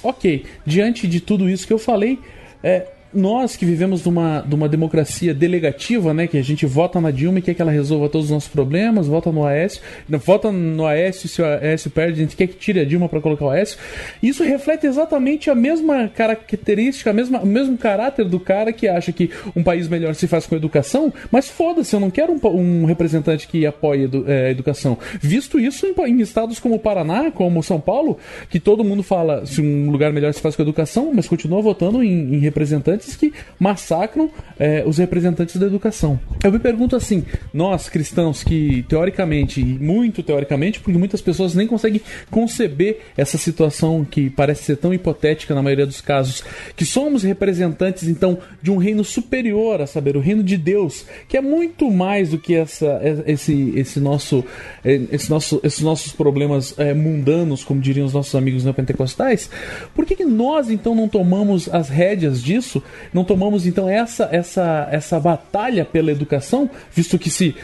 ok, 0.03 0.45
diante 0.65 1.07
de 1.07 1.21
tudo 1.21 1.49
isso 1.49 1.65
que 1.65 1.73
eu 1.73 1.79
falei, 1.79 2.19
é, 2.61 2.85
nós 3.13 3.55
que 3.55 3.65
vivemos 3.65 4.03
numa, 4.05 4.41
numa 4.41 4.67
democracia 4.67 5.33
delegativa, 5.33 6.13
né, 6.13 6.27
que 6.27 6.37
a 6.37 6.41
gente 6.41 6.65
vota 6.65 6.99
na 6.99 7.11
Dilma 7.11 7.39
e 7.39 7.41
quer 7.41 7.53
que 7.53 7.61
ela 7.61 7.71
resolva 7.71 8.09
todos 8.09 8.25
os 8.25 8.31
nossos 8.31 8.49
problemas, 8.49 9.07
vota 9.07 9.31
no 9.31 9.45
Aécio, 9.45 9.81
vota 10.09 10.51
no 10.51 10.85
Aécio, 10.85 11.29
se 11.29 11.41
o 11.41 11.45
Aécio 11.45 11.89
perde, 11.91 12.19
a 12.19 12.23
gente 12.23 12.35
quer 12.35 12.47
que 12.47 12.55
tire 12.55 12.79
a 12.79 12.85
Dilma 12.85 13.07
para 13.09 13.21
colocar 13.21 13.45
o 13.45 13.49
Aécio. 13.49 13.77
Isso 14.21 14.43
reflete 14.43 14.87
exatamente 14.87 15.49
a 15.49 15.55
mesma 15.55 16.07
característica, 16.07 17.09
a 17.09 17.13
mesma, 17.13 17.39
o 17.39 17.45
mesmo 17.45 17.77
caráter 17.77 18.25
do 18.25 18.39
cara 18.39 18.71
que 18.73 18.87
acha 18.87 19.11
que 19.11 19.29
um 19.55 19.63
país 19.63 19.87
melhor 19.87 20.15
se 20.15 20.27
faz 20.27 20.45
com 20.45 20.55
educação, 20.55 21.13
mas 21.31 21.49
foda-se, 21.49 21.95
eu 21.95 21.99
não 21.99 22.09
quero 22.09 22.33
um, 22.33 22.47
um 22.47 22.85
representante 22.85 23.47
que 23.47 23.65
apoie 23.65 24.03
edu, 24.03 24.25
é, 24.27 24.47
a 24.47 24.51
educação. 24.51 24.97
Visto 25.19 25.59
isso 25.59 25.85
em, 25.85 25.93
em 26.09 26.21
estados 26.21 26.59
como 26.59 26.75
o 26.75 26.79
Paraná, 26.79 27.31
como 27.31 27.61
São 27.63 27.79
Paulo, 27.79 28.17
que 28.49 28.59
todo 28.59 28.83
mundo 28.83 29.03
fala 29.03 29.45
se 29.45 29.61
um 29.61 29.89
lugar 29.89 30.11
melhor 30.11 30.33
se 30.33 30.41
faz 30.41 30.55
com 30.55 30.61
educação, 30.61 31.11
mas 31.13 31.27
continua 31.27 31.61
votando 31.61 32.03
em, 32.03 32.35
em 32.35 32.39
representantes 32.39 33.02
que 33.15 33.33
massacram 33.59 34.29
é, 34.57 34.83
os 34.85 34.97
representantes 34.97 35.57
da 35.57 35.65
educação. 35.65 36.19
Eu 36.43 36.51
me 36.51 36.59
pergunto 36.59 36.95
assim: 36.95 37.25
nós 37.53 37.89
cristãos 37.89 38.43
que 38.43 38.83
teoricamente, 38.87 39.61
e 39.61 39.63
muito 39.63 40.23
teoricamente, 40.23 40.79
porque 40.79 40.97
muitas 40.97 41.21
pessoas 41.21 41.53
nem 41.53 41.67
conseguem 41.67 42.01
conceber 42.29 42.99
essa 43.17 43.37
situação 43.37 44.05
que 44.05 44.29
parece 44.29 44.63
ser 44.63 44.77
tão 44.77 44.93
hipotética 44.93 45.53
na 45.53 45.61
maioria 45.61 45.85
dos 45.85 46.01
casos, 46.01 46.43
que 46.75 46.85
somos 46.85 47.23
representantes 47.23 48.07
então 48.07 48.39
de 48.61 48.71
um 48.71 48.77
reino 48.77 49.03
superior, 49.03 49.81
a 49.81 49.87
saber, 49.87 50.15
o 50.15 50.19
reino 50.19 50.43
de 50.43 50.57
Deus, 50.57 51.05
que 51.27 51.37
é 51.37 51.41
muito 51.41 51.91
mais 51.91 52.29
do 52.29 52.37
que 52.37 52.55
essa, 52.55 53.01
esse, 53.25 53.73
esse 53.75 53.99
nosso, 53.99 54.43
é, 54.83 55.01
esse 55.11 55.29
nosso, 55.29 55.59
esses 55.63 55.81
nossos 55.81 56.13
problemas 56.13 56.73
é, 56.77 56.93
mundanos, 56.93 57.63
como 57.63 57.81
diriam 57.81 58.05
os 58.05 58.13
nossos 58.13 58.33
amigos 58.35 58.63
neopentecostais. 58.63 59.49
Por 59.93 60.05
que, 60.05 60.15
que 60.15 60.25
nós 60.25 60.69
então 60.69 60.95
não 60.95 61.07
tomamos 61.07 61.67
as 61.73 61.89
rédeas 61.89 62.41
disso 62.41 62.81
não 63.13 63.23
tomamos 63.23 63.65
então 63.65 63.89
essa 63.89 64.27
essa 64.31 64.87
essa 64.91 65.19
batalha 65.19 65.85
pela 65.85 66.11
educação, 66.11 66.69
visto 66.91 67.17
que 67.19 67.29
se 67.29 67.55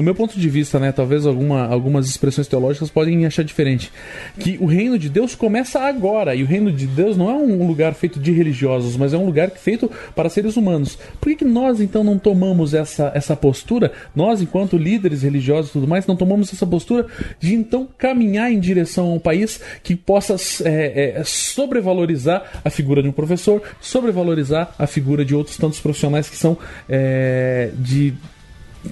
no 0.00 0.04
meu 0.04 0.14
ponto 0.14 0.40
de 0.40 0.48
vista, 0.48 0.78
né, 0.78 0.92
talvez 0.92 1.26
alguma, 1.26 1.66
algumas 1.66 2.08
expressões 2.08 2.48
teológicas 2.48 2.88
podem 2.88 3.26
achar 3.26 3.44
diferente, 3.44 3.92
que 4.38 4.56
o 4.58 4.64
reino 4.64 4.98
de 4.98 5.10
Deus 5.10 5.34
começa 5.34 5.78
agora, 5.80 6.34
e 6.34 6.42
o 6.42 6.46
reino 6.46 6.72
de 6.72 6.86
Deus 6.86 7.18
não 7.18 7.28
é 7.28 7.34
um 7.34 7.66
lugar 7.66 7.92
feito 7.92 8.18
de 8.18 8.32
religiosos, 8.32 8.96
mas 8.96 9.12
é 9.12 9.18
um 9.18 9.26
lugar 9.26 9.50
feito 9.50 9.90
para 10.16 10.30
seres 10.30 10.56
humanos. 10.56 10.98
Por 11.20 11.28
que, 11.28 11.36
que 11.36 11.44
nós 11.44 11.82
então 11.82 12.02
não 12.02 12.18
tomamos 12.18 12.72
essa, 12.72 13.12
essa 13.14 13.36
postura, 13.36 13.92
nós 14.16 14.40
enquanto 14.40 14.78
líderes 14.78 15.22
religiosos 15.22 15.70
e 15.70 15.72
tudo 15.74 15.86
mais, 15.86 16.06
não 16.06 16.16
tomamos 16.16 16.50
essa 16.50 16.66
postura 16.66 17.06
de 17.38 17.54
então 17.54 17.86
caminhar 17.98 18.50
em 18.50 18.58
direção 18.58 19.10
a 19.10 19.12
um 19.12 19.18
país 19.18 19.60
que 19.82 19.94
possa 19.94 20.36
é, 20.64 21.18
é, 21.18 21.24
sobrevalorizar 21.24 22.62
a 22.64 22.70
figura 22.70 23.02
de 23.02 23.08
um 23.08 23.12
professor, 23.12 23.62
sobrevalorizar 23.82 24.74
a 24.78 24.86
figura 24.86 25.26
de 25.26 25.34
outros 25.34 25.58
tantos 25.58 25.78
profissionais 25.78 26.30
que 26.30 26.36
são 26.36 26.56
é, 26.88 27.70
de 27.74 28.14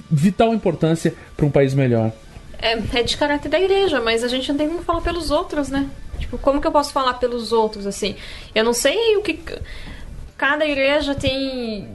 vital 0.09 0.53
importância 0.53 1.13
para 1.35 1.45
um 1.45 1.51
país 1.51 1.73
melhor. 1.73 2.11
É, 2.61 2.73
é, 2.73 3.03
de 3.03 3.15
caráter 3.15 3.49
da 3.49 3.59
igreja, 3.59 4.01
mas 4.01 4.23
a 4.23 4.27
gente 4.27 4.49
não 4.49 4.57
tem 4.57 4.67
como 4.67 4.81
falar 4.81 5.01
pelos 5.01 5.31
outros, 5.31 5.69
né? 5.69 5.89
Tipo, 6.17 6.37
como 6.37 6.59
que 6.59 6.67
eu 6.67 6.71
posso 6.71 6.91
falar 6.91 7.13
pelos 7.13 7.53
outros, 7.53 7.87
assim? 7.87 8.15
Eu 8.53 8.63
não 8.63 8.73
sei 8.73 9.15
o 9.15 9.21
que. 9.21 9.39
Cada 10.37 10.65
igreja 10.65 11.15
tem. 11.15 11.87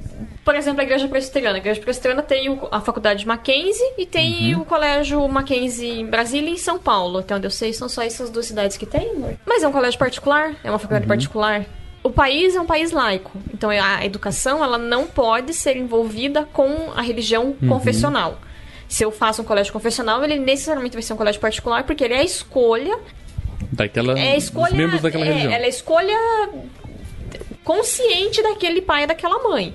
Por 0.43 0.55
exemplo, 0.55 0.81
a 0.81 0.85
igreja 0.85 1.07
presbiteriana. 1.07 1.57
A 1.57 1.59
igreja 1.59 1.81
presbiteriana 1.81 2.23
tem 2.23 2.59
a 2.71 2.81
faculdade 2.81 3.27
Mackenzie 3.27 3.95
e 3.99 4.07
tem 4.07 4.55
uhum. 4.55 4.63
o 4.63 4.65
colégio 4.65 5.27
Mackenzie 5.29 6.01
em 6.01 6.07
Brasília 6.07 6.49
e 6.51 6.55
em 6.55 6.59
São 6.59 6.79
Paulo. 6.79 7.19
Até 7.19 7.35
onde 7.35 7.47
eu 7.47 7.51
sei, 7.51 7.73
são 7.75 7.89
só 7.89 8.03
essas 8.03 8.31
duas 8.31 8.47
cidades 8.47 8.79
que 8.79 8.87
tem. 8.87 9.13
Mas 9.45 9.63
é 9.63 9.69
um 9.69 9.73
colégio 9.73 9.99
particular, 9.99 10.55
é 10.65 10.71
uma 10.71 10.79
faculdade 10.79 11.05
uhum. 11.05 11.09
particular 11.09 11.67
o 12.05 12.11
país 12.11 12.55
é 12.55 12.61
um 12.61 12.67
país 12.67 12.93
laico, 12.93 13.33
então 13.53 13.71
a 13.71 14.05
educação 14.05 14.63
ela 14.63 14.77
não 14.77 15.07
pode 15.07 15.55
ser 15.55 15.75
envolvida 15.75 16.47
com 16.53 16.93
a 16.95 17.01
religião 17.01 17.57
uhum. 17.61 17.69
confessional. 17.69 18.39
Se 18.87 19.03
eu 19.03 19.11
faço 19.11 19.41
um 19.41 19.45
colégio 19.45 19.73
confessional, 19.73 20.23
ele 20.23 20.39
necessariamente 20.39 20.93
vai 20.93 21.03
ser 21.03 21.15
um 21.15 21.17
colégio 21.17 21.41
particular, 21.41 21.83
porque 21.85 22.05
ele 22.05 22.13
é 22.13 22.19
a 22.19 22.23
escolha 22.23 22.99
daquela 23.73 24.19
é 24.19 24.35
a 24.35 24.37
escolha, 24.37 24.69
dos 24.69 24.77
membros 24.77 25.01
daquela 25.01 25.25
é, 25.25 25.29
religião. 25.29 25.53
Ela 25.53 25.63
é 25.63 25.67
a 25.67 25.69
escolha 25.69 26.19
consciente 27.65 28.43
daquele 28.43 28.83
pai 28.83 29.05
e 29.05 29.07
daquela 29.07 29.43
mãe. 29.43 29.75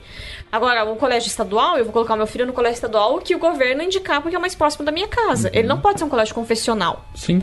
Agora, 0.52 0.86
o 0.86 0.96
colégio 0.96 1.28
estadual, 1.28 1.78
eu 1.78 1.84
vou 1.84 1.92
colocar 1.92 2.16
meu 2.16 2.28
filho 2.28 2.46
no 2.46 2.54
colégio 2.54 2.76
estadual 2.76 3.20
que 3.20 3.36
o 3.36 3.40
governo 3.40 3.82
indicar 3.82 4.22
porque 4.22 4.36
é 4.36 4.40
mais 4.40 4.54
próximo 4.54 4.86
da 4.86 4.92
minha 4.92 5.08
casa. 5.08 5.50
Uhum. 5.50 5.56
Ele 5.56 5.68
não 5.68 5.82
pode 5.82 5.98
ser 5.98 6.06
um 6.06 6.10
colégio 6.10 6.36
confessional. 6.36 7.06
Sim. 7.16 7.42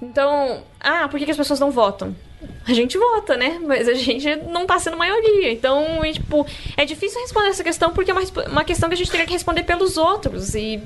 Então, 0.00 0.62
ah, 0.80 1.08
por 1.08 1.18
que, 1.18 1.24
que 1.24 1.30
as 1.32 1.36
pessoas 1.36 1.58
não 1.58 1.72
votam? 1.72 2.14
A 2.66 2.72
gente 2.72 2.96
vota, 2.96 3.36
né? 3.36 3.58
Mas 3.64 3.88
a 3.88 3.94
gente 3.94 4.36
não 4.36 4.66
tá 4.66 4.78
sendo 4.78 4.96
maioria. 4.96 5.52
Então, 5.52 6.00
tipo, 6.12 6.46
é 6.76 6.84
difícil 6.84 7.20
responder 7.20 7.48
essa 7.48 7.64
questão 7.64 7.92
porque 7.92 8.10
é 8.10 8.14
uma, 8.14 8.22
uma 8.48 8.64
questão 8.64 8.88
que 8.88 8.94
a 8.94 8.98
gente 8.98 9.10
teria 9.10 9.26
que 9.26 9.32
responder 9.32 9.64
pelos 9.64 9.96
outros. 9.96 10.54
E 10.54 10.80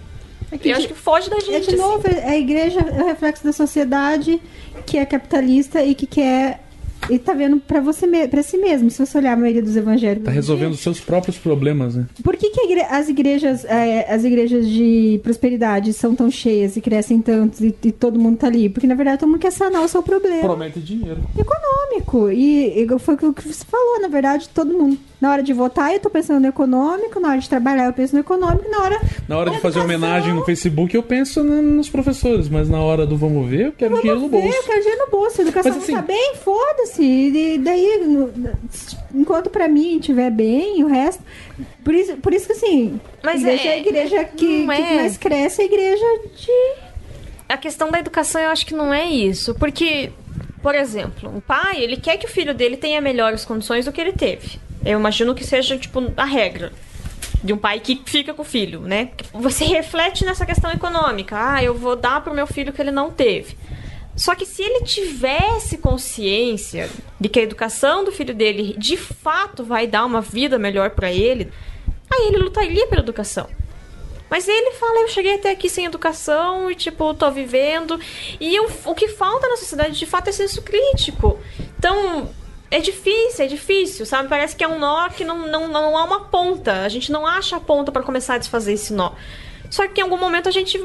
é 0.53 0.59
eu 0.63 0.77
acho 0.77 0.89
que 0.89 0.95
foge 0.95 1.29
da 1.29 1.41
gente. 1.41 1.55
É 1.55 1.61
de 1.61 1.77
novo, 1.77 2.07
assim. 2.09 2.21
a 2.21 2.37
igreja 2.37 2.81
é 2.81 3.03
o 3.03 3.07
reflexo 3.07 3.45
da 3.45 3.53
sociedade 3.53 4.41
que 4.87 4.97
é 4.97 5.05
capitalista 5.05 5.83
e 5.83 5.95
que 5.95 6.07
quer 6.07 6.61
e 7.09 7.19
tá 7.19 7.33
vendo 7.33 7.59
para 7.59 7.81
você 7.81 8.07
para 8.29 8.43
si 8.43 8.57
mesmo. 8.57 8.91
Se 8.91 9.05
você 9.05 9.19
olhar 9.19 9.33
a 9.33 9.37
maioria 9.37 9.63
dos 9.63 9.77
evangélicos. 9.77 10.25
Tá 10.25 10.31
resolvendo 10.31 10.73
os 10.73 10.81
seus 10.81 11.01
próprios 11.01 11.37
problemas, 11.37 11.95
né? 11.95 12.07
Por 12.23 12.37
que, 12.37 12.51
que 12.51 12.61
igre 12.65 12.81
as 12.83 13.09
igrejas 13.09 13.65
é, 13.65 14.13
as 14.13 14.25
igrejas 14.25 14.69
de 14.69 15.21
prosperidade 15.23 15.93
são 15.93 16.15
tão 16.15 16.31
cheias 16.31 16.77
e 16.77 16.81
crescem 16.81 17.21
tanto 17.21 17.65
e, 17.65 17.75
e, 17.85 17.93
todo 17.93 18.19
mundo 18.19 18.39
tá 18.39 18.47
ali? 18.47 18.69
Porque 18.69 18.87
na 18.87 18.95
verdade 18.95 19.21
todo 19.21 19.29
mundo 19.29 19.41
quer 19.41 19.53
sanar 19.53 19.83
o 19.83 19.89
seu 19.89 20.03
problema. 20.03 20.41
Promete 20.41 20.81
dinheiro. 20.81 21.21
Econômico. 21.39 22.31
E, 22.31 22.83
e 22.83 22.99
foi 22.99 23.15
o 23.15 23.33
que 23.33 23.49
você 23.49 23.65
falou, 23.65 24.01
na 24.01 24.09
verdade, 24.09 24.49
todo 24.49 24.77
mundo 24.77 24.99
na 25.21 25.31
hora 25.31 25.43
de 25.43 25.53
votar, 25.53 25.95
eu 25.95 26.01
tô 26.01 26.11
pensando 26.11 26.41
no 26.41 26.47
econômico, 26.47 27.19
na 27.19 27.31
hora 27.31 27.39
de 27.39 27.49
trabalhar, 27.49 27.87
eu 27.87 27.93
penso 27.93 28.15
no 28.15 28.21
econômico, 28.21 28.69
na 28.71 28.83
hora. 28.83 29.01
Na 29.27 29.39
hora 29.39 29.51
de 29.51 29.61
fazer 29.61 29.81
homenagem 29.81 30.35
no 30.35 30.45
Facebook, 30.45 30.95
eu 30.95 31.03
penso 31.03 31.43
nos 31.43 31.89
professores, 31.89 32.49
mas 32.51 32.69
na 32.69 32.81
hora 32.81 33.07
do 33.07 33.17
vamos 33.17 33.49
ver, 33.49 33.67
eu 33.67 33.73
quero 33.73 33.91
vamos 33.93 34.03
dinheiro 34.03 34.21
no 34.21 34.29
bolso. 34.29 34.47
Ver, 34.47 34.55
eu 34.55 34.63
quero 34.63 34.81
dinheiro 34.81 35.05
no 35.05 35.11
bolso. 35.11 35.41
A 35.41 35.43
educação 35.43 35.73
mas, 35.73 35.83
assim, 35.83 35.93
tá 35.95 36.03
bem, 36.03 36.35
foda-se. 36.37 36.86
E 36.99 37.59
daí, 37.59 38.31
enquanto 39.15 39.51
pra 39.51 39.69
mim 39.69 39.99
estiver 39.99 40.31
bem, 40.31 40.83
o 40.85 40.87
resto. 40.87 41.23
Por 41.85 41.95
isso, 41.95 42.17
por 42.17 42.33
isso 42.33 42.47
que 42.47 42.53
assim, 42.53 43.01
mas 43.23 43.41
igreja, 43.41 43.69
é, 43.69 43.73
a 43.73 43.79
igreja 43.79 44.25
que, 44.25 44.63
é. 44.63 44.67
que 44.67 44.67
mais 44.67 45.17
cresce 45.17 45.61
é 45.61 45.65
a 45.65 45.67
igreja 45.67 46.05
de. 46.37 46.87
A 47.49 47.57
questão 47.57 47.91
da 47.91 47.99
educação 47.99 48.41
eu 48.41 48.51
acho 48.51 48.67
que 48.67 48.75
não 48.75 48.93
é 48.93 49.07
isso. 49.07 49.55
Porque, 49.55 50.11
por 50.63 50.75
exemplo, 50.75 51.37
o 51.37 51.41
pai, 51.41 51.81
ele 51.81 51.97
quer 51.97 52.17
que 52.17 52.27
o 52.27 52.29
filho 52.29 52.53
dele 52.53 52.77
tenha 52.77 53.01
melhores 53.01 53.45
condições 53.45 53.85
do 53.85 53.93
que 53.93 54.01
ele 54.01 54.13
teve. 54.13 54.59
Eu 54.85 54.99
imagino 54.99 55.35
que 55.35 55.45
seja, 55.45 55.79
tipo, 55.79 56.13
a 56.17 56.25
regra 56.25 56.73
de 57.43 57.53
um 57.53 57.59
pai 57.59 57.81
que 57.81 58.03
fica 58.05 58.35
com 58.35 58.43
o 58.43 58.45
filho, 58.45 58.81
né? 58.81 59.11
Você 59.33 59.65
reflete 59.65 60.25
nessa 60.25 60.45
questão 60.45 60.71
econômica. 60.73 61.37
Ah, 61.39 61.63
eu 61.63 61.75
vou 61.75 61.95
dar 61.95 62.21
pro 62.21 62.35
meu 62.35 62.47
filho 62.47 62.73
que 62.73 62.81
ele 62.81 62.91
não 62.91 63.11
teve. 63.11 63.57
Só 64.17 64.35
que 64.35 64.47
se 64.47 64.63
ele 64.63 64.85
tivesse 64.85 65.77
consciência 65.77 66.89
de 67.21 67.29
que 67.29 67.39
a 67.39 67.43
educação 67.43 68.03
do 68.03 68.11
filho 68.11 68.35
dele 68.35 68.75
de 68.79 68.97
fato 68.97 69.63
vai 69.63 69.87
dar 69.87 70.07
uma 70.07 70.23
vida 70.23 70.59
melhor 70.59 70.91
para 70.91 71.13
ele, 71.13 71.53
aí 72.11 72.29
ele 72.29 72.39
lutaria 72.39 72.87
pela 72.87 73.03
educação. 73.03 73.47
Mas 74.29 74.49
ele 74.49 74.73
fala, 74.73 75.01
eu 75.03 75.09
cheguei 75.09 75.35
até 75.35 75.51
aqui 75.51 75.69
sem 75.69 75.85
educação 75.85 76.71
e, 76.71 76.75
tipo, 76.75 77.15
tô 77.15 77.31
vivendo. 77.31 78.01
E 78.41 78.57
eu, 78.57 78.69
o 78.87 78.95
que 78.95 79.07
falta 79.07 79.49
na 79.49 79.57
sociedade, 79.57 79.97
de 79.97 80.07
fato, 80.07 80.29
é 80.29 80.33
senso 80.33 80.63
crítico. 80.63 81.39
Então, 81.79 82.29
é 82.71 82.81
difícil, 82.81 83.45
é 83.45 83.49
difícil, 83.49 84.05
sabe? 84.05 84.29
Parece 84.29 84.57
que 84.57 84.65
é 84.65 84.69
um 84.69 84.79
nó 84.79 85.09
que 85.11 85.25
não, 85.25 85.47
não, 85.47 85.69
não 85.69 85.97
há 85.97 86.05
uma 86.05 86.25
ponta. 86.25 86.83
A 86.83 86.89
gente 86.89 87.13
não 87.13 87.25
acha 87.25 87.57
a 87.57 87.61
ponta 87.61 87.93
para 87.93 88.03
começar 88.03 88.35
a 88.35 88.39
desfazer 88.39 88.73
esse 88.73 88.93
nó. 88.93 89.13
Só 89.71 89.87
que 89.87 90.01
em 90.01 90.05
algum 90.05 90.17
momento 90.17 90.49
a 90.49 90.53
gente 90.53 90.79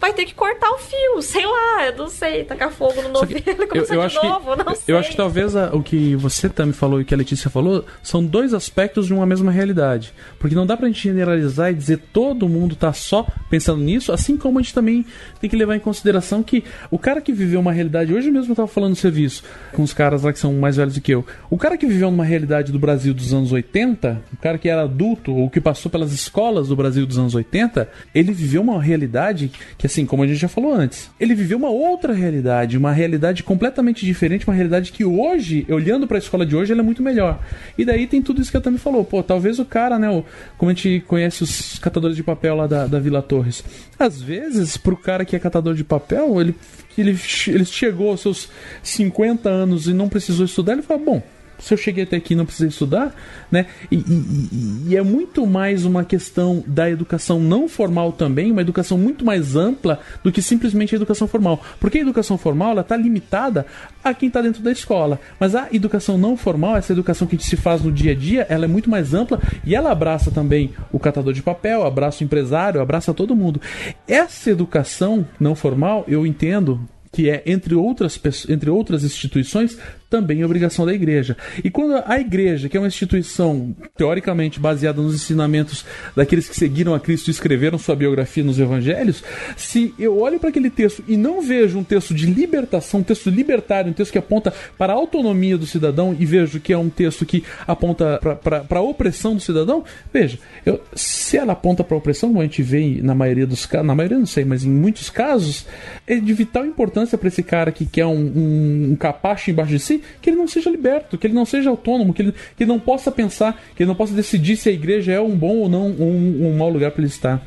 vai 0.00 0.12
ter 0.12 0.26
que 0.26 0.34
cortar 0.34 0.70
o 0.70 0.78
fio, 0.78 1.22
sei 1.22 1.46
lá, 1.46 1.86
eu 1.86 1.96
não 1.96 2.08
sei, 2.08 2.44
tacar 2.44 2.70
fogo 2.70 2.96
no 2.96 3.08
que 3.26 3.34
novelo 3.34 3.42
e 3.46 3.50
eu, 3.62 3.68
começar 3.68 3.94
eu 3.94 4.00
de 4.00 4.06
acho 4.06 4.20
que, 4.20 4.26
novo, 4.26 4.56
não 4.56 4.74
sei. 4.74 4.94
eu 4.94 4.98
acho 4.98 5.10
que 5.10 5.16
talvez 5.16 5.56
a- 5.56 5.70
o 5.74 5.82
que 5.82 6.14
você 6.16 6.48
também 6.48 6.72
falou 6.74 7.00
e 7.00 7.04
que 7.04 7.14
a 7.14 7.16
Letícia 7.16 7.48
falou 7.48 7.84
são 8.02 8.22
dois 8.24 8.52
aspectos 8.52 9.06
de 9.06 9.14
uma 9.14 9.24
mesma 9.24 9.50
realidade. 9.50 10.12
Porque 10.38 10.54
não 10.54 10.66
dá 10.66 10.76
pra 10.76 10.86
gente 10.88 11.02
generalizar 11.02 11.70
e 11.70 11.74
dizer 11.74 11.98
todo 12.12 12.48
mundo 12.48 12.76
tá 12.76 12.92
só 12.92 13.26
pensando 13.48 13.80
nisso, 13.82 14.12
assim 14.12 14.36
como 14.36 14.58
a 14.58 14.62
gente 14.62 14.74
também 14.74 15.06
tem 15.40 15.48
que 15.48 15.56
levar 15.56 15.74
em 15.76 15.80
consideração 15.80 16.42
que 16.42 16.64
o 16.90 16.98
cara 16.98 17.20
que 17.20 17.32
viveu 17.32 17.60
uma 17.60 17.72
realidade, 17.72 18.12
hoje 18.12 18.30
mesmo 18.30 18.52
eu 18.52 18.56
tava 18.56 18.68
falando 18.68 18.90
no 18.90 18.96
serviço 18.96 19.42
com 19.72 19.82
os 19.82 19.94
caras 19.94 20.22
lá 20.22 20.32
que 20.32 20.38
são 20.38 20.52
mais 20.54 20.76
velhos 20.76 20.94
do 20.94 21.00
que 21.00 21.12
eu. 21.14 21.24
O 21.48 21.56
cara 21.56 21.78
que 21.78 21.86
viveu 21.86 22.10
numa 22.10 22.24
realidade 22.24 22.70
do 22.72 22.78
Brasil 22.78 23.14
dos 23.14 23.32
anos 23.32 23.52
80, 23.52 24.22
o 24.32 24.36
cara 24.36 24.58
que 24.58 24.68
era 24.68 24.82
adulto 24.82 25.34
ou 25.34 25.48
que 25.48 25.60
passou 25.60 25.90
pelas 25.90 26.12
escolas 26.12 26.68
do 26.68 26.76
Brasil 26.76 27.06
dos 27.06 27.18
anos 27.18 27.34
80, 27.34 27.88
ele 28.14 28.32
viveu 28.32 28.60
uma 28.60 28.82
realidade 28.82 29.50
que, 29.78 29.83
assim, 29.86 30.06
como 30.06 30.22
a 30.22 30.26
gente 30.26 30.38
já 30.38 30.48
falou 30.48 30.72
antes, 30.72 31.10
ele 31.20 31.34
viveu 31.34 31.58
uma 31.58 31.68
outra 31.70 32.12
realidade, 32.12 32.76
uma 32.78 32.92
realidade 32.92 33.42
completamente 33.42 34.04
diferente, 34.06 34.46
uma 34.46 34.54
realidade 34.54 34.92
que 34.92 35.04
hoje, 35.04 35.66
olhando 35.68 36.06
pra 36.06 36.18
escola 36.18 36.44
de 36.46 36.56
hoje, 36.56 36.72
ela 36.72 36.80
é 36.80 36.84
muito 36.84 37.02
melhor. 37.02 37.40
E 37.76 37.84
daí 37.84 38.06
tem 38.06 38.22
tudo 38.22 38.40
isso 38.40 38.50
que 38.50 38.56
a 38.56 38.60
Tami 38.60 38.78
falou. 38.78 39.04
Pô, 39.04 39.22
talvez 39.22 39.58
o 39.58 39.64
cara, 39.64 39.98
né, 39.98 40.08
o- 40.10 40.24
como 40.56 40.70
a 40.70 40.74
gente 40.74 41.00
conhece 41.06 41.42
os 41.42 41.78
catadores 41.78 42.16
de 42.16 42.22
papel 42.22 42.54
lá 42.56 42.66
da, 42.66 42.86
da 42.86 42.98
Vila 42.98 43.20
Torres, 43.22 43.64
às 43.98 44.20
vezes, 44.20 44.76
pro 44.76 44.96
cara 44.96 45.24
que 45.24 45.36
é 45.36 45.38
catador 45.38 45.74
de 45.74 45.84
papel, 45.84 46.40
ele, 46.40 46.54
ele, 46.96 47.18
ele 47.48 47.64
chegou 47.64 48.10
aos 48.10 48.20
seus 48.20 48.48
50 48.82 49.48
anos 49.48 49.86
e 49.88 49.92
não 49.92 50.08
precisou 50.08 50.44
estudar, 50.46 50.72
ele 50.74 50.82
fala, 50.82 51.00
bom, 51.00 51.22
se 51.64 51.72
eu 51.72 51.78
cheguei 51.78 52.04
até 52.04 52.16
aqui 52.16 52.34
não 52.34 52.44
precisei 52.44 52.68
estudar, 52.68 53.14
né? 53.50 53.66
E, 53.90 53.96
e- 53.96 54.90
e- 54.90 54.96
é 54.96 55.02
muito 55.02 55.46
mais 55.46 55.84
uma 55.84 56.04
questão 56.04 56.62
da 56.66 56.90
educação 56.90 57.40
não 57.40 57.68
formal 57.68 58.12
também, 58.12 58.52
uma 58.52 58.60
educação 58.60 58.98
muito 58.98 59.24
mais 59.24 59.56
ampla 59.56 59.98
do 60.22 60.30
que 60.30 60.42
simplesmente 60.42 60.94
a 60.94 60.96
educação 60.96 61.26
formal. 61.26 61.62
Porque 61.80 61.98
a 61.98 62.02
educação 62.02 62.36
formal 62.36 62.72
ela 62.72 62.80
está 62.82 62.96
limitada 62.96 63.64
a 64.02 64.12
quem 64.12 64.28
está 64.28 64.42
dentro 64.42 64.62
da 64.62 64.70
escola. 64.70 65.18
Mas 65.40 65.54
a 65.54 65.68
educação 65.72 66.18
não 66.18 66.36
formal, 66.36 66.76
essa 66.76 66.92
educação 66.92 67.26
que 67.26 67.38
se 67.38 67.56
faz 67.56 67.82
no 67.82 67.90
dia 67.90 68.12
a 68.12 68.14
dia, 68.14 68.46
ela 68.50 68.66
é 68.66 68.68
muito 68.68 68.90
mais 68.90 69.14
ampla 69.14 69.40
e 69.64 69.74
ela 69.74 69.90
abraça 69.90 70.30
também 70.30 70.72
o 70.92 70.98
catador 70.98 71.32
de 71.32 71.42
papel, 71.42 71.84
abraça 71.86 72.22
o 72.22 72.24
empresário, 72.26 72.80
abraça 72.80 73.14
todo 73.14 73.34
mundo. 73.34 73.60
Essa 74.06 74.50
educação 74.50 75.26
não 75.40 75.54
formal, 75.54 76.04
eu 76.06 76.26
entendo 76.26 76.80
que 77.10 77.30
é, 77.30 77.42
entre 77.46 77.76
outras, 77.76 78.20
entre 78.48 78.68
outras 78.68 79.04
instituições, 79.04 79.78
também 80.14 80.42
é 80.42 80.44
obrigação 80.46 80.86
da 80.86 80.94
igreja. 80.94 81.36
E 81.64 81.68
quando 81.70 82.00
a 82.06 82.20
igreja, 82.20 82.68
que 82.68 82.76
é 82.76 82.80
uma 82.80 82.86
instituição 82.86 83.74
teoricamente 83.96 84.60
baseada 84.60 85.02
nos 85.02 85.12
ensinamentos 85.12 85.84
daqueles 86.14 86.48
que 86.48 86.54
seguiram 86.54 86.94
a 86.94 87.00
Cristo 87.00 87.26
e 87.28 87.30
escreveram 87.32 87.78
sua 87.78 87.96
biografia 87.96 88.44
nos 88.44 88.60
evangelhos, 88.60 89.24
se 89.56 89.92
eu 89.98 90.16
olho 90.20 90.38
para 90.38 90.50
aquele 90.50 90.70
texto 90.70 91.02
e 91.08 91.16
não 91.16 91.42
vejo 91.42 91.76
um 91.78 91.82
texto 91.82 92.14
de 92.14 92.26
libertação, 92.26 93.00
um 93.00 93.02
texto 93.02 93.28
libertário, 93.28 93.90
um 93.90 93.94
texto 93.94 94.12
que 94.12 94.18
aponta 94.18 94.54
para 94.78 94.92
a 94.92 94.96
autonomia 94.96 95.58
do 95.58 95.66
cidadão 95.66 96.14
e 96.16 96.24
vejo 96.24 96.60
que 96.60 96.72
é 96.72 96.78
um 96.78 96.88
texto 96.88 97.26
que 97.26 97.42
aponta 97.66 98.20
para 98.42 98.78
a 98.78 98.82
opressão 98.82 99.34
do 99.34 99.40
cidadão, 99.40 99.82
veja, 100.12 100.38
eu- 100.64 100.80
se 100.94 101.36
ela 101.36 101.54
aponta 101.54 101.82
para 101.82 101.96
a 101.96 101.98
opressão, 101.98 102.28
como 102.28 102.40
a 102.40 102.44
gente 102.44 102.62
vê 102.62 103.00
na 103.02 103.16
maioria 103.16 103.46
dos 103.48 103.66
casos, 103.66 103.86
na 103.86 103.94
maioria 103.96 104.18
não 104.18 104.26
sei, 104.26 104.44
mas 104.44 104.62
em 104.64 104.70
muitos 104.70 105.10
casos, 105.10 105.66
é 106.06 106.14
de 106.16 106.32
vital 106.32 106.64
importância 106.64 107.18
para 107.18 107.26
esse 107.28 107.42
cara 107.42 107.72
que 107.72 107.84
quer 107.84 108.06
um, 108.06 108.12
um, 108.12 108.88
um 108.92 108.96
capacho 108.96 109.50
embaixo 109.50 109.72
de 109.72 109.78
si, 109.80 110.02
que 110.20 110.30
ele 110.30 110.36
não 110.36 110.46
seja 110.46 110.70
liberto, 110.70 111.18
que 111.18 111.26
ele 111.26 111.34
não 111.34 111.44
seja 111.44 111.70
autônomo, 111.70 112.12
que 112.12 112.22
ele, 112.22 112.32
que 112.32 112.62
ele 112.64 112.68
não 112.70 112.80
possa 112.80 113.10
pensar, 113.10 113.60
que 113.74 113.82
ele 113.82 113.88
não 113.88 113.94
possa 113.94 114.14
decidir 114.14 114.56
se 114.56 114.68
a 114.68 114.72
igreja 114.72 115.12
é 115.12 115.20
um 115.20 115.36
bom 115.36 115.56
ou 115.58 115.68
não, 115.68 115.88
um, 115.88 116.48
um 116.48 116.56
mau 116.56 116.68
lugar 116.68 116.90
para 116.90 117.00
ele 117.02 117.08
estar. 117.08 117.42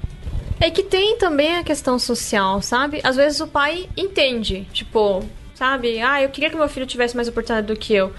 É 0.60 0.72
que 0.72 0.84
tem 0.84 1.18
também 1.18 1.56
a 1.56 1.64
questão 1.64 2.00
social, 2.00 2.62
sabe? 2.62 3.00
Às 3.04 3.16
vezes 3.16 3.40
o 3.40 3.48
pai 3.48 3.88
entende, 3.96 4.68
tipo, 4.74 5.24
sabe? 5.54 6.00
Ah, 6.02 6.22
eu 6.22 6.30
queria 6.30 6.50
que 6.50 6.56
meu 6.56 6.68
filho 6.68 6.86
tivesse 6.86 7.16
mais 7.16 7.28
oportunidade 7.28 7.68
do 7.68 7.76
que 7.76 7.94
eu. 7.94 8.12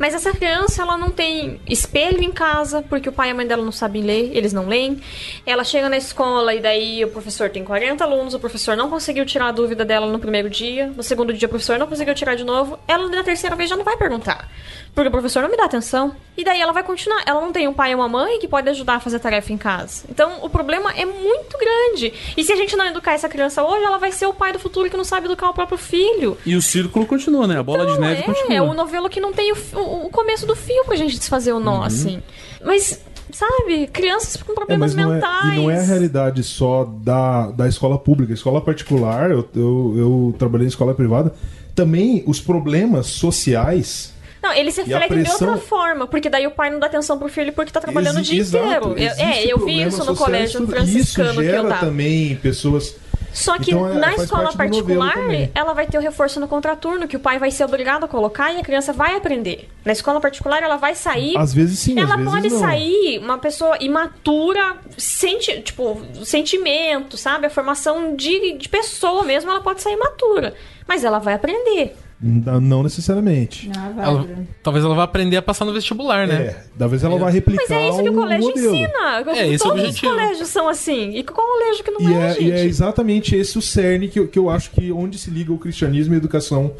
Mas 0.00 0.14
essa 0.14 0.32
criança, 0.32 0.80
ela 0.80 0.96
não 0.96 1.10
tem 1.10 1.60
espelho 1.68 2.22
em 2.22 2.32
casa, 2.32 2.80
porque 2.80 3.10
o 3.10 3.12
pai 3.12 3.28
e 3.28 3.32
a 3.32 3.34
mãe 3.34 3.46
dela 3.46 3.62
não 3.62 3.70
sabem 3.70 4.02
ler, 4.02 4.34
eles 4.34 4.50
não 4.50 4.66
leem. 4.66 4.98
Ela 5.44 5.62
chega 5.62 5.90
na 5.90 5.98
escola 5.98 6.54
e 6.54 6.60
daí 6.60 7.04
o 7.04 7.08
professor 7.08 7.50
tem 7.50 7.62
40 7.62 8.02
alunos, 8.02 8.32
o 8.32 8.40
professor 8.40 8.74
não 8.74 8.88
conseguiu 8.88 9.26
tirar 9.26 9.48
a 9.48 9.52
dúvida 9.52 9.84
dela 9.84 10.06
no 10.06 10.18
primeiro 10.18 10.48
dia, 10.48 10.86
no 10.86 11.02
segundo 11.02 11.34
dia 11.34 11.44
o 11.44 11.50
professor 11.50 11.78
não 11.78 11.86
conseguiu 11.86 12.14
tirar 12.14 12.34
de 12.34 12.44
novo. 12.44 12.78
Ela 12.88 13.10
na 13.10 13.22
terceira 13.22 13.54
vez 13.54 13.68
já 13.68 13.76
não 13.76 13.84
vai 13.84 13.98
perguntar, 13.98 14.50
porque 14.94 15.08
o 15.08 15.10
professor 15.10 15.42
não 15.42 15.50
me 15.50 15.56
dá 15.56 15.64
atenção. 15.64 16.14
E 16.36 16.44
daí 16.44 16.60
ela 16.60 16.72
vai 16.72 16.82
continuar. 16.82 17.22
Ela 17.26 17.40
não 17.40 17.52
tem 17.52 17.68
um 17.68 17.72
pai 17.74 17.92
e 17.92 17.94
uma 17.94 18.08
mãe 18.08 18.38
que 18.38 18.48
pode 18.48 18.68
ajudar 18.70 18.94
a 18.94 19.00
fazer 19.00 19.18
tarefa 19.18 19.52
em 19.52 19.58
casa. 19.58 20.04
Então 20.08 20.38
o 20.42 20.48
problema 20.48 20.90
é 20.92 21.04
muito 21.04 21.56
grande. 21.58 22.12
E 22.36 22.42
se 22.42 22.52
a 22.52 22.56
gente 22.56 22.74
não 22.76 22.86
educar 22.86 23.12
essa 23.12 23.28
criança 23.28 23.62
hoje, 23.62 23.84
ela 23.84 23.98
vai 23.98 24.10
ser 24.10 24.26
o 24.26 24.32
pai 24.34 24.52
do 24.52 24.58
futuro 24.58 24.88
que 24.90 24.96
não 24.96 25.04
sabe 25.04 25.26
educar 25.26 25.50
o 25.50 25.54
próprio 25.54 25.76
filho. 25.78 26.36
E 26.46 26.56
o 26.56 26.62
círculo 26.62 27.04
continua, 27.06 27.46
né? 27.46 27.58
A 27.58 27.62
bola 27.62 27.86
de 27.86 27.98
neve 28.00 28.20
É, 28.22 28.24
continua. 28.24 28.54
é 28.56 28.62
o 28.62 28.72
novelo 28.74 29.08
que 29.08 29.20
não 29.20 29.32
tem 29.32 29.52
o, 29.52 29.56
o- 29.74 30.06
o 30.06 30.10
começo 30.10 30.46
do 30.46 30.56
fio 30.56 30.84
pra 30.84 30.96
gente 30.96 31.18
desfazer 31.18 31.52
o 31.52 31.60
nó, 31.60 31.78
Uhum. 31.78 31.82
assim. 31.84 32.22
Mas, 32.64 33.00
sabe, 33.32 33.86
crianças 33.88 34.42
com 34.42 34.52
É, 34.52 34.54
problemas 34.54 34.96
é, 34.96 35.04
mentais. 35.04 35.52
e 35.52 35.56
não 35.56 35.70
é 35.70 35.78
a 35.78 35.82
realidade 35.82 36.42
só 36.42 36.84
da, 36.84 37.50
da 37.50 37.68
escola 37.68 37.98
pública. 37.98 38.32
Escola 38.32 38.60
particular, 38.62 39.30
eu, 39.30 39.46
eu, 39.54 39.94
eu 39.96 40.34
trabalhei 40.38 40.66
em 40.66 40.68
escola 40.68 40.94
privada, 40.94 41.34
também 41.74 42.24
os 42.26 42.40
problemas 42.40 43.06
sociais. 43.08 44.14
Não, 44.42 44.52
eles 44.54 44.74
se 44.74 44.80
E 44.80 44.94
a 44.94 44.98
refletem 44.98 45.18
de 45.22 45.28
pressão- 45.28 45.48
outra 45.50 45.62
forma, 45.66 46.06
porque 46.06 46.30
daí 46.30 46.46
o 46.46 46.50
pai 46.50 46.70
não 46.70 46.78
dá 46.78 46.86
atenção 46.86 47.18
pro 47.18 47.28
filho 47.28 47.52
porque 47.52 47.70
tá 47.70 47.80
trabalhando 47.80 48.16
o 48.16 48.20
Exi- 48.20 48.30
dia 48.32 48.40
exato, 48.40 48.64
inteiro. 48.90 48.98
Eu- 48.98 49.24
é, 49.26 49.44
eu 49.44 49.58
vi 49.64 49.82
isso 49.82 50.04
no 50.04 50.16
colégio 50.16 50.66
franciscano 50.66 51.30
Isso 51.30 51.40
que 51.40 51.46
eu 51.46 51.50
gera 51.52 51.68
tava. 51.68 51.86
também 51.86 52.36
pessoas. 52.36 52.96
Só 53.32 53.56
que 53.58 53.70
Então, 53.70 53.88
é- 53.88 53.94
na 53.94 54.12
escola 54.16 54.52
particular, 54.52 55.14
ela 55.54 55.72
vai 55.72 55.86
ter 55.86 55.96
o 55.96 56.00
reforço 56.00 56.40
no 56.40 56.48
contraturno, 56.48 57.06
que 57.06 57.16
o 57.16 57.20
pai 57.20 57.38
vai 57.38 57.48
ser 57.52 57.62
obrigado 57.64 58.02
a 58.02 58.08
colocar 58.08 58.52
e 58.52 58.58
a 58.58 58.62
criança 58.62 58.92
vai 58.92 59.14
aprender. 59.14 59.68
Na 59.84 59.92
escola 59.92 60.20
particular, 60.20 60.60
ela 60.64 60.76
vai 60.76 60.96
sair. 60.96 61.36
Às 61.38 61.54
vezes 61.54 61.78
sim, 61.78 61.96
às 62.00 62.10
Ela 62.10 62.18
pode 62.24 62.50
sair 62.50 63.18
uma 63.22 63.38
pessoa 63.38 63.76
imatura, 63.80 64.76
senti 64.98 65.60
tipo, 65.60 66.02
sentimento, 66.24 67.16
sabe? 67.16 67.46
A 67.46 67.50
formação 67.50 68.16
de, 68.16 68.54
de 68.54 68.68
pessoa 68.68 69.22
mesmo, 69.22 69.48
ela 69.48 69.60
pode 69.60 69.80
sair 69.80 69.94
imatura. 69.94 70.54
Mas 70.88 71.04
ela 71.04 71.20
vai 71.20 71.34
aprender. 71.34 71.94
Não 72.22 72.60
não 72.60 72.82
necessariamente. 72.82 73.70
Ela- 73.98 74.28
talvez 74.62 74.84
ela 74.84 74.94
vá 74.94 75.04
aprender 75.04 75.38
a 75.38 75.42
passar 75.42 75.64
no 75.64 75.72
vestibular, 75.72 76.26
né? 76.28 76.34
É, 76.34 76.64
talvez 76.78 77.02
ela 77.02 77.18
vai 77.18 77.32
replicar 77.32 77.62
Mas 77.62 77.70
é 77.70 77.88
isso 77.88 78.02
que 78.02 78.08
o 78.10 78.14
colégio 78.14 78.48
modelo. 78.48 78.74
ensina. 78.74 79.24
É, 79.36 79.48
esse 79.48 79.64
é 79.64 79.66
o 79.66 79.70
Todos 79.70 79.88
os 79.90 80.00
colégios 80.00 80.48
são 80.48 80.68
assim. 80.68 81.16
E 81.16 81.24
qual 81.24 81.46
colégio 81.46 81.82
que 81.84 81.90
não 81.90 82.00
E 82.02 82.12
é, 82.14 82.16
é, 82.26 82.28
gente? 82.34 82.44
e 82.44 82.52
é 82.52 82.64
exatamente 82.66 83.34
esse 83.34 83.56
o 83.56 83.62
cerne 83.62 84.06
que 84.08 84.18
eu, 84.20 84.28
que 84.28 84.38
eu 84.38 84.50
acho 84.50 84.70
que 84.70 84.92
onde 84.92 85.16
se 85.18 85.30
liga 85.30 85.50
o 85.50 85.56
cristianismo 85.58 86.12
e 86.12 86.16
a 86.16 86.18
educação 86.18 86.72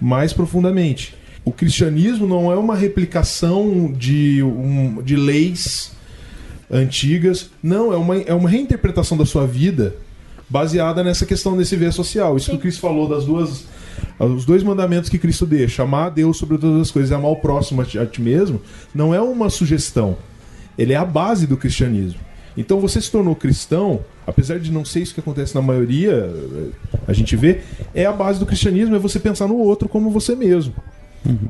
mais 0.00 0.32
profundamente. 0.32 1.14
O 1.44 1.52
cristianismo 1.52 2.26
não 2.26 2.50
é 2.50 2.56
uma 2.56 2.74
replicação 2.74 3.92
de, 3.92 4.42
um, 4.42 5.02
de 5.02 5.16
leis 5.16 5.92
antigas, 6.70 7.50
não, 7.62 7.92
é 7.92 7.96
uma, 7.96 8.16
é 8.16 8.34
uma 8.34 8.48
reinterpretação 8.48 9.16
da 9.16 9.24
sua 9.26 9.46
vida 9.46 9.94
baseada 10.48 11.02
nessa 11.04 11.26
questão 11.26 11.56
desse 11.56 11.76
viés 11.76 11.94
social. 11.94 12.36
Isso 12.36 12.50
que 12.50 12.56
o 12.56 12.58
Cristo 12.58 12.80
falou 12.80 13.08
das 13.08 13.24
duas. 13.24 13.64
Os 14.18 14.44
dois 14.44 14.62
mandamentos 14.62 15.08
que 15.08 15.18
Cristo 15.18 15.46
deixa, 15.46 15.82
amar 15.82 16.06
a 16.06 16.10
Deus 16.10 16.36
sobre 16.36 16.58
todas 16.58 16.80
as 16.80 16.90
coisas 16.90 17.10
e 17.10 17.14
amar 17.14 17.30
o 17.30 17.36
próximo 17.36 17.82
a 17.82 17.84
ti, 17.84 18.20
mesmo, 18.20 18.60
não 18.94 19.14
é 19.14 19.20
uma 19.20 19.50
sugestão. 19.50 20.16
Ele 20.76 20.92
é 20.92 20.96
a 20.96 21.04
base 21.04 21.46
do 21.46 21.56
cristianismo. 21.56 22.20
Então 22.56 22.80
você 22.80 23.00
se 23.00 23.10
tornou 23.10 23.36
cristão, 23.36 24.00
apesar 24.26 24.58
de 24.58 24.72
não 24.72 24.84
ser 24.84 25.00
isso 25.00 25.14
que 25.14 25.20
acontece 25.20 25.54
na 25.54 25.62
maioria, 25.62 26.10
eh, 26.12 26.98
a 27.06 27.12
gente 27.12 27.36
vê, 27.36 27.60
é 27.94 28.04
a 28.04 28.12
base 28.12 28.40
do 28.40 28.46
cristianismo, 28.46 28.96
é 28.96 28.98
você 28.98 29.20
pensar 29.20 29.46
no 29.46 29.56
outro 29.56 29.88
como 29.88 30.10
você 30.10 30.34
mesmo. 30.34 30.74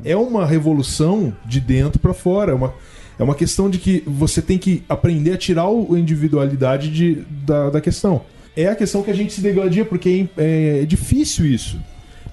É 0.03 0.15
uma 0.15 0.45
revolução 0.45 1.33
de 1.45 1.59
dentro 1.59 1.99
para 1.99 2.13
fora, 2.13 2.51
é 2.51 2.55
uma, 2.55 2.73
é 3.17 3.23
uma 3.23 3.35
questão 3.35 3.69
de 3.69 3.77
que 3.77 4.03
você 4.05 4.41
tem 4.41 4.57
que 4.57 4.83
aprender 4.89 5.33
a 5.33 5.37
tirar 5.37 5.65
a 5.65 5.99
individualidade 5.99 6.91
de, 6.91 7.23
da, 7.45 7.69
da 7.69 7.81
questão. 7.81 8.21
É 8.55 8.67
a 8.67 8.75
questão 8.75 9.01
que 9.01 9.11
a 9.11 9.13
gente 9.13 9.33
se 9.33 9.41
degladia, 9.41 9.85
porque 9.85 10.27
é, 10.37 10.81
é 10.83 10.85
difícil 10.85 11.45
isso. 11.45 11.79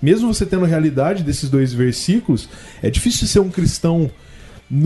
Mesmo 0.07 0.33
você 0.33 0.47
tendo 0.47 0.65
a 0.65 0.69
realidade 0.69 1.25
desses 1.25 1.51
dois 1.51 1.73
versículos, 1.73 2.49
é 2.81 2.89
difícil 2.89 3.27
ser 3.27 3.41
um 3.41 3.51
cristão 3.51 4.09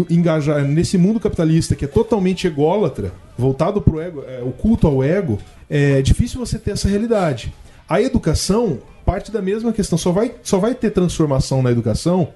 engajar 0.09 0.65
nesse 0.65 0.97
mundo 0.97 1.21
capitalista 1.21 1.75
que 1.75 1.85
é 1.85 1.89
totalmente 1.89 2.47
ególatra, 2.47 3.13
voltado 3.37 3.83
para 3.83 4.03
ego, 4.03 4.25
é, 4.27 4.41
o 4.43 4.51
culto 4.51 4.87
ao 4.87 5.05
ego, 5.05 5.39
é 5.69 6.01
difícil 6.01 6.41
você 6.41 6.59
ter 6.59 6.71
essa 6.71 6.89
realidade. 6.89 7.53
A 7.87 8.01
educação 8.01 8.79
parte 9.05 9.31
da 9.31 9.43
mesma 9.43 9.75
questão, 9.75 9.99
só 9.99 10.11
vai, 10.11 10.33
só 10.43 10.59
vai 10.59 10.75
ter 10.75 10.89
transformação 10.91 11.63
na 11.63 11.71
educação 11.71 12.29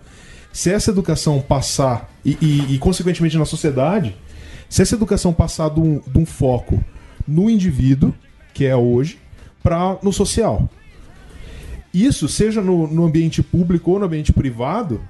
se 0.53 0.71
essa 0.71 0.91
educação 0.91 1.41
passar, 1.41 2.13
e, 2.23 2.37
e- 2.43 2.75
e, 2.75 2.79
consequentemente 2.79 3.39
na 3.39 3.47
sociedade, 3.47 4.15
se 4.69 4.83
essa 4.83 4.95
educação 4.95 5.33
passar 5.33 5.71
de 5.71 5.81
um, 5.81 6.03
de 6.07 6.19
um 6.19 6.27
foco 6.27 6.85
no 7.27 7.49
indivíduo, 7.49 8.13
que 8.53 8.67
é 8.67 8.77
hoje, 8.77 9.19
para 9.63 9.97
no 10.03 10.13
social. 10.13 10.69
Isso, 11.95 12.27
seja 12.29 12.61
no, 12.61 12.89
no 12.89 13.05
ambiente 13.05 13.41
público 13.41 13.93
ou 13.93 14.01
no 14.01 14.07
ambiente 14.07 14.33
privado, 14.33 15.01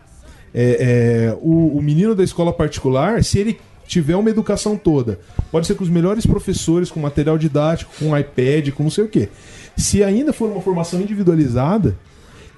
é, 0.53 1.31
é, 1.33 1.39
o, 1.41 1.79
o 1.79 1.83
menino 1.83 2.15
da 2.15 2.23
escola 2.23 2.53
particular, 2.53 3.25
se 3.25 3.39
ele 3.39 3.59
tiver 3.87 4.17
uma 4.17 4.29
educação 4.29 4.77
toda, 4.77 5.19
pode 5.51 5.67
ser 5.67 5.75
com 5.75 5.83
os 5.83 5.91
melhores 5.91 6.27
professores, 6.27 6.91
com 6.91 7.01
material 7.01 7.39
didático, 7.39 7.91
com 7.99 8.17
iPad, 8.17 8.71
com 8.71 8.83
não 8.83 8.91
sei 8.91 9.05
o 9.05 9.09
quê. 9.09 9.31
Se 9.77 10.05
ainda 10.05 10.33
for 10.33 10.51
uma 10.51 10.61
formação 10.61 11.01
individualizada, 11.01 11.97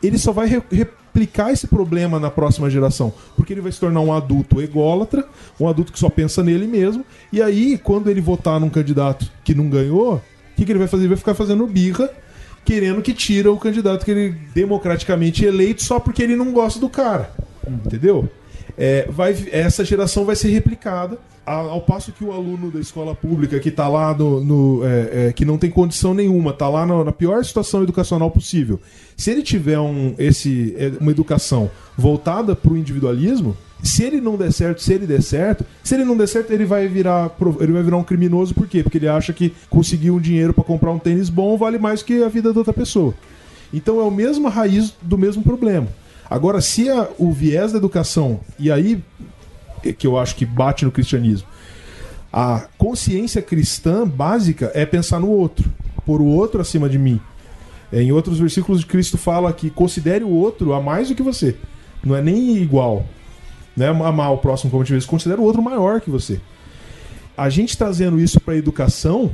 ele 0.02 0.18
só 0.18 0.32
vai 0.32 0.48
re 0.48 0.62
replicar 0.70 1.50
esse 1.50 1.66
problema 1.66 2.20
na 2.20 2.30
próxima 2.30 2.68
geração, 2.68 3.10
porque 3.36 3.54
ele 3.54 3.62
vai 3.62 3.72
se 3.72 3.80
tornar 3.80 4.00
um 4.00 4.12
adulto 4.12 4.60
ególatra, 4.60 5.24
um 5.58 5.66
adulto 5.66 5.90
que 5.90 5.98
só 5.98 6.10
pensa 6.10 6.42
nele 6.42 6.66
mesmo, 6.66 7.02
e 7.32 7.40
aí, 7.40 7.78
quando 7.78 8.10
ele 8.10 8.20
votar 8.20 8.60
num 8.60 8.68
candidato 8.68 9.26
que 9.42 9.54
não 9.54 9.70
ganhou, 9.70 10.16
o 10.16 10.22
que, 10.56 10.66
que 10.66 10.72
ele 10.72 10.78
vai 10.78 10.88
fazer? 10.88 11.04
Ele 11.04 11.08
vai 11.08 11.16
ficar 11.16 11.34
fazendo 11.34 11.66
birra, 11.66 12.10
querendo 12.66 13.00
que 13.00 13.14
tira 13.14 13.50
o 13.50 13.56
candidato 13.56 14.04
que 14.04 14.10
ele 14.10 14.30
democraticamente 14.52 15.44
eleito 15.44 15.82
só 15.84 16.00
porque 16.00 16.22
ele 16.22 16.34
não 16.34 16.52
gosta 16.52 16.80
do 16.80 16.88
cara. 16.88 17.30
Entendeu? 17.66 18.28
É, 18.76 19.06
vai, 19.08 19.34
essa 19.52 19.84
geração 19.84 20.24
vai 20.24 20.36
ser 20.36 20.50
replicada 20.50 21.18
ao, 21.46 21.80
passo 21.80 22.10
que 22.12 22.24
o 22.24 22.32
aluno 22.32 22.70
da 22.70 22.80
escola 22.80 23.14
pública 23.14 23.60
que 23.60 23.68
está 23.68 23.86
lá 23.88 24.12
no, 24.12 24.44
no 24.44 24.84
é, 24.84 25.28
é, 25.28 25.32
que 25.32 25.44
não 25.44 25.56
tem 25.56 25.70
condição 25.70 26.12
nenhuma, 26.12 26.50
está 26.50 26.68
lá 26.68 26.84
na, 26.84 27.04
na, 27.04 27.12
pior 27.12 27.42
situação 27.44 27.84
educacional 27.84 28.30
possível. 28.30 28.80
Se 29.16 29.30
ele 29.30 29.42
tiver 29.42 29.78
um, 29.78 30.14
esse, 30.18 30.74
é, 30.76 30.92
uma 31.00 31.12
educação 31.12 31.70
voltada 31.96 32.56
para 32.56 32.72
o 32.72 32.76
individualismo, 32.76 33.56
se 33.82 34.02
ele 34.02 34.20
não 34.20 34.36
der 34.36 34.52
certo, 34.52 34.82
se 34.82 34.92
ele 34.92 35.06
der 35.06 35.22
certo, 35.22 35.64
se 35.82 35.94
ele 35.94 36.04
não 36.04 36.16
der 36.16 36.26
certo, 36.26 36.50
ele 36.50 36.64
vai 36.64 36.88
virar, 36.88 37.30
ele 37.60 37.72
vai 37.72 37.82
virar 37.82 37.96
um 37.96 38.04
criminoso, 38.04 38.54
por 38.54 38.66
quê? 38.66 38.82
Porque 38.82 38.98
ele 38.98 39.08
acha 39.08 39.32
que 39.32 39.52
conseguir 39.68 40.10
um 40.10 40.18
dinheiro 40.18 40.54
para 40.54 40.64
comprar 40.64 40.90
um 40.90 40.98
tênis 40.98 41.28
bom 41.28 41.56
vale 41.56 41.78
mais 41.78 42.02
que 42.02 42.22
a 42.22 42.28
vida 42.28 42.52
da 42.52 42.60
outra 42.60 42.72
pessoa. 42.72 43.14
Então 43.72 44.00
é 44.00 44.02
o 44.02 44.10
mesmo 44.10 44.48
raiz 44.48 44.94
do 45.02 45.18
mesmo 45.18 45.42
problema. 45.42 45.88
Agora, 46.28 46.60
se 46.60 46.88
a, 46.88 47.08
o 47.18 47.30
viés 47.32 47.72
da 47.72 47.78
educação, 47.78 48.40
e 48.58 48.70
aí 48.70 49.02
é 49.84 49.92
que 49.92 50.06
eu 50.06 50.18
acho 50.18 50.34
que 50.34 50.44
bate 50.44 50.84
no 50.84 50.90
cristianismo, 50.90 51.46
a 52.32 52.66
consciência 52.76 53.40
cristã 53.40 54.06
básica 54.06 54.70
é 54.74 54.84
pensar 54.84 55.20
no 55.20 55.28
outro, 55.28 55.72
pôr 56.04 56.20
o 56.20 56.26
outro 56.26 56.60
acima 56.60 56.88
de 56.88 56.98
mim. 56.98 57.20
É, 57.92 58.02
em 58.02 58.10
outros 58.10 58.38
versículos, 58.38 58.84
Cristo 58.84 59.16
fala 59.16 59.52
que 59.52 59.70
considere 59.70 60.24
o 60.24 60.30
outro 60.30 60.72
a 60.72 60.80
mais 60.80 61.08
do 61.08 61.14
que 61.14 61.22
você. 61.22 61.56
Não 62.04 62.16
é 62.16 62.22
nem 62.22 62.56
igual. 62.56 63.06
Não 63.76 63.86
é 63.86 63.88
amar 63.88 64.32
o 64.32 64.38
próximo 64.38 64.70
como 64.70 64.84
te 64.84 64.94
vê, 64.94 65.04
considera 65.06 65.40
o 65.40 65.44
outro 65.44 65.62
maior 65.62 66.00
que 66.00 66.10
você. 66.10 66.40
A 67.36 67.50
gente 67.50 67.76
trazendo 67.76 68.18
isso 68.18 68.40
para 68.40 68.54
a 68.54 68.56
educação, 68.56 69.30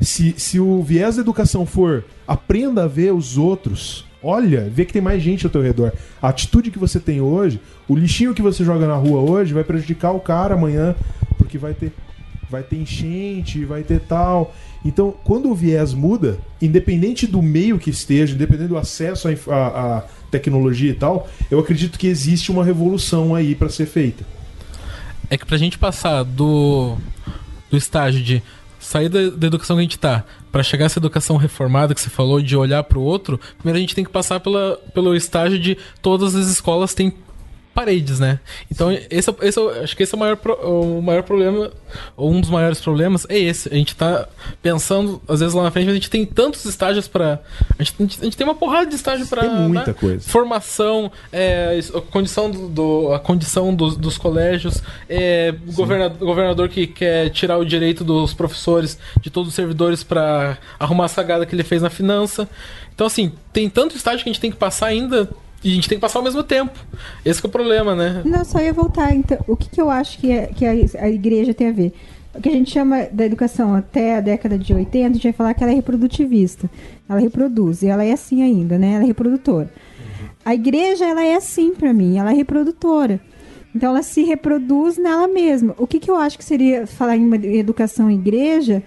se, 0.00 0.34
se 0.38 0.58
o 0.58 0.82
viés 0.82 1.16
da 1.16 1.22
educação 1.22 1.66
for 1.66 2.04
aprenda 2.26 2.84
a 2.84 2.88
ver 2.88 3.12
os 3.12 3.36
outros 3.36 4.06
olha, 4.22 4.68
vê 4.68 4.84
que 4.84 4.92
tem 4.92 5.02
mais 5.02 5.22
gente 5.22 5.46
ao 5.46 5.52
teu 5.52 5.62
redor. 5.62 5.92
A 6.20 6.28
atitude 6.28 6.72
que 6.72 6.78
você 6.78 6.98
tem 6.98 7.20
hoje, 7.20 7.60
o 7.86 7.94
lixinho 7.94 8.34
que 8.34 8.42
você 8.42 8.64
joga 8.64 8.86
na 8.86 8.96
rua 8.96 9.20
hoje 9.20 9.54
vai 9.54 9.62
prejudicar 9.62 10.10
o 10.10 10.18
cara 10.18 10.54
amanhã, 10.54 10.96
porque 11.38 11.56
vai 11.56 11.74
ter 11.74 11.92
vai 12.48 12.62
ter 12.62 12.76
enchente, 12.76 13.64
vai 13.64 13.82
ter 13.82 14.00
tal. 14.00 14.54
Então, 14.84 15.12
quando 15.24 15.50
o 15.50 15.54
viés 15.54 15.92
muda, 15.92 16.38
independente 16.62 17.26
do 17.26 17.42
meio 17.42 17.76
que 17.76 17.90
esteja, 17.90 18.34
independente 18.34 18.68
do 18.68 18.78
acesso 18.78 19.28
à, 19.50 20.04
tecnologia 20.30 20.90
e 20.90 20.94
tal, 20.94 21.28
eu 21.50 21.58
acredito 21.58 21.98
que 21.98 22.06
existe 22.06 22.50
uma 22.50 22.64
revolução 22.64 23.34
aí 23.34 23.54
para 23.54 23.68
ser 23.68 23.86
feita. 23.86 24.24
É 25.28 25.36
que 25.36 25.46
pra 25.46 25.56
gente 25.56 25.78
passar 25.78 26.22
do, 26.22 26.96
do 27.70 27.76
estágio 27.76 28.22
de 28.22 28.42
sair 28.78 29.08
da, 29.08 29.30
da 29.30 29.46
educação 29.46 29.76
que 29.76 29.80
a 29.80 29.82
gente 29.82 29.98
tá 29.98 30.24
para 30.52 30.62
chegar 30.62 30.84
a 30.84 30.86
essa 30.86 30.98
educação 30.98 31.36
reformada 31.36 31.94
que 31.94 32.00
você 32.00 32.08
falou 32.08 32.40
de 32.40 32.56
olhar 32.56 32.82
para 32.84 32.98
o 32.98 33.02
outro, 33.02 33.38
primeiro 33.58 33.76
a 33.76 33.80
gente 33.80 33.94
tem 33.94 34.04
que 34.04 34.10
passar 34.10 34.40
pela, 34.40 34.76
pelo 34.94 35.14
estágio 35.14 35.58
de 35.58 35.76
todas 36.00 36.34
as 36.34 36.46
escolas 36.46 36.94
têm 36.94 37.12
paredes, 37.76 38.18
né? 38.18 38.40
Então, 38.70 38.90
esse, 38.90 39.30
esse, 39.42 39.60
acho 39.82 39.94
que 39.94 40.02
esse 40.02 40.14
é 40.14 40.16
o 40.16 40.18
maior, 40.18 40.38
o 40.64 41.02
maior 41.02 41.22
problema, 41.22 41.70
ou 42.16 42.32
um 42.32 42.40
dos 42.40 42.48
maiores 42.48 42.80
problemas, 42.80 43.26
é 43.28 43.38
esse. 43.38 43.68
A 43.68 43.74
gente 43.74 43.94
tá 43.94 44.26
pensando, 44.62 45.20
às 45.28 45.40
vezes 45.40 45.54
lá 45.54 45.62
na 45.62 45.70
frente, 45.70 45.84
mas 45.84 45.92
a 45.92 45.96
gente 45.96 46.08
tem 46.08 46.24
tantos 46.24 46.64
estágios 46.64 47.06
para 47.06 47.38
a 47.78 47.82
gente, 47.82 47.94
a 48.00 48.24
gente, 48.24 48.34
tem 48.34 48.46
uma 48.46 48.54
porrada 48.54 48.86
de 48.86 48.94
estágio 48.94 49.26
para 49.26 49.42
Tem 49.42 49.50
muita 49.50 49.88
né? 49.88 49.92
coisa. 49.92 50.26
Formação, 50.26 51.12
é, 51.30 51.78
a 51.94 52.00
condição, 52.00 52.50
do, 52.50 52.68
do 52.68 53.12
a 53.12 53.18
condição 53.18 53.74
dos, 53.74 53.94
dos 53.94 54.16
colégios, 54.16 54.82
é, 55.06 55.54
governador, 55.74 56.18
governador 56.26 56.68
que 56.70 56.86
quer 56.86 57.28
tirar 57.28 57.58
o 57.58 57.64
direito 57.64 58.02
dos 58.02 58.32
professores, 58.32 58.98
de 59.20 59.28
todos 59.28 59.50
os 59.50 59.54
servidores 59.54 60.02
para 60.02 60.56
arrumar 60.80 61.04
a 61.04 61.08
sagada 61.08 61.44
que 61.44 61.54
ele 61.54 61.62
fez 61.62 61.82
na 61.82 61.90
finança. 61.90 62.48
Então, 62.94 63.06
assim, 63.06 63.30
tem 63.52 63.68
tanto 63.68 63.94
estágio 63.94 64.24
que 64.24 64.30
a 64.30 64.32
gente 64.32 64.40
tem 64.40 64.50
que 64.50 64.56
passar 64.56 64.86
ainda 64.86 65.28
e 65.64 65.70
a 65.70 65.74
gente 65.74 65.88
tem 65.88 65.98
que 65.98 66.02
passar 66.02 66.18
ao 66.18 66.24
mesmo 66.24 66.42
tempo. 66.42 66.78
Esse 67.24 67.44
é 67.44 67.48
o 67.48 67.50
problema, 67.50 67.94
né? 67.94 68.22
Não, 68.24 68.44
só 68.44 68.60
ia 68.60 68.72
voltar. 68.72 69.14
Então, 69.14 69.38
o 69.46 69.56
que, 69.56 69.68
que 69.68 69.80
eu 69.80 69.90
acho 69.90 70.18
que, 70.18 70.30
é, 70.30 70.46
que 70.46 70.64
a, 70.64 70.70
a 70.70 71.08
igreja 71.08 71.54
tem 71.54 71.68
a 71.68 71.72
ver? 71.72 71.92
O 72.34 72.40
que 72.40 72.48
a 72.48 72.52
gente 72.52 72.70
chama 72.70 73.06
da 73.10 73.24
educação 73.24 73.74
até 73.74 74.16
a 74.16 74.20
década 74.20 74.58
de 74.58 74.72
80, 74.72 75.06
a 75.06 75.12
gente 75.12 75.22
vai 75.22 75.32
falar 75.32 75.54
que 75.54 75.64
ela 75.64 75.72
é 75.72 75.74
reprodutivista. 75.74 76.70
Ela 77.08 77.18
reproduz, 77.18 77.82
e 77.82 77.86
ela 77.86 78.04
é 78.04 78.12
assim 78.12 78.42
ainda, 78.42 78.78
né? 78.78 78.94
Ela 78.94 79.04
é 79.04 79.06
reprodutora. 79.06 79.70
A 80.44 80.54
igreja, 80.54 81.06
ela 81.06 81.24
é 81.24 81.34
assim 81.34 81.74
para 81.74 81.92
mim, 81.92 82.18
ela 82.18 82.30
é 82.30 82.34
reprodutora. 82.34 83.20
Então, 83.74 83.90
ela 83.90 84.02
se 84.02 84.22
reproduz 84.22 84.96
nela 84.98 85.26
mesma. 85.26 85.74
O 85.78 85.86
que, 85.86 85.98
que 85.98 86.10
eu 86.10 86.16
acho 86.16 86.38
que 86.38 86.44
seria, 86.44 86.86
falar 86.86 87.16
em 87.16 87.58
educação 87.58 88.10
igreja, 88.10 88.82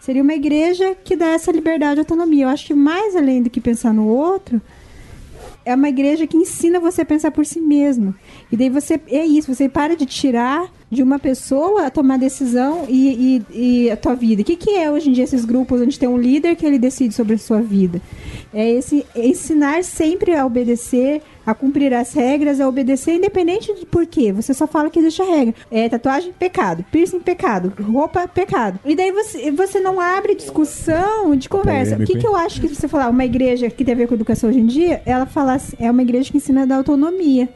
seria 0.00 0.22
uma 0.22 0.34
igreja 0.34 0.96
que 1.04 1.14
dá 1.14 1.28
essa 1.28 1.52
liberdade 1.52 1.98
e 1.98 2.00
autonomia. 2.00 2.44
Eu 2.44 2.48
acho 2.48 2.66
que 2.66 2.74
mais 2.74 3.14
além 3.14 3.42
do 3.42 3.50
que 3.50 3.60
pensar 3.60 3.92
no 3.92 4.06
outro, 4.06 4.60
é 5.64 5.74
uma 5.74 5.88
igreja 5.88 6.26
que 6.26 6.36
ensina 6.36 6.78
você 6.78 7.02
a 7.02 7.06
pensar 7.06 7.30
por 7.30 7.46
si 7.46 7.60
mesmo. 7.60 8.14
E 8.50 8.56
daí 8.56 8.68
você 8.68 9.00
é 9.08 9.24
isso, 9.24 9.52
você 9.52 9.68
para 9.68 9.96
de 9.96 10.06
tirar 10.06 10.70
de 10.90 11.02
uma 11.02 11.18
pessoa 11.18 11.86
a 11.86 11.90
tomar 11.90 12.18
decisão 12.18 12.84
e, 12.88 13.42
e, 13.50 13.84
e 13.86 13.90
a 13.90 13.96
tua 13.96 14.14
vida. 14.14 14.42
O 14.42 14.44
que, 14.44 14.56
que 14.56 14.70
é 14.70 14.90
hoje 14.90 15.08
em 15.08 15.12
dia 15.12 15.24
esses 15.24 15.44
grupos 15.44 15.80
onde 15.80 15.98
tem 15.98 16.08
um 16.08 16.18
líder 16.18 16.54
que 16.56 16.64
ele 16.64 16.78
decide 16.78 17.14
sobre 17.14 17.34
a 17.34 17.38
sua 17.38 17.60
vida? 17.60 18.00
É 18.52 18.70
esse 18.70 19.04
é 19.14 19.26
ensinar 19.26 19.82
sempre 19.82 20.34
a 20.34 20.46
obedecer, 20.46 21.20
a 21.44 21.52
cumprir 21.52 21.92
as 21.92 22.12
regras, 22.12 22.60
a 22.60 22.68
obedecer, 22.68 23.16
independente 23.16 23.74
de 23.74 23.84
por 23.84 24.06
quê. 24.06 24.32
Você 24.32 24.54
só 24.54 24.66
fala 24.66 24.88
que 24.88 24.98
existe 24.98 25.20
a 25.20 25.24
regra. 25.24 25.54
É 25.70 25.88
tatuagem, 25.88 26.32
pecado. 26.32 26.84
Piercing, 26.92 27.18
pecado. 27.18 27.72
Roupa, 27.82 28.28
pecado. 28.28 28.78
E 28.84 28.94
daí 28.94 29.10
você, 29.10 29.50
você 29.50 29.80
não 29.80 30.00
abre 30.00 30.36
discussão 30.36 31.34
de 31.34 31.48
conversa. 31.48 31.96
O 31.96 32.04
que, 32.04 32.16
que 32.18 32.26
eu 32.26 32.36
acho 32.36 32.60
que 32.60 32.68
você 32.68 32.86
falar, 32.86 33.08
uma 33.08 33.24
igreja 33.24 33.68
que 33.68 33.84
tem 33.84 33.94
a 33.94 33.96
ver 33.96 34.06
com 34.06 34.14
educação 34.14 34.50
hoje 34.50 34.60
em 34.60 34.66
dia, 34.66 35.02
ela 35.04 35.26
fala 35.26 35.54
assim, 35.54 35.76
é 35.80 35.90
uma 35.90 36.02
igreja 36.02 36.30
que 36.30 36.36
ensina 36.36 36.62
a 36.62 36.66
dar 36.66 36.76
autonomia. 36.76 37.48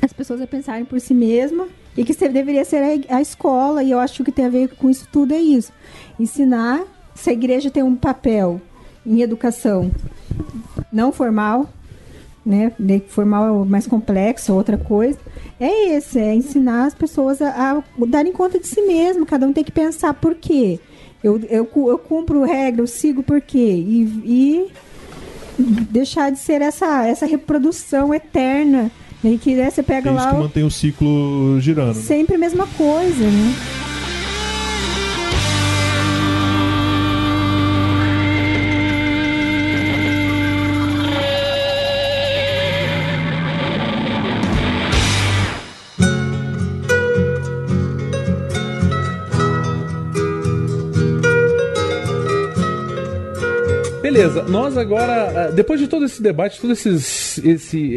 As 0.00 0.12
pessoas 0.12 0.40
a 0.40 0.46
pensarem 0.46 0.84
por 0.84 1.00
si 1.00 1.12
mesma 1.14 1.66
e 1.96 2.04
que 2.04 2.28
deveria 2.28 2.64
ser 2.64 2.82
a, 2.82 3.16
a 3.16 3.22
escola, 3.22 3.82
e 3.82 3.90
eu 3.90 3.98
acho 3.98 4.22
que 4.22 4.32
tem 4.32 4.44
a 4.44 4.50
ver 4.50 4.76
com 4.76 4.90
isso 4.90 5.08
tudo 5.10 5.32
é 5.32 5.38
isso. 5.38 5.72
Ensinar, 6.18 6.82
se 7.14 7.30
a 7.30 7.32
igreja 7.32 7.70
tem 7.70 7.82
um 7.82 7.96
papel 7.96 8.60
em 9.04 9.22
educação 9.22 9.90
não 10.92 11.12
formal, 11.12 11.68
né? 12.44 12.72
Formal 13.08 13.64
mais 13.64 13.86
complexo, 13.86 14.52
outra 14.52 14.78
coisa. 14.78 15.18
É 15.58 15.96
esse, 15.96 16.18
é 16.18 16.34
ensinar 16.34 16.86
as 16.86 16.94
pessoas 16.94 17.40
a, 17.40 17.48
a 17.78 17.82
darem 18.06 18.32
conta 18.32 18.58
de 18.58 18.66
si 18.66 18.82
mesmo. 18.82 19.26
Cada 19.26 19.46
um 19.46 19.52
tem 19.52 19.64
que 19.64 19.72
pensar 19.72 20.14
por 20.14 20.34
quê. 20.34 20.78
Eu, 21.24 21.40
eu, 21.48 21.68
eu 21.74 21.98
cumpro 21.98 22.44
regra, 22.44 22.82
eu 22.82 22.86
sigo 22.86 23.22
por 23.22 23.40
quê. 23.40 23.58
E, 23.58 24.02
e 24.24 24.72
deixar 25.90 26.30
de 26.30 26.38
ser 26.38 26.60
essa, 26.60 27.06
essa 27.06 27.26
reprodução 27.26 28.14
eterna 28.14 28.90
e 29.32 29.38
que 29.38 29.54
né, 29.54 29.70
você 29.70 29.82
pega 29.82 30.10
Tem 30.10 30.14
lá. 30.14 30.30
que 30.30 30.36
mantém 30.36 30.64
o 30.64 30.70
ciclo 30.70 31.60
girando. 31.60 31.96
Né? 31.96 32.02
Sempre 32.02 32.36
a 32.36 32.38
mesma 32.38 32.66
coisa, 32.66 33.24
né? 33.24 33.54
beleza, 54.16 54.42
nós 54.44 54.78
agora, 54.78 55.46
ah, 55.48 55.50
depois 55.50 55.78
de 55.78 55.86
todo 55.86 56.04
esse 56.06 56.22
debate, 56.22 56.58
todo 56.60 56.72
esses, 56.72 57.25
esse, 57.38 57.92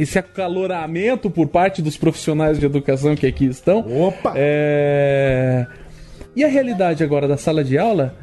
esse 0.00 0.18
acaloramento 0.18 1.30
por 1.30 1.46
parte 1.48 1.80
dos 1.80 1.96
profissionais 1.96 2.58
de 2.58 2.66
educação 2.66 3.14
que 3.14 3.26
aqui 3.26 3.46
estão. 3.46 3.80
Opa! 3.80 4.32
É... 4.36 5.66
E 6.34 6.44
a 6.44 6.48
realidade 6.48 7.02
agora 7.02 7.26
da 7.26 7.36
sala 7.36 7.64
de 7.64 7.78
aula 7.78 8.14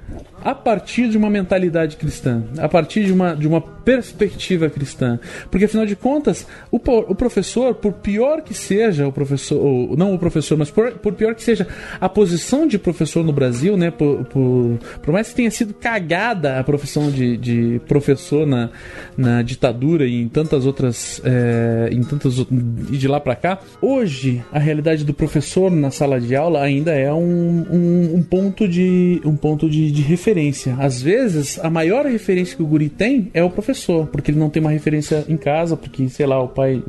a 0.44 0.53
partir 0.53 1.07
de 1.07 1.18
uma 1.18 1.30
mentalidade 1.30 1.95
cristã, 1.95 2.44
a 2.57 2.68
partir 2.68 3.06
de 3.06 3.14
uma, 3.14 3.36
de 3.36 3.48
uma 3.48 3.61
perspectiva 3.61 4.70
cristã. 4.70 5.20
Porque 5.49 5.65
afinal 5.65 5.86
de 5.86 5.95
contas, 5.95 6.45
o, 6.72 6.78
o 6.78 7.15
professor, 7.15 7.76
por 7.76 7.94
pior 7.94 8.41
que 8.41 8.53
seja 8.53 9.07
o 9.07 9.11
professor, 9.11 9.57
ou, 9.57 9.95
não 9.95 10.14
o 10.14 10.20
professor, 10.20 10.57
mas 10.57 10.70
por, 10.70 10.91
por, 10.94 11.14
pior 11.14 11.34
que 11.36 11.44
seja 11.44 11.68
a 11.99 12.10
posição 12.10 12.68
de 12.68 12.78
professor 12.78 13.24
no 13.24 13.32
Brasil, 13.32 13.78
né? 13.78 13.90
Por, 13.91 14.26
por, 14.26 14.80
por 15.02 15.14
mais 15.14 15.30
que 15.30 15.36
tenha 15.36 15.52
sido 15.52 15.74
cagada 15.74 16.60
a 16.60 16.64
profissão 16.64 17.10
de, 17.10 17.38
de 17.38 17.82
professor 17.88 18.45
na, 18.45 18.70
na 19.15 19.41
ditadura 19.41 20.06
e 20.06 20.22
em 20.22 20.28
tantas 20.28 20.65
outras. 20.65 21.22
É, 21.24 21.90
em 21.91 22.03
tantas 22.03 22.38
e 22.40 22.98
de 22.98 23.07
lá 23.07 23.20
para 23.20 23.36
cá, 23.36 23.60
hoje 23.82 24.44
a 24.52 24.60
realidade 24.60 25.03
do 25.03 25.14
professor 25.14 25.72
na 25.72 25.91
sala 25.91 26.20
de 26.20 26.36
aula 26.36 26.61
ainda 26.61 26.91
é 26.94 27.11
um, 27.14 27.65
um, 27.70 28.15
um 28.15 28.24
ponto 28.24 28.68
de 28.68 29.22
um 29.24 29.36
ponto 29.36 29.70
de, 29.70 29.91
de 29.91 30.02
referência. 30.02 30.32
Às 30.80 31.01
vezes, 31.01 31.60
a 31.60 31.69
maior 31.69 32.05
referência 32.05 32.55
que 32.55 32.64
o 32.64 32.65
guri 32.65 32.89
tem 32.89 33.30
é 33.34 33.43
o 33.43 33.49
professor, 33.49 34.07
porque 34.07 34.31
ele 34.31 34.39
não 34.39 34.49
tem 34.49 34.61
uma 34.61 34.72
referência 34.72 35.26
em 35.27 35.38
casa, 35.38 35.76
porque, 35.76 36.07
sei 36.10 36.26
lá, 36.26 36.41
o 36.41 36.47
pai. 36.47 36.81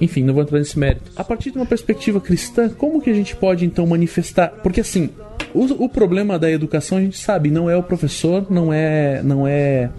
Enfim, 0.00 0.22
não 0.22 0.34
vou 0.34 0.42
entrar 0.42 0.58
nesse 0.58 0.78
mérito. 0.78 1.10
A 1.16 1.24
partir 1.24 1.50
de 1.50 1.58
uma 1.58 1.66
perspectiva 1.66 2.20
cristã, 2.20 2.68
como 2.68 3.00
que 3.00 3.10
a 3.10 3.14
gente 3.14 3.36
pode 3.36 3.64
então 3.64 3.86
manifestar? 3.86 4.48
Porque 4.62 4.80
assim, 4.80 5.10
o, 5.54 5.84
o 5.84 5.88
problema 5.88 6.38
da 6.38 6.50
educação 6.50 6.98
a 6.98 7.00
gente 7.00 7.18
sabe, 7.18 7.50
não 7.50 7.68
é 7.70 7.76
o 7.76 7.82
professor, 7.82 8.46
não 8.50 8.72
é. 8.72 9.22
não 9.22 9.46
é 9.46 9.90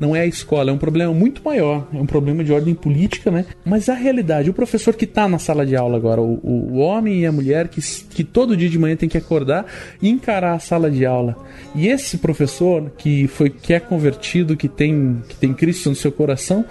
não 0.00 0.14
é 0.14 0.20
a 0.20 0.26
escola, 0.26 0.70
é 0.70 0.72
um 0.72 0.78
problema 0.78 1.12
muito 1.12 1.42
maior, 1.44 1.86
é 1.92 1.96
um 1.96 2.06
problema 2.06 2.44
de 2.44 2.52
ordem 2.52 2.74
política, 2.74 3.30
né? 3.30 3.46
Mas 3.64 3.88
a 3.88 3.94
realidade, 3.94 4.50
o 4.50 4.54
professor 4.54 4.94
que 4.94 5.04
está 5.04 5.28
na 5.28 5.38
sala 5.38 5.66
de 5.66 5.76
aula 5.76 5.96
agora, 5.96 6.20
o, 6.20 6.38
o, 6.42 6.78
homem 6.78 7.20
e 7.20 7.26
a 7.26 7.32
mulher 7.32 7.68
que, 7.68 7.80
que 8.10 8.22
todo 8.22 8.56
dia 8.56 8.68
de 8.68 8.78
manhã 8.78 8.96
tem 8.96 9.08
que 9.08 9.18
acordar 9.18 9.66
e 10.00 10.08
encarar 10.08 10.54
a 10.54 10.58
sala 10.58 10.90
de 10.90 11.04
aula. 11.04 11.36
E 11.74 11.88
esse 11.88 12.18
professor 12.18 12.90
que 12.96 13.26
foi 13.26 13.50
que 13.50 13.74
é 13.74 13.80
convertido, 13.80 14.56
que 14.56 14.68
tem 14.68 15.22
que 15.28 15.36
tem 15.36 15.52
Cristo 15.52 15.90
no 15.90 15.96
seu 15.96 16.12
coração, 16.12 16.64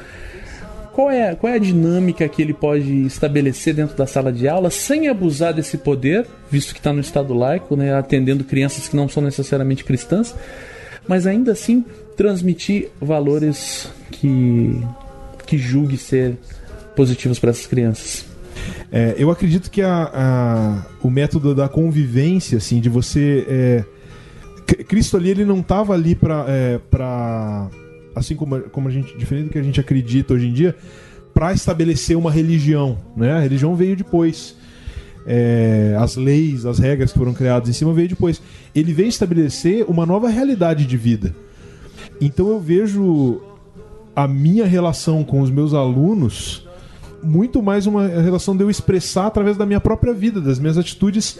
qual 0.98 1.12
é, 1.12 1.36
qual 1.36 1.54
é 1.54 1.58
a 1.58 1.60
dinâmica 1.60 2.28
que 2.28 2.42
ele 2.42 2.54
pode 2.54 3.06
estabelecer 3.06 3.74
dentro 3.74 3.96
da 3.96 4.08
sala 4.08 4.34
de 4.34 4.48
aula 4.48 4.72
sem 4.72 5.08
abusar 5.08 5.54
desse 5.54 5.78
poder, 5.78 6.26
visto 6.50 6.74
que 6.74 6.80
está 6.80 6.92
no 6.92 7.02
Estado 7.02 7.34
laico, 7.36 7.76
né, 7.76 7.94
atendendo 7.94 8.44
crianças 8.44 8.88
que 8.88 8.96
não 8.96 9.08
são 9.08 9.22
necessariamente 9.22 9.84
cristãs, 9.84 10.34
mas 11.08 11.28
ainda 11.28 11.52
assim 11.52 11.86
transmitir 12.18 12.90
valores 13.00 13.90
que, 14.12 14.82
que 15.46 15.58
julgue 15.58 15.98
ser 15.98 16.36
positivos 16.96 17.38
para 17.38 17.52
essas 17.52 17.68
crianças. 17.68 18.26
É, 18.92 19.16
eu 19.18 19.30
acredito 19.30 19.70
que 19.70 19.84
a, 19.84 20.10
a, 20.12 20.86
o 21.06 21.12
método 21.12 21.54
da 21.54 21.70
convivência, 21.70 22.58
assim, 22.58 22.82
de 22.82 22.90
você. 22.90 23.46
É, 23.48 23.86
Cristo 24.86 25.16
ali, 25.16 25.30
ele 25.30 25.46
não 25.46 25.60
estava 25.60 25.94
ali 25.94 26.16
para. 26.16 26.46
É, 26.50 26.80
assim 28.16 28.36
como, 28.36 28.62
como 28.62 28.88
a 28.88 28.92
gente. 28.92 29.16
Diferente 29.16 29.46
do 29.46 29.52
que 29.52 29.60
a 29.60 29.64
gente 29.64 29.80
acredita 29.80 30.34
hoje 30.34 30.48
em 30.48 30.54
dia, 30.54 30.76
para 31.36 31.54
estabelecer 31.54 32.18
uma 32.18 32.32
religião. 32.32 32.98
Né? 33.16 33.32
A 33.32 33.40
religião 33.40 33.76
veio 33.76 33.96
depois. 33.96 34.56
É, 35.30 35.96
as 36.00 36.16
leis, 36.16 36.66
as 36.66 36.80
regras 36.80 37.12
que 37.12 37.20
foram 37.20 37.34
criadas 37.34 37.70
em 37.70 37.74
cima 37.74 37.94
veio 37.94 38.10
depois. 38.10 38.42
Ele 38.74 38.92
veio 38.92 39.10
estabelecer 39.10 39.86
uma 39.88 40.06
nova 40.06 40.30
realidade 40.30 40.86
de 40.86 40.98
vida. 40.98 41.36
Então 42.20 42.50
eu 42.50 42.60
vejo 42.60 43.42
a 44.16 44.28
minha 44.28 44.66
relação 44.66 45.24
com 45.24 45.42
os 45.42 45.50
meus 45.50 45.74
alunos 45.74 46.68
muito 47.22 47.62
mais 47.62 47.86
uma 47.86 48.08
relação 48.08 48.56
de 48.56 48.64
eu 48.64 48.70
expressar 48.70 49.28
através 49.28 49.58
da 49.58 49.66
minha 49.66 49.80
própria 49.80 50.14
vida, 50.14 50.40
das 50.40 50.60
minhas 50.60 50.78
atitudes 50.78 51.40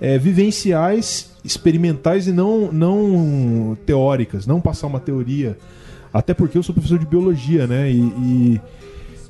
é, 0.00 0.18
vivenciais, 0.18 1.32
experimentais 1.44 2.26
e 2.26 2.32
não, 2.32 2.72
não 2.72 3.76
teóricas, 3.84 4.46
não 4.46 4.60
passar 4.60 4.86
uma 4.86 5.00
teoria. 5.00 5.56
Até 6.12 6.32
porque 6.32 6.56
eu 6.56 6.62
sou 6.62 6.74
professor 6.74 6.98
de 6.98 7.06
biologia, 7.06 7.66
né? 7.66 7.90
E, 7.90 8.00
e, 8.00 8.60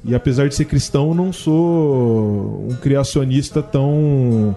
e 0.05 0.15
apesar 0.15 0.49
de 0.49 0.55
ser 0.55 0.65
cristão, 0.65 1.13
não 1.13 1.33
sou 1.33 2.67
um 2.71 2.77
criacionista 2.77 3.63
tão 3.63 4.57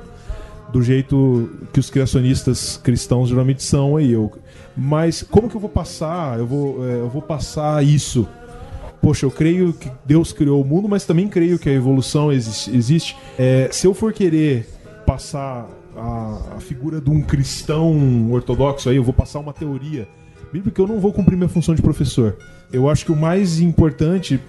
do 0.71 0.81
jeito 0.81 1.49
que 1.73 1.79
os 1.79 1.89
criacionistas 1.89 2.77
cristãos 2.77 3.29
geralmente 3.29 3.63
são 3.63 3.97
aí. 3.97 4.11
Eu, 4.11 4.31
mas 4.75 5.23
como 5.23 5.49
que 5.49 5.55
eu 5.55 5.61
vou 5.61 5.69
passar? 5.69 6.39
Eu 6.39 6.47
vou, 6.47 6.87
é, 6.87 6.93
eu 6.99 7.09
vou 7.09 7.21
passar 7.21 7.83
isso. 7.83 8.27
Poxa, 9.01 9.25
eu 9.25 9.31
creio 9.31 9.73
que 9.73 9.91
Deus 10.05 10.31
criou 10.31 10.61
o 10.61 10.65
mundo, 10.65 10.87
mas 10.87 11.05
também 11.05 11.27
creio 11.27 11.57
que 11.57 11.69
a 11.69 11.73
evolução 11.73 12.31
existe. 12.31 12.75
existe. 12.75 13.17
É, 13.37 13.67
se 13.71 13.87
eu 13.87 13.93
for 13.93 14.13
querer 14.13 14.69
passar 15.05 15.67
a, 15.95 16.55
a, 16.55 16.59
figura 16.59 17.01
de 17.01 17.09
um 17.09 17.21
cristão 17.21 18.31
ortodoxo 18.31 18.89
aí, 18.89 18.95
eu 18.95 19.03
vou 19.03 19.13
passar 19.13 19.39
uma 19.39 19.53
teoria. 19.53 20.07
Porque 20.63 20.79
eu 20.79 20.87
não 20.87 20.99
vou 20.99 21.13
cumprir 21.13 21.35
minha 21.35 21.49
função 21.49 21.73
de 21.73 21.81
professor. 21.81 22.37
Eu 22.71 22.89
acho 22.89 23.05
que 23.05 23.11
o 23.11 23.15
mais 23.15 23.59
importante 23.59 24.39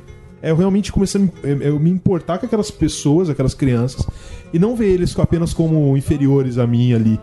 eu 0.51 0.57
realmente 0.57 0.93
começar 0.93 1.19
a 1.19 1.23
é, 1.47 1.69
eu 1.69 1.79
me 1.79 1.91
importar 1.91 2.39
com 2.39 2.47
aquelas 2.47 2.71
pessoas, 2.71 3.31
aquelas 3.31 3.55
crianças, 3.55 4.07
e 4.53 4.59
não 4.59 4.75
ver 4.75 4.89
eles 4.89 5.19
apenas 5.19 5.53
como 5.55 5.97
inferiores 5.97 6.59
a 6.59 6.67
mim 6.67 6.93
ali, 6.93 7.21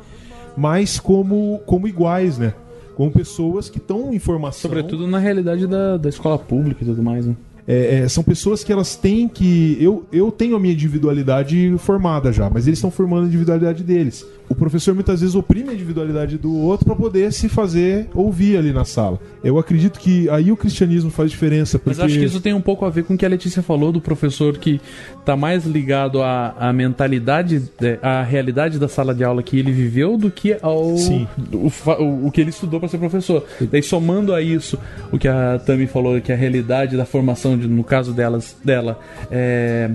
mas 0.56 1.00
como, 1.00 1.60
como 1.66 1.88
iguais, 1.88 2.38
né? 2.38 2.54
com 3.00 3.10
pessoas 3.10 3.70
que 3.70 3.78
estão 3.78 4.14
em 4.14 4.20
formação. 4.20 4.60
Sobretudo 4.70 5.08
na 5.08 5.20
realidade 5.20 5.66
da, 5.66 5.96
da 5.96 6.10
escola 6.10 6.38
pública 6.38 6.84
e 6.84 6.86
tudo 6.86 7.02
mais, 7.02 7.26
né? 7.26 7.34
É, 7.72 8.00
é, 8.00 8.08
são 8.08 8.24
pessoas 8.24 8.64
que 8.64 8.74
elas 8.74 8.96
têm 8.96 9.28
que. 9.28 9.78
Eu, 9.80 10.04
eu 10.12 10.32
tenho 10.32 10.56
a 10.56 10.60
minha 10.60 10.74
individualidade 10.74 11.76
formada 11.78 12.34
já, 12.34 12.50
mas 12.50 12.66
eles 12.66 12.80
estão 12.80 12.90
formando 12.90 13.26
a 13.26 13.28
individualidade 13.28 13.84
deles 13.84 14.26
o 14.50 14.56
professor 14.56 14.96
muitas 14.96 15.22
vezes 15.22 15.36
oprime 15.36 15.70
a 15.70 15.74
individualidade 15.74 16.38
do 16.38 16.54
outro 16.58 16.86
para 16.86 16.96
poder 16.96 17.32
se 17.32 17.48
fazer 17.48 18.08
ouvir 18.16 18.58
ali 18.58 18.74
na 18.74 18.84
sala. 18.84 19.20
Eu 19.44 19.60
acredito 19.60 20.00
que 20.00 20.28
aí 20.30 20.52
o 20.52 20.58
cristianismo 20.58 21.12
faz 21.12 21.30
diferença. 21.30 21.78
Porque... 21.78 21.92
Mas 21.92 22.00
acho 22.00 22.18
que 22.18 22.26
isso 22.26 22.42
tem 22.42 22.54
um 22.54 22.62
pouco 22.62 22.84
a 22.84 22.90
ver 22.90 23.04
com 23.04 23.14
o 23.14 23.18
que 23.18 23.26
a 23.26 23.30
Letícia 23.30 23.62
falou 23.62 23.92
do 23.92 24.02
professor 24.02 24.58
que 24.58 24.82
está 25.20 25.38
mais 25.38 25.66
ligado 25.66 26.24
à, 26.24 26.56
à 26.58 26.74
mentalidade, 26.74 27.62
é, 27.80 28.00
à 28.02 28.24
realidade 28.24 28.80
da 28.80 28.88
sala 28.88 29.14
de 29.14 29.24
aula 29.24 29.44
que 29.44 29.58
ele 29.58 29.72
viveu 29.72 30.18
do 30.18 30.32
que 30.32 30.58
ao 30.62 30.98
Sim. 30.98 31.28
O, 31.54 31.68
o, 31.68 32.28
o 32.28 32.32
que 32.32 32.42
ele 32.42 32.50
estudou 32.50 32.80
para 32.80 32.90
ser 32.90 32.98
professor. 32.98 33.46
Daí 33.72 33.84
somando 33.84 34.34
a 34.34 34.42
isso 34.42 34.80
o 35.12 35.20
que 35.20 35.28
a 35.28 35.60
Tami 35.64 35.86
falou, 35.86 36.20
que 36.20 36.32
a 36.32 36.36
realidade 36.36 36.98
da 36.98 37.06
formação, 37.06 37.56
no 37.68 37.84
caso 37.84 38.14
delas, 38.14 38.56
dela, 38.64 39.00
é 39.32 39.90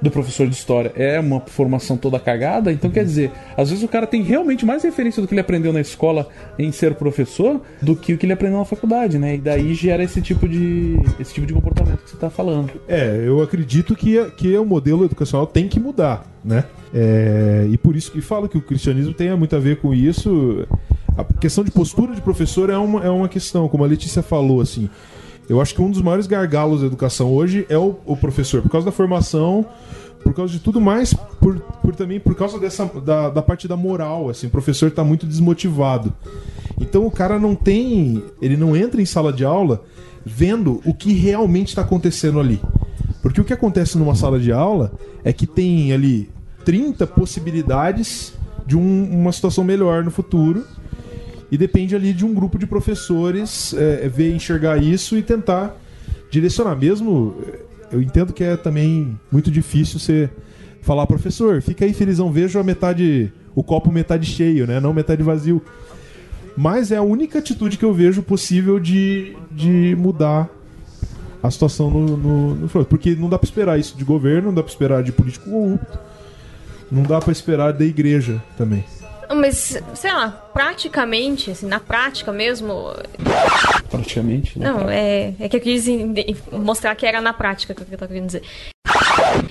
do 0.00 0.10
professor 0.10 0.46
de 0.46 0.54
história 0.54 0.92
é 0.94 1.18
uma 1.18 1.40
formação 1.40 1.96
toda 1.96 2.18
cagada, 2.18 2.72
então 2.72 2.90
quer 2.90 3.04
dizer, 3.04 3.30
às 3.56 3.70
vezes 3.70 3.84
o 3.84 3.88
cara 3.88 4.06
tem 4.06 4.22
realmente 4.22 4.64
mais 4.64 4.82
referência 4.82 5.20
do 5.20 5.28
que 5.28 5.34
ele 5.34 5.40
aprendeu 5.40 5.72
na 5.72 5.80
escola 5.80 6.28
em 6.58 6.70
ser 6.70 6.94
professor 6.94 7.60
do 7.80 7.96
que 7.96 8.12
o 8.12 8.18
que 8.18 8.26
ele 8.26 8.32
aprendeu 8.32 8.58
na 8.58 8.64
faculdade, 8.64 9.18
né? 9.18 9.36
E 9.36 9.38
daí 9.38 9.74
gera 9.74 10.02
esse 10.02 10.20
tipo 10.20 10.48
de 10.48 10.98
esse 11.18 11.32
tipo 11.32 11.46
de 11.46 11.52
comportamento 11.52 12.02
que 12.02 12.10
você 12.10 12.16
está 12.16 12.30
falando. 12.30 12.70
É, 12.88 13.22
eu 13.24 13.42
acredito 13.42 13.94
que, 13.94 14.22
que 14.32 14.56
o 14.56 14.64
modelo 14.64 15.04
educacional 15.04 15.46
tem 15.46 15.68
que 15.68 15.80
mudar, 15.80 16.24
né? 16.44 16.64
É, 16.94 17.66
e 17.70 17.76
por 17.76 17.96
isso 17.96 18.12
que 18.12 18.20
falo 18.20 18.48
que 18.48 18.58
o 18.58 18.62
cristianismo 18.62 19.12
tem 19.12 19.34
muito 19.36 19.56
a 19.56 19.58
ver 19.58 19.78
com 19.78 19.92
isso. 19.92 20.66
A 21.16 21.24
questão 21.24 21.64
de 21.64 21.70
postura 21.70 22.14
de 22.14 22.20
professor 22.20 22.68
é 22.68 22.76
uma, 22.76 23.02
é 23.02 23.08
uma 23.08 23.28
questão, 23.28 23.68
como 23.68 23.84
a 23.84 23.86
Letícia 23.86 24.22
falou, 24.22 24.60
assim. 24.60 24.88
Eu 25.48 25.60
acho 25.60 25.74
que 25.74 25.82
um 25.82 25.90
dos 25.90 26.02
maiores 26.02 26.26
gargalos 26.26 26.80
da 26.80 26.86
educação 26.86 27.32
hoje 27.32 27.66
é 27.68 27.78
o, 27.78 27.96
o 28.04 28.16
professor, 28.16 28.62
por 28.62 28.70
causa 28.70 28.84
da 28.84 28.92
formação, 28.92 29.64
por 30.22 30.34
causa 30.34 30.52
de 30.52 30.58
tudo 30.58 30.80
mais, 30.80 31.14
por, 31.14 31.60
por 31.60 31.94
também 31.94 32.18
por 32.18 32.34
causa 32.34 32.58
dessa 32.58 32.84
da, 32.84 33.30
da 33.30 33.42
parte 33.42 33.68
da 33.68 33.76
moral, 33.76 34.28
assim, 34.28 34.48
o 34.48 34.50
professor 34.50 34.88
está 34.88 35.04
muito 35.04 35.24
desmotivado. 35.26 36.12
Então 36.80 37.06
o 37.06 37.10
cara 37.10 37.38
não 37.38 37.54
tem, 37.54 38.22
ele 38.42 38.56
não 38.56 38.76
entra 38.76 39.00
em 39.00 39.06
sala 39.06 39.32
de 39.32 39.44
aula 39.44 39.82
vendo 40.24 40.82
o 40.84 40.92
que 40.92 41.12
realmente 41.12 41.68
está 41.68 41.82
acontecendo 41.82 42.40
ali. 42.40 42.60
Porque 43.22 43.40
o 43.40 43.44
que 43.44 43.52
acontece 43.52 43.96
numa 43.96 44.14
sala 44.14 44.38
de 44.38 44.50
aula 44.52 44.92
é 45.24 45.32
que 45.32 45.46
tem 45.46 45.92
ali 45.92 46.28
30 46.64 47.06
possibilidades 47.06 48.32
de 48.66 48.76
um, 48.76 49.20
uma 49.20 49.30
situação 49.30 49.62
melhor 49.62 50.02
no 50.02 50.10
futuro 50.10 50.64
e 51.50 51.56
depende 51.56 51.94
ali 51.94 52.12
de 52.12 52.24
um 52.24 52.34
grupo 52.34 52.58
de 52.58 52.66
professores 52.66 53.74
é, 53.74 54.08
ver, 54.08 54.34
enxergar 54.34 54.82
isso 54.82 55.16
e 55.16 55.22
tentar 55.22 55.76
direcionar. 56.30 56.76
Mesmo, 56.76 57.36
eu 57.90 58.02
entendo 58.02 58.32
que 58.32 58.42
é 58.42 58.56
também 58.56 59.18
muito 59.30 59.50
difícil 59.50 59.98
você 59.98 60.30
falar, 60.82 61.06
professor, 61.06 61.60
fica 61.62 61.84
aí 61.84 61.92
felizão, 61.92 62.30
vejo 62.30 62.58
a 62.58 62.62
metade, 62.62 63.32
o 63.54 63.62
copo 63.62 63.90
metade 63.90 64.26
cheio, 64.26 64.66
né? 64.66 64.80
Não 64.80 64.92
metade 64.92 65.22
vazio. 65.22 65.62
Mas 66.56 66.90
é 66.90 66.96
a 66.96 67.02
única 67.02 67.38
atitude 67.38 67.76
que 67.76 67.84
eu 67.84 67.92
vejo 67.92 68.22
possível 68.22 68.80
de, 68.80 69.36
de 69.50 69.94
mudar 69.98 70.48
a 71.42 71.50
situação 71.50 71.90
no, 71.90 72.16
no, 72.16 72.54
no 72.54 72.84
Porque 72.86 73.14
não 73.14 73.28
dá 73.28 73.38
para 73.38 73.46
esperar 73.46 73.78
isso 73.78 73.96
de 73.96 74.04
governo, 74.04 74.48
não 74.48 74.54
dá 74.54 74.62
para 74.62 74.72
esperar 74.72 75.02
de 75.02 75.12
político 75.12 75.50
corrupto, 75.50 75.98
não 76.90 77.02
dá 77.02 77.20
para 77.20 77.32
esperar 77.32 77.72
da 77.72 77.84
igreja 77.84 78.42
também. 78.56 78.84
Mas, 79.34 79.80
sei 79.94 80.12
lá, 80.12 80.28
praticamente, 80.52 81.50
assim, 81.50 81.66
na 81.66 81.80
prática 81.80 82.32
mesmo. 82.32 82.94
Praticamente? 83.90 84.58
Né? 84.58 84.70
Não, 84.70 84.88
é, 84.88 85.34
é 85.40 85.48
que 85.48 85.56
eu 85.56 85.60
quis 85.60 85.86
mostrar 86.52 86.94
que 86.94 87.06
era 87.06 87.20
na 87.20 87.32
prática 87.32 87.74
que 87.74 87.82
eu 87.82 87.86
tava 87.98 88.08
querendo 88.08 88.26
dizer. 88.26 88.42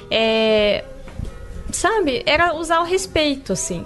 É. 0.10 0.84
Sabe, 1.72 2.24
era 2.26 2.54
usar 2.54 2.80
o 2.80 2.84
respeito, 2.84 3.52
assim. 3.54 3.84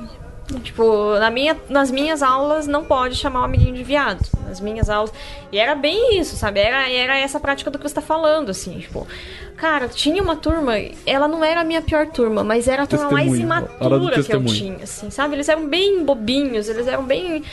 Tipo, 0.64 1.14
na 1.20 1.30
minha, 1.30 1.56
nas 1.70 1.92
minhas 1.92 2.24
aulas 2.24 2.66
não 2.66 2.84
pode 2.84 3.16
chamar 3.16 3.42
o 3.42 3.44
amiguinho 3.44 3.76
de 3.76 3.84
viado. 3.84 4.26
Nas 4.48 4.60
minhas 4.60 4.90
aulas. 4.90 5.14
E 5.52 5.60
era 5.60 5.76
bem 5.76 6.20
isso, 6.20 6.36
sabe? 6.36 6.60
Era, 6.60 6.90
era 6.90 7.18
essa 7.20 7.40
prática 7.40 7.70
do 7.70 7.78
que 7.78 7.88
você 7.88 7.96
tá 7.96 8.02
falando, 8.02 8.50
assim, 8.50 8.80
tipo. 8.80 9.08
Cara, 9.56 9.88
tinha 9.88 10.24
uma 10.24 10.36
turma, 10.36 10.74
ela 11.06 11.28
não 11.28 11.44
era 11.44 11.62
a 11.62 11.64
minha 11.64 11.82
pior 11.82 12.08
turma, 12.08 12.44
mas 12.44 12.68
era 12.68 12.84
a 12.84 12.88
turma 12.88 13.12
mais 13.12 13.38
imatura 13.38 14.24
que 14.24 14.34
eu 14.34 14.46
tinha, 14.46 14.84
assim, 14.84 15.10
sabe? 15.10 15.36
Eles 15.36 15.50
eram 15.50 15.68
bem 15.68 16.04
bobinhos, 16.04 16.68
eles 16.70 16.88
eram 16.88 17.04
bem. 17.04 17.44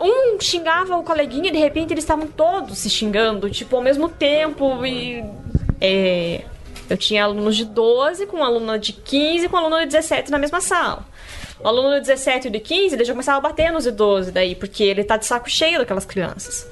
Um 0.00 0.40
xingava 0.40 0.96
o 0.96 1.02
coleguinha 1.02 1.48
e 1.48 1.52
de 1.52 1.58
repente 1.58 1.92
eles 1.92 2.04
estavam 2.04 2.26
todos 2.26 2.78
se 2.78 2.90
xingando, 2.90 3.48
tipo, 3.48 3.76
ao 3.76 3.82
mesmo 3.82 4.08
tempo. 4.08 4.84
E. 4.84 5.24
É, 5.80 6.42
eu 6.90 6.96
tinha 6.96 7.24
alunos 7.24 7.56
de 7.56 7.64
12 7.64 8.26
com 8.26 8.42
aluna 8.42 8.78
de 8.78 8.92
15 8.92 9.48
com 9.48 9.56
aluna 9.56 9.80
de 9.80 9.86
17 9.86 10.30
na 10.30 10.38
mesma 10.38 10.60
sala. 10.60 11.06
O 11.60 11.66
aluno 11.66 11.94
de 11.94 12.00
17 12.06 12.48
e 12.48 12.50
de 12.50 12.60
15, 12.60 12.94
ele 12.94 13.04
já 13.04 13.12
começava 13.12 13.38
a 13.38 13.40
bater 13.40 13.72
nos 13.72 13.84
de 13.84 13.90
12 13.90 14.30
daí, 14.30 14.54
porque 14.54 14.84
ele 14.84 15.02
tá 15.02 15.16
de 15.16 15.26
saco 15.26 15.50
cheio 15.50 15.78
daquelas 15.78 16.04
crianças. 16.04 16.68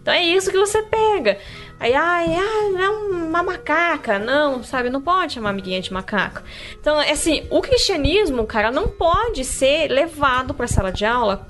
Então 0.00 0.12
é 0.12 0.22
isso 0.22 0.50
que 0.50 0.58
você 0.58 0.82
pega. 0.82 1.38
Aí, 1.80 1.94
ai, 1.94 2.34
ai, 2.34 2.82
é 2.82 2.88
uma 2.90 3.42
macaca. 3.42 4.18
Não, 4.18 4.64
sabe, 4.64 4.90
não 4.90 5.00
pode 5.00 5.34
chamar 5.34 5.50
amiguinha 5.50 5.80
de 5.80 5.92
macaco. 5.92 6.42
Então, 6.80 7.00
é 7.00 7.12
assim, 7.12 7.46
o 7.50 7.60
cristianismo, 7.60 8.44
cara, 8.46 8.70
não 8.70 8.88
pode 8.88 9.44
ser 9.44 9.88
levado 9.88 10.54
pra 10.54 10.66
sala 10.66 10.90
de 10.90 11.04
aula. 11.04 11.46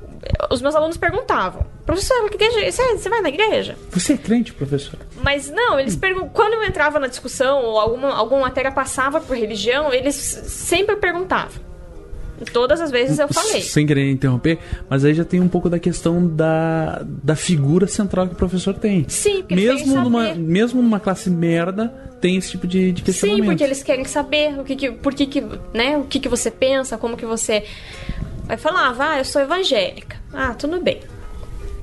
Os 0.50 0.60
meus 0.60 0.74
alunos 0.74 0.96
perguntavam, 0.96 1.64
professor, 1.86 2.28
que 2.28 2.34
igreja, 2.34 2.70
você, 2.70 2.98
você 2.98 3.08
vai 3.08 3.22
na 3.22 3.28
igreja? 3.28 3.76
Você 3.90 4.14
é 4.14 4.16
crente, 4.16 4.52
professor? 4.52 4.98
Mas 5.22 5.48
não, 5.48 5.78
eles 5.80 5.96
perguntam. 5.96 6.28
Quando 6.30 6.54
eu 6.54 6.64
entrava 6.64 6.98
na 6.98 7.06
discussão 7.06 7.62
ou 7.62 7.78
alguma, 7.78 8.14
alguma 8.14 8.40
matéria 8.42 8.72
passava 8.72 9.20
por 9.20 9.36
religião, 9.36 9.94
eles 9.94 10.16
sempre 10.16 10.96
perguntavam. 10.96 11.68
Todas 12.52 12.80
as 12.80 12.90
vezes 12.90 13.18
eu 13.18 13.28
falei. 13.28 13.62
Sem 13.62 13.86
querer 13.86 14.10
interromper, 14.10 14.58
mas 14.88 15.04
aí 15.04 15.14
já 15.14 15.24
tem 15.24 15.40
um 15.40 15.48
pouco 15.48 15.68
da 15.68 15.78
questão 15.78 16.26
da, 16.26 17.04
da 17.04 17.34
figura 17.34 17.86
central 17.86 18.28
que 18.28 18.34
o 18.34 18.36
professor 18.36 18.74
tem. 18.74 19.04
Sim, 19.08 19.38
porque 19.38 19.54
mesmo 19.54 19.94
numa, 20.02 20.28
saber. 20.28 20.40
mesmo 20.40 20.82
numa 20.82 21.00
classe 21.00 21.30
merda, 21.30 21.88
tem 22.20 22.36
esse 22.36 22.50
tipo 22.50 22.66
de, 22.66 22.92
de 22.92 23.02
questionamento. 23.02 23.42
Sim, 23.42 23.48
porque 23.48 23.64
eles 23.64 23.82
querem 23.82 24.04
saber 24.04 24.58
o 24.58 24.64
que, 24.64 24.76
que 24.76 24.90
por 24.92 25.14
que, 25.14 25.26
que 25.26 25.44
né, 25.74 25.96
o 25.96 26.04
que, 26.04 26.20
que 26.20 26.28
você 26.28 26.50
pensa, 26.50 26.96
como 26.96 27.16
que 27.16 27.26
você. 27.26 27.64
Aí 28.48 28.56
falava, 28.56 29.10
ah, 29.10 29.18
eu 29.18 29.24
sou 29.24 29.42
evangélica. 29.42 30.16
Ah, 30.32 30.54
tudo 30.54 30.80
bem. 30.80 31.00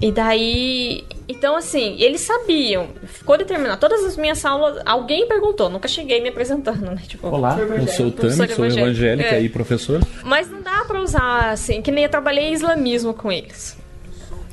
E 0.06 0.12
daí. 0.12 1.04
Então, 1.28 1.56
assim, 1.56 1.96
eles 2.00 2.22
sabiam. 2.22 2.90
Ficou 3.08 3.40
determinado. 3.40 3.80
Todas 3.80 4.04
as 4.06 4.16
minhas 4.16 4.46
aulas, 4.46 4.80
alguém 4.86 5.28
perguntou, 5.28 5.68
nunca 5.68 5.88
cheguei 5.88 6.22
me 6.22 6.30
apresentando, 6.30 6.92
né? 6.92 7.02
Tipo, 7.08 7.28
Olá, 7.30 7.58
eu 7.60 7.88
sou 7.88 8.06
o 8.08 8.12
Tami, 8.12 8.48
sou 8.54 8.66
evangélica 8.68 9.30
É. 9.36 9.42
e 9.42 9.50
professor. 9.50 10.00
Mas 10.24 10.48
não 10.48 10.62
dá 10.62 10.86
pra 10.86 11.02
usar 11.02 11.50
assim, 11.50 11.82
que 11.82 11.90
nem 11.92 12.04
eu 12.04 12.10
trabalhei 12.12 12.52
islamismo 12.54 13.16
com 13.16 13.32
eles. 13.32 13.76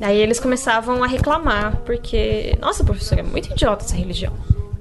Aí 0.01 0.17
eles 0.19 0.41
começavam 0.41 1.05
a 1.05 1.07
reclamar, 1.07 1.77
porque, 1.85 2.57
nossa, 2.59 2.83
professor, 2.83 3.19
é 3.19 3.23
muito 3.23 3.51
idiota 3.51 3.85
essa 3.85 3.95
religião. 3.95 4.33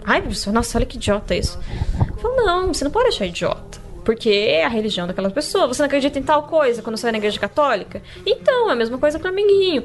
Ai, 0.06 0.22
professor, 0.22 0.53
nossa, 0.53 0.77
olha 0.77 0.85
que 0.85 0.95
idiota 0.95 1.35
isso. 1.35 1.60
Eu 2.07 2.15
falo, 2.15 2.45
não, 2.45 2.73
você 2.73 2.85
não 2.85 2.91
pode 2.91 3.10
achar 3.10 3.26
idiota. 3.26 3.81
Porque 4.03 4.30
é 4.30 4.65
a 4.65 4.69
religião 4.69 5.06
daquela 5.06 5.30
pessoa. 5.30 5.68
Você 5.68 5.82
não 5.82 5.88
acredita 5.88 6.18
em 6.18 6.23
tal 6.23 6.44
coisa 6.44 6.82
quando 6.82 6.98
você 6.98 7.03
vai 7.03 7.11
na 7.11 7.18
igreja 7.18 7.40
católica? 7.40 8.02
Então, 8.26 8.69
é 8.69 8.73
a 8.73 8.76
mesma 8.76 8.98
coisa 8.98 9.19
para 9.19 9.30
amiguinho. 9.30 9.84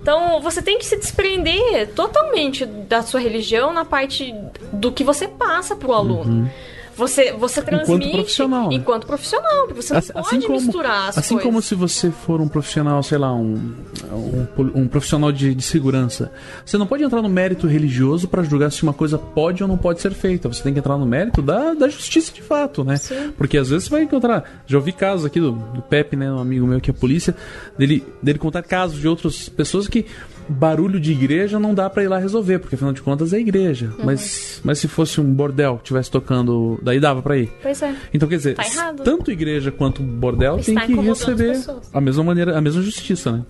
Então, 0.00 0.40
você 0.40 0.62
tem 0.62 0.78
que 0.78 0.86
se 0.86 0.96
desprender 0.96 1.88
totalmente 1.94 2.64
da 2.64 3.02
sua 3.02 3.20
religião 3.20 3.72
na 3.72 3.84
parte 3.84 4.34
do 4.72 4.92
que 4.92 5.02
você 5.02 5.26
passa 5.26 5.74
pro 5.74 5.92
aluno. 5.92 6.50
Você, 6.96 7.32
você 7.32 7.60
transmite 7.60 8.10
profissional, 8.10 8.70
né? 8.70 8.74
enquanto 8.76 9.06
profissional, 9.06 9.66
porque 9.66 9.82
você 9.82 9.92
não 9.92 9.98
Assim- 9.98 10.12
pode 10.14 10.46
como, 10.46 10.60
misturar 10.60 11.08
as 11.10 11.18
assim 11.18 11.34
coisas. 11.34 11.42
como 11.44 11.60
se 11.62 11.74
você 11.74 12.10
for 12.10 12.40
um 12.40 12.48
profissional, 12.48 13.02
sei 13.02 13.18
lá, 13.18 13.34
um, 13.34 13.74
um, 14.12 14.46
um 14.74 14.88
profissional 14.88 15.30
de, 15.30 15.54
de 15.54 15.62
segurança, 15.62 16.32
você 16.64 16.78
não 16.78 16.86
pode 16.86 17.02
entrar 17.04 17.20
no 17.20 17.28
mérito 17.28 17.66
religioso 17.66 18.26
para 18.28 18.42
julgar 18.42 18.72
se 18.72 18.82
uma 18.82 18.94
coisa 18.94 19.18
pode 19.18 19.62
ou 19.62 19.68
não 19.68 19.76
pode 19.76 20.00
ser 20.00 20.12
feita. 20.14 20.48
Você 20.48 20.62
tem 20.62 20.72
que 20.72 20.78
entrar 20.78 20.96
no 20.96 21.04
mérito 21.06 21.42
da, 21.42 21.74
da 21.74 21.88
justiça 21.88 22.32
de 22.32 22.40
fato, 22.42 22.82
né? 22.82 22.98
Porque 23.36 23.58
às 23.58 23.68
vezes 23.68 23.84
você 23.84 23.90
vai 23.90 24.02
encontrar. 24.02 24.62
Já 24.66 24.78
ouvi 24.78 24.92
casos 24.92 25.26
aqui 25.26 25.38
do, 25.40 25.52
do 25.52 25.82
Pepe, 25.82 26.16
né, 26.16 26.32
um 26.32 26.38
amigo 26.38 26.66
meu 26.66 26.80
que 26.80 26.90
é 26.90 26.94
polícia, 26.94 27.36
dele, 27.78 28.04
dele 28.22 28.38
contar 28.38 28.62
casos 28.62 28.98
de 28.98 29.06
outras 29.06 29.48
pessoas 29.50 29.86
que 29.86 30.06
barulho 30.48 31.00
de 31.00 31.12
igreja 31.12 31.58
não 31.58 31.74
dá 31.74 31.88
pra 31.88 32.02
ir 32.02 32.08
lá 32.08 32.18
resolver, 32.18 32.58
porque 32.58 32.74
afinal 32.74 32.92
de 32.92 33.02
contas 33.02 33.32
é 33.32 33.38
igreja. 33.38 33.92
Uhum. 33.98 34.04
Mas, 34.04 34.60
mas 34.64 34.78
se 34.78 34.88
fosse 34.88 35.20
um 35.20 35.32
bordel 35.32 35.78
que 35.78 35.84
tivesse 35.84 36.10
tocando, 36.10 36.78
daí 36.82 37.00
dava 37.00 37.22
pra 37.22 37.36
ir. 37.36 37.52
Pois 37.62 37.80
é. 37.82 37.94
Então, 38.12 38.28
quer 38.28 38.36
dizer, 38.36 38.54
Tá 38.54 38.94
tanto 39.04 39.30
igreja 39.30 39.70
quanto 39.70 40.02
bordel 40.02 40.58
Está 40.58 40.86
tem 40.86 40.96
que 40.96 41.00
receber 41.00 41.58
a 41.92 42.00
mesma 42.00 42.24
maneira, 42.24 42.56
a 42.56 42.60
mesma 42.60 42.82
justiça, 42.82 43.32
né? 43.32 43.42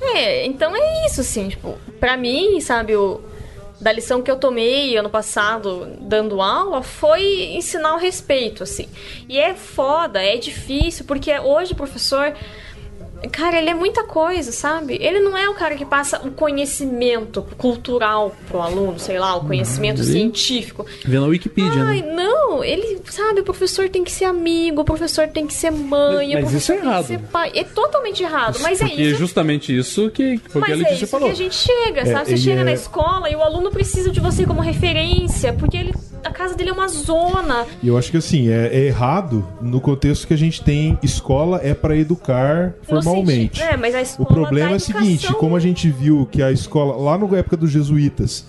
É, 0.00 0.46
então 0.46 0.74
é 0.76 1.06
isso, 1.06 1.20
assim, 1.20 1.48
tipo, 1.48 1.78
pra 1.98 2.16
mim, 2.16 2.60
sabe, 2.60 2.94
o, 2.94 3.20
da 3.80 3.92
lição 3.92 4.22
que 4.22 4.30
eu 4.30 4.36
tomei 4.36 4.96
ano 4.96 5.10
passado 5.10 5.86
dando 6.00 6.40
aula 6.40 6.82
foi 6.82 7.54
ensinar 7.54 7.94
o 7.94 7.98
respeito, 7.98 8.62
assim. 8.62 8.86
E 9.28 9.38
é 9.38 9.54
foda, 9.54 10.22
é 10.22 10.36
difícil, 10.36 11.04
porque 11.04 11.36
hoje 11.38 11.72
o 11.72 11.76
professor. 11.76 12.34
Cara, 13.30 13.58
ele 13.58 13.70
é 13.70 13.74
muita 13.74 14.04
coisa, 14.04 14.52
sabe? 14.52 14.96
Ele 15.00 15.20
não 15.20 15.36
é 15.36 15.48
o 15.48 15.54
cara 15.54 15.74
que 15.74 15.84
passa 15.84 16.20
o 16.24 16.30
conhecimento 16.30 17.42
cultural 17.56 18.34
pro 18.48 18.60
aluno, 18.60 18.98
sei 18.98 19.18
lá, 19.18 19.36
o 19.36 19.44
conhecimento 19.44 20.00
ele- 20.02 20.12
científico. 20.12 20.86
Vê 21.04 21.18
na 21.18 21.26
Wikipedia, 21.26 21.82
Ai, 21.84 22.02
né? 22.02 22.12
não, 22.14 22.62
ele, 22.64 23.00
sabe, 23.10 23.40
o 23.40 23.44
professor 23.44 23.88
tem 23.88 24.02
que 24.04 24.10
ser 24.12 24.24
amigo, 24.24 24.80
o 24.82 24.84
professor 24.84 25.28
tem 25.28 25.46
que 25.46 25.54
ser 25.54 25.70
mãe, 25.70 26.34
Mas- 26.34 26.42
o 26.42 26.46
mas 26.46 26.52
isso 26.54 26.72
é 26.72 26.74
tem 26.74 26.82
que 26.84 26.88
errado. 26.90 27.06
ser 27.06 27.18
pai. 27.18 27.52
É 27.54 27.64
totalmente 27.64 28.22
errado, 28.22 28.58
mas 28.62 28.80
é 28.80 28.86
Porque 28.86 29.02
isso 29.02 29.18
justamente 29.18 29.76
isso 29.76 30.10
que 30.10 30.38
foi 30.48 30.62
o 30.62 30.64
que 30.64 30.72
a 30.72 30.76
mas 30.76 30.80
é 30.80 30.82
Letícia 30.84 31.04
isso 31.04 31.06
falou. 31.10 31.28
que 31.28 31.32
a 31.32 31.36
gente 31.36 31.54
chega, 31.54 32.06
sabe? 32.06 32.30
Você 32.30 32.36
chega 32.36 32.60
é- 32.60 32.64
na 32.64 32.72
escola 32.72 33.30
e 33.30 33.36
o 33.36 33.42
aluno 33.42 33.70
precisa 33.70 34.10
de 34.10 34.20
você 34.20 34.44
como 34.46 34.60
referência, 34.60 35.52
porque 35.52 35.76
ele, 35.76 35.94
a 36.24 36.30
casa 36.30 36.54
dele 36.54 36.70
é 36.70 36.72
uma 36.72 36.88
zona. 36.88 37.66
E 37.82 37.88
eu 37.88 37.96
acho 37.98 38.10
que 38.10 38.16
assim, 38.16 38.48
é, 38.50 38.68
é 38.72 38.80
errado 38.86 39.46
no 39.60 39.80
contexto 39.80 40.26
que 40.26 40.34
a 40.34 40.38
gente 40.38 40.62
tem 40.62 40.98
escola 41.02 41.60
é 41.62 41.74
para 41.74 41.96
educar 41.96 42.74
No 42.88 43.02
formalmente. 43.02 43.13
Sentido- 43.50 43.62
é, 43.62 43.76
mas 43.76 44.16
O 44.18 44.24
problema 44.26 44.72
é 44.72 44.76
o 44.76 44.80
seguinte, 44.80 45.32
como 45.34 45.56
a 45.56 45.60
gente 45.60 45.90
viu 45.90 46.26
que 46.30 46.42
a 46.42 46.50
escola, 46.52 46.96
lá 46.96 47.16
na 47.18 47.36
época 47.38 47.56
dos 47.56 47.70
jesuítas, 47.70 48.44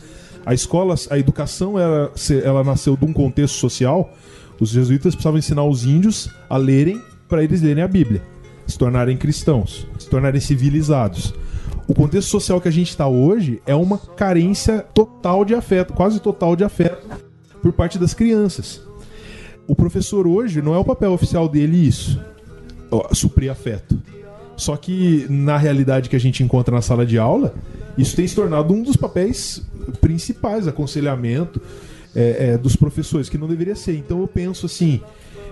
a 0.46 0.54
escola, 0.54 0.96
a 1.10 1.18
educação, 1.20 1.74
se- 2.16 2.42
ela 2.44 2.64
nasceu 2.64 2.96
de 2.96 3.06
um 3.06 3.14
contexto 3.14 3.56
social, 3.56 4.14
os 4.60 4.70
jesuítas 4.70 5.14
precisavam 5.16 5.40
ensinar 5.40 5.64
os 5.66 5.86
índios 5.86 6.30
a 6.50 6.58
lerem 6.58 7.02
para 7.28 7.44
eles 7.44 7.62
lerem 7.62 7.84
a 7.84 7.88
Bíblia, 7.88 8.22
se 8.68 8.78
tornarem 8.78 9.18
cristãos, 9.18 9.88
se 10.00 10.08
tornarem 10.10 10.40
civilizados. 10.40 11.34
O 11.88 11.94
contexto 11.94 12.30
social 12.30 12.60
que 12.62 12.68
a 12.68 12.72
gente 12.72 12.90
está 12.90 13.08
hoje 13.08 13.62
é 13.66 13.76
uma 13.76 13.98
carência 13.98 14.80
total 14.94 15.44
de 15.46 15.54
afeto, 15.54 15.94
quase 15.94 16.20
total 16.20 16.56
de 16.56 16.64
afeto 16.64 17.06
por 17.62 17.72
parte 17.74 18.00
das 18.00 18.14
crianças. 18.14 18.82
O 19.68 19.76
professor 19.76 20.26
hoje 20.28 20.62
não 20.62 20.74
é 20.76 20.78
o 20.78 20.86
papel 20.86 21.12
oficial 21.12 21.48
dele 21.50 21.78
isso, 21.88 22.20
ó, 22.92 23.14
suprir 23.14 23.52
afeto. 23.52 24.00
Só 24.58 24.76
que 24.78 25.26
na 25.30 25.58
realidade 25.58 26.10
que 26.10 26.16
a 26.16 26.20
gente 26.20 26.44
encontra 26.44 26.74
na 26.74 26.82
sala 26.82 27.06
de 27.06 27.18
aula, 27.18 27.54
isso 27.98 28.16
tem 28.16 28.28
se 28.28 28.36
tornado 28.36 28.74
um 28.74 28.82
dos 28.82 28.96
papéis 28.96 29.62
principais, 30.02 30.68
aconselhamento 30.68 31.62
é, 32.16 32.52
é, 32.52 32.58
dos 32.58 32.76
professores, 32.76 33.30
que 33.30 33.38
não 33.38 33.48
deveria 33.48 33.76
ser. 33.76 33.96
Então 33.96 34.22
eu 34.22 34.28
penso 34.28 34.66
assim, 34.66 35.02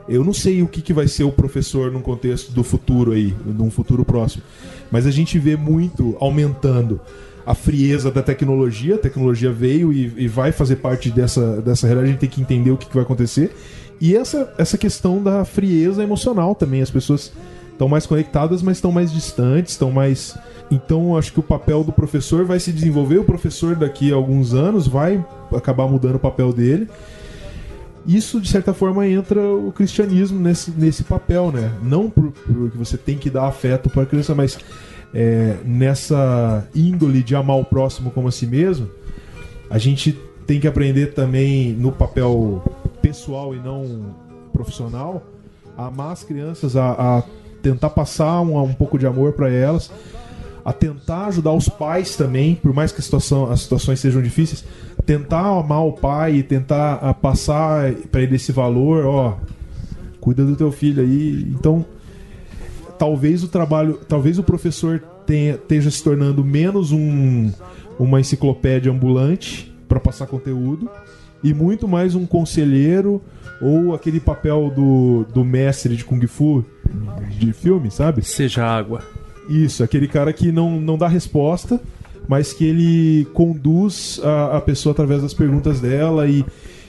eu 0.07 0.23
não 0.23 0.34
sei 0.34 0.61
o 0.61 0.67
que, 0.67 0.81
que 0.81 0.93
vai 0.93 1.07
ser 1.07 1.23
o 1.23 1.31
professor 1.31 1.91
num 1.91 2.01
contexto 2.01 2.51
do 2.51 2.63
futuro 2.63 3.11
aí, 3.11 3.34
num 3.45 3.69
futuro 3.69 4.03
próximo, 4.03 4.43
mas 4.91 5.05
a 5.05 5.11
gente 5.11 5.38
vê 5.38 5.55
muito 5.55 6.15
aumentando 6.19 6.99
a 7.45 7.53
frieza 7.53 8.09
da 8.09 8.21
tecnologia, 8.21 8.95
a 8.95 8.97
tecnologia 8.97 9.51
veio 9.51 9.91
e, 9.91 10.13
e 10.15 10.27
vai 10.27 10.51
fazer 10.53 10.77
parte 10.77 11.09
dessa, 11.09 11.61
dessa 11.61 11.88
realidade, 11.88 12.09
a 12.09 12.11
gente 12.13 12.21
tem 12.21 12.30
que 12.30 12.41
entender 12.41 12.71
o 12.71 12.77
que, 12.77 12.88
que 12.88 12.93
vai 12.93 13.03
acontecer. 13.03 13.53
E 13.99 14.15
essa, 14.15 14.53
essa 14.57 14.77
questão 14.77 15.21
da 15.21 15.45
frieza 15.45 16.01
emocional 16.01 16.55
também, 16.55 16.81
as 16.81 16.89
pessoas 16.89 17.31
estão 17.73 17.89
mais 17.89 18.05
conectadas, 18.05 18.61
mas 18.61 18.77
estão 18.77 18.91
mais 18.91 19.11
distantes, 19.11 19.73
estão 19.73 19.91
mais. 19.91 20.37
Então, 20.71 21.17
acho 21.17 21.33
que 21.33 21.39
o 21.39 21.43
papel 21.43 21.83
do 21.83 21.91
professor 21.91 22.45
vai 22.45 22.59
se 22.59 22.71
desenvolver. 22.71 23.17
O 23.19 23.23
professor, 23.23 23.75
daqui 23.75 24.11
a 24.11 24.15
alguns 24.15 24.53
anos, 24.53 24.87
vai 24.87 25.23
acabar 25.53 25.87
mudando 25.87 26.15
o 26.15 26.19
papel 26.19 26.53
dele. 26.53 26.87
Isso, 28.05 28.39
de 28.39 28.49
certa 28.49 28.73
forma, 28.73 29.07
entra 29.07 29.41
o 29.41 29.71
cristianismo 29.71 30.39
nesse, 30.39 30.71
nesse 30.71 31.03
papel, 31.03 31.51
né? 31.51 31.71
Não 31.81 32.09
por, 32.09 32.31
por 32.31 32.71
que 32.71 32.77
você 32.77 32.97
tem 32.97 33.17
que 33.17 33.29
dar 33.29 33.47
afeto 33.47 33.89
para 33.89 34.03
a 34.03 34.05
criança, 34.05 34.35
mas 34.35 34.57
é, 35.13 35.57
nessa 35.63 36.67
índole 36.75 37.23
de 37.23 37.35
amar 37.35 37.57
o 37.57 37.65
próximo 37.65 38.11
como 38.11 38.27
a 38.27 38.31
si 38.31 38.47
mesmo, 38.47 38.89
a 39.69 39.77
gente 39.77 40.17
tem 40.45 40.59
que 40.59 40.67
aprender 40.67 41.13
também 41.13 41.71
no 41.73 41.91
papel 41.91 42.61
pessoal 43.01 43.55
e 43.55 43.59
não 43.59 44.15
profissional 44.51 45.23
a 45.77 45.87
amar 45.87 46.11
as 46.11 46.23
crianças, 46.23 46.75
a, 46.75 46.91
a 46.91 47.23
tentar 47.64 47.90
passar 47.91 48.41
um, 48.41 48.61
um 48.61 48.73
pouco 48.73 48.99
de 48.99 49.07
amor 49.07 49.31
para 49.34 49.49
elas, 49.49 49.90
a 50.64 50.72
tentar 50.72 51.27
ajudar 51.27 51.53
os 51.53 51.68
pais 51.68 52.15
também, 52.15 52.56
por 52.56 52.73
mais 52.73 52.91
que 52.91 52.99
a 52.99 53.03
situação, 53.03 53.49
as 53.49 53.61
situações 53.61 53.99
sejam 53.99 54.22
difíceis, 54.22 54.64
tentar 55.06 55.60
amar 55.60 55.85
o 55.85 55.94
pai 55.94 56.35
e 56.35 56.44
tentar 56.44 56.95
a, 56.95 57.14
passar 57.14 57.91
para 58.11 58.22
ele 58.22 58.35
esse 58.35 58.52
valor, 58.52 59.06
ó, 59.06 59.38
cuida 60.19 60.45
do 60.45 60.56
teu 60.56 60.72
filho 60.72 61.02
aí. 61.02 61.48
Então, 61.49 61.85
talvez 62.99 63.44
o 63.44 63.48
trabalho, 63.48 63.99
talvez 64.07 64.38
o 64.38 64.44
professor 64.44 65.02
tenha, 65.26 65.56
esteja 65.56 65.90
se 65.90 66.03
tornando 66.03 66.44
menos 66.44 66.91
um, 66.91 67.49
uma 67.98 68.19
enciclopédia 68.19 68.91
ambulante 68.91 69.73
para 69.88 69.99
passar 69.99 70.27
conteúdo 70.27 70.90
e 71.44 71.53
muito 71.53 71.88
mais 71.88 72.15
um 72.15 72.26
conselheiro 72.26 73.22
ou 73.61 73.94
aquele 73.94 74.19
papel 74.19 74.72
do, 74.73 75.26
do 75.34 75.44
mestre 75.44 75.95
de 75.95 76.06
Kung 76.06 76.26
Fu 76.27 76.64
de 77.30 77.53
filme, 77.53 77.91
sabe? 77.91 78.23
Seja 78.23 78.65
água. 78.65 79.01
Isso, 79.49 79.84
aquele 79.84 80.07
cara 80.07 80.31
que 80.31 80.51
não, 80.51 80.80
não 80.80 80.97
dá 80.97 81.07
resposta, 81.07 81.80
mas 82.27 82.53
que 82.53 82.65
ele 82.65 83.26
conduz 83.34 84.19
a, 84.23 84.57
a 84.57 84.61
pessoa 84.61 84.93
através 84.93 85.22
das 85.22 85.34
perguntas 85.34 85.81
dela 85.81 86.27
e, 86.27 86.45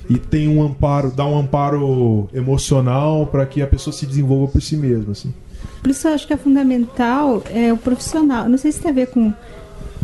e 0.08 0.18
tem 0.18 0.48
um 0.48 0.62
amparo, 0.62 1.10
dá 1.10 1.26
um 1.26 1.38
amparo 1.38 2.28
emocional 2.32 3.26
para 3.26 3.44
que 3.44 3.60
a 3.60 3.66
pessoa 3.66 3.92
se 3.92 4.06
desenvolva 4.06 4.52
por 4.52 4.62
si 4.62 4.76
mesma, 4.76 5.12
assim. 5.12 5.34
Por 5.82 5.90
isso 5.90 6.06
eu 6.08 6.14
acho 6.14 6.26
que 6.26 6.32
é 6.32 6.36
fundamental 6.36 7.42
é 7.50 7.72
o 7.72 7.76
profissional. 7.76 8.48
Não 8.48 8.56
sei 8.56 8.72
se 8.72 8.80
tem 8.80 8.90
a 8.90 8.94
ver 8.94 9.08
com 9.08 9.32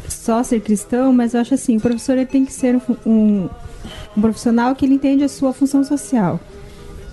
só 0.08 0.42
ser 0.42 0.60
cristão, 0.60 1.12
mas 1.12 1.34
eu 1.34 1.40
acho 1.40 1.54
assim, 1.54 1.76
o 1.76 1.80
professor 1.80 2.16
ele 2.16 2.26
tem 2.26 2.44
que 2.44 2.52
ser 2.52 2.76
um, 2.76 2.80
um, 3.06 3.48
um 4.16 4.20
profissional 4.20 4.74
que 4.74 4.84
ele 4.84 4.94
entende 4.94 5.22
a 5.24 5.28
sua 5.28 5.52
função 5.52 5.84
social. 5.84 6.40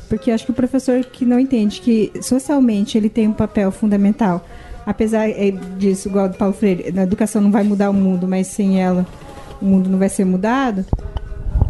Porque 0.08 0.32
acho 0.32 0.46
que 0.46 0.52
o 0.52 0.54
professor 0.54 1.04
que 1.04 1.26
não 1.26 1.40
entende 1.40 1.82
que 1.82 2.12
socialmente 2.22 2.98
ele 2.98 3.10
tem 3.10 3.28
um 3.28 3.34
papel 3.34 3.72
fundamental, 3.72 4.46
apesar 4.86 5.30
é, 5.30 5.52
disso, 5.78 6.08
igual 6.08 6.30
do 6.30 6.38
Paulo 6.38 6.54
Freire, 6.54 6.94
a 6.98 7.04
educação 7.04 7.42
não 7.42 7.52
vai 7.52 7.64
mudar 7.64 7.90
o 7.90 7.94
mundo, 7.94 8.28
mas 8.28 8.48
sem 8.48 8.82
ela 8.82 9.06
o 9.62 9.66
mundo 9.66 9.90
não 9.90 10.00
vai 10.00 10.10
ser 10.10 10.26
mudado. 10.26 10.86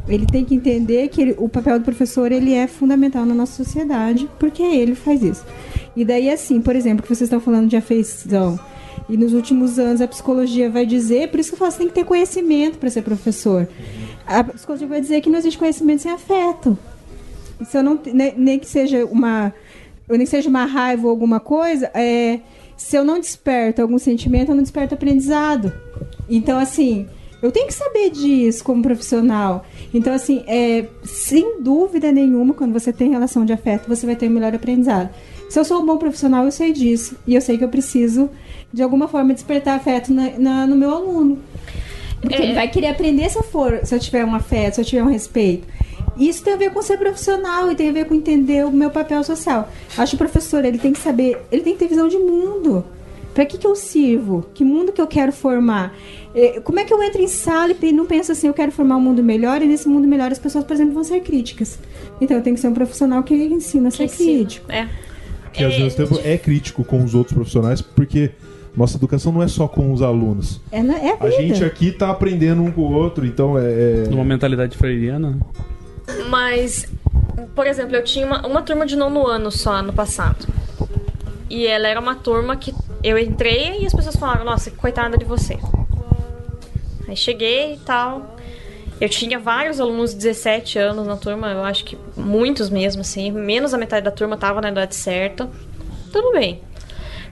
Ele 0.07 0.25
tem 0.25 0.45
que 0.45 0.55
entender 0.55 1.09
que 1.09 1.21
ele, 1.21 1.35
o 1.37 1.49
papel 1.49 1.79
do 1.79 1.85
professor 1.85 2.31
ele 2.31 2.53
é 2.53 2.65
fundamental 2.67 3.25
na 3.25 3.33
nossa 3.33 3.63
sociedade, 3.63 4.29
porque 4.39 4.63
ele 4.63 4.95
faz 4.95 5.21
isso. 5.21 5.45
E 5.95 6.05
daí, 6.05 6.29
assim, 6.29 6.61
por 6.61 6.75
exemplo, 6.75 7.03
que 7.03 7.09
vocês 7.09 7.27
estão 7.27 7.41
falando 7.41 7.67
de 7.67 7.75
afeição, 7.75 8.57
e 9.09 9.17
nos 9.17 9.33
últimos 9.33 9.77
anos 9.79 10.01
a 10.01 10.07
psicologia 10.07 10.69
vai 10.69 10.85
dizer, 10.85 11.29
por 11.29 11.39
isso 11.39 11.49
que 11.49 11.55
eu 11.55 11.59
falo, 11.59 11.71
você 11.71 11.77
tem 11.79 11.87
que 11.87 11.93
ter 11.93 12.05
conhecimento 12.05 12.77
para 12.77 12.89
ser 12.89 13.01
professor. 13.01 13.67
A 14.25 14.43
psicologia 14.43 14.87
vai 14.87 15.01
dizer 15.01 15.21
que 15.21 15.29
não 15.29 15.39
existe 15.39 15.57
conhecimento 15.57 16.01
sem 16.01 16.11
afeto. 16.11 16.77
Se 17.65 17.77
eu 17.77 17.83
não, 17.83 17.99
nem, 18.13 18.33
nem 18.37 18.59
que 18.59 18.67
seja 18.67 19.05
uma, 19.05 19.53
nem 20.09 20.19
que 20.19 20.27
seja 20.27 20.49
uma 20.49 20.65
raiva 20.65 21.03
ou 21.05 21.09
alguma 21.09 21.39
coisa, 21.39 21.89
é, 21.93 22.39
se 22.75 22.95
eu 22.95 23.03
não 23.03 23.19
desperto 23.19 23.81
algum 23.81 23.97
sentimento, 23.97 24.51
eu 24.51 24.55
não 24.55 24.63
desperto 24.63 24.93
aprendizado. 24.93 25.73
Então, 26.29 26.59
assim, 26.59 27.07
eu 27.41 27.51
tenho 27.51 27.67
que 27.67 27.73
saber 27.73 28.09
disso 28.11 28.63
como 28.63 28.81
profissional. 28.81 29.65
Então, 29.93 30.13
assim, 30.13 30.43
é, 30.47 30.85
sem 31.03 31.61
dúvida 31.61 32.11
nenhuma, 32.11 32.53
quando 32.53 32.73
você 32.73 32.91
tem 32.93 33.09
relação 33.09 33.45
de 33.45 33.53
afeto, 33.53 33.87
você 33.87 34.05
vai 34.05 34.15
ter 34.15 34.27
um 34.27 34.33
melhor 34.33 34.53
aprendizado. 34.53 35.09
Se 35.49 35.59
eu 35.59 35.63
sou 35.63 35.81
um 35.81 35.85
bom 35.85 35.97
profissional, 35.97 36.45
eu 36.45 36.51
sei 36.51 36.73
disso. 36.73 37.15
E 37.25 37.33
eu 37.33 37.41
sei 37.41 37.57
que 37.57 37.63
eu 37.63 37.69
preciso, 37.69 38.29
de 38.73 38.83
alguma 38.83 39.07
forma, 39.07 39.33
despertar 39.33 39.75
afeto 39.77 40.11
na, 40.13 40.31
na 40.37 40.67
no 40.67 40.75
meu 40.75 40.91
aluno. 40.91 41.39
Porque 42.19 42.35
É. 42.35 42.43
ele 42.43 42.53
vai 42.53 42.67
querer 42.67 42.87
aprender 42.87 43.29
se 43.29 43.37
eu 43.37 43.43
for, 43.43 43.79
se 43.83 43.95
eu 43.95 43.99
tiver 43.99 44.25
um 44.25 44.35
afeto, 44.35 44.75
se 44.75 44.81
eu 44.81 44.85
tiver 44.85 45.03
um 45.03 45.07
respeito. 45.09 45.67
Isso 46.19 46.43
tem 46.43 46.53
a 46.53 46.57
ver 46.57 46.71
com 46.71 46.81
ser 46.81 46.97
profissional 46.97 47.71
e 47.71 47.75
tem 47.75 47.89
a 47.89 47.91
ver 47.91 48.05
com 48.05 48.13
entender 48.15 48.65
o 48.65 48.71
meu 48.71 48.89
papel 48.89 49.23
social. 49.23 49.69
Acho 49.97 50.11
que 50.11 50.15
o 50.15 50.17
professor, 50.17 50.63
ele 50.65 50.77
tem 50.77 50.91
que 50.93 50.99
saber, 50.99 51.37
ele 51.51 51.61
tem 51.61 51.73
que 51.73 51.79
ter 51.79 51.87
visão 51.87 52.07
de 52.07 52.17
mundo. 52.17 52.83
Para 53.33 53.45
que, 53.45 53.57
que 53.57 53.67
eu 53.67 53.75
sirvo? 53.75 54.45
Que 54.53 54.63
mundo 54.63 54.91
que 54.91 54.99
eu 54.99 55.05
quero 55.05 55.31
formar? 55.31 55.93
Eh, 56.33 56.59
Como 56.63 56.79
é 56.79 56.83
que 56.83 56.91
eu 56.91 57.03
entro 57.03 57.21
em 57.21 57.27
sala 57.27 57.71
e 57.79 57.91
não 57.91 58.05
penso 58.07 58.31
assim, 58.31 58.47
eu 58.47 58.53
quero 58.53 58.71
formar 58.71 58.95
um 58.97 59.01
mundo 59.01 59.21
melhor 59.21 59.61
e 59.61 59.67
nesse 59.67 59.87
mundo 59.87 60.07
melhor 60.07 60.31
as 60.31 60.39
pessoas, 60.39 60.63
por 60.63 60.73
exemplo, 60.73 60.93
vão 60.95 61.03
ser 61.03 61.19
críticas. 61.21 61.77
Então 62.19 62.35
eu 62.35 62.41
tenho 62.41 62.55
que 62.55 62.61
ser 62.61 62.67
um 62.67 62.73
profissional 62.73 63.21
que 63.21 63.35
ensina 63.35 63.89
a 63.89 63.91
ser 63.91 64.05
ensina. 64.05 64.37
crítico. 64.39 64.71
É. 64.71 64.87
Que 65.53 65.63
ao 65.63 65.69
mesmo 65.69 65.91
tempo 65.91 66.19
é 66.23 66.35
crítico 66.37 66.83
com 66.83 67.03
os 67.03 67.13
outros 67.13 67.33
profissionais, 67.35 67.79
porque 67.79 68.31
nossa 68.75 68.97
educação 68.97 69.31
não 69.31 69.43
é 69.43 69.47
só 69.47 69.67
com 69.67 69.91
os 69.93 70.01
alunos. 70.01 70.59
É, 70.71 70.81
na- 70.81 70.97
é 70.97 71.15
a 71.19 71.23
A 71.23 71.29
gente 71.29 71.63
aqui 71.63 71.91
tá 71.91 72.09
aprendendo 72.09 72.63
um 72.63 72.71
com 72.71 72.81
o 72.81 72.91
outro, 72.93 73.23
então 73.23 73.57
é. 73.57 73.63
é- 74.05 74.07
Numa 74.09 74.25
mentalidade 74.25 74.75
freiriana. 74.75 75.37
Mas, 76.29 76.87
por 77.55 77.67
exemplo, 77.67 77.95
eu 77.95 78.03
tinha 78.03 78.25
uma, 78.25 78.45
uma 78.45 78.61
turma 78.61 78.85
de 78.85 78.95
nono 78.95 79.25
ano 79.25 79.51
só 79.51 79.71
ano 79.71 79.93
passado. 79.93 80.47
E 81.49 81.65
ela 81.65 81.87
era 81.87 81.99
uma 81.99 82.15
turma 82.15 82.55
que 82.55 82.73
eu 83.03 83.17
entrei 83.17 83.81
e 83.81 83.85
as 83.85 83.93
pessoas 83.93 84.15
falaram, 84.15 84.43
nossa, 84.43 84.69
coitada 84.71 85.17
de 85.17 85.25
você. 85.25 85.57
Aí 87.07 87.15
cheguei 87.15 87.75
e 87.75 87.77
tal. 87.77 88.35
Eu 88.99 89.07
tinha 89.07 89.37
vários 89.37 89.79
alunos 89.79 90.11
de 90.11 90.17
17 90.17 90.79
anos 90.79 91.05
na 91.05 91.15
turma, 91.15 91.51
eu 91.51 91.63
acho 91.63 91.85
que 91.85 91.97
muitos 92.15 92.69
mesmo, 92.69 93.01
assim. 93.01 93.31
Menos 93.31 93.73
a 93.73 93.77
metade 93.77 94.03
da 94.03 94.11
turma 94.11 94.35
tava 94.35 94.59
na 94.59 94.69
idade 94.69 94.95
certa. 94.95 95.47
Tudo 96.11 96.31
bem. 96.31 96.61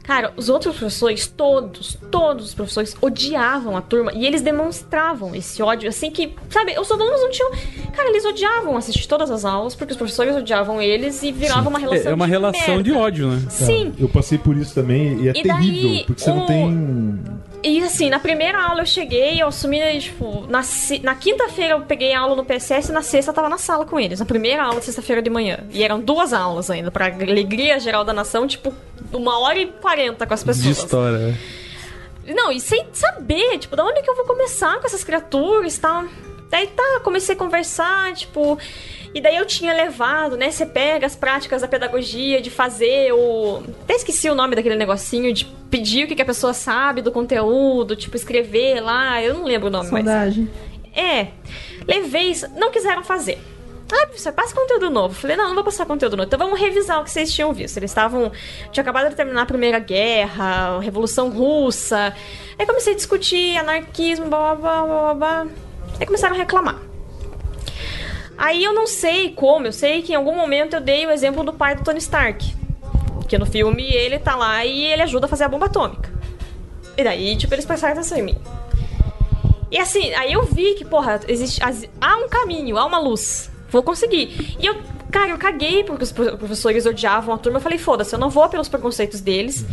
Cara, 0.06 0.32
os 0.38 0.50
outros 0.50 0.76
professores, 0.78 1.26
todos, 1.28 1.98
todos 2.12 2.46
os 2.46 2.54
professores 2.54 2.96
odiavam 3.02 3.76
a 3.76 3.82
turma 3.82 4.12
e 4.14 4.26
eles 4.26 4.42
demonstravam 4.42 5.34
esse 5.34 5.64
ódio, 5.64 5.90
assim 5.90 6.12
que, 6.12 6.36
sabe, 6.50 6.78
os 6.80 6.92
alunos 6.92 7.22
não 7.22 7.30
tinham. 7.32 7.52
Cara, 7.92 8.10
eles 8.10 8.24
odiavam 8.24 8.78
assistir 8.78 9.08
todas 9.08 9.32
as 9.32 9.44
aulas 9.44 9.74
porque 9.74 9.92
os 9.94 9.98
professores 9.98 10.36
odiavam 10.36 10.80
eles 10.82 11.24
e 11.24 11.32
virava 11.32 11.68
uma 11.70 11.80
relação 11.80 12.08
É, 12.10 12.12
é 12.12 12.16
uma 12.16 12.26
de 12.26 12.32
relação 12.32 12.82
de 12.84 12.92
merda. 12.92 13.06
ódio, 13.06 13.28
né? 13.30 13.42
Sim. 13.50 13.94
Eu 13.98 14.08
passei 14.08 14.38
por 14.38 14.56
isso 14.56 14.76
também 14.76 15.22
e 15.24 15.28
é 15.30 15.32
E 15.32 15.42
terrível, 15.42 15.90
daí, 15.90 16.04
porque 16.06 16.22
você 16.22 16.30
não 16.30 16.44
o- 16.44 16.46
tem. 16.46 17.20
E 17.68 17.82
assim, 17.84 18.10
na 18.12 18.20
primeira 18.20 18.62
aula 18.62 18.82
eu 18.82 18.86
cheguei, 18.86 19.42
eu 19.42 19.48
assumi, 19.48 19.80
tipo, 20.00 20.46
na, 20.48 20.62
na 21.02 21.16
quinta-feira 21.16 21.74
eu 21.74 21.82
peguei 21.82 22.14
aula 22.14 22.36
no 22.36 22.46
PSS 22.46 22.90
e 22.90 22.92
na 22.94 23.02
sexta 23.02 23.32
eu 23.32 23.36
tava 23.36 23.50
na 23.50 23.58
sala 23.58 23.86
com 23.86 24.00
eles. 24.00 24.20
Na 24.20 24.26
primeira 24.26 24.64
aula, 24.64 24.80
sexta-feira 24.82 25.20
de 25.22 25.30
manhã. 25.32 25.60
E 25.72 25.84
eram 25.84 26.00
duas 26.00 26.32
aulas 26.32 26.70
ainda, 26.70 26.92
pra 26.92 27.08
alegria 27.08 27.80
geral 27.80 28.04
da 28.06 28.14
nação, 28.14 28.46
tipo, 28.46 28.72
uma 29.12 29.40
hora 29.40 29.58
e 29.58 29.66
quarenta 29.66 30.28
com 30.28 30.34
as 30.36 30.42
De 30.42 30.46
pessoas. 30.46 30.78
história. 30.78 31.18
né? 31.18 31.38
Não, 32.28 32.52
e 32.52 32.60
sem 32.60 32.86
saber, 32.94 33.58
tipo, 33.58 33.76
da 33.76 33.84
onde 33.84 34.02
que 34.04 34.10
eu 34.10 34.16
vou 34.16 34.26
começar 34.26 34.80
com 34.80 34.86
essas 34.86 35.04
criaturas 35.04 35.76
e 35.76 35.80
tal. 35.80 36.06
Daí 36.50 36.68
tá, 36.68 37.00
comecei 37.04 37.36
a 37.36 37.38
conversar, 37.38 38.14
tipo. 38.14 38.58
E 39.14 39.22
daí 39.22 39.38
eu 39.38 39.46
tinha 39.46 39.74
levado, 39.74 40.36
né? 40.36 40.52
Você 40.52 40.66
pega 40.66 41.06
as 41.06 41.16
práticas 41.16 41.62
da 41.62 41.68
pedagogia, 41.68 42.42
de 42.42 42.50
fazer 42.50 43.14
o. 43.14 43.64
Até 43.84 43.96
esqueci 43.96 44.30
o 44.30 44.36
nome 44.36 44.56
daquele 44.56 44.76
negocinho, 44.76 45.34
de 45.34 45.46
pedir 45.70 46.06
o 46.06 46.08
que 46.08 46.16
que 46.16 46.22
a 46.22 46.26
pessoa 46.26 46.54
sabe 46.54 47.02
do 47.02 47.12
conteúdo, 47.12 47.96
tipo, 47.96 48.16
escrever 48.16 48.82
lá. 48.82 49.22
Eu 49.22 49.36
não 49.36 49.46
lembro 49.46 49.68
o 49.68 49.72
nome, 49.72 49.90
mas. 49.92 50.06
Saudade. 50.06 50.50
É. 50.94 51.28
Levei 51.88 52.32
isso. 52.32 52.48
Não 52.58 52.72
quiseram 52.72 53.04
fazer. 53.04 53.40
Ah, 53.92 54.08
professor, 54.08 54.34
passa 54.34 54.56
conteúdo 54.56 54.90
novo. 54.90 55.14
Falei, 55.14 55.38
não, 55.38 55.48
não 55.50 55.56
vou 55.56 55.64
passar 55.64 55.86
conteúdo 55.86 56.18
novo. 56.18 56.28
Então 56.28 56.40
vamos 56.40 56.60
revisar 56.60 57.00
o 57.00 57.04
que 57.04 57.12
vocês 57.12 57.32
tinham 57.32 57.54
visto. 57.54 57.78
Eles 57.78 57.92
estavam. 57.92 58.32
Tinha 58.72 58.82
acabado 58.82 59.10
de 59.10 59.16
terminar 59.16 59.44
a 59.44 59.46
Primeira 59.46 59.78
Guerra, 59.80 60.78
a 60.78 60.80
Revolução 60.80 61.30
Russa. 61.30 62.14
Aí 62.58 62.66
comecei 62.66 62.94
a 62.94 62.96
discutir 62.96 63.58
anarquismo, 63.58 64.26
blá 64.26 64.56
blá 64.56 64.84
blá 64.84 64.86
blá 64.86 65.14
blá. 65.14 65.48
Aí 66.00 66.06
começaram 66.06 66.36
a 66.36 66.38
reclamar. 66.38 66.80
Aí 68.38 68.64
eu 68.64 68.74
não 68.74 68.86
sei 68.86 69.32
como, 69.32 69.66
eu 69.66 69.72
sei 69.72 70.02
que 70.02 70.12
em 70.12 70.16
algum 70.16 70.36
momento 70.36 70.76
eu 70.76 70.82
dei 70.82 71.06
o 71.06 71.12
exemplo 71.12 71.44
do 71.44 71.54
pai 71.54 71.76
do 71.76 71.84
Tony 71.84 72.00
Stark. 72.00 72.54
Que 73.28 73.38
no 73.38 73.46
filme 73.46 73.84
ele 73.84 74.20
tá 74.20 74.36
lá 74.36 74.64
e 74.66 74.84
ele 74.86 75.02
ajuda 75.02 75.26
a 75.26 75.30
fazer 75.30 75.46
a 75.46 75.50
bomba 75.50 75.66
atômica. 75.68 76.14
E 76.98 77.04
daí, 77.04 77.36
tipo, 77.38 77.54
eles 77.54 77.66
prestaram 77.66 77.94
atenção 77.94 78.18
em 78.18 78.24
mim. 78.24 78.38
E 79.72 79.78
assim, 79.80 80.14
aí 80.14 80.32
eu 80.34 80.44
vi 80.44 80.76
que, 80.76 80.86
porra, 80.86 81.20
existe, 81.28 81.60
há 82.00 82.18
um 82.18 82.30
caminho, 82.30 82.78
há 82.78 82.86
uma 82.86 83.00
luz. 83.00 83.50
Vou 83.70 83.82
conseguir. 83.84 84.56
E 84.60 84.66
eu, 84.66 84.78
cara, 85.12 85.30
eu 85.30 85.38
caguei 85.38 85.84
porque 85.84 86.04
os 86.04 86.12
pro- 86.12 86.38
professores 86.38 86.86
odiavam 86.86 87.34
a 87.34 87.38
turma. 87.38 87.58
Eu 87.58 87.62
falei, 87.62 87.78
foda-se, 87.78 88.14
eu 88.14 88.20
não 88.20 88.30
vou 88.30 88.48
pelos 88.48 88.70
preconceitos 88.70 89.20
deles. 89.22 89.66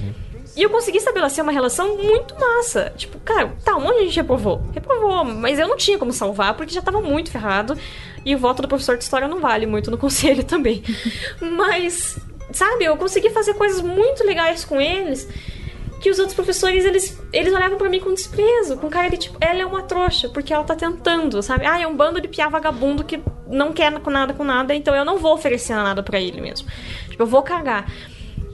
E 0.54 0.62
eu 0.62 0.70
consegui 0.70 0.98
estabelecer 0.98 1.42
uma 1.42 1.52
relação 1.52 1.96
muito 1.96 2.38
massa. 2.38 2.92
Tipo, 2.96 3.18
cara, 3.20 3.54
tá, 3.64 3.76
um 3.76 3.80
monte 3.80 4.00
gente 4.00 4.16
reprovou. 4.16 4.62
Reprovou, 4.74 5.24
mas 5.24 5.58
eu 5.58 5.66
não 5.66 5.76
tinha 5.76 5.98
como 5.98 6.12
salvar 6.12 6.54
porque 6.54 6.74
já 6.74 6.82
tava 6.82 7.00
muito 7.00 7.30
ferrado. 7.30 7.76
E 8.24 8.34
o 8.34 8.38
voto 8.38 8.62
do 8.62 8.68
professor 8.68 8.96
de 8.96 9.04
história 9.04 9.26
não 9.26 9.40
vale 9.40 9.66
muito 9.66 9.90
no 9.90 9.96
conselho 9.98 10.44
também. 10.44 10.82
mas, 11.40 12.18
sabe, 12.52 12.84
eu 12.84 12.96
consegui 12.96 13.30
fazer 13.30 13.54
coisas 13.54 13.80
muito 13.80 14.24
legais 14.24 14.64
com 14.64 14.80
eles 14.80 15.28
que 16.02 16.10
os 16.10 16.18
outros 16.18 16.34
professores, 16.34 16.84
eles, 16.84 17.16
eles 17.32 17.54
olhavam 17.54 17.78
pra 17.78 17.88
mim 17.88 18.00
com 18.00 18.12
desprezo, 18.12 18.76
com 18.76 18.90
cara 18.90 19.08
de 19.08 19.18
tipo, 19.18 19.38
ela 19.40 19.62
é 19.62 19.64
uma 19.64 19.82
trouxa, 19.82 20.28
porque 20.28 20.52
ela 20.52 20.64
tá 20.64 20.74
tentando, 20.74 21.40
sabe? 21.44 21.64
Ah, 21.64 21.80
é 21.80 21.86
um 21.86 21.94
bando 21.94 22.20
de 22.20 22.26
piá 22.26 22.48
vagabundo 22.48 23.04
que 23.04 23.22
não 23.46 23.72
quer 23.72 23.92
com 24.00 24.10
nada 24.10 24.34
com 24.34 24.42
nada, 24.42 24.74
então 24.74 24.96
eu 24.96 25.04
não 25.04 25.18
vou 25.18 25.32
oferecer 25.32 25.76
nada 25.76 26.02
pra 26.02 26.20
ele 26.20 26.40
mesmo. 26.40 26.66
Tipo, 27.08 27.22
eu 27.22 27.26
vou 27.26 27.40
cagar. 27.40 27.86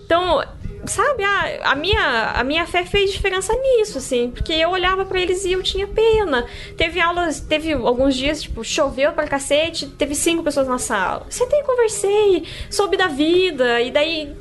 Então, 0.04 0.44
sabe, 0.88 1.22
a, 1.22 1.70
a, 1.70 1.74
minha, 1.74 2.32
a 2.34 2.42
minha 2.44 2.66
fé 2.66 2.84
fez 2.84 3.12
diferença 3.12 3.52
nisso, 3.54 3.98
assim, 3.98 4.30
porque 4.30 4.52
eu 4.52 4.70
olhava 4.70 5.04
pra 5.04 5.20
eles 5.20 5.44
e 5.44 5.52
eu 5.52 5.62
tinha 5.62 5.86
pena. 5.86 6.46
Teve 6.76 7.00
aulas, 7.00 7.40
teve 7.40 7.72
alguns 7.72 8.14
dias, 8.16 8.42
tipo, 8.42 8.64
choveu 8.64 9.12
pra 9.12 9.26
cacete, 9.28 9.86
teve 9.86 10.14
cinco 10.14 10.42
pessoas 10.42 10.66
na 10.66 10.78
sala. 10.78 11.26
Sentei 11.30 11.60
e 11.60 11.64
conversei, 11.64 12.44
soube 12.70 12.96
da 12.96 13.06
vida, 13.06 13.80
e 13.80 13.90
daí 13.90 14.34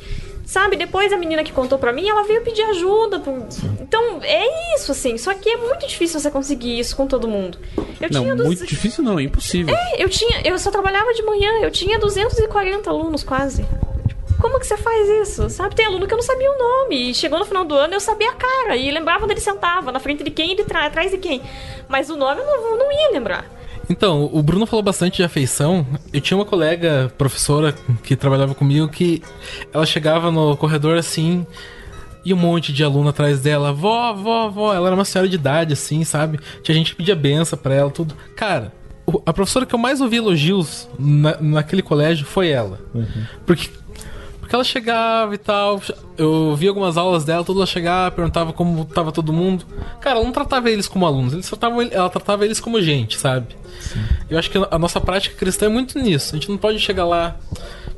Sabe, 0.45 0.77
depois 0.77 1.11
a 1.11 1.17
menina 1.17 1.43
que 1.43 1.51
contou 1.51 1.77
pra 1.77 1.91
mim, 1.91 2.07
ela 2.07 2.23
veio 2.23 2.41
pedir 2.41 2.61
ajuda. 2.61 3.19
pro- 3.19 3.45
Então, 3.81 4.21
é 4.23 4.75
isso, 4.75 4.93
assim. 4.93 5.17
Só 5.17 5.33
que 5.33 5.49
é 5.49 5.57
muito 5.57 5.85
difícil 5.85 6.21
você 6.21 6.31
conseguir 6.31 6.79
isso 6.79 6.95
com 6.95 7.05
todo 7.05 7.27
mundo. 7.27 7.57
Eu 7.99 8.09
Não, 8.09 8.21
tinha 8.21 8.33
dos- 8.33 8.45
muito 8.45 8.65
difícil 8.65 9.03
não, 9.03 9.19
é 9.19 9.23
impossível. 9.23 9.75
É, 9.75 10.01
eu 10.01 10.07
tinha. 10.07 10.39
Eu 10.45 10.57
só 10.57 10.71
trabalhava 10.71 11.13
de 11.13 11.21
manhã, 11.23 11.51
eu 11.61 11.69
tinha 11.69 11.99
240 11.99 12.89
alunos 12.89 13.25
quase. 13.25 13.65
Como 14.39 14.59
que 14.59 14.65
você 14.67 14.77
faz 14.77 15.07
isso? 15.27 15.49
Sabe, 15.49 15.75
tem 15.75 15.85
aluno 15.85 16.05
que 16.07 16.13
eu 16.13 16.17
não 16.17 16.23
sabia 16.23 16.49
o 16.51 16.57
nome. 16.57 17.09
E 17.09 17.13
chegou 17.15 17.39
no 17.39 17.45
final 17.45 17.65
do 17.65 17.73
ano 17.75 17.93
eu 17.93 17.99
sabia 17.99 18.29
a 18.31 18.33
cara. 18.35 18.75
E 18.75 18.89
lembrava 18.91 19.23
onde 19.23 19.33
ele 19.33 19.41
sentava, 19.41 19.91
na 19.91 19.99
frente 19.99 20.23
de 20.23 20.31
quem 20.31 20.51
ele 20.51 20.63
tra 20.63 20.85
atrás 20.85 21.11
de 21.11 21.17
quem. 21.17 21.41
Mas 21.89 22.09
o 22.09 22.15
nome 22.17 22.41
eu 22.41 22.45
não, 22.45 22.77
não 22.77 22.91
ia 22.91 23.11
lembrar. 23.11 23.45
Então, 23.89 24.29
o 24.33 24.43
Bruno 24.43 24.65
falou 24.65 24.83
bastante 24.83 25.17
de 25.17 25.23
afeição. 25.23 25.87
Eu 26.11 26.19
tinha 26.19 26.37
uma 26.37 26.43
colega, 26.45 27.11
professora, 27.17 27.73
que 28.03 28.15
trabalhava 28.17 28.53
comigo, 28.53 28.89
que 28.89 29.21
ela 29.73 29.85
chegava 29.85 30.29
no 30.29 30.57
corredor 30.57 30.97
assim. 30.97 31.45
E 32.25 32.33
um 32.33 32.37
monte 32.37 32.73
de 32.73 32.83
aluno 32.83 33.07
atrás 33.07 33.39
dela, 33.39 33.71
vó, 33.71 34.11
vó, 34.13 34.49
vó. 34.49 34.73
Ela 34.73 34.87
era 34.87 34.95
uma 34.95 35.05
senhora 35.05 35.29
de 35.29 35.35
idade, 35.35 35.71
assim, 35.71 36.03
sabe? 36.03 36.37
Tinha 36.61 36.75
gente 36.75 36.91
que 36.91 36.97
pedia 36.97 37.15
benção 37.15 37.57
pra 37.57 37.73
ela, 37.73 37.89
tudo. 37.89 38.13
Cara, 38.35 38.73
a 39.25 39.31
professora 39.31 39.65
que 39.65 39.73
eu 39.73 39.79
mais 39.79 40.01
ouvi 40.01 40.17
elogios 40.17 40.89
na- 40.99 41.37
naquele 41.39 41.81
colégio 41.81 42.25
foi 42.25 42.49
ela. 42.49 42.81
Porque 43.45 43.69
porque 44.47 44.55
ela 44.55 44.63
chegava 44.63 45.35
e 45.35 45.37
tal. 45.37 45.81
Eu 46.17 46.55
vi 46.55 46.69
algumas 46.69 46.95
aulas 46.95 47.25
dela, 47.25 47.43
toda 47.43 47.59
ela 47.59 47.65
chegava, 47.65 48.15
perguntava 48.15 48.53
como 48.53 48.85
tava 48.85 49.11
todo 49.11 49.33
mundo. 49.33 49.65
Cara, 49.99 50.15
ela 50.15 50.25
não 50.25 50.31
tratava 50.31 50.71
eles 50.71 50.87
como 50.87 51.05
alunos, 51.05 51.33
eles 51.33 51.47
tratavam, 51.47 51.81
ela 51.81 52.09
tratava 52.09 52.45
eles 52.45 52.61
como 52.61 52.81
gente, 52.81 53.17
sabe? 53.19 53.57
Eu 54.29 54.39
acho 54.39 54.49
que 54.49 54.57
a 54.57 54.79
nossa 54.79 55.01
prática 55.01 55.35
cristã 55.35 55.65
é 55.65 55.69
muito 55.69 55.99
nisso. 55.99 56.33
A 56.33 56.39
gente 56.39 56.49
não 56.49 56.57
pode 56.57 56.79
chegar 56.79 57.03
lá, 57.03 57.35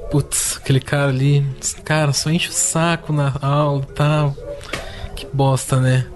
putz, 0.09 0.57
aquele 0.57 0.80
cara 0.80 1.09
ali, 1.09 1.45
cara, 1.85 2.11
só 2.13 2.31
enche 2.31 2.49
o 2.49 2.51
saco 2.51 3.13
na 3.13 3.31
aula 3.41 3.85
e 3.88 3.93
tal. 3.93 4.35
Que 5.15 5.27
bosta, 5.31 5.80
né? 5.80 6.07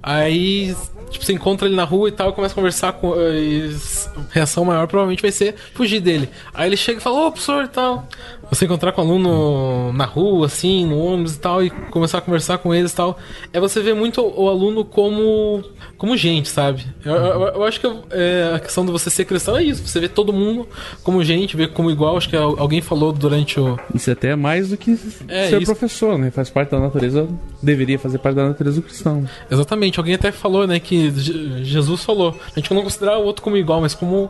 Aí, 0.00 0.76
tipo, 1.10 1.24
você 1.24 1.32
encontra 1.32 1.66
ele 1.66 1.74
na 1.74 1.84
rua 1.84 2.10
e 2.10 2.12
tal, 2.12 2.32
começa 2.32 2.54
a 2.54 2.54
conversar 2.54 2.92
com. 2.92 3.12
e 3.16 3.74
a 4.16 4.32
reação 4.32 4.64
maior 4.64 4.86
provavelmente 4.86 5.22
vai 5.22 5.32
ser 5.32 5.56
fugir 5.74 5.98
dele. 6.00 6.30
Aí 6.54 6.68
ele 6.68 6.76
chega 6.76 7.00
e 7.00 7.02
fala, 7.02 7.26
ô, 7.26 7.32
professor 7.32 7.64
e 7.64 7.68
tal. 7.68 8.06
Você 8.50 8.64
encontrar 8.64 8.92
com 8.92 9.00
um 9.02 9.04
aluno 9.04 9.92
na 9.92 10.04
rua, 10.04 10.46
assim, 10.46 10.84
no 10.84 10.98
ônibus 10.98 11.36
e 11.36 11.38
tal, 11.38 11.62
e 11.62 11.70
começar 11.70 12.18
a 12.18 12.20
conversar 12.20 12.58
com 12.58 12.74
eles 12.74 12.92
e 12.92 12.96
tal, 12.96 13.16
é 13.52 13.60
você 13.60 13.80
ver 13.80 13.94
muito 13.94 14.20
o 14.20 14.48
aluno 14.48 14.84
como, 14.84 15.62
como 15.96 16.16
gente, 16.16 16.48
sabe? 16.48 16.84
Eu, 17.04 17.14
eu- 17.14 17.40
eu 17.54 17.64
acho 17.64 17.80
que 17.80 17.86
é, 18.10 18.52
a 18.54 18.58
questão 18.58 18.84
de 18.84 18.90
você 18.90 19.08
ser 19.08 19.24
cristão 19.24 19.56
é 19.56 19.62
isso, 19.62 19.86
você 19.86 20.00
vê 20.00 20.08
todo 20.08 20.32
mundo 20.32 20.66
como 21.04 21.22
gente, 21.22 21.56
ver 21.56 21.72
como 21.72 21.90
igual, 21.90 22.16
acho 22.16 22.28
que 22.28 22.36
al- 22.36 22.58
alguém 22.58 22.80
falou 22.80 23.12
durante 23.12 23.60
o. 23.60 23.78
Isso 23.94 24.10
até 24.10 24.30
é 24.30 24.36
mais 24.36 24.70
do 24.70 24.76
que 24.76 24.98
É, 25.28 25.48
ser 25.50 25.62
isso. 25.62 25.66
professor, 25.72 26.18
né? 26.18 26.30
Faz 26.32 26.50
parte 26.50 26.70
da 26.70 26.80
natureza, 26.80 27.28
deveria 27.62 27.98
fazer 28.00 28.18
parte 28.18 28.34
da 28.36 28.48
natureza 28.48 28.80
do 28.80 28.82
cristão. 28.82 29.24
Exatamente, 29.50 29.98
alguém 30.00 30.14
até 30.14 30.32
falou, 30.32 30.66
né, 30.66 30.80
que 30.80 31.10
Je- 31.12 31.62
Jesus 31.64 32.02
falou. 32.02 32.36
A 32.54 32.58
gente 32.58 32.72
não 32.74 32.82
considerar 32.82 33.18
o 33.18 33.24
outro 33.24 33.42
como 33.42 33.56
igual, 33.56 33.80
mas 33.80 33.94
como 33.94 34.28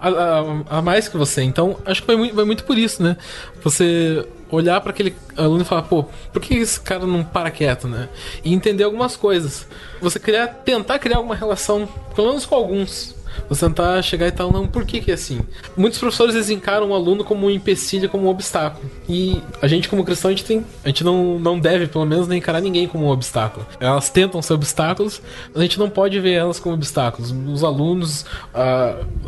a, 0.00 0.08
a- 0.08 0.78
a 0.78 0.82
mais 0.82 1.08
que 1.08 1.16
você. 1.16 1.42
Então, 1.42 1.78
acho 1.84 2.00
que 2.00 2.06
vai 2.06 2.16
muito, 2.16 2.34
vai 2.34 2.44
muito 2.44 2.64
por 2.64 2.76
isso, 2.78 3.02
né? 3.02 3.16
Você 3.62 4.26
olhar 4.50 4.80
para 4.80 4.90
aquele 4.90 5.14
aluno 5.36 5.62
e 5.62 5.64
falar, 5.64 5.82
pô, 5.82 6.04
por 6.32 6.42
que 6.42 6.54
esse 6.54 6.80
cara 6.80 7.06
não 7.06 7.22
para 7.22 7.50
quieto, 7.50 7.86
né? 7.86 8.08
E 8.44 8.52
entender 8.52 8.82
algumas 8.84 9.14
coisas. 9.16 9.66
Você 10.00 10.18
criar, 10.18 10.48
tentar 10.48 10.98
criar 10.98 11.18
alguma 11.18 11.36
relação, 11.36 11.88
pelo 12.16 12.28
menos 12.28 12.44
com 12.46 12.54
alguns. 12.56 13.14
Você 13.48 13.66
tentar 13.66 14.00
chegar 14.02 14.26
e 14.26 14.32
tal, 14.32 14.52
não, 14.52 14.66
por 14.66 14.84
que 14.84 15.00
que 15.00 15.10
é 15.10 15.14
assim? 15.14 15.40
Muitos 15.76 15.98
professores 15.98 16.34
eles 16.34 16.50
encaram 16.50 16.90
o 16.90 16.94
aluno 16.94 17.24
como 17.24 17.46
um 17.46 17.50
empecilho, 17.50 18.08
como 18.08 18.26
um 18.26 18.28
obstáculo. 18.28 18.90
E 19.08 19.40
a 19.60 19.66
gente, 19.66 19.88
como 19.88 20.04
cristão, 20.04 20.30
a 20.30 20.32
gente, 20.32 20.44
tem, 20.44 20.64
a 20.84 20.88
gente 20.88 21.04
não, 21.04 21.38
não 21.38 21.58
deve, 21.58 21.86
pelo 21.86 22.04
menos, 22.04 22.28
nem 22.28 22.38
encarar 22.38 22.60
ninguém 22.60 22.86
como 22.86 23.06
um 23.06 23.10
obstáculo. 23.10 23.66
Elas 23.78 24.08
tentam 24.10 24.40
ser 24.42 24.54
obstáculos, 24.54 25.20
mas 25.48 25.56
a 25.56 25.62
gente 25.62 25.78
não 25.78 25.90
pode 25.90 26.18
ver 26.20 26.32
elas 26.32 26.58
como 26.58 26.74
obstáculos. 26.74 27.34
Os 27.46 27.64
alunos, 27.64 28.24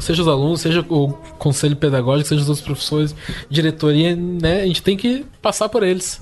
seja 0.01 0.23
os 0.23 0.29
alunos, 0.29 0.61
seja 0.61 0.85
o 0.89 1.13
conselho 1.39 1.77
pedagógico, 1.77 2.29
seja 2.29 2.43
os 2.43 2.49
outros 2.49 2.65
professores, 2.65 3.15
diretoria, 3.49 4.15
né? 4.17 4.63
A 4.63 4.67
gente 4.67 4.83
tem 4.83 4.97
que 4.97 5.25
passar 5.41 5.69
por 5.69 5.83
eles. 5.83 6.21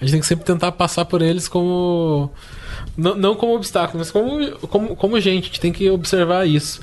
A 0.00 0.04
gente 0.04 0.12
tem 0.12 0.20
que 0.20 0.26
sempre 0.26 0.44
tentar 0.44 0.72
passar 0.72 1.04
por 1.04 1.22
eles 1.22 1.48
como. 1.48 2.30
Não, 2.96 3.14
não 3.14 3.34
como 3.34 3.54
obstáculo, 3.54 3.98
mas 3.98 4.10
como, 4.10 4.50
como, 4.68 4.96
como 4.96 5.20
gente. 5.20 5.44
A 5.44 5.46
gente 5.46 5.60
tem 5.60 5.72
que 5.72 5.90
observar 5.90 6.46
isso. 6.46 6.80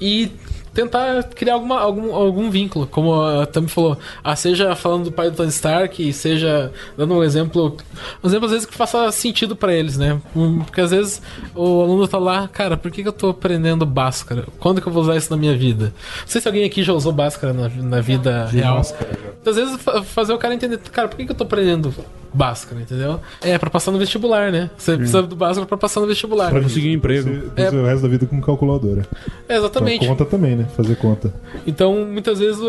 E 0.00 0.30
tentar 0.72 1.24
criar 1.24 1.54
alguma, 1.54 1.80
algum, 1.80 2.14
algum 2.14 2.48
vínculo. 2.48 2.86
Como 2.86 3.20
a 3.20 3.44
Tami 3.44 3.66
falou, 3.68 3.98
ah, 4.22 4.36
seja 4.36 4.74
falando 4.76 5.04
do 5.04 5.12
pai 5.12 5.28
do 5.28 5.36
Tony 5.36 5.48
Stark, 5.50 6.12
seja 6.12 6.72
dando 6.96 7.14
um 7.14 7.24
exemplo. 7.24 7.76
Um 8.22 8.28
exemplo 8.28 8.46
às 8.46 8.52
vezes 8.52 8.66
que 8.66 8.74
faça 8.74 9.10
sentido 9.10 9.56
pra 9.56 9.74
eles, 9.74 9.98
né? 9.98 10.20
Hum, 10.34 10.60
Porque 10.64 10.80
às 10.80 10.92
vezes 10.92 11.20
o 11.56 11.82
aluno 11.82 12.06
tá 12.06 12.18
lá, 12.18 12.46
cara, 12.48 12.76
por 12.76 12.90
que, 12.90 13.02
que 13.02 13.08
eu 13.08 13.12
tô 13.12 13.30
aprendendo 13.30 13.84
Bhaskara? 13.84 14.44
Quando 14.60 14.80
que 14.80 14.86
eu 14.86 14.92
vou 14.92 15.02
usar 15.02 15.16
isso 15.16 15.30
na 15.30 15.36
minha 15.36 15.56
vida? 15.56 15.92
Não 16.20 16.26
sei 16.28 16.40
se 16.40 16.46
alguém 16.48 16.64
aqui 16.64 16.82
já 16.84 16.92
usou 16.92 17.12
Bhaskara 17.12 17.52
na, 17.52 17.68
na 17.68 18.00
vida 18.00 18.46
real. 18.46 18.78
Às 18.80 19.56
vezes 19.56 19.76
fa- 19.82 20.02
fazer 20.04 20.32
o 20.32 20.38
cara 20.38 20.54
entender, 20.54 20.78
cara, 20.78 21.08
por 21.08 21.16
que, 21.16 21.26
que 21.26 21.32
eu 21.32 21.36
tô 21.36 21.44
aprendendo 21.44 21.92
Bhaskara, 22.32 22.80
entendeu? 22.80 23.20
É, 23.42 23.58
pra 23.58 23.68
passar 23.70 23.90
no 23.90 23.98
vestibular, 23.98 24.52
né? 24.52 24.70
Você 24.76 24.96
precisa 24.96 25.22
do 25.22 25.34
Bhaskara 25.36 25.66
pra 25.66 25.76
passar 25.76 26.00
no 26.00 26.06
vestibular. 26.06 26.50
Pra 26.50 26.60
conseguir 26.60 26.88
um 26.90 26.92
emprego. 26.92 27.28
Você 27.56 27.66
usa 27.68 27.76
o 27.80 27.84
resto 27.86 28.02
da 28.02 28.08
vida 28.08 28.26
com 28.26 28.40
calculadora. 28.40 29.06
É, 29.48 29.56
exatamente. 29.56 29.98
Pra 30.00 30.08
conta 30.08 30.24
também, 30.24 30.56
né? 30.56 30.66
Fazer 30.76 30.94
conta. 30.96 31.32
Então, 31.66 32.04
muitas 32.06 32.38
vezes 32.38 32.60
o, 32.60 32.66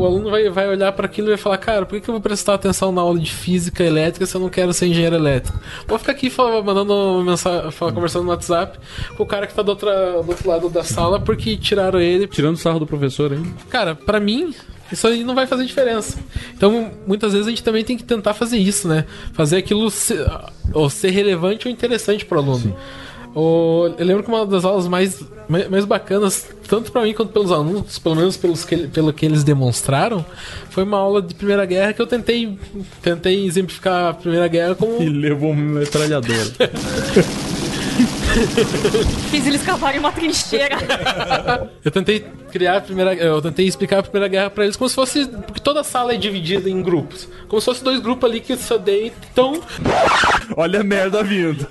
o 0.00 0.06
aluno 0.06 0.30
vai, 0.30 0.48
vai 0.50 0.68
olhar 0.68 0.92
para 0.92 1.06
aquilo 1.06 1.28
e 1.28 1.30
vai 1.30 1.36
falar: 1.38 1.58
Cara, 1.58 1.84
por 1.86 1.96
que, 1.96 2.00
que 2.02 2.08
eu 2.10 2.14
vou 2.14 2.20
prestar 2.22 2.54
atenção 2.54 2.90
na 2.92 3.00
aula 3.02 3.18
de 3.18 3.30
física 3.32 3.84
elétrica 3.84 4.24
se 4.26 4.34
eu 4.34 4.40
não 4.40 4.48
quero 4.48 4.72
ser 4.72 4.86
engenheiro 4.86 5.16
elétrico? 5.16 5.58
Vou 5.86 5.98
ficar 5.98 6.12
aqui 6.12 6.30
fala- 6.30 6.62
mandando 6.62 7.22
mensagem, 7.24 7.70
fala- 7.70 7.92
conversando 7.92 8.24
no 8.24 8.30
WhatsApp 8.30 8.78
com 9.16 9.22
o 9.22 9.26
cara 9.26 9.46
que 9.46 9.54
tá 9.54 9.62
do, 9.62 9.68
outra, 9.70 10.22
do 10.22 10.28
outro 10.30 10.48
lado 10.48 10.68
da 10.70 10.82
sala 10.82 11.20
porque 11.20 11.56
tiraram 11.56 12.00
ele. 12.00 12.26
Tirando 12.26 12.54
o 12.54 12.58
sarro 12.58 12.78
do 12.78 12.86
professor 12.86 13.32
aí. 13.32 13.42
Cara, 13.68 13.94
pra 13.94 14.18
mim, 14.18 14.54
isso 14.92 15.06
aí 15.06 15.24
não 15.24 15.34
vai 15.34 15.46
fazer 15.46 15.64
diferença. 15.64 16.18
Então, 16.56 16.90
muitas 17.06 17.32
vezes 17.32 17.46
a 17.46 17.50
gente 17.50 17.62
também 17.62 17.84
tem 17.84 17.96
que 17.96 18.04
tentar 18.04 18.34
fazer 18.34 18.58
isso, 18.58 18.86
né? 18.88 19.04
Fazer 19.32 19.56
aquilo 19.56 19.90
ser, 19.90 20.24
ou 20.72 20.88
ser 20.90 21.10
relevante 21.10 21.66
ou 21.66 21.72
interessante 21.72 22.24
pro 22.24 22.38
aluno. 22.38 22.76
O- 23.34 23.90
eu 23.98 24.04
lembro 24.04 24.22
que 24.22 24.28
uma 24.28 24.44
das 24.44 24.62
aulas 24.62 24.86
mais, 24.86 25.18
mais, 25.70 25.86
bacanas, 25.86 26.46
tanto 26.68 26.92
pra 26.92 27.00
mim 27.02 27.14
quanto 27.14 27.32
pelos 27.32 27.50
alunos, 27.50 27.98
pelo 27.98 28.14
menos 28.14 28.36
pelos 28.36 28.62
que, 28.62 28.76
pelo 28.88 29.10
que 29.10 29.24
eles 29.24 29.42
demonstraram, 29.42 30.22
foi 30.68 30.84
uma 30.84 30.98
aula 30.98 31.22
de 31.22 31.34
Primeira 31.34 31.64
Guerra 31.64 31.94
que 31.94 32.02
eu 32.02 32.06
tentei, 32.06 32.58
tentei 33.00 33.46
exemplificar 33.46 34.10
a 34.10 34.12
Primeira 34.14 34.46
Guerra 34.48 34.74
como. 34.74 35.02
E 35.02 35.08
levou 35.08 35.52
uma 35.52 35.80
metralhadora. 35.80 36.36
Fiz 39.30 39.46
eles 39.46 39.62
cavarem 39.62 40.00
uma 40.00 40.12
trincheira. 40.12 40.76
Eu 41.84 41.90
tentei 41.90 42.24
criar 42.50 42.78
a 42.78 42.80
primeira, 42.80 43.14
eu 43.14 43.40
tentei 43.40 43.66
explicar 43.66 43.98
a 43.98 44.02
primeira 44.02 44.28
guerra 44.28 44.50
pra 44.50 44.64
eles 44.64 44.76
como 44.76 44.88
se 44.88 44.94
fosse 44.94 45.26
porque 45.26 45.60
toda 45.60 45.80
a 45.80 45.84
sala 45.84 46.14
é 46.14 46.16
dividida 46.16 46.68
em 46.68 46.82
grupos, 46.82 47.28
como 47.48 47.60
se 47.60 47.64
fosse 47.64 47.82
dois 47.82 48.00
grupos 48.00 48.28
ali 48.28 48.40
que 48.40 48.56
se 48.56 48.72
odeiam, 48.72 49.12
então 49.32 49.60
Olha 50.56 50.80
a 50.80 50.84
merda 50.84 51.22
vindo. 51.22 51.66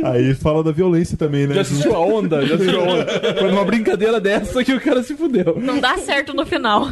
Aí 0.04 0.34
fala 0.34 0.62
da 0.62 0.72
violência 0.72 1.16
também, 1.16 1.46
né? 1.46 1.54
Já 1.54 1.60
assistiu 1.62 1.94
a 1.94 1.98
onda? 1.98 2.44
Já 2.46 2.54
assistiu 2.54 2.80
a 2.80 2.84
onda? 2.84 3.06
Foi 3.38 3.50
numa 3.50 3.64
brincadeira 3.64 4.20
dessa 4.20 4.64
que 4.64 4.72
o 4.72 4.80
cara 4.80 5.02
se 5.02 5.14
fudeu. 5.14 5.56
Não 5.60 5.78
dá 5.78 5.96
certo 5.98 6.34
no 6.34 6.44
final. 6.46 6.88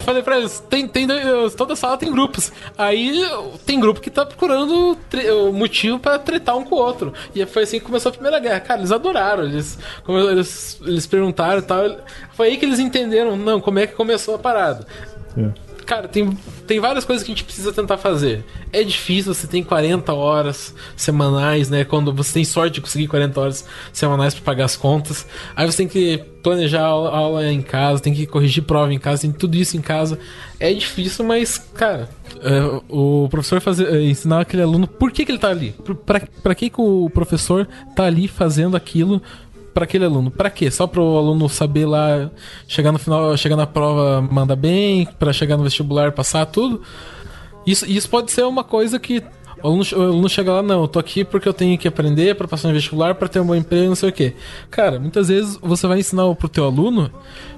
falei 0.00 0.22
pra 0.22 0.38
eles, 0.38 0.60
tem, 0.68 0.86
tem 0.86 1.06
toda 1.56 1.76
sala 1.76 1.96
tem 1.96 2.10
grupos. 2.10 2.52
Aí 2.76 3.24
tem 3.66 3.78
grupo 3.80 4.00
que 4.00 4.10
tá 4.10 4.24
procurando 4.24 4.96
motivo 5.52 5.98
pra 5.98 6.18
tretar 6.18 6.56
um 6.56 6.64
com 6.64 6.74
o 6.74 6.78
outro. 6.78 7.12
E 7.34 7.44
foi 7.46 7.62
assim 7.62 7.78
que 7.78 7.86
começou 7.86 8.10
a 8.10 8.12
Primeira 8.12 8.38
Guerra. 8.38 8.60
Cara, 8.60 8.80
eles 8.80 8.92
adoraram, 8.92 9.44
eles 9.44 9.78
como 10.04 10.18
eles, 10.18 10.80
eles 10.84 11.06
perguntaram 11.06 11.58
e 11.58 11.62
tal. 11.62 11.98
Foi 12.32 12.48
aí 12.48 12.56
que 12.56 12.64
eles 12.64 12.78
entenderam, 12.78 13.36
não, 13.36 13.60
como 13.60 13.78
é 13.78 13.86
que 13.86 13.94
começou 13.94 14.34
a 14.34 14.38
parada. 14.38 14.86
É. 15.36 15.67
Cara, 15.88 16.06
tem, 16.06 16.36
tem 16.66 16.78
várias 16.78 17.02
coisas 17.06 17.24
que 17.24 17.32
a 17.32 17.34
gente 17.34 17.44
precisa 17.44 17.72
tentar 17.72 17.96
fazer. 17.96 18.44
É 18.70 18.84
difícil, 18.84 19.32
você 19.32 19.46
tem 19.46 19.64
40 19.64 20.12
horas 20.12 20.74
semanais, 20.94 21.70
né? 21.70 21.82
Quando 21.82 22.12
você 22.12 22.34
tem 22.34 22.44
sorte 22.44 22.74
de 22.74 22.82
conseguir 22.82 23.08
40 23.08 23.40
horas 23.40 23.64
semanais 23.90 24.34
para 24.34 24.44
pagar 24.44 24.66
as 24.66 24.76
contas. 24.76 25.26
Aí 25.56 25.64
você 25.64 25.78
tem 25.78 25.88
que 25.88 26.18
planejar 26.42 26.82
a 26.82 26.88
aula, 26.88 27.10
aula 27.10 27.46
em 27.50 27.62
casa, 27.62 28.02
tem 28.02 28.12
que 28.12 28.26
corrigir 28.26 28.64
prova 28.64 28.92
em 28.92 28.98
casa, 28.98 29.22
tem 29.22 29.32
tudo 29.32 29.56
isso 29.56 29.78
em 29.78 29.80
casa. 29.80 30.18
É 30.60 30.70
difícil, 30.74 31.24
mas, 31.24 31.56
cara, 31.56 32.10
é, 32.42 32.82
o 32.90 33.26
professor 33.30 33.58
fazer, 33.58 33.88
é, 33.88 34.02
ensinar 34.02 34.42
aquele 34.42 34.62
aluno 34.62 34.86
por 34.86 35.10
que, 35.10 35.24
que 35.24 35.32
ele 35.32 35.38
tá 35.38 35.48
ali. 35.48 35.74
Pra, 36.04 36.20
pra 36.42 36.54
que, 36.54 36.68
que 36.68 36.80
o 36.82 37.08
professor 37.08 37.66
tá 37.96 38.04
ali 38.04 38.28
fazendo 38.28 38.76
aquilo 38.76 39.22
para 39.78 39.84
aquele 39.84 40.04
aluno. 40.04 40.28
Para 40.28 40.50
quê? 40.50 40.72
Só 40.72 40.88
para 40.88 41.00
o 41.00 41.16
aluno 41.16 41.48
saber 41.48 41.86
lá, 41.86 42.28
chegar 42.66 42.90
no 42.90 42.98
final, 42.98 43.36
chegar 43.36 43.54
na 43.54 43.66
prova, 43.66 44.20
manda 44.20 44.56
bem, 44.56 45.06
para 45.20 45.32
chegar 45.32 45.56
no 45.56 45.62
vestibular, 45.62 46.10
passar 46.10 46.44
tudo. 46.46 46.82
Isso, 47.64 47.86
isso 47.86 48.10
pode 48.10 48.32
ser 48.32 48.42
uma 48.42 48.64
coisa 48.64 48.98
que 48.98 49.22
o 49.62 49.68
aluno, 49.68 49.84
o 49.92 50.02
aluno 50.02 50.28
chega 50.28 50.52
lá, 50.52 50.62
não, 50.64 50.82
eu 50.82 50.88
tô 50.88 50.98
aqui 50.98 51.24
porque 51.24 51.48
eu 51.48 51.52
tenho 51.52 51.78
que 51.78 51.86
aprender 51.86 52.34
para 52.34 52.48
passar 52.48 52.66
no 52.66 52.74
vestibular, 52.74 53.14
para 53.14 53.28
ter 53.28 53.38
um 53.38 53.46
bom 53.46 53.54
emprego, 53.54 53.86
não 53.86 53.94
sei 53.94 54.08
o 54.08 54.12
quê. 54.12 54.34
Cara, 54.68 54.98
muitas 54.98 55.28
vezes 55.28 55.56
você 55.62 55.86
vai 55.86 56.00
ensinar 56.00 56.34
pro 56.34 56.48
teu 56.48 56.64
aluno 56.64 57.12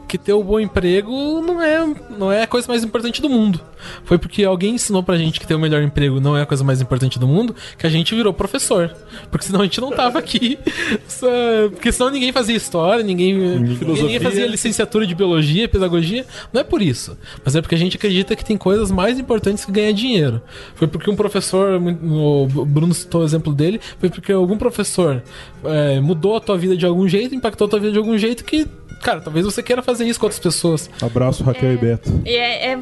que 0.07 0.19
ter 0.19 0.35
um 0.35 0.43
bom 0.43 0.61
emprego 0.61 1.41
não 1.41 1.63
é, 1.63 1.95
não 2.19 2.31
é 2.31 2.43
a 2.43 2.47
coisa 2.47 2.69
mais 2.69 2.85
importante 2.85 3.23
do 3.23 3.31
mundo. 3.31 3.63
Foi 4.05 4.19
porque 4.19 4.45
alguém 4.45 4.75
ensinou 4.75 5.03
pra 5.03 5.17
gente 5.17 5.41
que 5.41 5.47
ter 5.47 5.55
o 5.55 5.59
melhor 5.59 5.83
emprego 5.83 6.21
não 6.21 6.37
é 6.37 6.43
a 6.43 6.47
coisa 6.47 6.65
mais 6.65 6.81
importante 6.81 7.19
do 7.19 7.27
mundo, 7.27 7.55
que 7.79 7.87
a 7.87 7.91
gente 7.91 8.15
virou 8.15 8.33
professor. 8.33 8.95
Porque 9.31 9.47
senão 9.47 9.61
a 9.61 9.65
gente 9.65 9.81
não 9.81 9.91
tava 9.91 10.19
aqui. 10.19 10.59
Porque 11.71 11.93
senão 11.93 12.11
ninguém 12.11 12.33
fazia 12.33 12.57
história, 12.57 13.03
ninguém, 13.05 13.35
ninguém 13.35 14.21
fazia 14.21 14.47
licenciatura 14.47 15.07
de 15.07 15.15
biologia, 15.15 15.69
pedagogia. 15.69 16.25
Não 16.53 16.61
é 16.61 16.65
por 16.65 16.81
isso. 16.81 17.17
Mas 17.45 17.55
é 17.55 17.63
porque 17.63 17.75
a 17.75 17.79
gente 17.79 17.97
acredita 17.97 18.35
que 18.35 18.45
tem 18.45 18.57
coisas 18.57 18.91
mais 18.91 19.19
importantes 19.19 19.65
que 19.65 19.73
ganhar 19.73 19.93
dinheiro. 19.93 20.41
Foi 20.75 20.89
porque 20.89 21.11
um 21.11 21.17
professor, 21.17 21.81
o 21.81 22.47
Bruno 22.65 22.95
citou 22.95 23.23
o 23.23 23.25
exemplo 23.25 23.53
dele, 23.53 23.81
foi 23.99 24.09
porque 24.09 24.33
algum 24.33 24.57
professor 24.57 25.23
é, 25.65 26.01
mudou 26.01 26.37
a 26.37 26.41
tua 26.41 26.57
vida 26.57 26.77
de 26.77 26.87
algum 26.87 27.09
jeito, 27.09 27.35
impactou 27.35 27.67
a 27.67 27.71
tua 27.71 27.81
vida 27.81 27.93
de 27.93 27.99
algum 27.99 28.17
jeito 28.17 28.45
que, 28.45 28.67
cara, 29.03 29.21
talvez 29.21 29.45
você 29.45 29.63
queira 29.63 29.83
fazer 29.83 30.07
isso 30.07 30.19
com 30.19 30.27
outras 30.27 30.41
pessoas. 30.41 30.91
Abraço, 31.01 31.43
Raquel 31.45 31.73
e 31.73 31.77
Beto. 31.77 32.23
E 32.25 32.31
é, 32.31 32.73
é- 32.73 32.79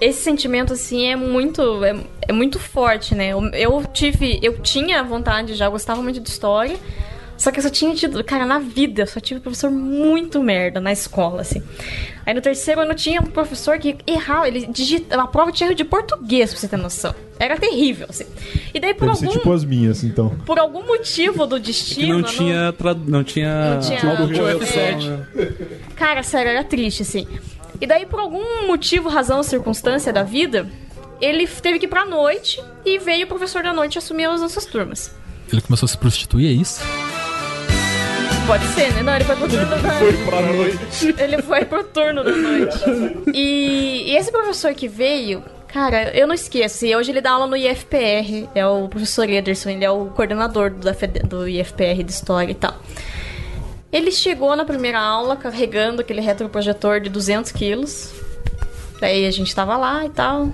esse 0.00 0.22
sentimento 0.22 0.72
assim 0.72 1.06
é 1.06 1.16
muito 1.16 1.84
é, 1.84 1.96
é 2.28 2.32
muito 2.32 2.58
forte, 2.58 3.14
né? 3.14 3.28
Eu, 3.28 3.42
eu 3.52 3.84
tive, 3.92 4.38
eu 4.42 4.58
tinha 4.60 5.02
vontade 5.02 5.54
já, 5.54 5.66
eu 5.66 5.70
gostava 5.70 6.02
muito 6.02 6.20
de 6.20 6.28
história. 6.28 6.76
Só 7.38 7.50
que 7.50 7.58
eu 7.58 7.62
só 7.62 7.68
tinha 7.68 7.94
tido, 7.94 8.24
cara, 8.24 8.46
na 8.46 8.58
vida, 8.58 9.02
eu 9.02 9.06
só 9.06 9.20
tive 9.20 9.40
professor 9.40 9.70
muito 9.70 10.42
merda 10.42 10.80
na 10.80 10.90
escola, 10.90 11.42
assim. 11.42 11.62
Aí 12.24 12.32
no 12.32 12.40
terceiro 12.40 12.80
ano 12.80 12.94
tinha 12.94 13.20
um 13.20 13.26
professor 13.26 13.78
que 13.78 13.94
errava, 14.06 14.48
ele 14.48 14.66
digitava 14.66 15.24
a 15.24 15.26
prova 15.26 15.52
de 15.52 15.62
erro 15.62 15.74
de 15.74 15.84
português, 15.84 16.48
pra 16.50 16.58
você 16.58 16.66
ter 16.66 16.78
noção. 16.78 17.14
Era 17.38 17.58
terrível, 17.58 18.06
assim. 18.08 18.24
E 18.72 18.80
daí 18.80 18.94
por 18.94 19.04
Deve 19.08 19.18
ser 19.18 19.26
algum, 19.26 19.38
tipo 19.38 19.52
as 19.52 19.64
minhas, 19.66 20.02
então. 20.02 20.30
por 20.46 20.58
algum 20.58 20.86
motivo 20.86 21.46
do 21.46 21.56
Que 21.56 21.66
destino. 21.66 22.14
não 22.14 22.22
tinha, 22.22 22.72
tra... 22.72 22.94
não 22.94 23.22
tinha. 23.22 23.74
Não 23.74 23.80
tinha- 23.80 23.98
Tipo, 24.00 24.28
Tinha 24.32 24.42
o 24.56 24.58
F7. 24.58 25.20
Cara, 25.94 26.22
sério, 26.22 26.50
era 26.52 26.64
triste, 26.64 27.02
assim. 27.02 27.26
E 27.80 27.86
daí, 27.86 28.06
por 28.06 28.20
algum 28.20 28.66
motivo, 28.66 29.08
razão, 29.08 29.42
circunstância 29.42 30.12
da 30.12 30.22
vida, 30.22 30.66
ele 31.20 31.46
teve 31.46 31.78
que 31.78 31.86
ir 31.86 31.88
pra 31.88 32.04
noite 32.04 32.62
e 32.84 32.98
veio 32.98 33.24
o 33.24 33.28
professor 33.28 33.62
da 33.62 33.72
noite 33.72 33.98
assumir 33.98 34.24
as 34.26 34.40
nossas 34.40 34.66
turmas. 34.66 35.14
Ele 35.52 35.60
começou 35.60 35.86
a 35.86 35.88
se 35.88 35.98
prostituir, 35.98 36.48
é 36.48 36.52
isso? 36.52 36.80
Pode 38.46 38.64
ser, 38.68 38.92
né? 38.94 39.02
Não, 39.02 39.14
ele 39.14 39.24
foi 39.24 39.36
pro 39.36 39.48
turno 39.48 39.66
da 39.66 39.76
Foi 39.76 40.12
pra 40.24 40.40
noite. 40.40 41.14
Ele 41.18 41.42
foi 41.42 41.64
pro 41.64 41.84
turno 41.84 42.22
da 42.24 42.30
noite. 42.30 42.78
E, 43.34 44.04
e 44.06 44.16
esse 44.16 44.30
professor 44.30 44.72
que 44.72 44.86
veio, 44.86 45.42
cara, 45.66 46.16
eu 46.16 46.28
não 46.28 46.34
esqueço. 46.34 46.86
E 46.86 46.94
hoje 46.94 47.10
ele 47.10 47.20
dá 47.20 47.32
aula 47.32 47.48
no 47.48 47.56
IFPR. 47.56 48.48
É 48.54 48.64
o 48.64 48.88
professor 48.88 49.28
Ederson, 49.28 49.70
ele 49.70 49.84
é 49.84 49.90
o 49.90 50.06
coordenador 50.06 50.70
da 50.70 50.92
do 51.24 51.48
IFPR 51.48 52.04
de 52.04 52.12
História 52.12 52.52
e 52.52 52.54
tal. 52.54 52.80
Ele 53.92 54.10
chegou 54.10 54.54
na 54.56 54.64
primeira 54.64 54.98
aula 54.98 55.36
carregando 55.36 56.00
aquele 56.00 56.20
retroprojetor 56.20 57.00
de 57.00 57.08
200 57.08 57.52
quilos. 57.52 58.12
Daí 59.00 59.26
a 59.26 59.30
gente 59.30 59.54
tava 59.54 59.76
lá 59.76 60.04
e 60.04 60.10
tal. 60.10 60.50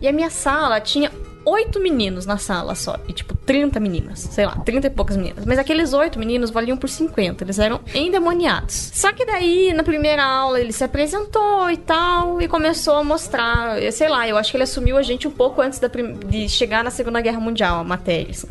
E 0.00 0.08
a 0.08 0.12
minha 0.12 0.30
sala 0.30 0.80
tinha 0.80 1.12
oito 1.44 1.80
meninos 1.80 2.26
na 2.26 2.38
sala 2.38 2.74
só. 2.74 2.96
E 3.08 3.12
tipo, 3.12 3.34
30 3.34 3.78
meninas. 3.80 4.18
Sei 4.18 4.46
lá, 4.46 4.56
30 4.56 4.86
e 4.86 4.90
poucas 4.90 5.16
meninas. 5.16 5.44
Mas 5.44 5.58
aqueles 5.58 5.92
oito 5.92 6.18
meninos 6.18 6.50
valiam 6.50 6.76
por 6.76 6.88
50. 6.88 7.44
Eles 7.44 7.58
eram 7.58 7.80
endemoniados. 7.94 8.90
Só 8.94 9.12
que 9.12 9.24
daí, 9.24 9.72
na 9.72 9.82
primeira 9.82 10.24
aula, 10.24 10.60
ele 10.60 10.72
se 10.72 10.84
apresentou 10.84 11.70
e 11.70 11.76
tal. 11.76 12.40
E 12.40 12.48
começou 12.48 12.94
a 12.94 13.04
mostrar. 13.04 13.80
Sei 13.92 14.08
lá, 14.08 14.28
eu 14.28 14.36
acho 14.36 14.50
que 14.50 14.56
ele 14.56 14.64
assumiu 14.64 14.96
a 14.96 15.02
gente 15.02 15.28
um 15.28 15.30
pouco 15.30 15.60
antes 15.60 15.78
da 15.78 15.88
de 15.88 16.48
chegar 16.48 16.82
na 16.82 16.90
Segunda 16.90 17.20
Guerra 17.20 17.40
Mundial, 17.40 17.80
a 17.80 17.84
matéria. 17.84 18.30
assim. 18.30 18.48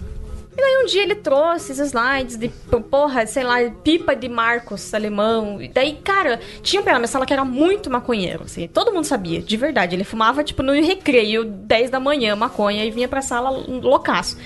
E 0.59 0.61
daí 0.61 0.83
um 0.83 0.85
dia 0.87 1.03
ele 1.03 1.15
trouxe 1.15 1.71
esses 1.71 1.87
slides 1.87 2.35
de, 2.35 2.49
porra, 2.89 3.25
sei 3.25 3.45
lá, 3.45 3.55
pipa 3.81 4.13
de 4.13 4.27
Marcos 4.27 4.93
alemão. 4.93 5.61
E 5.61 5.69
daí, 5.69 5.93
cara, 6.03 6.37
tinha 6.61 6.81
um 6.81 6.83
pé 6.83 6.91
na 6.91 6.99
minha 6.99 7.07
sala 7.07 7.25
que 7.25 7.31
era 7.31 7.45
muito 7.45 7.89
maconheiro, 7.89 8.43
assim. 8.43 8.67
Todo 8.67 8.91
mundo 8.91 9.05
sabia, 9.05 9.41
de 9.41 9.55
verdade. 9.55 9.95
Ele 9.95 10.03
fumava, 10.03 10.43
tipo, 10.43 10.61
no 10.61 10.73
recreio, 10.73 11.45
10 11.45 11.89
da 11.89 11.97
manhã, 11.97 12.35
maconha, 12.35 12.83
e 12.83 12.91
vinha 12.91 13.07
pra 13.07 13.21
sala 13.21 13.49
loucaço. 13.49 14.37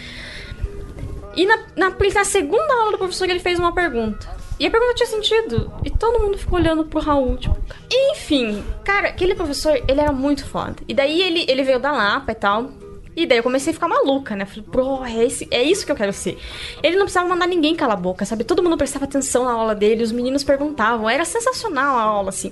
E 1.36 1.48
na, 1.48 1.58
na, 1.76 1.90
na 1.90 2.24
segunda 2.24 2.74
aula 2.76 2.92
do 2.92 3.00
professor 3.00 3.28
ele 3.28 3.40
fez 3.40 3.58
uma 3.58 3.74
pergunta. 3.74 4.30
E 4.60 4.68
a 4.68 4.70
pergunta 4.70 4.94
tinha 4.94 5.08
sentido. 5.08 5.74
E 5.84 5.90
todo 5.90 6.20
mundo 6.20 6.38
ficou 6.38 6.60
olhando 6.60 6.86
pro 6.86 7.00
Raul, 7.00 7.38
tipo... 7.38 7.58
Enfim, 7.92 8.64
cara, 8.84 9.08
aquele 9.08 9.34
professor, 9.34 9.82
ele 9.88 10.00
era 10.00 10.12
muito 10.12 10.46
foda. 10.46 10.76
E 10.88 10.94
daí 10.94 11.24
ele, 11.24 11.44
ele 11.50 11.64
veio 11.64 11.80
da 11.80 11.92
Lapa 11.92 12.34
e 12.34 12.36
tal... 12.36 12.83
E 13.16 13.26
daí 13.26 13.38
eu 13.38 13.44
comecei 13.44 13.72
a 13.72 13.74
ficar 13.74 13.88
maluca, 13.88 14.36
né? 14.36 14.46
Falei, 14.46 14.66
bro, 14.68 15.04
é, 15.06 15.26
esse, 15.26 15.48
é 15.52 15.62
isso 15.62 15.86
que 15.86 15.92
eu 15.92 15.96
quero 15.96 16.12
ser. 16.14 16.38
Ele 16.82 16.96
não 16.96 17.04
precisava 17.04 17.28
mandar 17.30 17.48
ninguém 17.48 17.76
calar 17.76 17.98
a 17.98 18.00
boca, 18.00 18.26
sabe? 18.26 18.44
Todo 18.44 18.64
mundo 18.64 18.78
prestava 18.78 19.06
atenção 19.06 19.46
na 19.46 19.52
aula 19.52 19.76
dele, 19.76 20.04
os 20.04 20.12
meninos 20.12 20.44
perguntavam. 20.44 21.10
Era 21.10 21.26
sensacional 21.26 21.96
a 21.96 22.02
aula, 22.02 22.30
assim. 22.30 22.52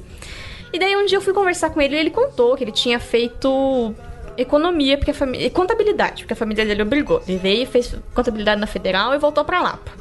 E 0.73 0.79
daí 0.79 0.95
um 0.95 1.05
dia 1.05 1.17
eu 1.17 1.21
fui 1.21 1.33
conversar 1.33 1.71
com 1.71 1.81
ele 1.81 1.95
e 1.95 1.99
ele 1.99 2.11
contou 2.11 2.55
que 2.55 2.63
ele 2.63 2.71
tinha 2.71 2.99
feito 2.99 3.93
economia, 4.37 4.97
porque 4.97 5.11
a 5.11 5.13
família. 5.13 5.49
contabilidade, 5.49 6.23
porque 6.23 6.33
a 6.33 6.37
família 6.37 6.65
dele 6.65 6.83
obrigou. 6.83 7.21
Ele 7.27 7.37
veio, 7.37 7.67
fez 7.67 7.95
contabilidade 8.13 8.61
na 8.61 8.67
federal 8.67 9.13
e 9.13 9.17
voltou 9.17 9.43
pra 9.43 9.61
Lapa. 9.61 9.91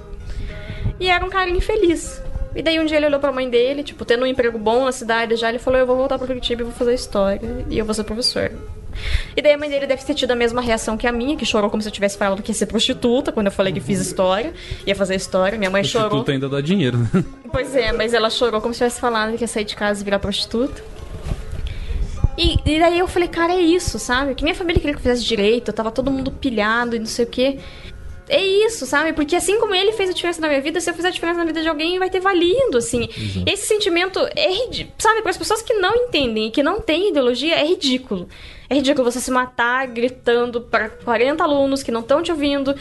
E 0.99 1.09
era 1.09 1.24
um 1.24 1.31
cara 1.31 1.49
infeliz. 1.49 2.23
E 2.55 2.62
daí 2.62 2.81
um 2.81 2.85
dia 2.85 2.97
ele 2.97 3.06
olhou 3.06 3.20
pra 3.20 3.31
mãe 3.31 3.48
dele, 3.48 3.82
tipo, 3.82 4.05
tendo 4.05 4.24
um 4.24 4.27
emprego 4.27 4.59
bom 4.59 4.85
na 4.85 4.93
cidade 4.93 5.36
já, 5.36 5.48
ele 5.48 5.59
falou, 5.59 5.78
eu 5.78 5.86
vou 5.86 5.97
voltar 5.97 6.18
pra 6.18 6.27
Curitiba 6.27 6.62
e 6.62 6.64
vou 6.64 6.72
fazer 6.72 6.94
história. 6.94 7.64
E 7.68 7.78
eu 7.78 7.85
vou 7.85 7.94
ser 7.94 8.05
professor. 8.05 8.51
E 9.36 9.40
daí 9.40 9.52
a 9.52 9.59
mãe 9.59 9.70
dele 9.70 9.86
deve 9.86 10.05
ter 10.05 10.14
tido 10.14 10.32
a 10.32 10.35
mesma 10.35 10.60
reação 10.60 10.97
que 10.97 11.06
a 11.06 11.12
minha, 11.12 11.36
que 11.36 11.47
chorou 11.47 11.70
como 11.70 11.82
se 11.82 11.89
eu 11.89 11.93
tivesse 11.93 12.18
falado 12.18 12.43
que 12.43 12.51
ia 12.51 12.55
ser 12.55 12.66
prostituta, 12.66 13.31
quando 13.31 13.47
eu 13.47 13.52
falei 13.52 13.72
que 13.72 13.81
fiz 13.81 14.01
história, 14.01 14.52
ia 14.86 14.94
fazer 14.94 15.14
história. 15.14 15.56
Minha 15.56 15.70
mãe 15.70 15.85
chorou. 15.85 16.09
Prostituta 16.09 16.32
ainda 16.32 16.48
dá 16.48 16.60
dinheiro, 16.60 16.98
né? 16.98 17.24
Pois 17.52 17.74
é, 17.74 17.93
mas 17.93 18.14
ela 18.14 18.31
chorou 18.31 18.60
como 18.60 18.72
se 18.72 18.78
tivesse 18.78 19.01
falado 19.01 19.36
que 19.36 19.43
ia 19.43 19.48
sair 19.48 19.64
de 19.64 19.74
casa 19.74 20.01
e 20.01 20.05
virar 20.05 20.20
prostituta. 20.20 20.85
E, 22.39 22.55
e 22.64 22.78
daí 22.78 22.98
eu 22.98 23.09
falei, 23.09 23.28
cara, 23.28 23.52
é 23.52 23.60
isso, 23.60 23.98
sabe? 23.98 24.35
Que 24.36 24.44
minha 24.44 24.55
família 24.55 24.81
queria 24.81 24.94
que 24.94 25.01
eu 25.01 25.02
fizesse 25.02 25.27
direito, 25.27 25.72
tava 25.72 25.90
todo 25.90 26.12
mundo 26.12 26.31
pilhado 26.31 26.94
e 26.94 26.98
não 26.98 27.06
sei 27.06 27.24
o 27.24 27.28
quê. 27.28 27.59
É 28.31 28.40
isso, 28.40 28.86
sabe? 28.86 29.12
Porque 29.12 29.35
assim 29.35 29.59
como 29.59 29.74
ele 29.74 29.90
fez 29.90 30.09
a 30.09 30.12
diferença 30.12 30.40
na 30.40 30.47
minha 30.47 30.61
vida, 30.61 30.81
se 30.81 30.89
eu 30.89 30.94
fizer 30.94 31.09
a 31.09 31.11
diferença 31.11 31.39
na 31.40 31.44
vida 31.44 31.61
de 31.62 31.69
alguém, 31.69 31.98
vai 31.98 32.09
ter 32.09 32.20
valido, 32.20 32.78
assim. 32.78 33.09
Esse 33.44 33.66
sentimento 33.66 34.20
é 34.36 34.52
ridículo. 34.52 34.94
Sabe, 34.98 35.20
para 35.20 35.31
as 35.31 35.36
pessoas 35.36 35.62
que 35.62 35.74
não 35.74 35.93
entendem 35.97 36.47
e 36.47 36.51
que 36.52 36.62
não 36.62 36.81
têm 36.81 37.09
ideologia, 37.09 37.57
é 37.57 37.65
ridículo. 37.65 38.28
É 38.69 38.77
ridículo 38.77 39.11
você 39.11 39.19
se 39.20 39.32
matar 39.32 39.89
gritando 39.89 40.61
para 40.61 40.89
40 40.89 41.43
alunos 41.43 41.82
que 41.82 41.90
não 41.90 42.02
estão 42.02 42.23
te 42.23 42.31
ouvindo. 42.31 42.73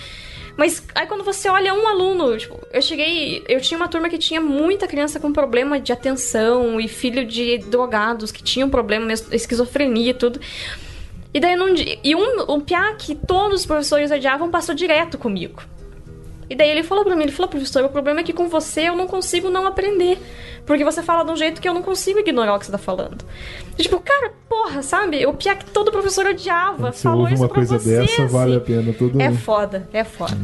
Mas 0.56 0.84
aí 0.94 1.08
quando 1.08 1.24
você 1.24 1.50
olha 1.50 1.74
um 1.74 1.88
aluno, 1.88 2.38
tipo, 2.38 2.60
eu 2.72 2.82
cheguei. 2.82 3.44
Eu 3.48 3.60
tinha 3.60 3.78
uma 3.78 3.88
turma 3.88 4.08
que 4.08 4.20
tinha 4.20 4.40
muita 4.40 4.88
criança 4.88 5.20
com 5.20 5.34
problema 5.34 5.80
de 5.80 5.92
atenção 5.92 6.80
e 6.80 6.88
filho 6.88 7.26
de 7.26 7.58
drogados 7.58 8.32
que 8.32 8.44
tinham 8.44 8.70
problema, 8.70 9.06
mesmo, 9.06 9.34
esquizofrenia 9.34 10.12
e 10.12 10.14
tudo. 10.14 10.40
E 11.34 11.40
daí 11.40 11.56
num 11.56 11.74
dia. 11.74 11.98
E 12.04 12.16
um, 12.16 12.52
um 12.54 12.60
piá 12.60 12.94
que 12.96 13.14
todos 13.16 13.62
os 13.62 13.66
professores 13.66 14.10
odiavam 14.12 14.50
passou 14.50 14.74
direto 14.74 15.18
comigo. 15.18 15.62
E 16.50 16.56
daí 16.56 16.70
ele 16.70 16.82
falou 16.82 17.04
pra 17.06 17.16
mim, 17.16 17.22
ele 17.24 17.32
falou, 17.32 17.48
professor, 17.48 17.86
o 17.86 17.90
problema 17.90 18.22
é 18.22 18.24
que 18.24 18.34
com 18.34 18.48
você 18.50 18.90
eu 18.90 18.96
não 18.96 19.06
consigo 19.06 19.52
não 19.52 19.68
aprender. 19.68 20.18
Porque 20.66 20.84
você 20.84 21.04
fala 21.04 21.24
de 21.24 21.32
um 21.32 21.36
jeito 21.36 21.62
que 21.62 21.70
eu 21.70 21.74
não 21.74 21.84
consigo 21.84 22.18
ignorar 22.20 22.56
o 22.56 22.60
que 22.60 22.66
você 22.66 22.72
tá 22.72 22.78
falando. 22.80 23.24
E, 23.78 23.84
tipo, 23.84 24.00
cara, 24.00 24.32
porra, 24.48 24.82
sabe? 24.82 25.26
O 25.28 25.34
piá 25.34 25.56
que 25.56 25.66
todo 25.66 25.92
professor 25.92 26.26
odiava 26.26 26.92
Você 26.92 27.04
falou 27.04 27.22
ouve 27.22 27.34
isso 27.36 27.44
uma 27.44 27.50
pra 27.50 27.56
coisa 27.56 27.78
você, 27.78 28.00
dessa, 28.00 28.26
vale 28.26 28.54
a 28.54 28.58
assim. 28.58 28.66
pena. 28.66 28.94
Todo... 28.94 29.22
É 29.22 29.32
foda, 29.32 29.88
é 29.94 30.04
foda. 30.04 30.36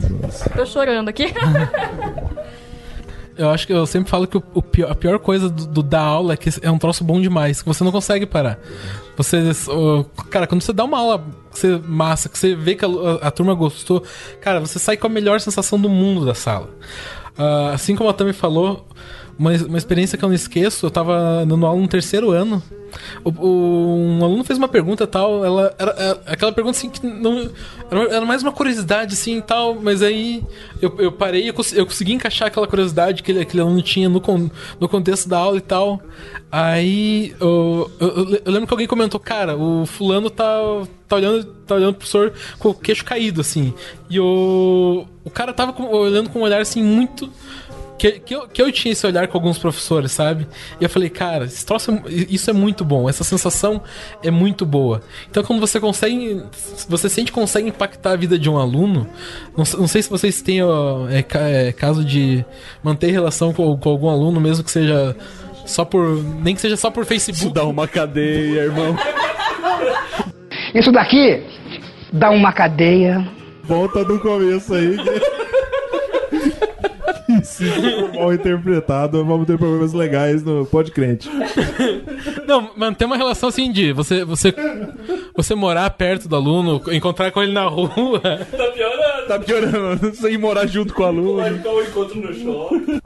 Tô 0.56 0.66
chorando 0.66 1.10
aqui. 1.10 1.26
Eu 3.38 3.50
acho 3.50 3.68
que 3.68 3.74
eu 3.74 3.86
sempre 3.86 4.10
falo 4.10 4.26
que 4.28 4.38
o, 4.38 4.44
o 4.54 4.62
pior- 4.62 4.90
a 4.90 4.96
pior 4.96 5.20
coisa 5.20 5.50
do, 5.50 5.66
do 5.68 5.84
dar 5.84 6.00
aula 6.04 6.34
é 6.34 6.38
que 6.38 6.50
é 6.62 6.72
um 6.72 6.78
troço 6.78 7.04
bom 7.04 7.20
demais, 7.20 7.62
que 7.62 7.68
você 7.68 7.84
não 7.84 7.92
consegue 7.92 8.26
parar. 8.26 8.58
Você, 9.18 9.42
cara, 10.30 10.46
quando 10.48 10.62
você 10.62 10.74
dá 10.74 10.84
uma 10.84 10.98
aula 11.00 11.24
você, 11.52 11.80
massa, 11.88 12.28
que 12.28 12.38
você 12.38 12.54
vê 12.56 12.76
que 12.76 12.84
a, 12.84 12.88
a- 12.88 13.28
a 13.28 13.32
turma 13.32 13.54
gostou, 13.54 14.04
cara, 14.42 14.60
você 14.60 14.78
sai 14.78 14.98
com 14.98 15.08
a 15.08 15.10
melhor 15.10 15.40
sensação 15.40 15.80
do 15.80 15.88
mundo 15.90 16.26
da 16.26 16.34
sala. 16.34 16.70
Ah, 17.38 17.72
assim 17.74 17.96
como 17.96 18.10
a 18.10 18.14
Tami 18.14 18.34
falou, 18.34 18.86
uma, 19.38 19.52
uma 19.52 19.78
experiência 19.78 20.18
que 20.18 20.24
eu 20.24 20.30
não 20.30 20.36
esqueço, 20.36 20.86
eu 20.86 20.92
tava 20.92 21.46
dando 21.48 21.66
aula 21.66 21.80
no 21.82 21.88
terceiro 21.88 22.32
ano. 22.32 22.62
O, 23.26 23.30
o- 23.30 23.98
um 24.20 24.24
aluno 24.24 24.44
fez 24.46 24.58
uma 24.58 24.70
pergunta 24.70 25.06
tal, 25.06 25.44
ela 25.44 25.76
era, 25.78 25.92
era 25.92 26.22
aquela 26.28 26.54
pergunta 26.54 26.78
assim 26.78 26.90
que 26.90 27.06
não. 27.06 27.50
Era, 27.92 28.16
era 28.16 28.26
mais 28.26 28.42
uma 28.42 28.54
curiosidade 28.54 29.14
assim 29.16 29.42
tal, 29.42 29.76
mas 29.76 30.02
aí 30.02 30.42
eu, 30.82 30.96
eu 31.00 31.12
parei 31.12 31.42
eu, 31.50 31.54
eu 31.74 31.86
consegui 31.86 32.14
encaixar 32.14 32.48
aquela 32.48 32.66
curiosidade 32.68 33.22
que 33.22 33.32
ele- 33.34 33.42
aquele 33.42 33.62
aluno 33.62 33.82
tinha 33.82 34.08
no, 34.08 34.22
con- 34.22 34.50
no 34.80 34.88
contexto 34.88 35.28
da 35.28 35.38
aula 35.38 35.58
e 35.58 35.62
tal. 35.62 36.00
Aí 36.50 37.36
eu- 37.42 37.92
eu- 38.00 38.42
eu 38.46 38.52
lembro 38.52 38.68
que 38.68 38.74
alguém 38.74 38.88
comentou, 38.88 39.20
cara, 39.20 39.58
o 39.58 39.86
fulano 39.86 40.30
tá, 40.30 40.58
tá 41.08 41.18
olhando 41.18 41.44
tá 41.66 41.76
olhando 41.76 41.94
pro 41.96 42.08
professor 42.08 42.32
com 42.60 42.70
o 42.70 42.74
queixo 42.76 43.04
caído, 43.04 43.42
assim. 43.42 43.74
E 44.10 44.20
o, 44.20 45.06
o 45.24 45.30
cara 45.32 45.52
tava 45.52 45.74
com- 45.74 45.88
olhando 45.90 46.30
com 46.30 46.40
um 46.40 46.44
olhar 46.44 46.62
assim 46.62 46.82
muito 46.82 47.30
que, 47.98 48.12
que, 48.20 48.36
eu, 48.36 48.48
que 48.48 48.62
eu 48.62 48.72
tinha 48.72 48.92
esse 48.92 49.06
olhar 49.06 49.28
com 49.28 49.38
alguns 49.38 49.58
professores, 49.58 50.12
sabe? 50.12 50.48
E 50.80 50.84
eu 50.84 50.90
falei, 50.90 51.10
cara, 51.10 51.46
esse 51.46 51.66
troço 51.66 51.92
é- 51.92 52.02
isso 52.30 52.50
é 52.50 52.54
muito 52.54 52.84
bom, 52.84 53.10
essa 53.10 53.24
sensação 53.24 53.82
é 54.24 54.30
muito 54.30 54.66
boa. 54.66 55.02
Então, 55.30 55.44
quando 55.44 55.60
você 55.60 55.80
consegue, 55.80 56.44
você 56.88 57.10
sente 57.10 57.32
que 57.32 57.40
consegue 57.40 57.70
impactar 57.70 58.12
a 58.12 58.16
vida 58.16 58.38
de 58.38 58.50
um 58.50 58.58
aluno, 58.58 59.08
não, 59.58 59.64
não 59.80 59.88
sei 59.88 60.02
se 60.02 60.10
vocês 60.10 60.42
têm 60.42 60.62
ó, 60.64 61.08
é, 61.10 61.26
é, 61.68 61.72
caso 61.72 62.04
de 62.04 62.44
manter 62.84 63.12
relação 63.12 63.54
com, 63.54 63.78
com 63.78 63.90
algum 63.90 64.10
aluno, 64.10 64.40
mesmo 64.42 64.64
que 64.64 64.72
seja 64.72 65.16
só 65.66 65.84
por. 65.84 66.22
nem 66.44 66.54
que 66.54 66.62
seja 66.62 66.78
só 66.78 66.92
por 66.92 67.06
Facebook. 67.06 67.54
Dá 67.54 67.64
uma 67.66 67.88
cadeia, 67.88 68.62
irmão. 68.62 68.96
Isso 70.74 70.92
daqui 70.92 71.42
dá 72.12 72.30
uma 72.30 72.52
cadeia. 72.52 73.26
Volta 73.64 74.06
do 74.06 74.20
começo 74.20 74.74
aí. 74.74 74.96
Se 77.46 77.70
for 77.70 78.14
mal 78.14 78.34
interpretado, 78.34 79.24
vamos 79.24 79.46
ter 79.46 79.58
problemas 79.58 79.94
legais 79.94 80.44
no 80.44 80.66
Pode 80.66 80.92
Crente. 80.92 81.30
Não, 82.48 82.72
manter 82.76 83.06
uma 83.06 83.16
relação 83.18 83.50
assim 83.50 83.72
de 83.72 83.94
você, 83.94 84.24
você, 84.24 84.54
você 85.36 85.56
morar 85.56 85.90
perto 85.92 86.28
do 86.28 86.36
aluno, 86.36 86.82
encontrar 86.92 87.32
com 87.32 87.42
ele 87.42 87.54
na 87.54 87.66
rua. 87.66 88.20
Tá 88.20 88.72
piorando. 88.74 88.95
Tá 89.28 89.40
piorando. 89.40 90.12
Você 90.14 90.32
ir 90.32 90.38
morar 90.38 90.68
junto 90.68 90.94
com 90.94 91.04
o 91.04 91.06
aluno. 91.06 91.38
Marcar 91.38 91.70
um 91.70 91.82
encontro 91.82 92.20
no 92.20 92.34
shopping. 92.34 93.00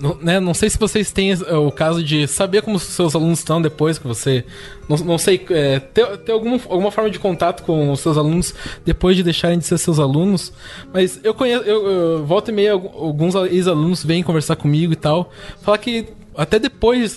Não, 0.00 0.16
né, 0.20 0.40
não 0.40 0.54
sei 0.54 0.68
se 0.70 0.78
vocês 0.78 1.12
têm 1.12 1.32
eh, 1.32 1.54
o 1.54 1.70
caso 1.70 2.02
de 2.02 2.26
saber 2.26 2.62
como 2.62 2.76
os 2.76 2.82
seus 2.82 3.14
alunos 3.14 3.38
estão 3.38 3.60
depois 3.60 3.98
que 3.98 4.06
você. 4.06 4.44
Não, 4.88 4.96
não 4.98 5.18
sei, 5.18 5.44
é, 5.50 5.78
ter, 5.78 6.16
ter 6.18 6.32
alguma, 6.32 6.58
alguma 6.68 6.90
forma 6.90 7.10
de 7.10 7.18
contato 7.18 7.62
com 7.62 7.90
os 7.90 8.00
seus 8.00 8.18
alunos 8.18 8.54
depois 8.84 9.16
de 9.16 9.22
deixarem 9.22 9.58
de 9.58 9.64
ser 9.64 9.78
seus 9.78 9.98
alunos. 9.98 10.52
Mas 10.92 11.20
eu 11.22 11.34
conheço, 11.34 11.64
eu, 11.64 11.86
eu 11.86 12.26
volta 12.26 12.50
e 12.50 12.54
meia, 12.54 12.72
alguns 12.72 13.34
ex-alunos 13.34 14.04
vêm 14.04 14.22
conversar 14.22 14.56
comigo 14.56 14.92
e 14.92 14.96
tal. 14.96 15.30
Falar 15.62 15.78
que 15.78 16.08
até 16.36 16.58
depois 16.58 17.16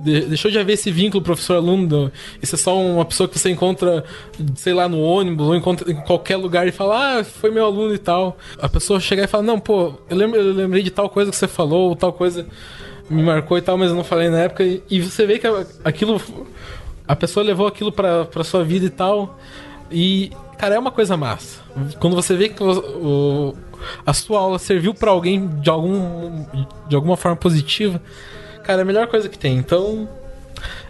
de, 0.00 0.22
deixou 0.22 0.50
de 0.50 0.58
haver 0.58 0.74
esse 0.74 0.90
vínculo 0.90 1.22
professor-aluno. 1.22 2.10
Isso 2.42 2.54
é 2.54 2.58
só 2.58 2.78
uma 2.78 3.04
pessoa 3.04 3.28
que 3.28 3.38
você 3.38 3.50
encontra, 3.50 4.04
sei 4.56 4.74
lá, 4.74 4.88
no 4.88 5.00
ônibus 5.00 5.46
ou 5.46 5.54
encontra 5.54 5.90
em 5.90 5.96
qualquer 5.96 6.36
lugar 6.36 6.66
e 6.66 6.72
fala, 6.72 7.20
ah, 7.20 7.24
foi 7.24 7.50
meu 7.50 7.64
aluno 7.64 7.94
e 7.94 7.98
tal. 7.98 8.36
A 8.58 8.68
pessoa 8.68 8.98
chegar 8.98 9.24
e 9.24 9.26
falar, 9.26 9.44
não, 9.44 9.58
pô, 9.58 9.94
eu, 10.10 10.18
eu 10.18 10.52
lembrei 10.52 10.82
de 10.82 10.90
tal 10.90 11.08
coisa 11.08 11.30
que 11.30 11.36
você 11.36 11.48
falou, 11.48 11.90
ou 11.90 11.96
tal 11.96 12.12
coisa 12.12 12.46
me 13.08 13.22
marcou 13.22 13.58
e 13.58 13.62
tal, 13.62 13.76
mas 13.76 13.90
eu 13.90 13.96
não 13.96 14.04
falei 14.04 14.28
na 14.30 14.40
época. 14.40 14.64
E 14.64 15.00
você 15.00 15.26
vê 15.26 15.38
que 15.38 15.46
aquilo. 15.84 16.20
A 17.06 17.14
pessoa 17.14 17.44
levou 17.44 17.66
aquilo 17.66 17.92
pra, 17.92 18.24
pra 18.24 18.42
sua 18.42 18.64
vida 18.64 18.86
e 18.86 18.90
tal. 18.90 19.38
E, 19.90 20.32
cara, 20.58 20.74
é 20.74 20.78
uma 20.78 20.90
coisa 20.90 21.16
massa. 21.16 21.60
Quando 22.00 22.16
você 22.16 22.34
vê 22.34 22.48
que 22.48 22.62
o 22.62 23.54
a 24.04 24.12
sua 24.12 24.40
aula 24.40 24.58
serviu 24.58 24.94
para 24.94 25.10
alguém 25.10 25.46
de, 25.60 25.70
algum, 25.70 26.44
de 26.88 26.94
alguma 26.94 27.16
forma 27.16 27.36
positiva, 27.36 28.00
cara, 28.64 28.80
é 28.80 28.82
a 28.82 28.84
melhor 28.84 29.06
coisa 29.06 29.28
que 29.28 29.38
tem. 29.38 29.56
Então, 29.56 30.08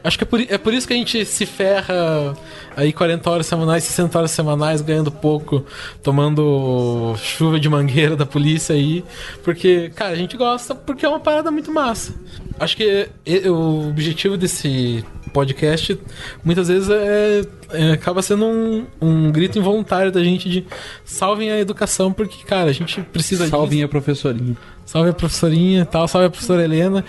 acho 0.02 0.18
que 0.18 0.24
é 0.24 0.26
por, 0.26 0.40
é 0.40 0.58
por 0.58 0.74
isso 0.74 0.86
que 0.86 0.92
a 0.92 0.96
gente 0.96 1.24
se 1.24 1.46
ferra 1.46 2.36
aí 2.76 2.92
40 2.92 3.30
horas 3.30 3.46
semanais, 3.46 3.84
60 3.84 4.18
horas 4.18 4.30
semanais, 4.30 4.80
ganhando 4.80 5.10
pouco, 5.10 5.64
tomando 6.02 7.14
chuva 7.18 7.58
de 7.58 7.68
mangueira 7.68 8.16
da 8.16 8.26
polícia 8.26 8.74
aí. 8.74 9.04
Porque, 9.42 9.90
cara, 9.94 10.12
a 10.12 10.16
gente 10.16 10.36
gosta 10.36 10.74
porque 10.74 11.04
é 11.04 11.08
uma 11.08 11.20
parada 11.20 11.50
muito 11.50 11.72
massa. 11.72 12.14
Acho 12.58 12.76
que 12.76 13.08
o 13.48 13.88
objetivo 13.88 14.36
desse 14.36 15.04
podcast 15.34 16.00
muitas 16.44 16.68
vezes 16.68 16.88
é, 16.88 17.42
é, 17.72 17.90
acaba 17.92 18.22
sendo 18.22 18.46
um, 18.46 18.86
um 19.02 19.32
grito 19.32 19.58
involuntário 19.58 20.12
da 20.12 20.22
gente 20.22 20.48
de 20.48 20.64
salvem 21.04 21.50
a 21.50 21.58
educação, 21.58 22.12
porque, 22.12 22.46
cara, 22.46 22.70
a 22.70 22.72
gente 22.72 23.02
precisa 23.02 23.48
Salvem 23.48 23.78
disso. 23.78 23.86
a 23.86 23.88
professorinha. 23.88 24.56
Salve 24.86 25.10
a 25.10 25.12
professorinha 25.12 25.82
e 25.82 25.84
tal, 25.84 26.06
salve 26.06 26.28
a 26.28 26.30
professora 26.30 26.62
Helena. 26.62 27.04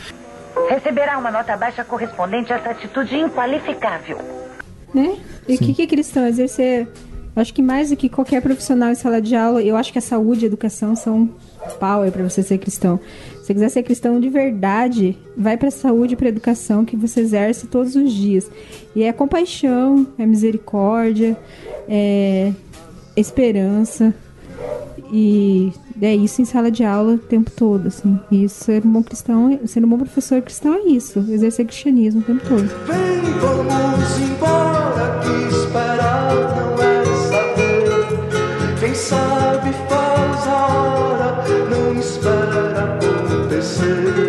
Receberá 0.70 1.18
uma 1.18 1.30
nota 1.30 1.56
baixa 1.56 1.84
correspondente 1.84 2.52
a 2.52 2.56
essa 2.56 2.72
atitude 2.72 3.16
inqualificável. 3.16 4.18
Né? 4.94 5.18
E 5.48 5.56
o 5.56 5.58
que, 5.60 5.74
que 5.74 5.82
é 5.84 5.88
cristão? 5.88 6.26
Exercer. 6.26 6.88
Acho 7.36 7.54
que 7.54 7.62
mais 7.62 7.90
do 7.90 7.98
que 7.98 8.08
qualquer 8.08 8.42
profissional 8.42 8.90
em 8.90 8.96
sala 8.96 9.22
de 9.22 9.36
aula, 9.36 9.62
eu 9.62 9.76
acho 9.76 9.92
que 9.92 10.00
a 10.00 10.02
saúde 10.02 10.42
e 10.42 10.46
a 10.46 10.48
educação 10.48 10.96
são 10.96 11.30
power 11.74 12.12
para 12.12 12.24
você 12.24 12.42
ser 12.44 12.58
cristão. 12.58 13.00
Se 13.42 13.48
você 13.48 13.54
quiser 13.54 13.70
ser 13.70 13.84
cristão 13.84 14.20
de 14.20 14.30
verdade, 14.30 15.18
vai 15.38 15.58
para 15.58 15.68
a 15.68 15.72
saúde 15.72 16.16
para 16.16 16.30
educação 16.30 16.84
que 16.84 16.96
você 16.96 17.22
exerce 17.22 17.68
todos 17.68 17.96
os 17.96 18.12
dias. 18.12 18.50
E 18.96 19.04
é 19.04 19.14
compaixão, 19.14 20.08
é 20.18 20.26
misericórdia, 20.26 21.38
é 21.88 22.52
esperança. 23.16 24.14
E 25.12 25.72
é 26.02 26.16
isso 26.16 26.42
em 26.42 26.46
sala 26.46 26.72
de 26.72 26.84
aula 26.84 27.14
o 27.14 27.18
tempo 27.18 27.52
todo, 27.52 27.88
assim. 27.88 28.20
E 28.32 28.50
ser 28.50 28.86
um 28.86 28.92
bom 28.92 29.04
cristão, 29.04 29.60
ser 29.66 29.86
um 29.86 29.88
bom 29.88 29.98
professor 29.98 30.42
cristão 30.42 30.74
é 30.74 30.82
isso, 30.90 31.20
exercer 31.30 31.66
cristianismo 31.66 32.22
o 32.22 32.24
tempo 32.24 32.42
todo. 32.48 32.68
Vem, 32.86 33.22
vamos 33.40 34.20
embora, 34.20 35.22
que 35.22 35.30
esperar 35.56 36.34
não 36.56 36.74
é 36.84 37.06
saber. 37.30 38.80
Quem 38.80 38.94
sabe 38.94 39.72
faz 39.88 40.48
a 40.48 40.68
hora, 40.68 41.15
espera 41.94 42.98
acontecer. 42.98 44.25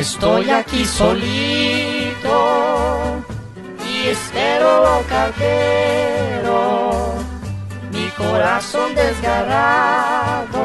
Estoy 0.00 0.48
aquí 0.48 0.86
solito 0.86 2.32
y 3.86 4.08
espero 4.08 5.04
cartero, 5.06 6.90
mi 7.92 8.08
corazón 8.16 8.94
desgarrado, 8.94 10.62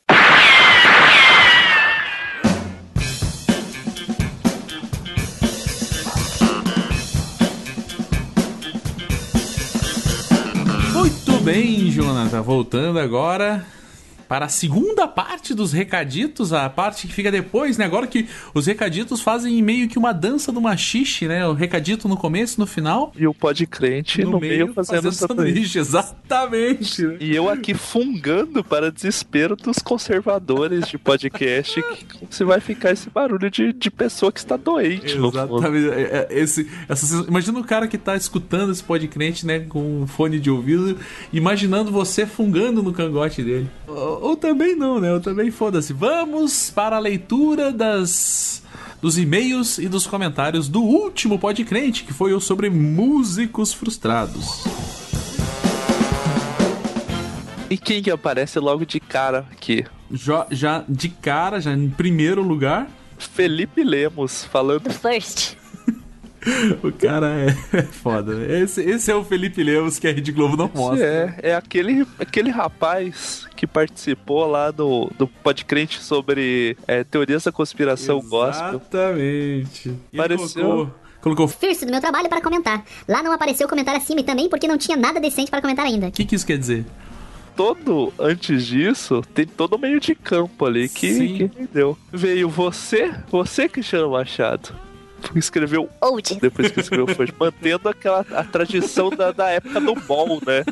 Muito 10.94 11.34
bem, 11.44 11.92
Jonathan. 11.92 12.42
Voltando 12.42 13.00
agora 13.00 13.64
para 14.30 14.46
a 14.46 14.50
segunda 14.50 15.08
parte 15.08 15.56
dos 15.56 15.74
recaditos, 15.74 16.54
a 16.54 16.70
parte 16.70 17.08
que 17.08 17.14
fica 17.14 17.32
depois, 17.32 17.80
né? 17.80 17.86
Agora 17.86 18.06
que 18.06 18.28
os 18.54 18.68
recaditos 18.68 19.22
fazem 19.22 19.60
meio 19.64 19.90
que 19.90 19.98
uma 19.98 20.14
dança 20.14 20.52
do 20.52 20.62
machixe, 20.62 21.28
né? 21.28 21.48
O 21.48 21.54
recadito 21.54 22.08
no 22.08 22.16
começo, 22.16 22.60
no 22.60 22.68
final. 22.68 23.12
E 23.18 23.26
o 23.26 23.34
pode 23.34 23.66
crente 23.66 24.24
no, 24.24 24.40
meio, 24.40 24.72
fazendo, 24.72 25.12
sanduíche. 25.12 25.80
Exatamente. 25.80 27.02
né? 27.02 27.18
E 27.20 27.36
eu 27.36 27.50
aqui 27.50 27.74
fungando 27.74 28.64
para 28.64 28.92
desespero 28.92 29.56
dos 29.56 29.80
conservadores 29.80 30.88
de 30.88 31.00
podcast 31.00 31.82
que 31.82 32.28
você 32.30 32.44
vai 32.44 32.60
ficar 32.60 32.92
esse 32.92 33.10
barulho 33.10 33.50
de, 33.50 33.74
de 33.74 33.90
pessoa 33.90 34.32
que 34.32 34.40
está 34.40 34.56
doente. 34.56 35.16
no. 35.18 35.30
Exatamente. 35.30 35.90
É, 35.90 36.28
é, 36.30 36.40
Esse, 36.40 36.70
essa, 36.88 37.26
imagina 37.28 37.60
o 37.60 37.64
cara 37.64 37.88
que 37.88 37.98
tá 37.98 38.16
escutando 38.16 38.72
esse 38.72 38.84
podcast, 38.84 39.44
né, 39.44 39.62
com 39.62 40.04
um 40.04 40.06
fone 40.06 40.40
de 40.40 40.52
ouvido, 40.52 41.00
imaginando 41.34 41.92
você 41.92 42.28
fungando 42.28 42.84
no 42.84 42.94
cangote 42.94 43.42
dele. 43.42 43.68
Ou, 44.20 44.30
ou 44.30 44.38
também 44.38 44.76
não, 44.76 45.00
né? 45.00 45.14
Ou 45.14 45.20
também 45.20 45.52
foda-se. 45.52 45.94
Vamos 45.94 46.70
para 46.70 46.98
a 46.98 47.00
leitura 47.00 47.72
das 47.72 48.64
dos 49.02 49.18
e-mails 49.18 49.78
e 49.78 49.88
dos 49.88 50.06
comentários 50.06 50.68
do 50.68 50.82
último 50.82 51.40
podcast, 51.40 52.04
que 52.04 52.14
foi 52.14 52.34
o 52.34 52.40
sobre 52.40 52.70
músicos 52.70 53.74
frustrados. 53.74 54.66
E 57.70 57.78
quem 57.78 58.02
que 58.02 58.12
aparece 58.12 58.60
logo 58.60 58.86
de 58.86 59.00
cara 59.00 59.46
aqui? 59.52 59.86
Já, 60.12 60.48
já 60.52 60.84
de 60.90 61.08
cara, 61.08 61.62
já 61.62 61.72
em 61.72 61.90
primeiro 61.90 62.42
lugar, 62.42 62.90
Felipe 63.18 63.84
Lemos 63.84 64.44
falando. 64.46 64.92
First. 64.92 65.59
o 66.84 66.92
cara 66.92 67.28
é 67.74 67.82
foda. 67.92 68.34
né? 68.36 68.62
Esse, 68.62 68.82
esse 68.82 69.12
é 69.12 69.16
o 69.16 69.24
Felipe 69.24 69.62
Lemos 69.64 70.00
que 70.00 70.08
a 70.08 70.12
Rede 70.14 70.32
Globo 70.32 70.56
não 70.56 70.70
mostra. 70.74 71.06
É, 71.42 71.50
é 71.50 71.56
aquele, 71.56 72.06
aquele 72.18 72.50
rapaz 72.50 73.48
que 73.56 73.68
participou 73.68 74.48
lá 74.48 74.72
do, 74.72 75.12
do 75.18 75.28
podcrente 75.28 76.02
sobre 76.02 76.78
é, 76.88 77.04
teorias 77.04 77.44
da 77.44 77.52
conspiração 77.52 78.22
gospel. 78.22 78.70
Exatamente. 78.70 79.90
E 79.90 79.92
ele 79.92 80.18
Pareceu- 80.18 80.64
Colocou, 80.64 80.96
colocou 81.22 81.46
o 81.46 81.50
First 81.50 81.86
do 81.86 81.92
meu 81.92 82.00
trabalho 82.02 82.30
para 82.30 82.42
comentar. 82.42 82.84
Lá 83.08 83.22
não 83.22 83.32
apareceu 83.32 83.68
comentário 83.68 84.00
acima 84.02 84.22
e 84.22 84.24
também 84.24 84.48
porque 84.50 84.68
não 84.68 84.78
tinha 84.78 84.96
nada 84.98 85.20
decente 85.20 85.52
para 85.52 85.62
comentar 85.62 85.86
ainda. 85.86 86.10
que, 86.12 86.24
que 86.26 86.36
isso 86.36 86.46
quer 86.48 86.58
dizer? 86.58 86.86
todo, 87.56 88.14
antes 88.18 88.66
disso, 88.66 89.22
tem 89.34 89.46
todo 89.46 89.74
o 89.74 89.78
meio 89.78 90.00
de 90.00 90.16
campo 90.16 90.66
ali 90.66 90.88
que, 90.88 91.14
Sim. 91.14 91.50
que. 91.50 91.78
Veio 92.10 92.48
você, 92.48 93.14
você, 93.30 93.68
Cristiano 93.68 94.12
Machado. 94.12 94.74
Escreveu 95.36 95.90
Old. 96.02 96.40
depois 96.42 96.72
que 96.72 96.80
escreveu 96.80 97.08
foi 97.16 97.28
mantendo 97.40 97.90
aquela 97.90 98.26
a 98.32 98.44
tradição 98.44 99.10
da, 99.10 99.32
da 99.32 99.50
época 99.50 99.80
do 99.80 99.96
ball, 99.96 100.42
né? 100.46 100.64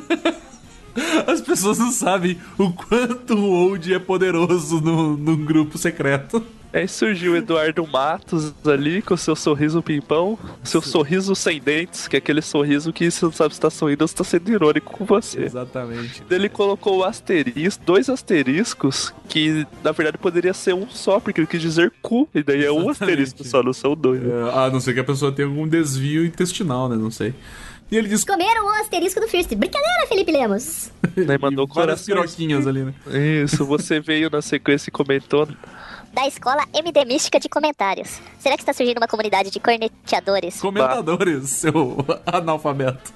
As 1.28 1.42
pessoas 1.42 1.78
não 1.78 1.92
sabem 1.92 2.40
o 2.58 2.72
quanto 2.72 3.36
o 3.36 3.52
Old 3.52 3.94
é 3.94 4.00
poderoso 4.00 4.82
no, 4.82 5.16
num 5.16 5.46
grupo 5.46 5.78
secreto. 5.78 6.44
Aí 6.74 6.88
surgiu 6.88 7.34
o 7.34 7.36
Eduardo 7.38 7.86
Matos 7.88 8.54
ali 8.66 9.02
com 9.02 9.16
seu 9.16 9.36
sorriso 9.36 9.82
pimpão, 9.82 10.38
seu 10.64 10.82
sorriso 10.82 11.36
sem 11.36 11.60
dentes, 11.62 12.08
que 12.08 12.16
é 12.16 12.20
aquele 12.20 12.42
sorriso 12.42 12.92
que 12.92 13.10
você 13.10 13.26
não 13.26 13.32
sabe 13.32 13.54
se 13.54 13.60
tá 13.60 13.70
sorrindo 13.70 14.04
ou 14.04 14.08
se 14.08 14.16
tá 14.16 14.24
sendo 14.24 14.52
irônico 14.52 14.92
com 14.92 15.06
você. 15.06 15.44
Exatamente. 15.44 16.24
Ele 16.30 16.50
colocou 16.50 16.98
o 16.98 17.04
asterisco, 17.04 17.84
dois 17.86 18.10
asteriscos, 18.10 19.14
que 19.30 19.66
na 19.84 19.92
verdade 19.92 20.18
poderia 20.18 20.54
ser 20.54 20.74
um 20.74 20.90
só, 20.90 21.20
porque 21.20 21.40
ele 21.40 21.48
quis 21.48 21.62
dizer 21.62 21.92
cu, 22.02 22.28
e 22.34 22.44
daí 22.44 22.66
é 22.66 22.72
um 22.72 22.90
asterisco 22.90 23.44
só, 23.44 23.64
não 23.64 23.74
são 23.74 23.96
dois. 23.96 24.22
É, 24.24 24.52
a 24.54 24.70
não 24.70 24.80
ser 24.80 24.94
que 24.94 25.00
a 25.00 25.04
pessoa 25.04 25.32
tenha 25.32 25.48
algum 25.48 25.68
desvio 25.68 26.26
intestinal, 26.26 26.90
né? 26.90 26.96
Não 26.96 27.12
sei. 27.12 27.34
E 27.90 27.96
ele 27.96 28.10
diz 28.10 28.26
Comeram 28.26 28.66
o 28.66 28.70
asterisco 28.82 29.20
do 29.22 29.28
First. 29.28 29.56
Brincadeira, 29.56 30.06
Felipe 30.08 30.32
Lemos. 30.32 30.92
Daí 31.16 31.38
mandou 31.40 31.66
várias 31.66 32.06
corações. 32.06 32.36
piroquinhas 32.36 32.68
ali, 32.68 32.84
né? 32.84 32.94
Isso, 33.44 33.66
você 33.66 34.00
veio 34.02 34.30
na 34.30 34.42
sequência 34.42 34.90
e 34.90 34.92
comentou. 34.92 35.48
Da 36.18 36.26
escola 36.26 36.66
MD 36.74 37.06
Mística 37.06 37.40
de 37.40 37.48
Comentários. 37.48 38.20
Será 38.40 38.56
que 38.56 38.64
está 38.64 38.74
surgindo 38.74 38.98
uma 38.98 39.08
comunidade 39.08 39.52
de 39.52 39.60
corneteadores? 39.60 40.60
Comentadores, 40.60 41.48
seu 41.48 41.96
analfabeto. 42.26 43.14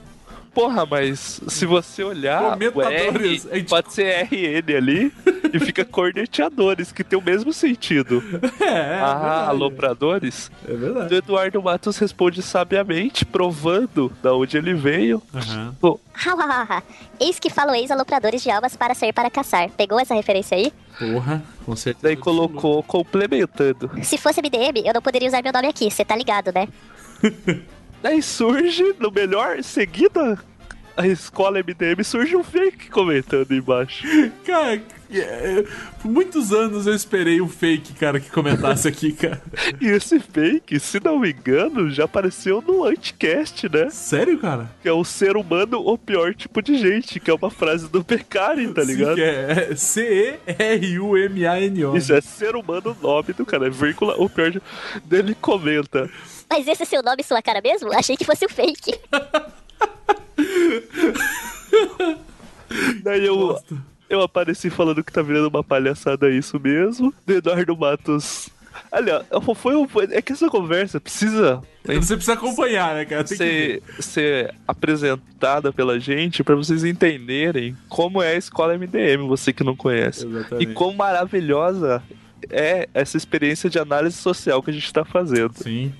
Porra, 0.54 0.86
mas 0.86 1.42
se 1.48 1.66
você 1.66 2.04
olhar, 2.04 2.58
o 2.58 2.62
R 2.62 2.72
Comentadores, 2.72 3.48
é 3.50 3.64
pode 3.64 3.94
ser 3.94 4.26
RN 4.26 4.76
ali 4.76 5.14
e 5.54 5.60
fica 5.60 5.84
corneteadores, 5.86 6.92
que 6.92 7.04
tem 7.06 7.18
o 7.18 7.22
mesmo 7.22 7.54
sentido. 7.54 8.22
É, 8.60 9.00
ah, 9.00 9.14
verdade. 9.14 9.50
alopradores. 9.50 10.52
É 10.68 10.74
verdade. 10.74 11.14
O 11.14 11.18
Eduardo 11.18 11.64
Matos 11.64 11.98
responde 11.98 12.42
sabiamente, 12.42 13.26
provando 13.26 14.12
da 14.22 14.34
onde 14.36 14.58
ele 14.58 14.74
veio. 14.74 15.22
Hahaha. 16.14 16.84
Eis 17.20 17.40
que 17.40 17.50
falo 17.50 17.74
ex-alopradores 17.74 18.44
de 18.44 18.52
almas 18.52 18.76
para 18.76 18.94
sair 18.94 19.14
para 19.14 19.30
caçar. 19.30 19.70
Pegou 19.70 20.00
essa 20.00 20.14
referência 20.14 20.58
aí? 20.58 20.74
Porra, 21.00 21.42
com 21.66 21.76
certeza. 21.78 22.04
daí 22.04 22.18
colocou 22.18 22.84
complementando. 22.84 23.90
Se 24.04 24.18
fosse 24.18 24.42
MDM, 24.42 24.86
eu 24.86 24.94
não 24.94 25.02
poderia 25.02 25.30
usar 25.30 25.42
meu 25.42 25.54
nome 25.54 25.68
aqui, 25.68 25.90
você 25.90 26.04
tá 26.04 26.16
ligado, 26.16 26.52
né? 26.54 26.68
Daí 28.02 28.22
surge, 28.22 28.96
no 29.00 29.12
melhor, 29.12 29.64
seguida 29.64 30.40
a 30.96 31.08
escola 31.08 31.60
MDM, 31.60 32.04
surge 32.04 32.36
um 32.36 32.44
fake 32.44 32.90
comentando 32.90 33.52
embaixo. 33.54 34.06
Cara, 34.46 34.82
é, 35.14 35.64
por 36.02 36.10
muitos 36.10 36.54
anos 36.54 36.88
eu 36.88 36.94
esperei 36.94 37.42
um 37.42 37.48
fake, 37.50 37.94
cara, 37.94 38.20
que 38.20 38.30
comentasse 38.30 38.88
aqui, 38.88 39.12
cara. 39.12 39.42
E 39.82 39.88
esse 39.88 40.20
fake, 40.20 40.80
se 40.80 41.02
não 41.04 41.20
me 41.20 41.32
engano, 41.32 41.92
já 41.92 42.06
apareceu 42.06 42.64
no 42.66 42.86
Anticast, 42.86 43.68
né? 43.68 43.90
Sério, 43.90 44.40
cara? 44.40 44.72
Que 44.82 44.88
é 44.88 44.94
o 44.94 45.04
ser 45.04 45.36
humano 45.36 45.86
o 45.86 45.98
pior 45.98 46.34
tipo 46.34 46.62
de 46.62 46.78
gente, 46.78 47.20
que 47.20 47.30
é 47.30 47.34
uma 47.34 47.52
frase 47.52 47.90
do 47.90 48.02
Pecari, 48.06 48.70
tá 48.74 48.84
ligado? 48.84 49.16
Sim, 49.16 49.22
que 49.22 49.22
é 49.22 49.76
C-E-R-U-M-A-N-O. 50.48 51.98
Isso 51.98 52.14
é 52.14 52.22
ser 52.22 52.56
humano 52.56 52.96
nome 53.02 53.34
do 53.34 53.46
cara, 53.46 53.68
é 53.68 53.70
vírgula 53.70 54.16
o 54.18 54.30
pior 54.30 54.50
de... 54.50 54.62
Dele 55.04 55.36
comenta. 55.36 56.10
Mas 56.52 56.68
esse 56.68 56.84
é 56.84 56.86
seu 56.86 57.02
nome 57.02 57.22
e 57.22 57.24
sua 57.24 57.42
cara 57.42 57.62
mesmo? 57.62 57.94
Achei 57.94 58.18
que 58.18 58.26
fosse 58.26 58.46
o 58.46 58.50
fake. 58.50 58.94
Daí 63.04 63.26
eu, 63.26 63.58
eu 64.10 64.22
apareci 64.22 64.70
falando 64.70 65.02
que 65.04 65.12
tá 65.14 65.22
virando 65.22 65.48
uma 65.48 65.64
palhaçada 65.64 66.30
isso 66.30 66.60
mesmo. 66.60 67.14
Do 67.26 67.34
Eduardo 67.34 67.78
Matos. 67.78 68.50
Aliás, 68.92 69.24
foi, 69.56 69.76
um- 69.76 69.88
é 70.12 70.22
que 70.22 70.34
essa 70.34 70.50
conversa 70.50 71.00
precisa 71.00 71.62
Você 71.86 72.16
precisa 72.16 72.34
acompanhar, 72.34 72.96
né, 72.96 73.06
cara? 73.06 73.24
Tem 73.24 73.38
que 73.38 73.44
ver. 73.44 73.84
ser, 73.98 74.04
ser 74.04 74.56
apresentada 74.68 75.72
pela 75.72 76.00
gente 76.00 76.44
pra 76.44 76.56
vocês 76.56 76.84
entenderem 76.84 77.76
como 77.88 78.22
é 78.22 78.34
a 78.34 78.38
escola 78.38 78.74
MDM, 78.78 79.28
você 79.28 79.54
que 79.54 79.64
não 79.64 79.76
conhece. 79.76 80.26
Exatamente. 80.26 80.70
E 80.70 80.74
quão 80.74 80.94
maravilhosa 80.94 82.02
é 82.50 82.90
essa 82.94 83.16
experiência 83.18 83.70
de 83.70 83.78
análise 83.80 84.18
social 84.18 84.62
que 84.64 84.72
a 84.72 84.74
gente 84.74 84.92
tá 84.92 85.06
fazendo. 85.06 85.54
Sim. 85.56 85.94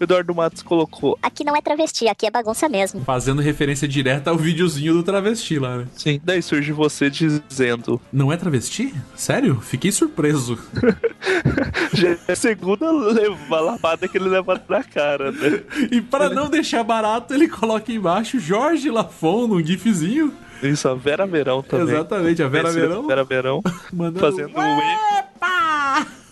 O 0.00 0.04
Eduardo 0.04 0.34
Matos 0.34 0.62
colocou. 0.62 1.18
Aqui 1.20 1.44
não 1.44 1.54
é 1.54 1.60
travesti, 1.60 2.08
aqui 2.08 2.26
é 2.26 2.30
bagunça 2.30 2.70
mesmo. 2.70 3.02
Fazendo 3.04 3.42
referência 3.42 3.86
direta 3.86 4.30
ao 4.30 4.36
videozinho 4.38 4.94
do 4.94 5.02
travesti 5.02 5.58
lá, 5.58 5.76
né? 5.76 5.86
Sim, 5.94 6.18
daí 6.24 6.40
surge 6.40 6.72
você 6.72 7.10
dizendo. 7.10 8.00
Não 8.10 8.32
é 8.32 8.36
travesti? 8.38 8.94
Sério? 9.14 9.60
Fiquei 9.60 9.92
surpreso. 9.92 10.58
Já 11.92 12.08
é 12.26 12.32
a 12.32 12.34
segunda 12.36 12.90
leva- 12.90 13.60
lavada 13.60 14.08
que 14.08 14.16
ele 14.16 14.30
leva 14.30 14.58
na 14.66 14.82
cara, 14.82 15.30
né? 15.32 15.62
E 15.92 16.00
para 16.00 16.30
não 16.30 16.48
deixar 16.48 16.82
barato, 16.82 17.34
ele 17.34 17.46
coloca 17.46 17.92
embaixo 17.92 18.40
Jorge 18.40 18.90
Lafon 18.90 19.48
num 19.48 19.62
gifzinho. 19.62 20.32
Isso, 20.62 20.88
a 20.88 20.94
Vera 20.94 21.26
Verão 21.26 21.62
também. 21.62 21.94
Exatamente, 21.94 22.42
a 22.42 22.48
Vera 22.48 22.70
Verão. 22.72 23.06
Vera 23.06 23.24
Verão 23.24 23.62
Mandando 23.92 24.18
fazendo 24.20 24.50
um 24.58 24.62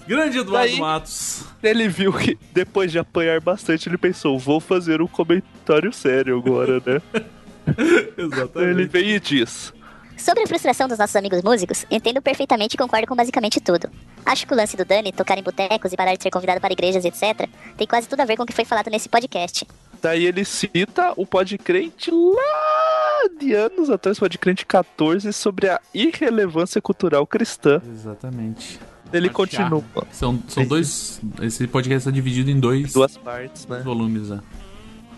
Grande 0.09 0.39
Eduardo 0.39 0.68
Daí- 0.70 0.80
Matos. 0.80 1.44
Ele 1.62 1.86
viu 1.89 2.12
que 2.12 2.39
depois 2.52 2.90
de 2.90 2.98
apanhar 2.98 3.40
bastante, 3.40 3.89
ele 3.89 3.98
pensou: 3.98 4.39
vou 4.39 4.59
fazer 4.59 5.02
um 5.02 5.06
comentário 5.06 5.93
sério 5.93 6.39
agora, 6.39 6.82
né? 6.85 7.02
Exatamente. 8.16 8.70
Ele 8.70 8.86
vem 8.86 9.10
e 9.10 9.20
diz: 9.20 9.72
Sobre 10.16 10.43
a 10.44 10.47
frustração 10.47 10.89
dos 10.89 10.98
nossos 10.98 11.14
amigos 11.14 11.43
músicos, 11.43 11.85
entendo 11.90 12.22
perfeitamente 12.22 12.74
e 12.74 12.78
concordo 12.78 13.06
com 13.06 13.14
basicamente 13.14 13.60
tudo. 13.60 13.90
Acho 14.24 14.47
que 14.47 14.52
o 14.55 14.56
lance 14.56 14.76
do 14.76 14.85
Dani 14.85 15.12
tocar 15.12 15.36
em 15.39 15.43
botecos 15.43 15.93
e 15.93 15.97
parar 15.97 16.14
de 16.16 16.22
ser 16.22 16.30
convidado 16.30 16.60
para 16.60 16.72
igrejas, 16.72 17.05
etc., 17.05 17.48
tem 17.76 17.86
quase 17.86 18.09
tudo 18.09 18.20
a 18.20 18.24
ver 18.24 18.36
com 18.36 18.43
o 18.43 18.47
que 18.47 18.52
foi 18.55 18.64
falado 18.64 18.89
nesse 18.90 19.09
podcast. 19.09 19.66
Daí 20.01 20.24
ele 20.26 20.44
cita 20.44 21.12
o 21.16 21.26
podcrente 21.26 22.10
lá 22.10 23.28
de 23.40 23.52
anos 23.52 23.90
atrás, 23.90 24.18
podcrente 24.18 24.64
14, 24.64 25.32
sobre 25.32 25.68
a 25.68 25.80
irrelevância 25.93 26.80
cultural 26.80 27.26
cristã. 27.26 27.82
Exatamente. 27.93 28.78
Ele 29.12 29.28
continua. 29.28 29.82
São, 30.10 30.43
são 30.48 30.66
dois. 30.66 31.20
Esse 31.40 31.66
podcast 31.66 31.98
está 31.98 32.10
dividido 32.10 32.51
em 32.51 32.59
dois 32.60 32.93
Duas 32.93 33.16
partes, 33.16 33.66
né? 33.66 33.80
volumes, 33.80 34.28
né? 34.28 34.40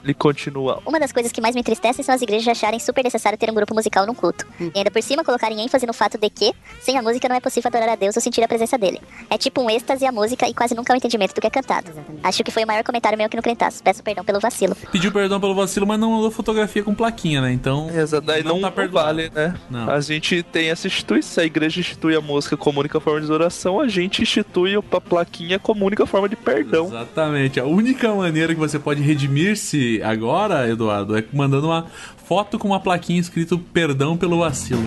Ele 0.02 0.14
continua. 0.14 0.82
Uma 0.86 0.98
das 0.98 1.12
coisas 1.12 1.30
que 1.32 1.40
mais 1.40 1.54
me 1.54 1.60
entristecem 1.60 2.04
são 2.04 2.14
as 2.14 2.22
igrejas 2.22 2.48
acharem 2.48 2.78
super 2.78 3.04
necessário 3.04 3.38
ter 3.38 3.50
um 3.50 3.54
grupo 3.54 3.74
musical 3.74 4.06
num 4.06 4.14
culto. 4.14 4.46
E 4.58 4.70
ainda 4.74 4.90
por 4.90 5.02
cima 5.02 5.24
colocarem 5.24 5.60
ênfase 5.60 5.86
no 5.86 5.92
fato 5.92 6.18
de 6.18 6.30
que, 6.30 6.52
sem 6.80 6.96
a 6.96 7.02
música, 7.02 7.28
não 7.28 7.36
é 7.36 7.40
possível 7.40 7.68
adorar 7.68 7.90
a 7.90 7.96
Deus 7.96 8.16
ou 8.16 8.22
sentir 8.22 8.42
a 8.42 8.48
presença 8.48 8.78
dele. 8.78 9.00
É 9.28 9.36
tipo 9.36 9.62
um 9.62 9.70
êxtase 9.70 10.06
a 10.06 10.12
música 10.12 10.48
e 10.48 10.54
quase 10.54 10.74
nunca 10.74 10.92
o 10.92 10.96
entendimento 10.96 11.34
do 11.34 11.40
que 11.40 11.46
é 11.46 11.50
cantado. 11.50 11.90
Acho 12.22 12.42
que 12.42 12.50
foi 12.50 12.64
o 12.64 12.66
maior 12.66 12.82
comentário 12.82 13.16
meu 13.16 13.26
aqui 13.26 13.36
no 13.36 13.42
Crentaço. 13.42 13.82
Peço 13.82 14.02
perdão 14.02 14.24
pelo 14.24 14.40
vacilo. 14.40 14.74
Pediu 14.90 15.12
perdão 15.12 15.40
pelo 15.40 15.54
vacilo, 15.54 15.86
mas 15.86 15.98
não 15.98 16.12
mandou 16.12 16.30
fotografia 16.30 16.82
com 16.82 16.94
plaquinha, 16.94 17.40
né? 17.40 17.52
Então. 17.52 17.90
Exato, 17.90 18.26
daí 18.26 18.42
não, 18.42 18.56
tá 18.56 18.68
não 18.68 18.72
perdoado. 18.72 19.06
vale, 19.06 19.30
né? 19.34 19.54
Não. 19.68 19.90
A 19.90 20.00
gente 20.00 20.42
tem 20.42 20.70
essa 20.70 20.86
instituição, 20.86 21.42
a 21.42 21.46
igreja 21.46 21.80
institui 21.80 22.14
a 22.14 22.20
música 22.20 22.56
como 22.56 22.80
única 22.80 23.00
forma 23.00 23.20
de 23.20 23.26
adoração, 23.26 23.80
a 23.80 23.88
gente 23.88 24.22
institui 24.22 24.74
a 24.74 25.00
plaquinha 25.00 25.58
como 25.58 25.84
única 25.84 26.06
forma 26.06 26.28
de 26.28 26.36
perdão. 26.36 26.86
Exatamente. 26.86 27.60
A 27.60 27.64
única 27.64 28.14
maneira 28.14 28.54
que 28.54 28.60
você 28.60 28.78
pode 28.78 29.02
redimir-se 29.02 29.89
agora, 30.02 30.68
Eduardo, 30.68 31.16
é 31.16 31.24
mandando 31.32 31.66
uma 31.66 31.86
foto 32.26 32.58
com 32.58 32.68
uma 32.68 32.80
plaquinha 32.80 33.20
escrito 33.20 33.58
perdão 33.58 34.16
pelo 34.16 34.38
vacilo. 34.38 34.86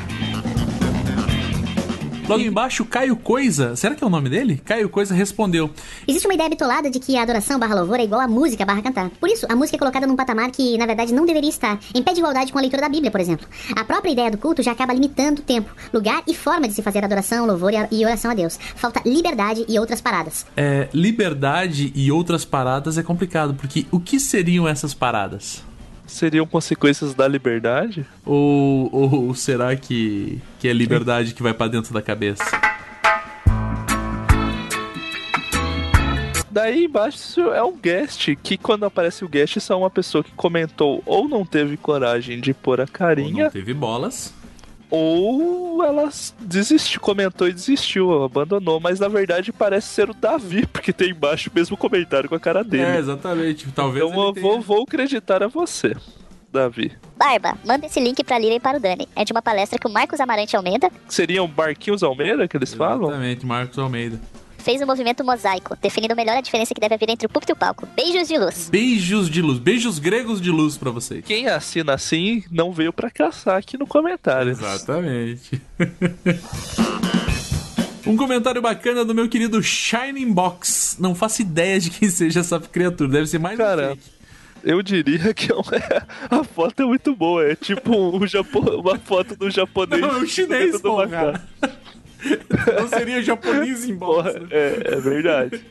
Logo 2.33 2.49
embaixo, 2.49 2.85
Caio 2.85 3.15
Coisa, 3.15 3.75
será 3.75 3.95
que 3.95 4.03
é 4.03 4.07
o 4.07 4.09
nome 4.09 4.29
dele? 4.29 4.61
Caio 4.65 4.89
Coisa 4.89 5.13
respondeu: 5.13 5.69
Existe 6.07 6.27
uma 6.27 6.33
ideia 6.33 6.49
bitolada 6.49 6.89
de 6.89 6.99
que 6.99 7.17
a 7.17 7.21
adoração 7.23 7.59
barra 7.59 7.75
louvor 7.75 7.99
é 7.99 8.03
igual 8.03 8.21
a 8.21 8.27
música 8.27 8.65
barra 8.65 8.81
cantar. 8.81 9.09
Por 9.19 9.29
isso, 9.29 9.45
a 9.49 9.55
música 9.55 9.77
é 9.77 9.79
colocada 9.79 10.07
num 10.07 10.15
patamar 10.15 10.51
que, 10.51 10.77
na 10.77 10.85
verdade, 10.85 11.13
não 11.13 11.25
deveria 11.25 11.49
estar. 11.49 11.79
Em 11.93 12.01
pé 12.01 12.13
de 12.13 12.19
igualdade 12.19 12.51
com 12.51 12.57
a 12.57 12.61
leitura 12.61 12.81
da 12.81 12.89
Bíblia, 12.89 13.11
por 13.11 13.21
exemplo. 13.21 13.47
A 13.75 13.83
própria 13.83 14.11
ideia 14.11 14.31
do 14.31 14.37
culto 14.37 14.61
já 14.63 14.71
acaba 14.71 14.93
limitando 14.93 15.41
o 15.41 15.43
tempo, 15.43 15.69
lugar 15.93 16.23
e 16.27 16.33
forma 16.33 16.67
de 16.67 16.73
se 16.73 16.81
fazer 16.81 17.03
adoração, 17.03 17.45
louvor 17.45 17.71
e 17.91 18.05
oração 18.05 18.31
a 18.31 18.33
Deus. 18.33 18.59
Falta 18.75 19.01
liberdade 19.05 19.65
e 19.67 19.79
outras 19.79 20.01
paradas. 20.01 20.45
é, 20.57 20.89
liberdade 20.93 21.91
e 21.95 22.11
outras 22.11 22.45
paradas 22.45 22.97
é 22.97 23.03
complicado, 23.03 23.53
porque 23.53 23.85
o 23.91 23.99
que 23.99 24.19
seriam 24.19 24.67
essas 24.67 24.93
paradas? 24.93 25.63
Seriam 26.13 26.45
consequências 26.45 27.15
da 27.15 27.27
liberdade? 27.27 28.05
Ou, 28.23 28.87
ou 28.93 29.33
será 29.33 29.75
que, 29.75 30.39
que 30.59 30.67
é 30.67 30.71
liberdade 30.71 31.33
que 31.33 31.41
vai 31.41 31.55
pra 31.55 31.67
dentro 31.67 31.91
da 31.91 32.03
cabeça? 32.03 32.43
Daí 36.51 36.85
embaixo 36.85 37.41
é 37.51 37.63
um 37.63 37.75
guest, 37.75 38.35
que 38.43 38.59
quando 38.59 38.85
aparece 38.85 39.25
o 39.25 39.27
guest, 39.27 39.55
isso 39.55 39.73
é 39.73 39.75
uma 39.75 39.89
pessoa 39.89 40.23
que 40.23 40.31
comentou 40.33 41.01
ou 41.03 41.27
não 41.27 41.43
teve 41.43 41.77
coragem 41.77 42.39
de 42.39 42.53
pôr 42.53 42.79
a 42.79 42.83
Ou 42.83 42.89
carinha, 42.89 43.45
não 43.45 43.51
teve 43.51 43.73
bolas? 43.73 44.31
Ou 44.95 45.83
ela 45.83 46.07
desistiu, 46.39 47.01
comentou 47.01 47.47
e 47.47 47.53
desistiu, 47.53 48.23
abandonou, 48.23 48.79
mas 48.79 48.99
na 48.99 49.07
verdade 49.07 49.51
parece 49.51 49.87
ser 49.87 50.07
o 50.07 50.13
Davi, 50.13 50.67
porque 50.71 50.93
tem 50.93 51.09
embaixo 51.09 51.49
o 51.49 51.55
mesmo 51.55 51.75
comentário 51.75 52.29
com 52.29 52.35
a 52.35 52.39
cara 52.39 52.63
dele. 52.63 52.83
É, 52.83 52.97
exatamente. 52.99 53.71
Talvez 53.71 54.05
então 54.05 54.21
eu 54.21 54.29
ele 54.29 54.39
vou, 54.39 54.61
vou 54.61 54.83
acreditar 54.83 55.41
a 55.41 55.47
você. 55.47 55.95
Davi? 56.51 56.91
Barba, 57.17 57.57
manda 57.65 57.87
esse 57.87 57.99
link 57.99 58.23
pra 58.23 58.37
Lira 58.37 58.53
e 58.53 58.59
para 58.59 58.77
o 58.77 58.79
Dani. 58.79 59.09
É 59.15 59.25
de 59.25 59.31
uma 59.31 59.41
palestra 59.41 59.79
que 59.79 59.87
o 59.87 59.91
Marcos 59.91 60.19
Amarante 60.19 60.55
Almeida 60.55 60.91
Seriam 61.09 61.47
Barquinhos 61.47 62.03
Almeida 62.03 62.47
que 62.47 62.55
eles 62.55 62.75
falam? 62.75 63.09
Exatamente, 63.09 63.43
Marcos 63.47 63.79
Almeida. 63.79 64.21
Fez 64.63 64.81
o 64.81 64.87
movimento 64.87 65.23
mosaico, 65.23 65.77
definindo 65.81 66.15
melhor 66.15 66.37
a 66.37 66.41
diferença 66.41 66.73
que 66.73 66.79
deve 66.81 66.95
haver 66.95 67.09
entre 67.09 67.25
o 67.27 67.29
púlpito 67.29 67.51
e 67.51 67.53
o 67.53 67.55
palco. 67.55 67.87
Beijos 67.95 68.27
de 68.27 68.37
luz. 68.37 68.69
Beijos 68.69 69.29
de 69.29 69.41
luz, 69.41 69.59
beijos 69.59 69.99
gregos 69.99 70.39
de 70.41 70.49
luz 70.49 70.77
pra 70.77 70.89
vocês. 70.89 71.23
Quem 71.25 71.47
assina 71.47 71.93
assim 71.93 72.43
não 72.49 72.71
veio 72.71 72.93
pra 72.93 73.11
caçar 73.11 73.57
aqui 73.57 73.77
no 73.77 73.85
comentário. 73.85 74.51
Exatamente. 74.51 75.61
Um 78.05 78.17
comentário 78.17 78.61
bacana 78.61 79.05
do 79.05 79.15
meu 79.15 79.29
querido 79.29 79.63
Shining 79.63 80.33
Box. 80.33 80.97
Não 80.99 81.15
faço 81.15 81.41
ideia 81.41 81.79
de 81.79 81.89
quem 81.89 82.09
seja 82.09 82.41
essa 82.41 82.59
criatura. 82.59 83.09
Deve 83.09 83.27
ser 83.27 83.39
mais 83.39 83.57
Cara, 83.57 83.97
eu 84.61 84.81
diria 84.81 85.33
que 85.33 85.49
é 85.49 85.55
uma- 85.55 85.63
a 86.29 86.43
foto 86.43 86.81
é 86.83 86.85
muito 86.85 87.15
boa. 87.15 87.45
É 87.45 87.55
tipo 87.55 87.95
um 88.17 88.27
japo... 88.27 88.59
uma 88.59 88.99
foto 88.99 89.37
do 89.37 89.49
japonês. 89.49 90.01
Não, 90.01 90.09
é 90.09 90.17
um 90.17 90.27
chinês, 90.27 90.81
porra. 90.81 91.41
Não 92.79 92.87
seria 92.87 93.21
japonês 93.21 93.87
em 93.87 93.95
box. 93.95 94.33
né? 94.33 94.47
É, 94.51 94.93
é 94.93 94.99
verdade. 94.99 95.63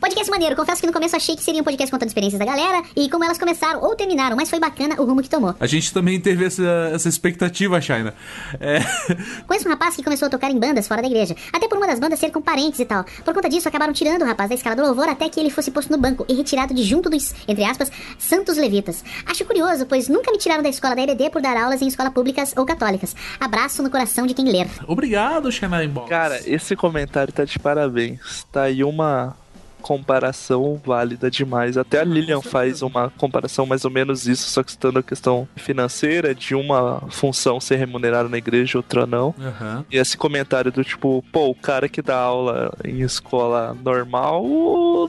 Podcast 0.00 0.30
maneiro. 0.30 0.56
Confesso 0.56 0.80
que 0.80 0.86
no 0.86 0.92
começo 0.92 1.16
achei 1.16 1.36
que 1.36 1.42
seria 1.42 1.60
um 1.60 1.64
podcast 1.64 1.90
contando 1.90 2.08
experiências 2.08 2.38
da 2.38 2.46
galera 2.46 2.82
e 2.96 3.08
como 3.10 3.24
elas 3.24 3.38
começaram 3.38 3.82
ou 3.82 3.94
terminaram, 3.94 4.36
mas 4.36 4.48
foi 4.48 4.58
bacana 4.58 5.00
o 5.00 5.04
rumo 5.04 5.22
que 5.22 5.28
tomou. 5.28 5.54
A 5.60 5.66
gente 5.66 5.92
também 5.92 6.20
teve 6.20 6.44
essa, 6.44 6.90
essa 6.92 7.08
expectativa, 7.08 7.80
China. 7.80 8.14
É, 8.60 8.78
Conheço 9.46 9.68
um 9.68 9.70
rapaz 9.70 9.94
que 9.94 10.02
começou 10.02 10.26
a 10.26 10.30
tocar 10.30 10.50
em 10.50 10.58
bandas 10.58 10.88
fora 10.88 11.02
da 11.02 11.08
igreja, 11.08 11.36
até 11.52 11.68
por 11.68 11.76
uma 11.78 11.86
das 11.86 11.98
bandas 11.98 12.18
ser 12.18 12.30
com 12.30 12.40
parentes 12.40 12.80
e 12.80 12.84
tal. 12.84 13.04
Por 13.24 13.34
conta 13.34 13.48
disso, 13.48 13.68
acabaram 13.68 13.92
tirando 13.92 14.22
o 14.22 14.24
rapaz 14.24 14.48
da 14.48 14.54
escala 14.54 14.76
do 14.76 14.82
louvor 14.82 15.08
até 15.08 15.28
que 15.28 15.38
ele 15.38 15.50
fosse 15.50 15.70
posto 15.70 15.90
no 15.90 15.98
banco 15.98 16.24
e 16.28 16.34
retirado 16.34 16.72
de 16.74 16.82
junto 16.82 17.10
dos, 17.10 17.34
entre 17.46 17.64
aspas, 17.64 17.90
santos 18.18 18.56
levitas. 18.56 19.04
Acho 19.26 19.44
curioso, 19.44 19.86
pois 19.86 20.08
nunca 20.08 20.30
me 20.30 20.38
tiraram 20.38 20.62
da 20.62 20.68
escola 20.68 20.94
da 20.94 21.02
EBD 21.02 21.30
por 21.30 21.42
dar 21.42 21.56
aulas 21.56 21.82
em 21.82 21.88
escolas 21.88 22.12
públicas 22.12 22.54
ou 22.56 22.64
católicas. 22.64 23.14
Abraço 23.38 23.82
no 23.82 23.90
coração 23.90 24.26
de 24.26 24.34
quem 24.34 24.46
ler. 24.50 24.66
Obrigado, 24.86 25.50
Shining 25.68 25.88
Box. 25.92 26.08
Cara, 26.08 26.40
esse 26.48 26.74
comentário 26.76 27.32
tá 27.32 27.44
de 27.44 27.58
parabéns. 27.58 28.44
Tá 28.52 28.62
aí 28.62 28.82
uma 28.84 29.36
comparação 29.82 30.80
válida 30.84 31.30
demais. 31.30 31.76
Até 31.78 32.00
a 32.00 32.04
Lilian 32.04 32.42
faz 32.42 32.82
uma 32.82 33.08
comparação 33.16 33.64
mais 33.64 33.84
ou 33.84 33.90
menos 33.90 34.26
isso, 34.26 34.50
só 34.50 34.62
que 34.62 34.72
citando 34.72 34.98
a 34.98 35.02
questão 35.02 35.46
financeira 35.54 36.34
de 36.34 36.56
uma 36.56 37.02
função 37.10 37.60
ser 37.60 37.76
remunerada 37.76 38.28
na 38.28 38.36
igreja, 38.36 38.78
outra 38.78 39.06
não. 39.06 39.32
Aham. 39.40 39.84
E 39.90 39.96
esse 39.96 40.16
comentário 40.16 40.72
do 40.72 40.82
tipo, 40.82 41.24
pô, 41.32 41.48
o 41.50 41.54
cara 41.54 41.88
que 41.88 42.02
dá 42.02 42.16
aula 42.16 42.72
em 42.84 43.00
escola 43.02 43.76
normal 43.84 44.42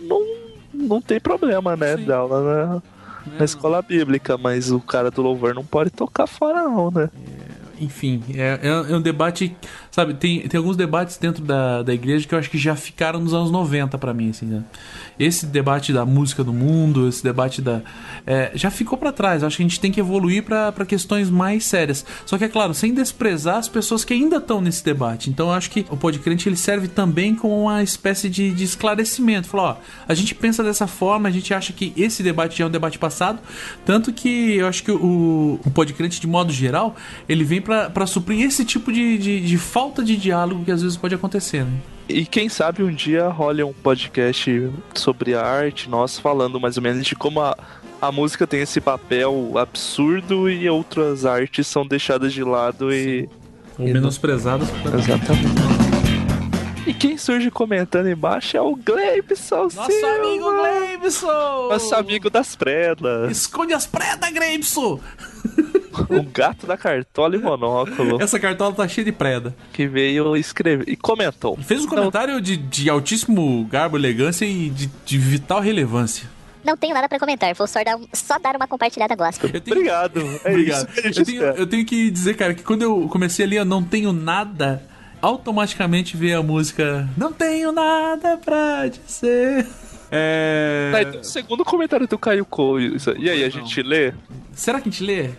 não, 0.04 0.22
não 0.72 1.02
tem 1.02 1.20
problema, 1.20 1.76
né? 1.76 1.98
Dar 1.98 2.18
aula 2.18 2.44
na, 2.44 2.82
na 3.40 3.46
escola 3.46 3.82
bíblica, 3.82 4.38
mas 4.38 4.70
o 4.72 4.80
cara 4.80 5.10
do 5.10 5.24
louvor 5.24 5.56
não 5.56 5.66
pode 5.66 5.90
tocar 5.90 6.28
fora, 6.28 6.62
não, 6.64 6.92
né? 6.92 7.10
Enfim, 7.80 8.24
é, 8.36 8.60
é- 8.64 8.92
é 8.92 8.96
um 8.96 9.02
debate. 9.02 9.56
Sabe, 9.98 10.14
tem, 10.14 10.48
tem 10.48 10.60
alguns 10.60 10.78
debates 10.78 11.18
dentro 11.18 11.44
da, 11.44 11.82
da 11.82 11.92
igreja 11.92 12.28
que 12.28 12.36
eu 12.36 12.38
acho 12.38 12.52
que 12.52 12.58
já 12.60 12.76
ficaram 12.76 13.20
nos 13.20 13.34
anos 13.34 13.50
90 13.50 13.98
pra 13.98 14.14
mim, 14.14 14.30
assim, 14.30 14.46
né? 14.46 14.64
Esse 15.20 15.48
debate 15.48 15.92
da 15.92 16.06
música 16.06 16.44
do 16.44 16.54
mundo, 16.54 17.08
esse 17.08 17.24
debate 17.24 17.64
da. 17.64 17.82
é, 18.24 18.52
já 18.54 18.70
ficou 18.70 18.96
pra 18.96 19.12
trás. 19.12 19.44
Acho 19.44 19.58
que 19.58 19.64
a 19.64 19.68
gente 19.68 19.80
tem 19.80 19.92
que 19.92 20.00
evoluir 20.00 20.44
pra 20.44 20.86
questões 20.86 21.32
mais 21.32 21.66
sérias. 21.66 22.06
Só 22.28 22.38
que, 22.38 22.44
é 22.44 22.48
claro, 22.48 22.76
sem 22.76 22.94
desprezar 22.94 23.56
as 23.56 23.68
pessoas 23.68 24.06
que 24.06 24.14
ainda 24.14 24.38
estão 24.38 24.62
nesse 24.62 24.86
debate. 24.86 25.32
Então 25.32 25.48
eu 25.48 25.54
acho 25.54 25.72
que 25.72 25.84
o 25.90 25.98
Podcrente 25.98 26.48
ele 26.48 26.58
serve 26.58 26.88
também 26.88 27.34
como 27.34 27.60
uma 27.60 27.82
espécie 27.82 28.30
de, 28.30 28.52
de 28.52 28.64
esclarecimento. 28.64 29.48
Falar, 29.48 29.64
ó, 29.64 29.78
a 30.08 30.14
gente 30.14 30.36
pensa 30.36 30.64
dessa 30.64 30.86
forma, 30.86 31.28
a 31.28 31.32
gente 31.32 31.52
acha 31.56 31.74
que 31.74 31.92
esse 31.98 32.22
debate 32.22 32.56
já 32.56 32.66
é 32.66 32.68
um 32.68 32.70
debate 32.70 33.00
passado. 33.00 33.40
Tanto 33.84 34.14
que 34.14 34.58
eu 34.58 34.68
acho 34.68 34.84
que 34.84 34.92
o, 34.92 35.60
o 35.66 35.72
Podcrente, 35.72 36.22
de 36.22 36.28
modo 36.28 36.54
geral, 36.54 36.96
ele 37.28 37.44
vem 37.44 37.60
pra 37.60 38.06
suprir 38.06 38.46
esse 38.46 38.64
tipo 38.64 38.94
de, 38.94 39.18
de, 39.18 39.42
de 39.42 39.58
falta 39.58 39.87
de 40.04 40.18
diálogo 40.18 40.64
que 40.64 40.72
às 40.72 40.82
vezes 40.82 40.98
pode 40.98 41.16
acontecer, 41.16 41.64
né? 41.64 41.80
E 42.10 42.26
quem 42.26 42.48
sabe 42.48 42.84
um 42.84 42.92
dia 42.92 43.28
role 43.28 43.64
um 43.64 43.74
podcast 43.74 44.72
sobre 44.94 45.36
arte, 45.36 45.90
nós 45.90 46.18
falando 46.18 46.60
mais 46.60 46.78
ou 46.78 46.84
menos 46.84 47.06
de 47.06 47.16
como 47.16 47.42
a, 47.42 47.56
a 48.02 48.12
música 48.12 48.48
tem 48.48 48.62
esse 48.62 48.80
papel 48.80 49.54
absurdo 49.58 50.50
e 50.50 50.70
outras 50.70 51.26
artes 51.26 51.68
são 51.68 51.86
deixadas 51.86 52.32
de 52.32 52.44
lado 52.44 52.94
e. 52.94 53.28
Ou 53.78 53.86
menosprezadas. 53.86 54.70
Exatamente. 54.86 55.88
E 56.88 56.94
quem 56.94 57.18
surge 57.18 57.52
comentando 57.52 58.08
embaixo 58.08 58.56
é 58.56 58.62
o 58.62 58.74
Gleibson 58.74 59.64
Nosso 59.64 59.92
Silva. 59.92 60.08
amigo 60.16 60.50
Gleibson! 60.50 61.70
Nosso 61.70 61.96
amigo 61.96 62.30
das 62.30 62.56
predas. 62.56 63.30
Esconde 63.30 63.74
as 63.74 63.86
predas, 63.86 64.32
Gleibson! 64.32 64.98
o 66.10 66.24
gato 66.24 66.66
da 66.68 66.78
cartola 66.78 67.36
e 67.36 67.40
monóculo. 67.40 68.22
Essa 68.22 68.40
cartola 68.40 68.74
tá 68.74 68.88
cheia 68.88 69.06
de 69.06 69.12
preda. 69.12 69.56
Que 69.74 69.88
veio 69.88 70.36
escrever 70.36 70.88
e 70.88 70.96
comentou. 70.96 71.58
Fez 71.58 71.84
um 71.86 71.88
comentário 71.88 72.40
de, 72.42 72.58
de 72.58 72.90
altíssimo 72.90 73.66
garbo, 73.66 73.98
elegância 73.98 74.46
e 74.46 74.70
de, 74.70 74.88
de 75.06 75.18
vital 75.18 75.60
relevância. 75.60 76.30
Não 76.64 76.76
tenho 76.76 76.94
nada 76.94 77.08
pra 77.08 77.18
comentar, 77.18 77.54
vou 77.56 77.66
só 77.66 77.82
dar, 77.82 77.98
só 78.12 78.38
dar 78.38 78.56
uma 78.58 78.68
compartilhada 78.68 79.16
gospel. 79.16 79.50
Obrigado. 79.50 80.20
É 80.44 80.50
Obrigado. 80.50 80.90
isso 80.98 81.22
Eu 81.22 81.26
tenho, 81.26 81.42
eu 81.44 81.68
tenho 81.68 81.86
que 81.86 82.12
dizer, 82.12 82.36
cara, 82.36 82.54
que 82.54 82.62
quando 82.62 82.82
eu 82.82 83.08
comecei 83.08 83.46
ali, 83.46 83.56
eu 83.56 83.64
não 83.64 83.82
tenho 83.82 84.12
nada. 84.12 84.84
Automaticamente 85.20 86.16
veio 86.16 86.40
a 86.40 86.44
música 86.44 87.10
Não 87.18 87.34
tenho 87.34 87.72
nada 87.72 88.38
pra 88.38 88.88
dizer. 88.88 89.66
É. 90.12 90.90
Tá, 90.92 91.02
então, 91.02 91.24
segundo 91.24 91.66
comentário 91.66 92.08
do 92.08 92.18
Caio 92.18 92.46
Coisa. 92.46 93.16
E 93.18 93.30
aí, 93.30 93.44
a 93.44 93.50
gente 93.50 93.82
lê? 93.82 94.14
Será 94.54 94.80
que 94.80 94.90
a 94.90 94.92
gente 94.92 95.04
lê? 95.04 95.32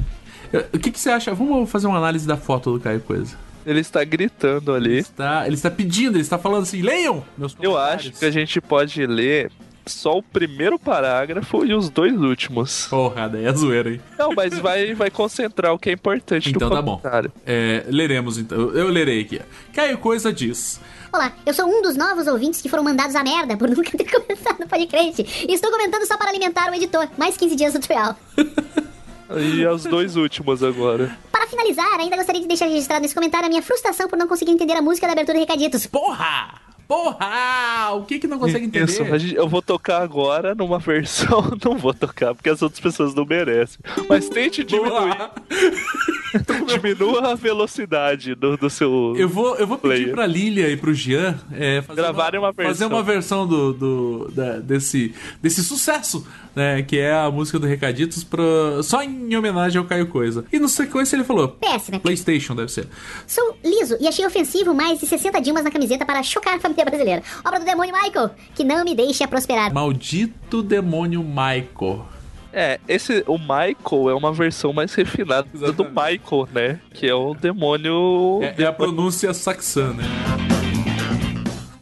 O 0.72 0.78
que, 0.78 0.90
que 0.90 0.98
você 0.98 1.10
acha? 1.10 1.34
Vamos 1.34 1.70
fazer 1.70 1.86
uma 1.86 1.98
análise 1.98 2.26
da 2.26 2.36
foto 2.36 2.72
do 2.72 2.80
Caio 2.80 3.00
Coisa. 3.00 3.36
Ele 3.66 3.80
está 3.80 4.02
gritando 4.04 4.74
ali. 4.74 5.04
Tá, 5.04 5.46
ele 5.46 5.54
está 5.54 5.70
pedindo, 5.70 6.14
ele 6.16 6.22
está 6.22 6.38
falando 6.38 6.62
assim: 6.62 6.80
leiam! 6.80 7.22
Meus 7.36 7.54
Eu 7.60 7.72
comentários." 7.72 8.06
acho 8.08 8.18
que 8.18 8.24
a 8.24 8.30
gente 8.30 8.60
pode 8.60 9.06
ler 9.06 9.50
só 9.84 10.18
o 10.18 10.22
primeiro 10.22 10.78
parágrafo 10.78 11.64
e 11.64 11.74
os 11.74 11.90
dois 11.90 12.14
últimos. 12.14 12.86
Porra, 12.86 13.28
daí 13.28 13.44
é 13.44 13.52
zoeira, 13.52 13.90
hein? 13.90 14.00
Não, 14.18 14.32
mas 14.34 14.58
vai, 14.58 14.94
vai 14.94 15.10
concentrar 15.10 15.72
o 15.72 15.78
que 15.78 15.90
é 15.90 15.92
importante 15.92 16.50
Então 16.50 16.68
do 16.68 16.74
tá 16.74 16.82
bom. 16.82 17.00
É, 17.46 17.84
leremos 17.88 18.38
então. 18.38 18.58
Eu 18.70 18.88
lerei 18.88 19.22
aqui. 19.22 19.40
Caio 19.72 19.98
Coisa 19.98 20.32
diz. 20.32 20.80
Olá, 21.12 21.32
eu 21.46 21.54
sou 21.54 21.66
um 21.66 21.80
dos 21.80 21.96
novos 21.96 22.26
ouvintes 22.26 22.60
que 22.60 22.68
foram 22.68 22.84
mandados 22.84 23.16
a 23.16 23.24
merda 23.24 23.56
por 23.56 23.68
nunca 23.70 23.90
ter 23.96 24.04
começado 24.04 24.60
no 24.60 24.68
podcast. 24.68 25.46
E 25.48 25.52
estou 25.52 25.70
comentando 25.70 26.06
só 26.06 26.16
para 26.16 26.30
alimentar 26.30 26.70
o 26.70 26.74
editor. 26.74 27.08
Mais 27.16 27.36
15 27.36 27.56
dias 27.56 27.74
no 27.74 27.80
trial. 27.80 28.14
E 29.36 29.66
os 29.66 29.84
dois 29.84 30.16
últimos 30.16 30.62
agora. 30.62 31.16
Para 31.30 31.46
finalizar, 31.46 32.00
ainda 32.00 32.16
gostaria 32.16 32.40
de 32.40 32.48
deixar 32.48 32.66
registrado 32.66 33.02
nesse 33.02 33.14
comentário 33.14 33.46
a 33.46 33.48
minha 33.48 33.62
frustração 33.62 34.08
por 34.08 34.18
não 34.18 34.26
conseguir 34.26 34.52
entender 34.52 34.74
a 34.74 34.82
música 34.82 35.06
da 35.06 35.12
abertura 35.12 35.38
de 35.38 35.44
Recaditos. 35.44 35.86
Porra! 35.86 36.67
Porra! 36.88 37.90
O 37.92 38.04
que 38.04 38.18
que 38.18 38.26
não 38.26 38.38
consegue 38.38 38.64
entender? 38.64 38.90
Isso, 38.90 39.02
eu 39.36 39.46
vou 39.46 39.60
tocar 39.60 40.00
agora 40.02 40.54
numa 40.54 40.78
versão. 40.80 41.44
Não 41.62 41.76
vou 41.76 41.92
tocar, 41.92 42.34
porque 42.34 42.48
as 42.48 42.62
outras 42.62 42.80
pessoas 42.80 43.14
não 43.14 43.26
merecem. 43.26 43.78
Mas 44.08 44.28
tente 44.30 44.64
diminuir. 44.64 45.14
Diminua 46.66 47.32
a 47.32 47.34
velocidade 47.34 48.34
do, 48.34 48.56
do 48.56 48.68
seu. 48.68 49.14
Eu 49.16 49.28
vou, 49.28 49.56
eu 49.56 49.66
vou 49.66 49.78
pedir 49.78 50.12
pra 50.12 50.26
Lilia 50.26 50.68
e 50.68 50.76
pro 50.76 50.92
Jean 50.92 51.38
é, 51.52 51.80
fazer, 51.82 52.00
Gravarem 52.02 52.38
uma 52.40 52.52
versão. 52.52 52.74
fazer 52.74 52.84
uma 52.86 53.02
versão 53.02 53.46
do, 53.46 53.72
do- 53.72 54.30
da- 54.32 54.58
desse, 54.58 55.14
desse 55.40 55.64
sucesso, 55.64 56.26
né? 56.54 56.82
Que 56.82 56.98
é 56.98 57.12
a 57.14 57.30
música 57.30 57.58
do 57.58 57.66
Recaditos 57.66 58.24
pro, 58.24 58.82
só 58.82 59.02
em 59.02 59.34
homenagem 59.36 59.78
ao 59.78 59.86
Caio 59.86 60.06
Coisa. 60.08 60.44
E 60.52 60.58
no 60.58 60.68
sequência 60.68 61.16
ele 61.16 61.24
falou: 61.24 61.48
PS, 61.48 61.88
né? 61.88 61.98
PlayStation 61.98 62.54
deve 62.54 62.70
ser. 62.70 62.86
Sou 63.26 63.56
liso 63.64 63.96
e 63.98 64.06
achei 64.06 64.26
ofensivo 64.26 64.74
mais 64.74 65.00
de 65.00 65.06
60 65.06 65.40
Dilmas 65.40 65.64
na 65.64 65.70
camiseta 65.70 66.04
para 66.04 66.22
chocar 66.22 66.56
a 66.56 66.60
família 66.78 66.84
brasileira. 66.84 67.22
Obra 67.44 67.58
do 67.58 67.64
demônio 67.64 67.94
Michael, 67.94 68.30
que 68.54 68.64
não 68.64 68.84
me 68.84 68.94
deixe 68.94 69.24
a 69.24 69.28
prosperar. 69.28 69.72
Maldito 69.72 70.62
demônio 70.62 71.22
Michael. 71.22 72.06
É, 72.52 72.80
esse, 72.88 73.22
o 73.26 73.38
Michael 73.38 74.10
é 74.10 74.14
uma 74.14 74.32
versão 74.32 74.72
mais 74.72 74.94
refinada 74.94 75.72
do 75.72 75.84
Michael, 75.84 76.48
né? 76.52 76.80
Que 76.94 77.08
é 77.08 77.14
o 77.14 77.34
demônio. 77.34 78.40
É, 78.42 78.62
é 78.62 78.66
a 78.66 78.72
pronúncia 78.72 79.34
saxã, 79.34 79.92
né? 79.92 80.04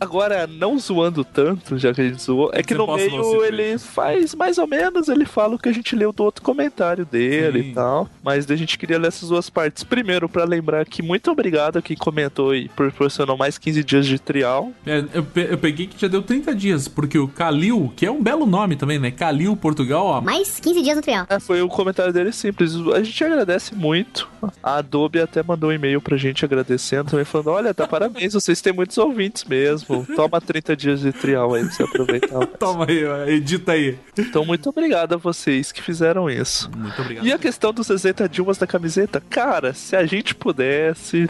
Agora, 0.00 0.46
não 0.46 0.78
zoando 0.78 1.24
tanto, 1.24 1.78
já 1.78 1.92
que 1.92 2.00
a 2.00 2.08
gente 2.08 2.22
zoou, 2.22 2.50
é 2.52 2.62
que 2.62 2.74
Você 2.74 3.08
no 3.08 3.20
meio 3.22 3.44
ele 3.44 3.78
faz 3.78 4.34
mais 4.34 4.58
ou 4.58 4.66
menos, 4.66 5.08
ele 5.08 5.24
fala 5.24 5.54
o 5.54 5.58
que 5.58 5.68
a 5.68 5.72
gente 5.72 5.94
leu 5.96 6.12
do 6.12 6.22
outro 6.24 6.42
comentário 6.42 7.04
dele 7.06 7.62
Sim. 7.62 7.68
e 7.70 7.74
tal. 7.74 8.08
Mas 8.22 8.50
a 8.50 8.56
gente 8.56 8.78
queria 8.78 8.98
ler 8.98 9.08
essas 9.08 9.28
duas 9.28 9.48
partes. 9.48 9.82
Primeiro, 9.84 10.28
pra 10.28 10.44
lembrar 10.44 10.84
que 10.84 11.02
muito 11.02 11.30
obrigado 11.30 11.78
a 11.78 11.82
quem 11.82 11.96
comentou 11.96 12.54
e 12.54 12.68
proporcionou 12.68 13.36
mais 13.36 13.56
15 13.58 13.82
dias 13.84 14.06
de 14.06 14.18
trial. 14.18 14.72
É, 14.86 15.04
eu, 15.14 15.24
pe- 15.24 15.48
eu 15.50 15.58
peguei 15.58 15.86
que 15.86 16.00
já 16.00 16.08
deu 16.08 16.22
30 16.22 16.54
dias, 16.54 16.88
porque 16.88 17.18
o 17.18 17.28
Calil, 17.28 17.92
que 17.96 18.04
é 18.06 18.10
um 18.10 18.22
belo 18.22 18.46
nome 18.46 18.76
também, 18.76 18.98
né? 18.98 19.10
Calil 19.10 19.56
Portugal, 19.56 20.04
ó. 20.06 20.20
Mais 20.20 20.60
15 20.60 20.82
dias 20.82 20.96
no 20.96 21.02
trial. 21.02 21.26
É, 21.28 21.40
foi 21.40 21.62
o 21.62 21.68
comentário 21.68 22.12
dele 22.12 22.32
simples. 22.32 22.74
A 22.94 23.02
gente 23.02 23.24
agradece 23.24 23.74
muito. 23.74 24.28
A 24.62 24.76
Adobe 24.76 25.20
até 25.20 25.42
mandou 25.42 25.70
um 25.70 25.72
e-mail 25.72 26.00
pra 26.00 26.16
gente 26.16 26.44
agradecendo 26.44 27.10
também, 27.10 27.24
falando: 27.24 27.48
olha, 27.50 27.72
tá 27.74 27.86
parabéns, 27.88 28.34
vocês 28.34 28.60
têm 28.60 28.72
muitos 28.72 28.98
ouvintes 28.98 29.44
mesmo. 29.44 29.85
Mesmo. 29.94 30.16
Toma 30.16 30.40
30 30.40 30.76
dias 30.76 31.00
de 31.00 31.12
trial 31.12 31.54
aí 31.54 31.64
pra 31.64 31.72
você 31.72 31.82
aproveitar. 31.82 32.46
Toma 32.58 32.86
aí, 32.88 33.34
edita 33.34 33.72
aí. 33.72 33.98
Então, 34.18 34.44
muito 34.44 34.68
obrigado 34.68 35.14
a 35.14 35.16
vocês 35.16 35.72
que 35.72 35.82
fizeram 35.82 36.28
isso. 36.30 36.70
Muito 36.76 37.00
obrigado. 37.00 37.26
E 37.26 37.32
a 37.32 37.38
questão 37.38 37.72
dos 37.72 37.86
60 37.86 38.28
Dilmas 38.28 38.58
da 38.58 38.66
camiseta? 38.66 39.22
Cara, 39.28 39.72
se 39.74 39.94
a 39.96 40.04
gente 40.06 40.34
pudesse, 40.34 41.28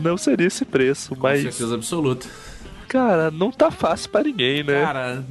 não 0.00 0.16
seria 0.16 0.46
esse 0.46 0.64
preço, 0.64 1.14
Com 1.14 1.22
mas. 1.22 1.42
certeza 1.42 1.74
absoluta. 1.74 2.26
Cara, 2.88 3.30
não 3.30 3.50
tá 3.50 3.70
fácil 3.70 4.10
pra 4.10 4.22
ninguém, 4.22 4.62
né? 4.62 4.80
Cara, 4.80 5.24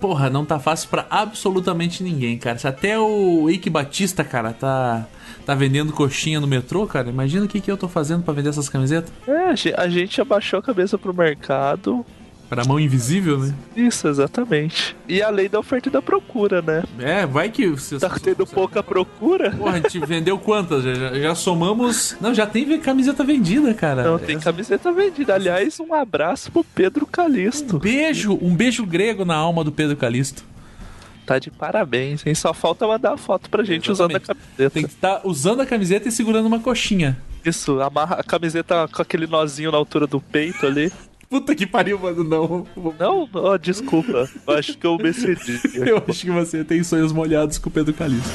porra, 0.00 0.28
não 0.28 0.44
tá 0.44 0.58
fácil 0.58 0.88
pra 0.88 1.06
absolutamente 1.08 2.02
ninguém, 2.02 2.36
cara. 2.36 2.58
Se 2.58 2.66
até 2.66 2.98
o 2.98 3.48
Ike 3.48 3.70
Batista, 3.70 4.24
cara, 4.24 4.52
tá, 4.52 5.06
tá 5.48 5.54
vendendo 5.54 5.94
coxinha 5.94 6.38
no 6.40 6.46
metrô, 6.46 6.86
cara, 6.86 7.08
imagina 7.08 7.46
o 7.46 7.48
que, 7.48 7.58
que 7.58 7.70
eu 7.72 7.76
tô 7.78 7.88
fazendo 7.88 8.22
pra 8.22 8.34
vender 8.34 8.50
essas 8.50 8.68
camisetas. 8.68 9.10
É, 9.26 9.46
a 9.48 9.54
ge- 9.54 9.74
a 9.74 9.88
gente 9.88 10.20
abaixou 10.20 10.58
a 10.58 10.62
cabeça 10.62 10.98
pro 10.98 11.14
mercado. 11.14 12.04
Pra 12.50 12.64
mão 12.66 12.78
invisível, 12.78 13.38
né? 13.38 13.54
Isso, 13.74 14.06
exatamente. 14.08 14.94
E 15.08 15.22
a 15.22 15.30
lei 15.30 15.48
da 15.48 15.58
oferta 15.58 15.88
e 15.88 15.92
da 15.92 16.02
procura, 16.02 16.60
né? 16.60 16.82
É, 16.98 17.24
vai 17.24 17.48
que 17.48 17.66
você. 17.66 17.98
Tá 17.98 18.10
tendo 18.22 18.46
pouca 18.46 18.82
procura? 18.82 19.50
Porra, 19.52 19.72
a 19.72 19.76
gente 19.76 19.98
vendeu 20.00 20.38
quantas? 20.38 20.84
Já, 20.84 20.94
já- 20.94 21.14
já 21.18 21.34
somamos. 21.34 22.14
Não, 22.20 22.34
já 22.34 22.46
tem 22.46 22.78
camiseta 22.78 23.24
vendida, 23.24 23.72
cara. 23.72 24.02
Não, 24.04 24.18
tem 24.18 24.38
camiseta 24.38 24.92
vendida. 24.92 25.34
Aliás, 25.34 25.80
um 25.80 25.94
abraço 25.94 26.52
pro 26.52 26.62
Pedro 26.62 27.06
Calisto. 27.06 27.76
Um 27.76 27.80
beijo, 27.80 28.38
um 28.42 28.54
beijo 28.54 28.84
grego 28.84 29.24
na 29.24 29.34
alma 29.36 29.64
do 29.64 29.72
Pedro 29.72 29.96
Calisto. 29.96 30.42
Tá 31.28 31.38
de 31.38 31.50
parabéns, 31.50 32.26
hein? 32.26 32.34
Só 32.34 32.54
falta 32.54 32.86
mandar 32.86 33.12
a 33.12 33.16
foto 33.18 33.50
pra 33.50 33.62
gente 33.62 33.92
usando 33.92 34.16
a 34.16 34.18
camiseta. 34.20 34.70
Tem 34.70 34.82
que 34.82 34.88
estar 34.88 35.20
usando 35.24 35.60
a 35.60 35.66
camiseta 35.66 36.08
e 36.08 36.10
segurando 36.10 36.46
uma 36.46 36.58
coxinha. 36.58 37.18
Isso, 37.44 37.82
amarra 37.82 38.16
a 38.16 38.24
camiseta 38.24 38.88
com 38.88 39.02
aquele 39.02 39.26
nozinho 39.26 39.70
na 39.70 39.76
altura 39.76 40.06
do 40.06 40.22
peito 40.22 40.64
ali. 40.64 40.90
Puta 41.28 41.54
que 41.54 41.66
pariu, 41.66 41.98
mano, 41.98 42.24
não. 42.24 42.66
Não, 42.98 43.28
ó, 43.34 43.58
desculpa. 43.58 44.26
Eu 44.46 44.54
acho 44.54 44.78
que 44.78 44.86
eu 44.86 44.96
me 44.96 45.10
excedi. 45.10 45.60
Eu 45.76 46.02
acho 46.08 46.24
que 46.24 46.30
você 46.30 46.64
tem 46.64 46.82
sonhos 46.82 47.12
molhados 47.12 47.58
com 47.58 47.68
o 47.68 47.72
Pedro 47.72 47.92
Calisto. 47.92 48.30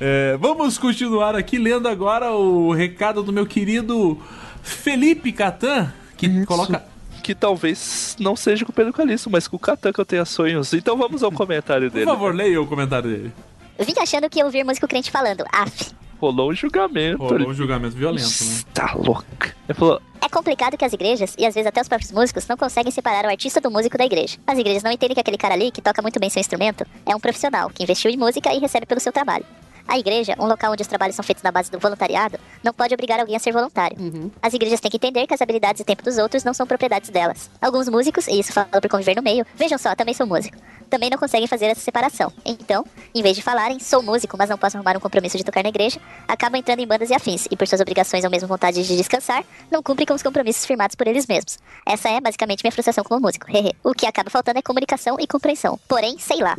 É, 0.00 0.38
vamos 0.40 0.78
continuar 0.78 1.36
aqui 1.36 1.58
lendo 1.58 1.86
agora 1.86 2.30
o 2.30 2.72
recado 2.72 3.22
do 3.22 3.30
meu 3.30 3.44
querido 3.44 4.18
Felipe 4.62 5.32
Catan, 5.32 5.92
que 6.16 6.46
coloca. 6.46 6.95
Que 7.26 7.34
talvez 7.34 8.14
não 8.20 8.36
seja 8.36 8.64
com 8.64 8.70
o 8.70 8.72
Pedro 8.72 8.92
Calisto, 8.92 9.28
mas 9.28 9.48
com 9.48 9.56
o 9.56 9.58
Catan 9.58 9.92
que 9.92 10.00
eu 10.00 10.04
tenha 10.04 10.24
sonhos. 10.24 10.72
Então 10.72 10.96
vamos 10.96 11.24
ao 11.24 11.32
comentário 11.32 11.90
Por 11.90 11.94
dele. 11.94 12.06
favor, 12.06 12.32
leia 12.32 12.62
o 12.62 12.68
comentário 12.68 13.10
dele. 13.10 13.32
Vim 13.80 13.94
achando 14.00 14.30
que 14.30 14.38
ia 14.38 14.44
ouvir 14.44 14.62
músico 14.62 14.86
crente 14.86 15.10
falando. 15.10 15.44
Af. 15.52 15.90
Rolou 16.20 16.52
um 16.52 16.54
julgamento. 16.54 17.18
Rolou 17.18 17.48
um 17.48 17.52
julgamento 17.52 17.96
violento, 17.96 18.44
né? 18.44 18.62
Tá 18.72 18.94
louco. 18.94 19.24
Ele 19.68 19.76
falou: 19.76 20.00
É 20.22 20.28
complicado 20.28 20.76
que 20.76 20.84
as 20.84 20.92
igrejas, 20.92 21.34
e 21.36 21.44
às 21.44 21.52
vezes 21.52 21.66
até 21.66 21.80
os 21.80 21.88
próprios 21.88 22.12
músicos, 22.12 22.46
não 22.46 22.56
conseguem 22.56 22.92
separar 22.92 23.24
o 23.24 23.28
artista 23.28 23.60
do 23.60 23.72
músico 23.72 23.98
da 23.98 24.04
igreja. 24.06 24.38
As 24.46 24.56
igrejas 24.56 24.84
não 24.84 24.92
entendem 24.92 25.16
que 25.16 25.20
aquele 25.20 25.36
cara 25.36 25.54
ali, 25.54 25.72
que 25.72 25.82
toca 25.82 26.00
muito 26.00 26.20
bem 26.20 26.30
seu 26.30 26.38
instrumento, 26.38 26.86
é 27.04 27.16
um 27.16 27.18
profissional, 27.18 27.68
que 27.70 27.82
investiu 27.82 28.08
em 28.08 28.16
música 28.16 28.54
e 28.54 28.60
recebe 28.60 28.86
pelo 28.86 29.00
seu 29.00 29.12
trabalho. 29.12 29.44
A 29.88 29.98
igreja, 29.98 30.34
um 30.38 30.46
local 30.46 30.72
onde 30.72 30.82
os 30.82 30.88
trabalhos 30.88 31.14
são 31.14 31.24
feitos 31.24 31.42
na 31.42 31.50
base 31.50 31.70
do 31.70 31.78
voluntariado, 31.78 32.38
não 32.62 32.72
pode 32.72 32.92
obrigar 32.92 33.20
alguém 33.20 33.36
a 33.36 33.38
ser 33.38 33.52
voluntário. 33.52 33.96
As 34.42 34.52
igrejas 34.52 34.80
têm 34.80 34.90
que 34.90 34.96
entender 34.96 35.26
que 35.26 35.34
as 35.34 35.40
habilidades 35.40 35.80
e 35.80 35.84
tempo 35.84 36.02
dos 36.02 36.18
outros 36.18 36.44
não 36.44 36.52
são 36.52 36.66
propriedades 36.66 37.10
delas. 37.10 37.50
Alguns 37.60 37.88
músicos, 37.88 38.26
e 38.26 38.40
isso 38.40 38.52
falo 38.52 38.68
por 38.68 38.88
conviver 38.88 39.14
no 39.16 39.22
meio, 39.22 39.46
vejam 39.54 39.78
só, 39.78 39.94
também 39.94 40.14
sou 40.14 40.26
músico, 40.26 40.56
também 40.90 41.08
não 41.08 41.18
conseguem 41.18 41.46
fazer 41.46 41.66
essa 41.66 41.80
separação. 41.80 42.32
Então, 42.44 42.84
em 43.14 43.22
vez 43.22 43.36
de 43.36 43.42
falarem, 43.42 43.78
sou 43.78 44.02
músico, 44.02 44.36
mas 44.36 44.50
não 44.50 44.58
posso 44.58 44.76
arrumar 44.76 44.96
um 44.96 45.00
compromisso 45.00 45.38
de 45.38 45.44
tocar 45.44 45.62
na 45.62 45.68
igreja, 45.68 46.00
acabam 46.26 46.58
entrando 46.58 46.80
em 46.80 46.86
bandas 46.86 47.10
e 47.10 47.14
afins, 47.14 47.46
e 47.50 47.56
por 47.56 47.66
suas 47.68 47.80
obrigações 47.80 48.24
ou 48.24 48.30
mesmo 48.30 48.48
vontade 48.48 48.82
de 48.82 48.96
descansar, 48.96 49.44
não 49.70 49.82
cumprem 49.82 50.06
com 50.06 50.14
os 50.14 50.22
compromissos 50.22 50.66
firmados 50.66 50.96
por 50.96 51.06
eles 51.06 51.26
mesmos. 51.26 51.58
Essa 51.84 52.08
é 52.08 52.20
basicamente 52.20 52.62
minha 52.62 52.72
frustração 52.72 53.04
como 53.04 53.20
músico. 53.20 53.46
O 53.84 53.92
que 53.92 54.06
acaba 54.06 54.30
faltando 54.30 54.58
é 54.58 54.62
comunicação 54.62 55.16
e 55.20 55.26
compreensão. 55.26 55.78
Porém, 55.88 56.18
sei 56.18 56.38
lá. 56.42 56.56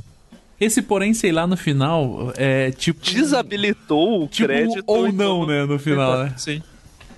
Esse, 0.59 0.81
porém, 0.81 1.13
sei 1.13 1.31
lá, 1.31 1.45
no 1.45 1.55
final, 1.55 2.33
é 2.35 2.71
tipo. 2.71 2.99
Desabilitou 3.05 4.23
o 4.23 4.27
Tipo, 4.27 4.47
crédito. 4.47 4.83
ou 4.87 5.11
não, 5.11 5.45
né, 5.45 5.65
no 5.65 5.77
final, 5.77 6.23
né? 6.23 6.33
Sim. 6.37 6.61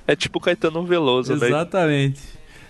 É 0.08 0.16
tipo 0.16 0.40
Caetano 0.40 0.84
Veloso, 0.84 1.36
né? 1.36 1.48
Exatamente. 1.48 2.20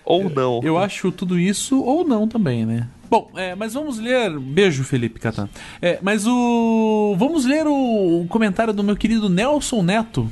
Ou 0.05 0.29
não. 0.29 0.59
Eu 0.63 0.77
acho 0.77 1.11
tudo 1.11 1.39
isso 1.39 1.81
ou 1.81 2.05
não 2.07 2.27
também, 2.27 2.65
né? 2.65 2.87
Bom, 3.09 3.31
é, 3.35 3.55
mas 3.55 3.73
vamos 3.73 3.97
ler. 3.97 4.37
Beijo, 4.39 4.83
Felipe 4.83 5.19
Catan. 5.19 5.49
É, 5.81 5.97
mas 6.01 6.27
o. 6.27 7.15
Vamos 7.17 7.45
ler 7.45 7.65
o, 7.65 8.21
o 8.21 8.27
comentário 8.27 8.73
do 8.73 8.83
meu 8.83 8.95
querido 8.95 9.27
Nelson 9.29 9.81
Neto. 9.81 10.29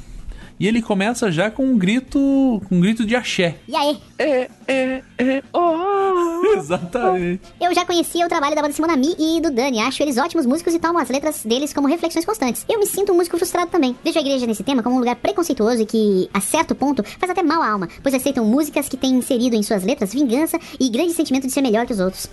E 0.60 0.68
ele 0.68 0.82
começa 0.82 1.32
já 1.32 1.52
com 1.52 1.66
um 1.66 1.78
grito. 1.78 2.62
com 2.68 2.76
um 2.76 2.82
grito 2.82 3.06
de 3.06 3.16
axé. 3.16 3.58
E 3.68 3.76
aí? 3.76 4.00
É, 4.18 4.50
é, 4.68 5.04
é, 5.18 5.44
oh. 5.54 6.42
Exatamente. 6.58 7.42
Eu 7.62 7.74
já 7.74 7.86
conhecia 7.86 8.26
o 8.26 8.30
trabalho 8.30 8.56
da 8.56 8.62
banda 8.62 8.74
Simonami 8.74 9.16
e 9.20 9.40
do 9.40 9.52
Dani. 9.52 9.80
Acho 9.80 10.02
eles 10.02 10.18
ótimos 10.18 10.46
músicos 10.46 10.74
e 10.74 10.80
tomo 10.80 10.98
as 10.98 11.10
letras 11.10 11.44
deles 11.44 11.74
como 11.74 11.88
reflexões 11.88 12.26
constantes. 12.26 12.66
Eu 12.68 12.80
me 12.80 12.88
sinto 12.88 13.12
um 13.12 13.16
músico 13.16 13.38
frustrado 13.38 13.70
também. 13.70 13.96
Vejo 14.04 14.18
a 14.18 14.22
igreja 14.22 14.48
nesse 14.48 14.64
tema 14.64 14.82
como 14.82 14.96
um 14.96 15.00
lugar 15.00 15.16
preconceituoso 15.16 15.82
e 15.82 15.86
que, 15.86 16.30
a 16.34 16.42
certo 16.42 16.74
ponto, 16.74 17.04
faz 17.04 17.30
até 17.30 17.44
mal 17.44 17.62
à 17.62 17.70
alma, 17.70 17.88
pois 18.02 18.16
aceitam 18.16 18.46
músicas 18.46 18.90
que 18.90 18.98
têm 18.98 19.14
inserido 19.14 19.56
em 19.56 19.64
suas 19.64 19.84
letras 19.84 20.14
vingança 20.14 20.60
e 20.80 20.90
grande 20.90 21.14
sentimento 21.14 21.46
de 21.46 21.54
ser 21.54 21.62
melhor 21.62 21.86
que 21.86 21.94
os 21.94 22.00
outros. 22.00 22.28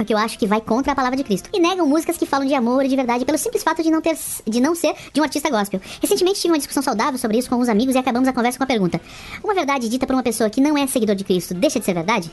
O 0.00 0.04
que 0.04 0.12
eu 0.12 0.18
acho 0.18 0.38
que 0.38 0.46
vai 0.46 0.60
contra 0.60 0.92
a 0.92 0.94
palavra 0.94 1.16
de 1.16 1.24
Cristo. 1.24 1.48
E 1.52 1.60
negam 1.60 1.86
músicas 1.86 2.16
que 2.16 2.26
falam 2.26 2.46
de 2.46 2.54
amor 2.54 2.84
e 2.84 2.88
de 2.88 2.96
verdade 2.96 3.24
pelo 3.24 3.38
simples 3.38 3.62
fato 3.62 3.82
de 3.82 3.90
não, 3.90 4.00
ter, 4.00 4.16
de 4.46 4.60
não 4.60 4.74
ser 4.74 4.94
de 5.12 5.20
um 5.20 5.24
artista 5.24 5.50
gospel. 5.50 5.80
Recentemente 6.00 6.40
tive 6.40 6.52
uma 6.52 6.58
discussão 6.58 6.82
saudável 6.82 7.18
sobre 7.18 7.38
isso 7.38 7.48
com 7.48 7.56
uns 7.56 7.68
amigos 7.68 7.94
e 7.94 7.98
acabamos 7.98 8.28
a 8.28 8.32
conversa 8.32 8.58
com 8.58 8.64
a 8.64 8.66
pergunta: 8.66 9.00
Uma 9.42 9.54
verdade 9.54 9.88
dita 9.88 10.06
por 10.06 10.14
uma 10.14 10.22
pessoa 10.22 10.50
que 10.50 10.60
não 10.60 10.76
é 10.76 10.86
seguidor 10.86 11.14
de 11.14 11.24
Cristo 11.24 11.54
deixa 11.54 11.78
de 11.78 11.84
ser 11.84 11.94
verdade? 11.94 12.30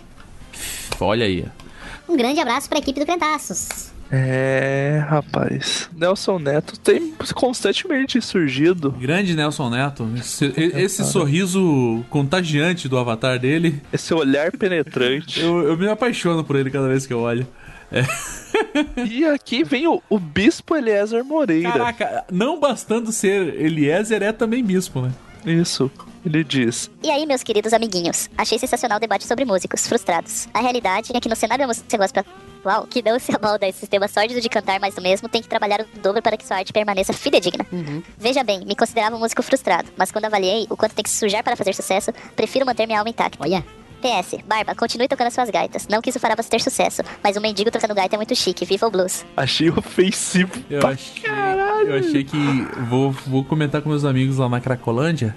Olha 0.99 1.25
aí. 1.25 1.45
Um 2.07 2.17
grande 2.17 2.39
abraço 2.39 2.67
para 2.67 2.79
a 2.79 2.81
equipe 2.81 2.99
do 2.99 3.05
Crentaços. 3.05 3.98
É, 4.11 5.03
rapaz. 5.07 5.89
Nelson 5.95 6.39
Neto 6.39 6.79
tem 6.79 7.13
constantemente 7.35 8.19
surgido. 8.21 8.91
Grande 8.91 9.35
Nelson 9.35 9.69
Neto. 9.69 10.09
Esse, 10.17 10.51
esse 10.55 11.03
sorriso 11.05 12.03
contagiante 12.09 12.89
do 12.89 12.97
avatar 12.97 13.37
dele. 13.39 13.81
Esse 13.93 14.13
olhar 14.13 14.51
penetrante. 14.51 15.39
Eu, 15.39 15.61
eu 15.61 15.77
me 15.77 15.87
apaixono 15.87 16.43
por 16.43 16.55
ele 16.55 16.71
cada 16.71 16.87
vez 16.87 17.05
que 17.05 17.13
eu 17.13 17.19
olho. 17.19 17.47
É. 17.91 18.03
E 19.09 19.25
aqui 19.25 19.63
vem 19.63 19.87
o, 19.87 20.01
o 20.09 20.19
Bispo 20.19 20.75
Eliezer 20.75 21.23
Moreira. 21.23 21.71
Caraca, 21.71 22.25
não 22.31 22.59
bastando 22.59 23.11
ser 23.11 23.59
Eliezer, 23.59 24.21
é 24.21 24.31
também 24.31 24.63
bispo, 24.63 25.01
né? 25.01 25.11
Isso. 25.45 25.89
Ele 26.25 26.43
diz: 26.43 26.89
E 27.03 27.09
aí, 27.09 27.25
meus 27.25 27.43
queridos 27.43 27.73
amiguinhos, 27.73 28.29
achei 28.37 28.59
sensacional 28.59 28.97
o 28.97 29.01
debate 29.01 29.25
sobre 29.25 29.45
músicos 29.45 29.87
frustrados. 29.87 30.47
A 30.53 30.59
realidade 30.59 31.11
é 31.13 31.19
que 31.19 31.29
no 31.29 31.35
cenário 31.35 31.63
da 31.63 31.67
música 31.67 31.97
gospel 31.97 32.23
atual, 32.59 32.87
que 32.87 33.01
não 33.01 33.17
se 33.19 33.35
amalda 33.35 33.67
esse 33.67 33.79
sistema 33.79 34.07
sórdido 34.07 34.41
de 34.41 34.49
cantar 34.49 34.79
mais 34.79 34.95
do 34.95 35.01
mesmo, 35.01 35.29
tem 35.29 35.41
que 35.41 35.47
trabalhar 35.47 35.81
o 35.81 35.99
dobro 35.99 36.21
para 36.21 36.37
que 36.37 36.45
sua 36.45 36.57
arte 36.57 36.73
permaneça 36.73 37.13
fidedigna. 37.13 37.65
Veja 38.17 38.43
bem, 38.43 38.65
me 38.65 38.75
considerava 38.75 39.15
um 39.15 39.19
músico 39.19 39.41
frustrado, 39.41 39.89
mas 39.97 40.11
quando 40.11 40.25
avaliei 40.25 40.67
o 40.69 40.77
quanto 40.77 40.93
tem 40.93 41.03
que 41.03 41.09
se 41.09 41.17
sujar 41.17 41.43
para 41.43 41.55
fazer 41.55 41.73
sucesso, 41.73 42.11
prefiro 42.35 42.65
manter 42.65 42.85
minha 42.85 42.99
alma 42.99 43.09
intacta. 43.09 43.37
Olha. 43.41 43.63
PS, 44.01 44.37
Barba, 44.47 44.73
continue 44.75 45.09
tocando 45.09 45.29
suas 45.29 45.49
gaitas. 45.49 45.85
Não 45.89 46.01
que 46.01 46.09
isso 46.09 46.21
fará 46.21 46.33
você 46.33 46.49
ter 46.49 46.61
sucesso, 46.61 47.01
mas 47.21 47.35
um 47.35 47.41
mendigo 47.41 47.69
tocando 47.69 47.93
gaita 47.93 48.15
é 48.15 48.17
muito 48.17 48.33
chique. 48.33 48.63
Viva 48.63 48.87
o 48.87 48.89
blues. 48.89 49.25
Achei 49.35 49.69
ofensivo. 49.69 50.53
Eu 50.69 50.79
pra 50.79 50.91
achei, 50.91 51.21
caralho. 51.21 51.89
eu 51.89 51.99
achei 51.99 52.23
que 52.23 52.37
vou, 52.89 53.11
vou 53.11 53.43
comentar 53.43 53.81
com 53.81 53.89
meus 53.89 54.05
amigos 54.05 54.37
lá 54.37 54.47
na 54.47 54.61
Cracolândia. 54.61 55.35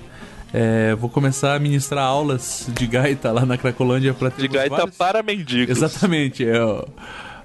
É, 0.53 0.95
vou 0.95 1.09
começar 1.09 1.55
a 1.55 1.59
ministrar 1.59 2.05
aulas 2.05 2.69
de 2.75 2.87
gaita 2.87 3.33
lá 3.33 3.47
na 3.47 3.57
Cracolândia 3.57 4.13
para 4.13 4.29
De 4.29 4.49
gaita 4.49 4.87
para 4.87 5.23
mendigos. 5.23 5.77
Exatamente, 5.77 6.45
é, 6.45 6.59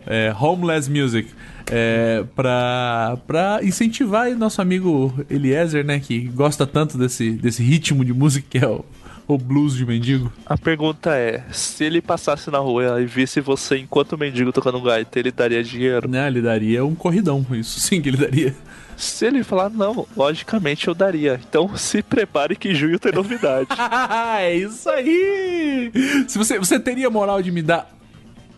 é 0.05 0.35
Homeless 0.37 0.89
Music. 0.89 1.29
É, 1.69 2.23
pra, 2.35 3.17
pra 3.27 3.59
incentivar 3.61 4.29
nosso 4.31 4.61
amigo 4.61 5.13
Eliezer, 5.29 5.85
né? 5.85 5.99
Que 5.99 6.27
gosta 6.27 6.65
tanto 6.65 6.97
desse, 6.97 7.31
desse 7.31 7.61
ritmo 7.61 8.05
de 8.05 8.13
música 8.13 8.47
que 8.49 8.57
é 8.57 8.67
o, 8.67 8.85
o 9.27 9.37
blues 9.37 9.75
de 9.75 9.85
mendigo. 9.85 10.31
A 10.45 10.57
pergunta 10.57 11.15
é: 11.15 11.43
se 11.51 11.83
ele 11.83 12.01
passasse 12.01 12.49
na 12.49 12.59
rua 12.59 13.01
e 13.01 13.05
visse 13.05 13.41
você 13.41 13.77
enquanto 13.77 14.17
mendigo 14.17 14.53
tocando 14.53 14.81
gaita, 14.81 15.19
ele 15.19 15.31
daria 15.31 15.61
dinheiro? 15.61 16.09
Né, 16.09 16.27
ele 16.27 16.41
daria 16.41 16.85
um 16.85 16.95
corridão, 16.95 17.45
isso 17.51 17.79
sim 17.79 18.01
que 18.01 18.09
ele 18.09 18.17
daria. 18.17 18.55
Se 18.97 19.27
ele 19.27 19.43
falar 19.43 19.69
não, 19.69 20.07
logicamente 20.17 20.87
eu 20.87 20.95
daria. 20.95 21.39
Então 21.47 21.77
se 21.77 22.01
prepare 22.01 22.55
que 22.55 22.73
junho 22.73 22.99
tem 22.99 23.11
novidade. 23.11 23.69
é 24.41 24.55
isso 24.55 24.89
aí! 24.89 25.91
Se 26.27 26.37
você, 26.37 26.57
você 26.57 26.79
teria 26.79 27.09
moral 27.09 27.41
de 27.41 27.51
me 27.51 27.61
dar 27.61 27.89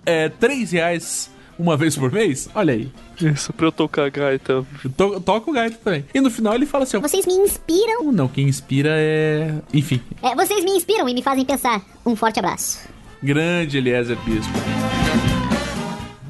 é, 0.05 0.29
3 0.29 0.71
reais 0.71 1.29
uma 1.59 1.75
vez 1.75 1.95
por 1.97 2.11
mês? 2.11 2.49
Olha 2.55 2.73
aí. 2.73 2.89
Isso, 3.21 3.51
pra 3.51 3.67
eu 3.67 3.71
tocar 3.71 4.09
gaita. 4.09 4.65
To, 4.95 5.19
toca 5.19 5.51
o 5.51 5.53
gaita 5.53 5.77
também. 5.83 6.05
E 6.13 6.21
no 6.21 6.31
final 6.31 6.55
ele 6.55 6.65
fala 6.65 6.85
assim: 6.85 6.95
ó, 6.95 7.01
Vocês 7.01 7.25
me 7.25 7.33
inspiram. 7.33 8.11
Não, 8.11 8.29
quem 8.29 8.47
inspira 8.47 8.91
é. 8.93 9.53
Enfim. 9.73 10.01
É, 10.23 10.33
vocês 10.33 10.63
me 10.63 10.71
inspiram 10.71 11.07
e 11.09 11.13
me 11.13 11.21
fazem 11.21 11.43
pensar. 11.43 11.81
Um 12.05 12.15
forte 12.15 12.39
abraço. 12.39 12.87
Grande 13.21 13.77
Eliezer 13.77 14.17
Bispo. 14.25 14.78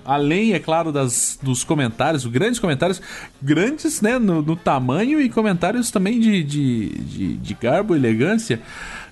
Além, 0.10 0.54
é 0.54 0.60
claro, 0.60 0.92
das, 0.92 1.38
dos 1.42 1.64
comentários, 1.64 2.26
grandes 2.26 2.60
comentários, 2.60 3.00
grandes 3.40 4.02
né, 4.02 4.18
no, 4.18 4.42
no 4.42 4.56
tamanho 4.56 5.22
e 5.22 5.30
comentários 5.30 5.92
também 5.92 6.20
de, 6.20 6.44
de, 6.44 6.90
de, 6.90 7.34
de 7.36 7.54
garbo 7.54 7.96
e 7.96 8.00
elegância. 8.00 8.60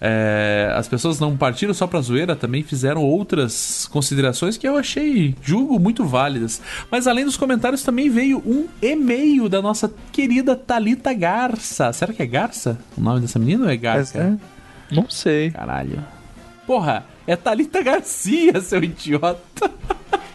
É, 0.02 0.72
as 0.76 0.88
pessoas 0.88 1.20
não 1.20 1.38
partiram 1.38 1.74
só 1.74 1.86
pra 1.86 2.02
zoeira, 2.02 2.36
também 2.36 2.64
fizeram 2.64 3.04
outras 3.04 3.88
considerações 3.92 4.58
que 4.58 4.68
eu 4.68 4.76
achei, 4.76 5.36
julgo, 5.42 5.80
muito 5.80 6.04
válidas. 6.04 6.60
Mas 6.90 7.06
além 7.06 7.26
dos 7.26 7.38
comentários, 7.38 7.84
também 7.84 8.10
veio 8.10 8.40
um 8.40 8.68
e-mail 8.82 9.48
da 9.48 9.62
nossa 9.62 9.94
querida 10.12 10.56
Talita 10.56 11.14
Garça. 11.14 11.94
Será 11.94 12.12
que 12.12 12.24
é 12.24 12.26
Garça 12.26 12.80
o 12.98 13.02
nome 13.02 13.22
dessa 13.22 13.38
menina 13.38 13.66
ou 13.66 13.70
é 13.70 13.78
Garça? 13.78 14.18
É, 14.18 14.96
não 14.96 15.08
sei. 15.10 15.52
Caralho. 15.52 16.04
Porra, 16.66 17.06
é 17.28 17.36
Talita 17.36 17.84
Garcia, 17.84 18.60
seu 18.62 18.84
idiota. 18.84 19.70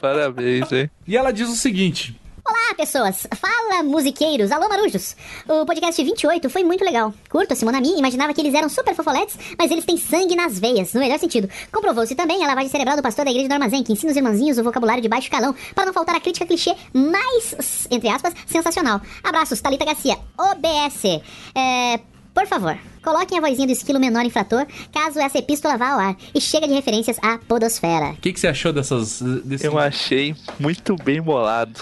Parabéns, 0.00 0.70
hein? 0.72 0.90
E 1.06 1.16
ela 1.16 1.32
diz 1.32 1.48
o 1.48 1.56
seguinte: 1.56 2.18
Olá, 2.46 2.74
pessoas! 2.76 3.26
Fala, 3.36 3.82
musiqueiros! 3.82 4.52
Alô, 4.52 4.68
marujos! 4.68 5.16
O 5.48 5.64
podcast 5.64 6.04
28 6.04 6.50
foi 6.50 6.62
muito 6.62 6.84
legal. 6.84 7.14
Curto 7.30 7.52
a 7.52 7.56
Simonami, 7.56 7.98
imaginava 7.98 8.34
que 8.34 8.40
eles 8.42 8.52
eram 8.52 8.68
super 8.68 8.94
fofoletes, 8.94 9.38
mas 9.58 9.70
eles 9.70 9.86
têm 9.86 9.96
sangue 9.96 10.36
nas 10.36 10.58
veias, 10.58 10.92
no 10.92 11.00
melhor 11.00 11.18
sentido. 11.18 11.48
Comprovou-se 11.72 12.14
também 12.14 12.44
a 12.44 12.46
lavagem 12.46 12.68
cerebral 12.68 12.96
do 12.96 13.02
pastor 13.02 13.24
da 13.24 13.30
igreja 13.30 13.48
do 13.48 13.54
armazém, 13.54 13.82
que 13.82 13.94
ensina 13.94 14.10
os 14.10 14.16
irmãzinhos 14.16 14.58
o 14.58 14.62
vocabulário 14.62 15.02
de 15.02 15.08
baixo 15.08 15.30
calão, 15.30 15.54
para 15.74 15.86
não 15.86 15.92
faltar 15.94 16.16
a 16.16 16.20
crítica 16.20 16.44
clichê 16.44 16.74
mais, 16.92 17.88
entre 17.90 18.10
aspas, 18.10 18.34
sensacional. 18.46 19.00
Abraços, 19.22 19.62
Thalita 19.62 19.86
Garcia, 19.86 20.18
OBS. 20.36 21.22
É, 21.54 21.98
por 22.34 22.46
favor, 22.46 22.76
coloquem 23.02 23.38
a 23.38 23.40
vozinha 23.40 23.66
do 23.66 23.72
esquilo 23.72 24.00
menor 24.00 24.24
infrator, 24.24 24.66
caso 24.92 25.18
essa 25.20 25.38
epístola 25.38 25.76
vá 25.78 25.90
ao 25.92 26.00
ar. 26.00 26.16
E 26.34 26.40
chega 26.40 26.66
de 26.66 26.74
referências 26.74 27.16
à 27.22 27.38
podosfera. 27.38 28.10
O 28.10 28.16
que, 28.16 28.32
que 28.32 28.40
você 28.40 28.48
achou 28.48 28.72
dessas. 28.72 29.22
Desse... 29.44 29.66
Eu 29.66 29.78
achei 29.78 30.34
muito 30.58 30.96
bem 30.96 31.22
bolado. 31.22 31.78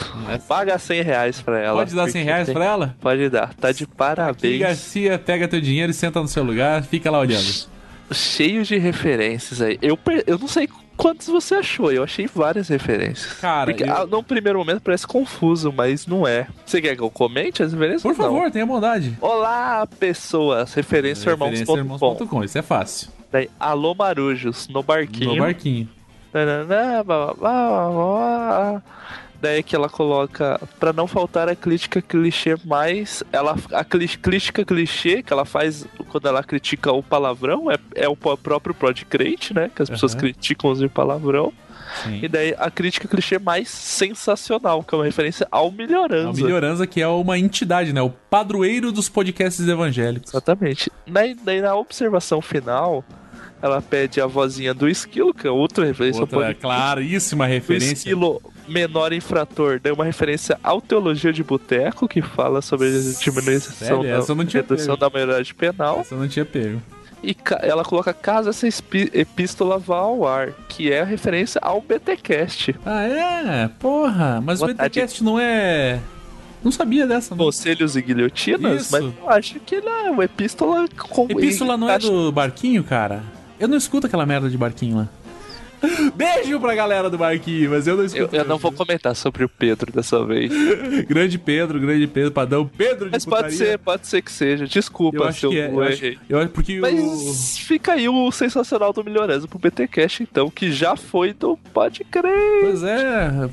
Paga 0.47 0.79
100 0.79 1.03
reais 1.03 1.41
pra 1.41 1.59
ela. 1.59 1.79
Pode 1.79 1.95
dar 1.95 2.09
100 2.11 2.23
reais 2.25 2.47
tem- 2.47 2.55
pra 2.55 2.65
ela? 2.65 2.97
Pode 3.01 3.29
dar. 3.31 3.55
Tá 3.55 3.73
de 3.73 3.85
E 3.85 3.87
parabéns. 3.87 4.61
Garcia 4.61 5.19
pega 5.19 5.49
teu 5.49 5.61
dinheiro 5.61 5.91
e 5.91 5.95
senta 5.95 6.21
no 6.21 6.29
seu 6.29 6.45
lugar, 6.45 6.83
fica 6.85 7.11
lá 7.11 7.19
olhando. 7.19 7.73
Cheio 8.13 8.63
de 8.63 8.77
referências 8.77 9.63
aí. 9.63 9.79
Eu, 9.81 9.97
per- 9.97 10.25
eu 10.27 10.39
não 10.39 10.47
sei 10.49 10.69
quantos 11.03 11.27
você 11.27 11.57
achou. 11.57 11.91
Eu 11.93 12.05
achei 12.05 12.27
várias 12.33 12.69
referências. 12.69 13.33
Cara, 13.41 13.67
Porque 13.73 13.83
eu- 13.83 13.93
ah, 13.93 14.07
num 14.07 14.23
primeiro 14.23 14.59
momento 14.59 14.81
parece 14.83 15.07
confuso, 15.07 15.73
mas 15.73 16.07
não 16.07 16.27
é. 16.27 16.47
Você 16.65 16.81
quer 16.81 16.95
que 16.95 17.03
eu 17.03 17.11
comente 17.11 17.63
as 17.63 17.73
referências? 17.73 18.03
Por 18.03 18.13
ou 18.13 18.17
não? 18.17 18.25
favor, 18.37 18.51
tenha 18.51 18.65
bondade. 18.65 19.17
Olá, 19.21 19.87
pessoas. 19.99 20.73
Referência 20.75 21.29
Referência 21.31 21.63
irmãos.com. 21.73 21.79
irmãos.com, 21.79 22.45
isso 22.45 22.57
é 22.59 22.63
fácil. 22.63 23.09
Daí, 23.33 23.51
alô, 23.59 23.95
Marujos, 23.95 24.69
no 24.69 24.83
barquinho. 24.83 25.35
No 25.35 25.39
barquinho. 25.43 25.89
Nananã, 26.33 27.03
blá, 27.05 27.27
blá, 27.27 27.35
blá, 27.35 27.91
blá, 27.91 28.83
Daí 29.43 29.61
que 29.61 29.75
ela 29.75 29.89
coloca, 29.89 30.61
pra 30.79 30.93
não 30.93 31.09
faltar 31.09 31.49
a 31.49 31.57
crítica 31.57 32.01
clichê 32.01 32.55
mais, 32.65 33.25
ela 33.33 33.57
a 33.73 33.83
crítica 33.83 34.65
clichê 34.65 35.21
que 35.21 35.33
ela 35.33 35.45
faz 35.45 35.85
quando 36.09 36.29
ela 36.29 36.45
critica 36.45 36.93
o 36.93 37.03
palavrão 37.03 37.69
é, 37.69 37.77
é 37.97 38.09
o 38.09 38.15
próprio 38.15 38.73
Podcrate, 38.73 39.53
né? 39.53 39.69
Que 39.75 39.83
as 39.83 39.91
pessoas 39.91 40.13
Aham. 40.13 40.21
criticam 40.21 40.71
usar 40.71 40.89
palavrão. 40.89 41.53
Sim. 42.05 42.21
E 42.23 42.29
daí 42.29 42.55
a 42.57 42.71
crítica 42.71 43.09
clichê 43.09 43.37
mais 43.37 43.69
sensacional, 43.69 44.81
que 44.85 44.95
é 44.95 44.99
uma 44.99 45.05
referência 45.05 45.47
ao 45.51 45.67
É 45.67 45.69
o 45.69 45.73
Melhoranza. 45.73 46.41
Melhoranza, 46.45 46.87
que 46.87 47.03
é 47.03 47.09
uma 47.09 47.37
entidade, 47.37 47.93
né? 47.93 48.01
O 48.01 48.11
padroeiro 48.11 48.93
dos 48.93 49.09
podcasts 49.09 49.67
evangélicos. 49.67 50.33
Exatamente. 50.33 50.89
Daí, 51.05 51.35
daí 51.35 51.61
na 51.61 51.75
observação 51.75 52.41
final, 52.41 53.05
ela 53.61 53.83
pede 53.83 54.21
a 54.21 54.27
vozinha 54.27 54.73
do 54.73 54.89
esquilo, 54.89 55.35
que 55.35 55.47
é 55.47 55.51
outra 55.51 55.85
referência 55.85 56.19
ao 56.21 56.23
Outra 56.23 56.39
podcast. 56.39 56.63
claríssima 56.63 57.45
O 57.45 57.49
referência. 57.49 57.93
esquilo 57.95 58.41
menor 58.69 59.13
infrator 59.13 59.81
deu 59.81 59.95
uma 59.95 60.05
referência 60.05 60.59
ao 60.63 60.81
Teologia 60.81 61.33
de 61.33 61.43
Boteco, 61.43 62.09
que 62.09 62.23
fala 62.23 62.63
sobre 62.63 62.89
a 62.89 62.91
diminuição 62.91 63.73
Sério? 63.73 64.03
da, 64.03 64.35
não 64.35 64.45
redução 64.45 64.87
pego. 64.87 64.97
da 64.97 65.11
maioridade 65.11 65.55
penal. 65.55 66.01
Essa 66.01 66.15
eu 66.15 66.19
não 66.19 66.29
tinha 66.29 66.45
pego. 66.45 66.81
E 67.23 67.37
ela 67.61 67.85
coloca 67.85 68.13
caso 68.13 68.51
essa 68.51 68.67
epístola 68.67 69.79
vá 69.79 69.99
ao 69.99 70.27
ar, 70.27 70.53
que 70.69 70.91
é 70.91 71.03
a 71.03 71.05
referência 71.05 71.61
ao 71.63 71.81
BTcast. 71.81 72.75
Ah, 72.85 73.05
é? 73.05 73.69
Porra, 73.79 74.41
mas 74.41 74.61
o 74.61 74.65
Boa 74.65 74.75
tarde. 74.75 74.99
BTcast 74.99 75.23
não 75.23 75.39
é. 75.39 76.01
Não 76.65 76.73
sabia 76.73 77.07
dessa, 77.07 77.35
não. 77.35 77.45
Conselhos 77.45 77.97
e 77.97 78.03
guilhotinas, 78.03 78.83
Isso. 78.83 78.93
mas 78.93 79.03
eu 79.03 79.31
acho 79.31 79.61
que 79.61 79.77
ele 79.77 79.89
é 79.89 80.11
uma 80.11 80.25
epístola 80.25 80.87
com 81.11 81.27
Epístola 81.31 81.77
não 81.77 81.89
é 81.89 81.99
do 81.99 82.31
barquinho, 82.33 82.83
cara? 82.83 83.23
Eu 83.59 83.69
não 83.69 83.77
escuto 83.77 84.07
aquela 84.09 84.27
merda 84.27 84.51
de 84.51 84.59
barquinho 84.59 84.97
lá. 84.97 85.09
Beijo 86.15 86.61
pra 86.61 86.75
galera 86.75 87.11
do 87.11 87.19
barquinho, 87.19 87.71
mas 87.71 87.87
eu 87.87 87.95
não 87.97 88.03
Eu, 88.03 88.07
escuto. 88.07 88.37
eu 88.37 88.45
não 88.45 88.59
vou 88.59 88.73
comentar 88.73 89.15
sobre 89.17 89.45
o 89.45 89.49
Pedro 89.49 89.93
dessa 89.93 90.25
vez. 90.25 90.53
Grande 91.09 91.39
Pedro, 91.39 91.79
grande 91.81 92.07
Pedro, 92.07 92.31
padrão. 92.33 92.71
Pedro 92.77 93.07
de 93.07 93.13
Mas 93.13 93.25
pode 93.25 93.37
putaria. 93.53 93.57
ser, 93.73 93.79
pode 93.79 94.07
ser 94.07 94.23
que 94.23 94.31
seja. 94.33 94.67
Desculpa 94.67 95.19
Eu 95.19 95.25
acho 95.25 95.41
se 95.41 95.47
eu, 95.47 95.51
que 95.51 95.59
é. 95.61 95.69
Eu 95.71 95.83
acho, 95.83 96.05
eu 96.29 96.39
acho 96.39 96.49
porque 96.51 96.79
o. 96.79 96.83
Mas 96.83 97.59
fica 97.59 97.93
aí 97.93 98.09
o 98.09 98.31
sensacional 98.31 98.93
do 98.93 99.03
Melhorança 99.05 99.47
pro 99.49 99.59
BTcast, 99.59 100.23
então, 100.23 100.49
que 100.51 100.71
já 100.73 100.97
foi 100.97 101.33
do 101.33 101.57
Pode 101.73 102.05
Crer. 102.05 102.61
Pois 102.63 102.83
é, 102.83 103.49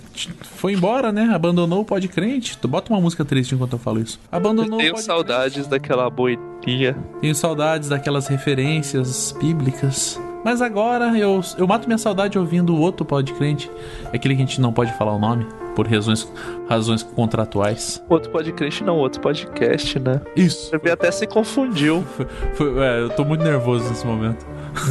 foi 0.58 0.74
embora, 0.74 1.12
né? 1.12 1.30
Abandonou 1.34 1.82
o 1.82 1.86
Pode 1.86 2.08
Crente. 2.08 2.58
Tu 2.58 2.68
bota 2.68 2.92
uma 2.94 3.02
música 3.02 3.26
triste 3.26 3.56
enquanto 3.56 3.74
eu 3.74 3.80
falo 3.80 4.00
isso. 4.02 4.20
Abandonou 4.32 4.76
o 4.78 4.82
Tenho 4.82 4.94
Pode 4.94 5.06
saudades 5.06 5.68
daquela 5.68 6.10
boininha. 6.10 6.96
Tenho 7.22 7.36
saudades 7.36 7.90
daquelas 7.90 8.28
referências 8.28 9.34
bíblicas. 9.40 10.20
Mas 10.44 10.62
agora 10.62 11.18
eu, 11.18 11.42
eu 11.58 11.68
mato 11.68 11.86
minha 11.88 11.98
saudade 11.98 12.38
ouvindo 12.40 12.74
o 12.74 12.80
outro 12.80 13.06
podcrente. 13.06 13.70
Aquele 14.14 14.36
que 14.36 14.42
a 14.42 14.46
gente 14.46 14.62
não 14.62 14.72
pode 14.72 14.92
falar 14.94 15.14
o 15.14 15.20
nome, 15.20 15.46
por 15.76 15.86
razões, 15.88 16.32
razões 16.68 17.04
contratuais. 17.04 18.02
Outro 18.10 18.32
podcast 18.32 18.84
não, 18.84 18.98
outro 18.98 19.20
podcast, 19.22 20.00
né? 20.00 20.22
Isso. 20.36 20.72
Você 20.72 20.90
até 20.92 21.12
se 21.12 21.28
confundiu. 21.28 22.04
Foi- 22.16 22.26
foi- 22.56 22.80
é, 22.84 23.02
eu 23.02 23.10
tô 23.10 23.26
muito 23.26 23.44
nervoso 23.44 23.88
nesse 23.90 24.06
momento. 24.08 24.46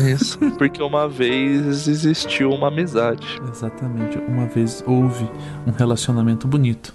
Isso. 0.07 0.39
Porque 0.59 0.83
uma 0.83 1.09
vez 1.09 1.89
existiu 1.89 2.51
uma 2.51 2.69
amizade. 2.69 3.41
Exatamente. 3.51 4.19
Uma 4.29 4.47
vez 4.47 4.85
houve 4.87 5.25
um 5.67 5.71
relacionamento 5.71 6.47
bonito. 6.47 6.93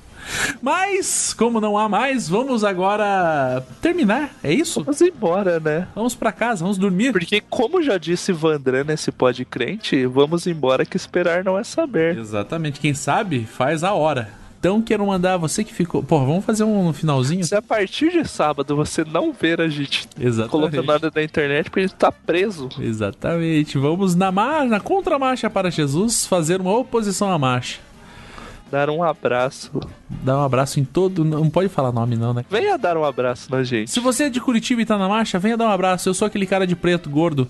Mas, 0.61 1.33
como 1.33 1.59
não 1.59 1.77
há 1.77 1.87
mais, 1.89 2.27
vamos 2.29 2.63
agora 2.63 3.63
terminar. 3.81 4.31
É 4.43 4.53
isso? 4.53 4.83
Vamos 4.83 5.01
embora, 5.01 5.59
né? 5.59 5.87
Vamos 5.95 6.15
pra 6.15 6.31
casa, 6.31 6.63
vamos 6.63 6.77
dormir. 6.77 7.11
Porque, 7.11 7.41
como 7.41 7.81
já 7.81 7.97
disse 7.97 8.31
Vandran 8.31 8.83
nesse 8.85 9.11
podcrente, 9.11 10.05
vamos 10.05 10.47
embora 10.47 10.85
que 10.85 10.97
esperar 10.97 11.43
não 11.43 11.57
é 11.57 11.63
saber. 11.63 12.17
Exatamente. 12.17 12.79
Quem 12.79 12.93
sabe, 12.93 13.45
faz 13.45 13.83
a 13.83 13.93
hora. 13.93 14.43
Então, 14.63 14.81
quero 14.81 15.05
mandar 15.05 15.35
você 15.35 15.61
que 15.61 15.73
ficou. 15.73 16.01
Pô, 16.01 16.19
vamos 16.19 16.45
fazer 16.45 16.63
um 16.63 16.93
finalzinho? 16.93 17.43
Se 17.43 17.53
a 17.53 17.61
partir 17.61 18.11
de 18.11 18.25
sábado 18.25 18.77
você 18.77 19.03
não 19.03 19.33
ver 19.33 19.59
a 19.59 19.67
gente 19.67 20.07
Exatamente. 20.17 20.51
colocando 20.51 20.87
nada 20.87 21.11
na 21.13 21.21
internet, 21.21 21.65
porque 21.65 21.81
a 21.81 21.87
gente 21.87 21.95
tá 21.95 22.09
preso. 22.13 22.69
Exatamente. 22.79 23.77
Vamos 23.77 24.15
na, 24.15 24.31
mar... 24.31 24.65
na 24.65 24.79
contramarcha 24.79 25.49
para 25.49 25.69
Jesus 25.69 26.25
fazer 26.25 26.61
uma 26.61 26.71
oposição 26.77 27.29
à 27.29 27.37
marcha. 27.37 27.81
Dar 28.73 28.89
um 28.89 29.03
abraço. 29.03 29.69
Dar 30.09 30.35
um 30.39 30.41
abraço 30.41 30.79
em 30.79 30.83
todo. 30.83 31.23
Não 31.23 31.47
pode 31.47 31.69
falar 31.69 31.91
nome, 31.91 32.15
não, 32.15 32.33
né? 32.33 32.43
Venha 32.49 32.75
dar 32.75 32.97
um 32.97 33.05
abraço 33.05 33.51
na 33.51 33.61
gente. 33.63 33.91
Se 33.91 33.99
você 33.99 34.23
é 34.23 34.29
de 34.31 34.41
Curitiba 34.41 34.81
e 34.81 34.85
tá 34.85 34.97
na 34.97 35.07
marcha, 35.07 35.37
venha 35.37 35.55
dar 35.55 35.65
um 35.67 35.71
abraço. 35.71 36.09
Eu 36.09 36.13
sou 36.15 36.25
aquele 36.25 36.47
cara 36.47 36.65
de 36.65 36.75
preto, 36.75 37.07
gordo, 37.07 37.47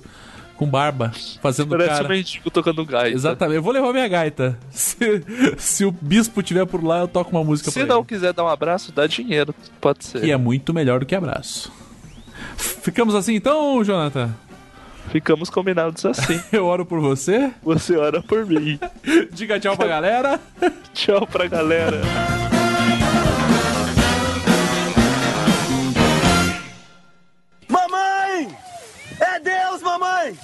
com 0.57 0.67
barba, 0.67 1.13
fazendo 1.41 1.69
Parece 1.69 1.91
um 1.93 1.95
cara. 1.95 2.09
mendigo 2.09 2.51
tocando 2.51 2.85
gaita. 2.85 3.15
Exatamente. 3.15 3.55
Eu 3.55 3.63
vou 3.63 3.71
levar 3.71 3.93
minha 3.93 4.07
gaita. 4.09 4.59
Se, 4.69 5.23
se 5.57 5.85
o 5.85 5.91
bispo 5.93 6.43
tiver 6.43 6.65
por 6.65 6.83
lá, 6.83 6.99
eu 6.99 7.07
toco 7.07 7.31
uma 7.31 7.41
música 7.41 7.71
Se 7.71 7.79
pra 7.79 7.87
não 7.87 7.99
ele. 7.99 8.05
quiser 8.05 8.33
dar 8.33 8.43
um 8.43 8.49
abraço, 8.49 8.91
dá 8.91 9.07
dinheiro. 9.07 9.55
Pode 9.79 10.03
ser. 10.03 10.19
Que 10.19 10.29
é 10.29 10.35
muito 10.35 10.73
melhor 10.73 10.99
do 10.99 11.05
que 11.05 11.15
abraço. 11.15 11.71
Ficamos 12.57 13.15
assim 13.15 13.33
então, 13.35 13.81
Jonathan? 13.81 14.29
Ficamos 15.11 15.49
combinados 15.49 16.05
assim. 16.05 16.41
Eu 16.51 16.65
oro 16.65 16.85
por 16.85 16.99
você. 16.99 17.51
Você 17.61 17.95
ora 17.95 18.21
por 18.21 18.45
mim. 18.45 18.80
Diga 19.31 19.59
tchau 19.59 19.75
pra 19.77 19.88
galera. 19.88 20.39
Tchau 20.93 21.25
pra 21.27 21.47
galera. 21.47 22.01
Mamãe! 27.67 28.55
É 29.19 29.39
Deus, 29.39 29.81
mamãe! 29.81 30.38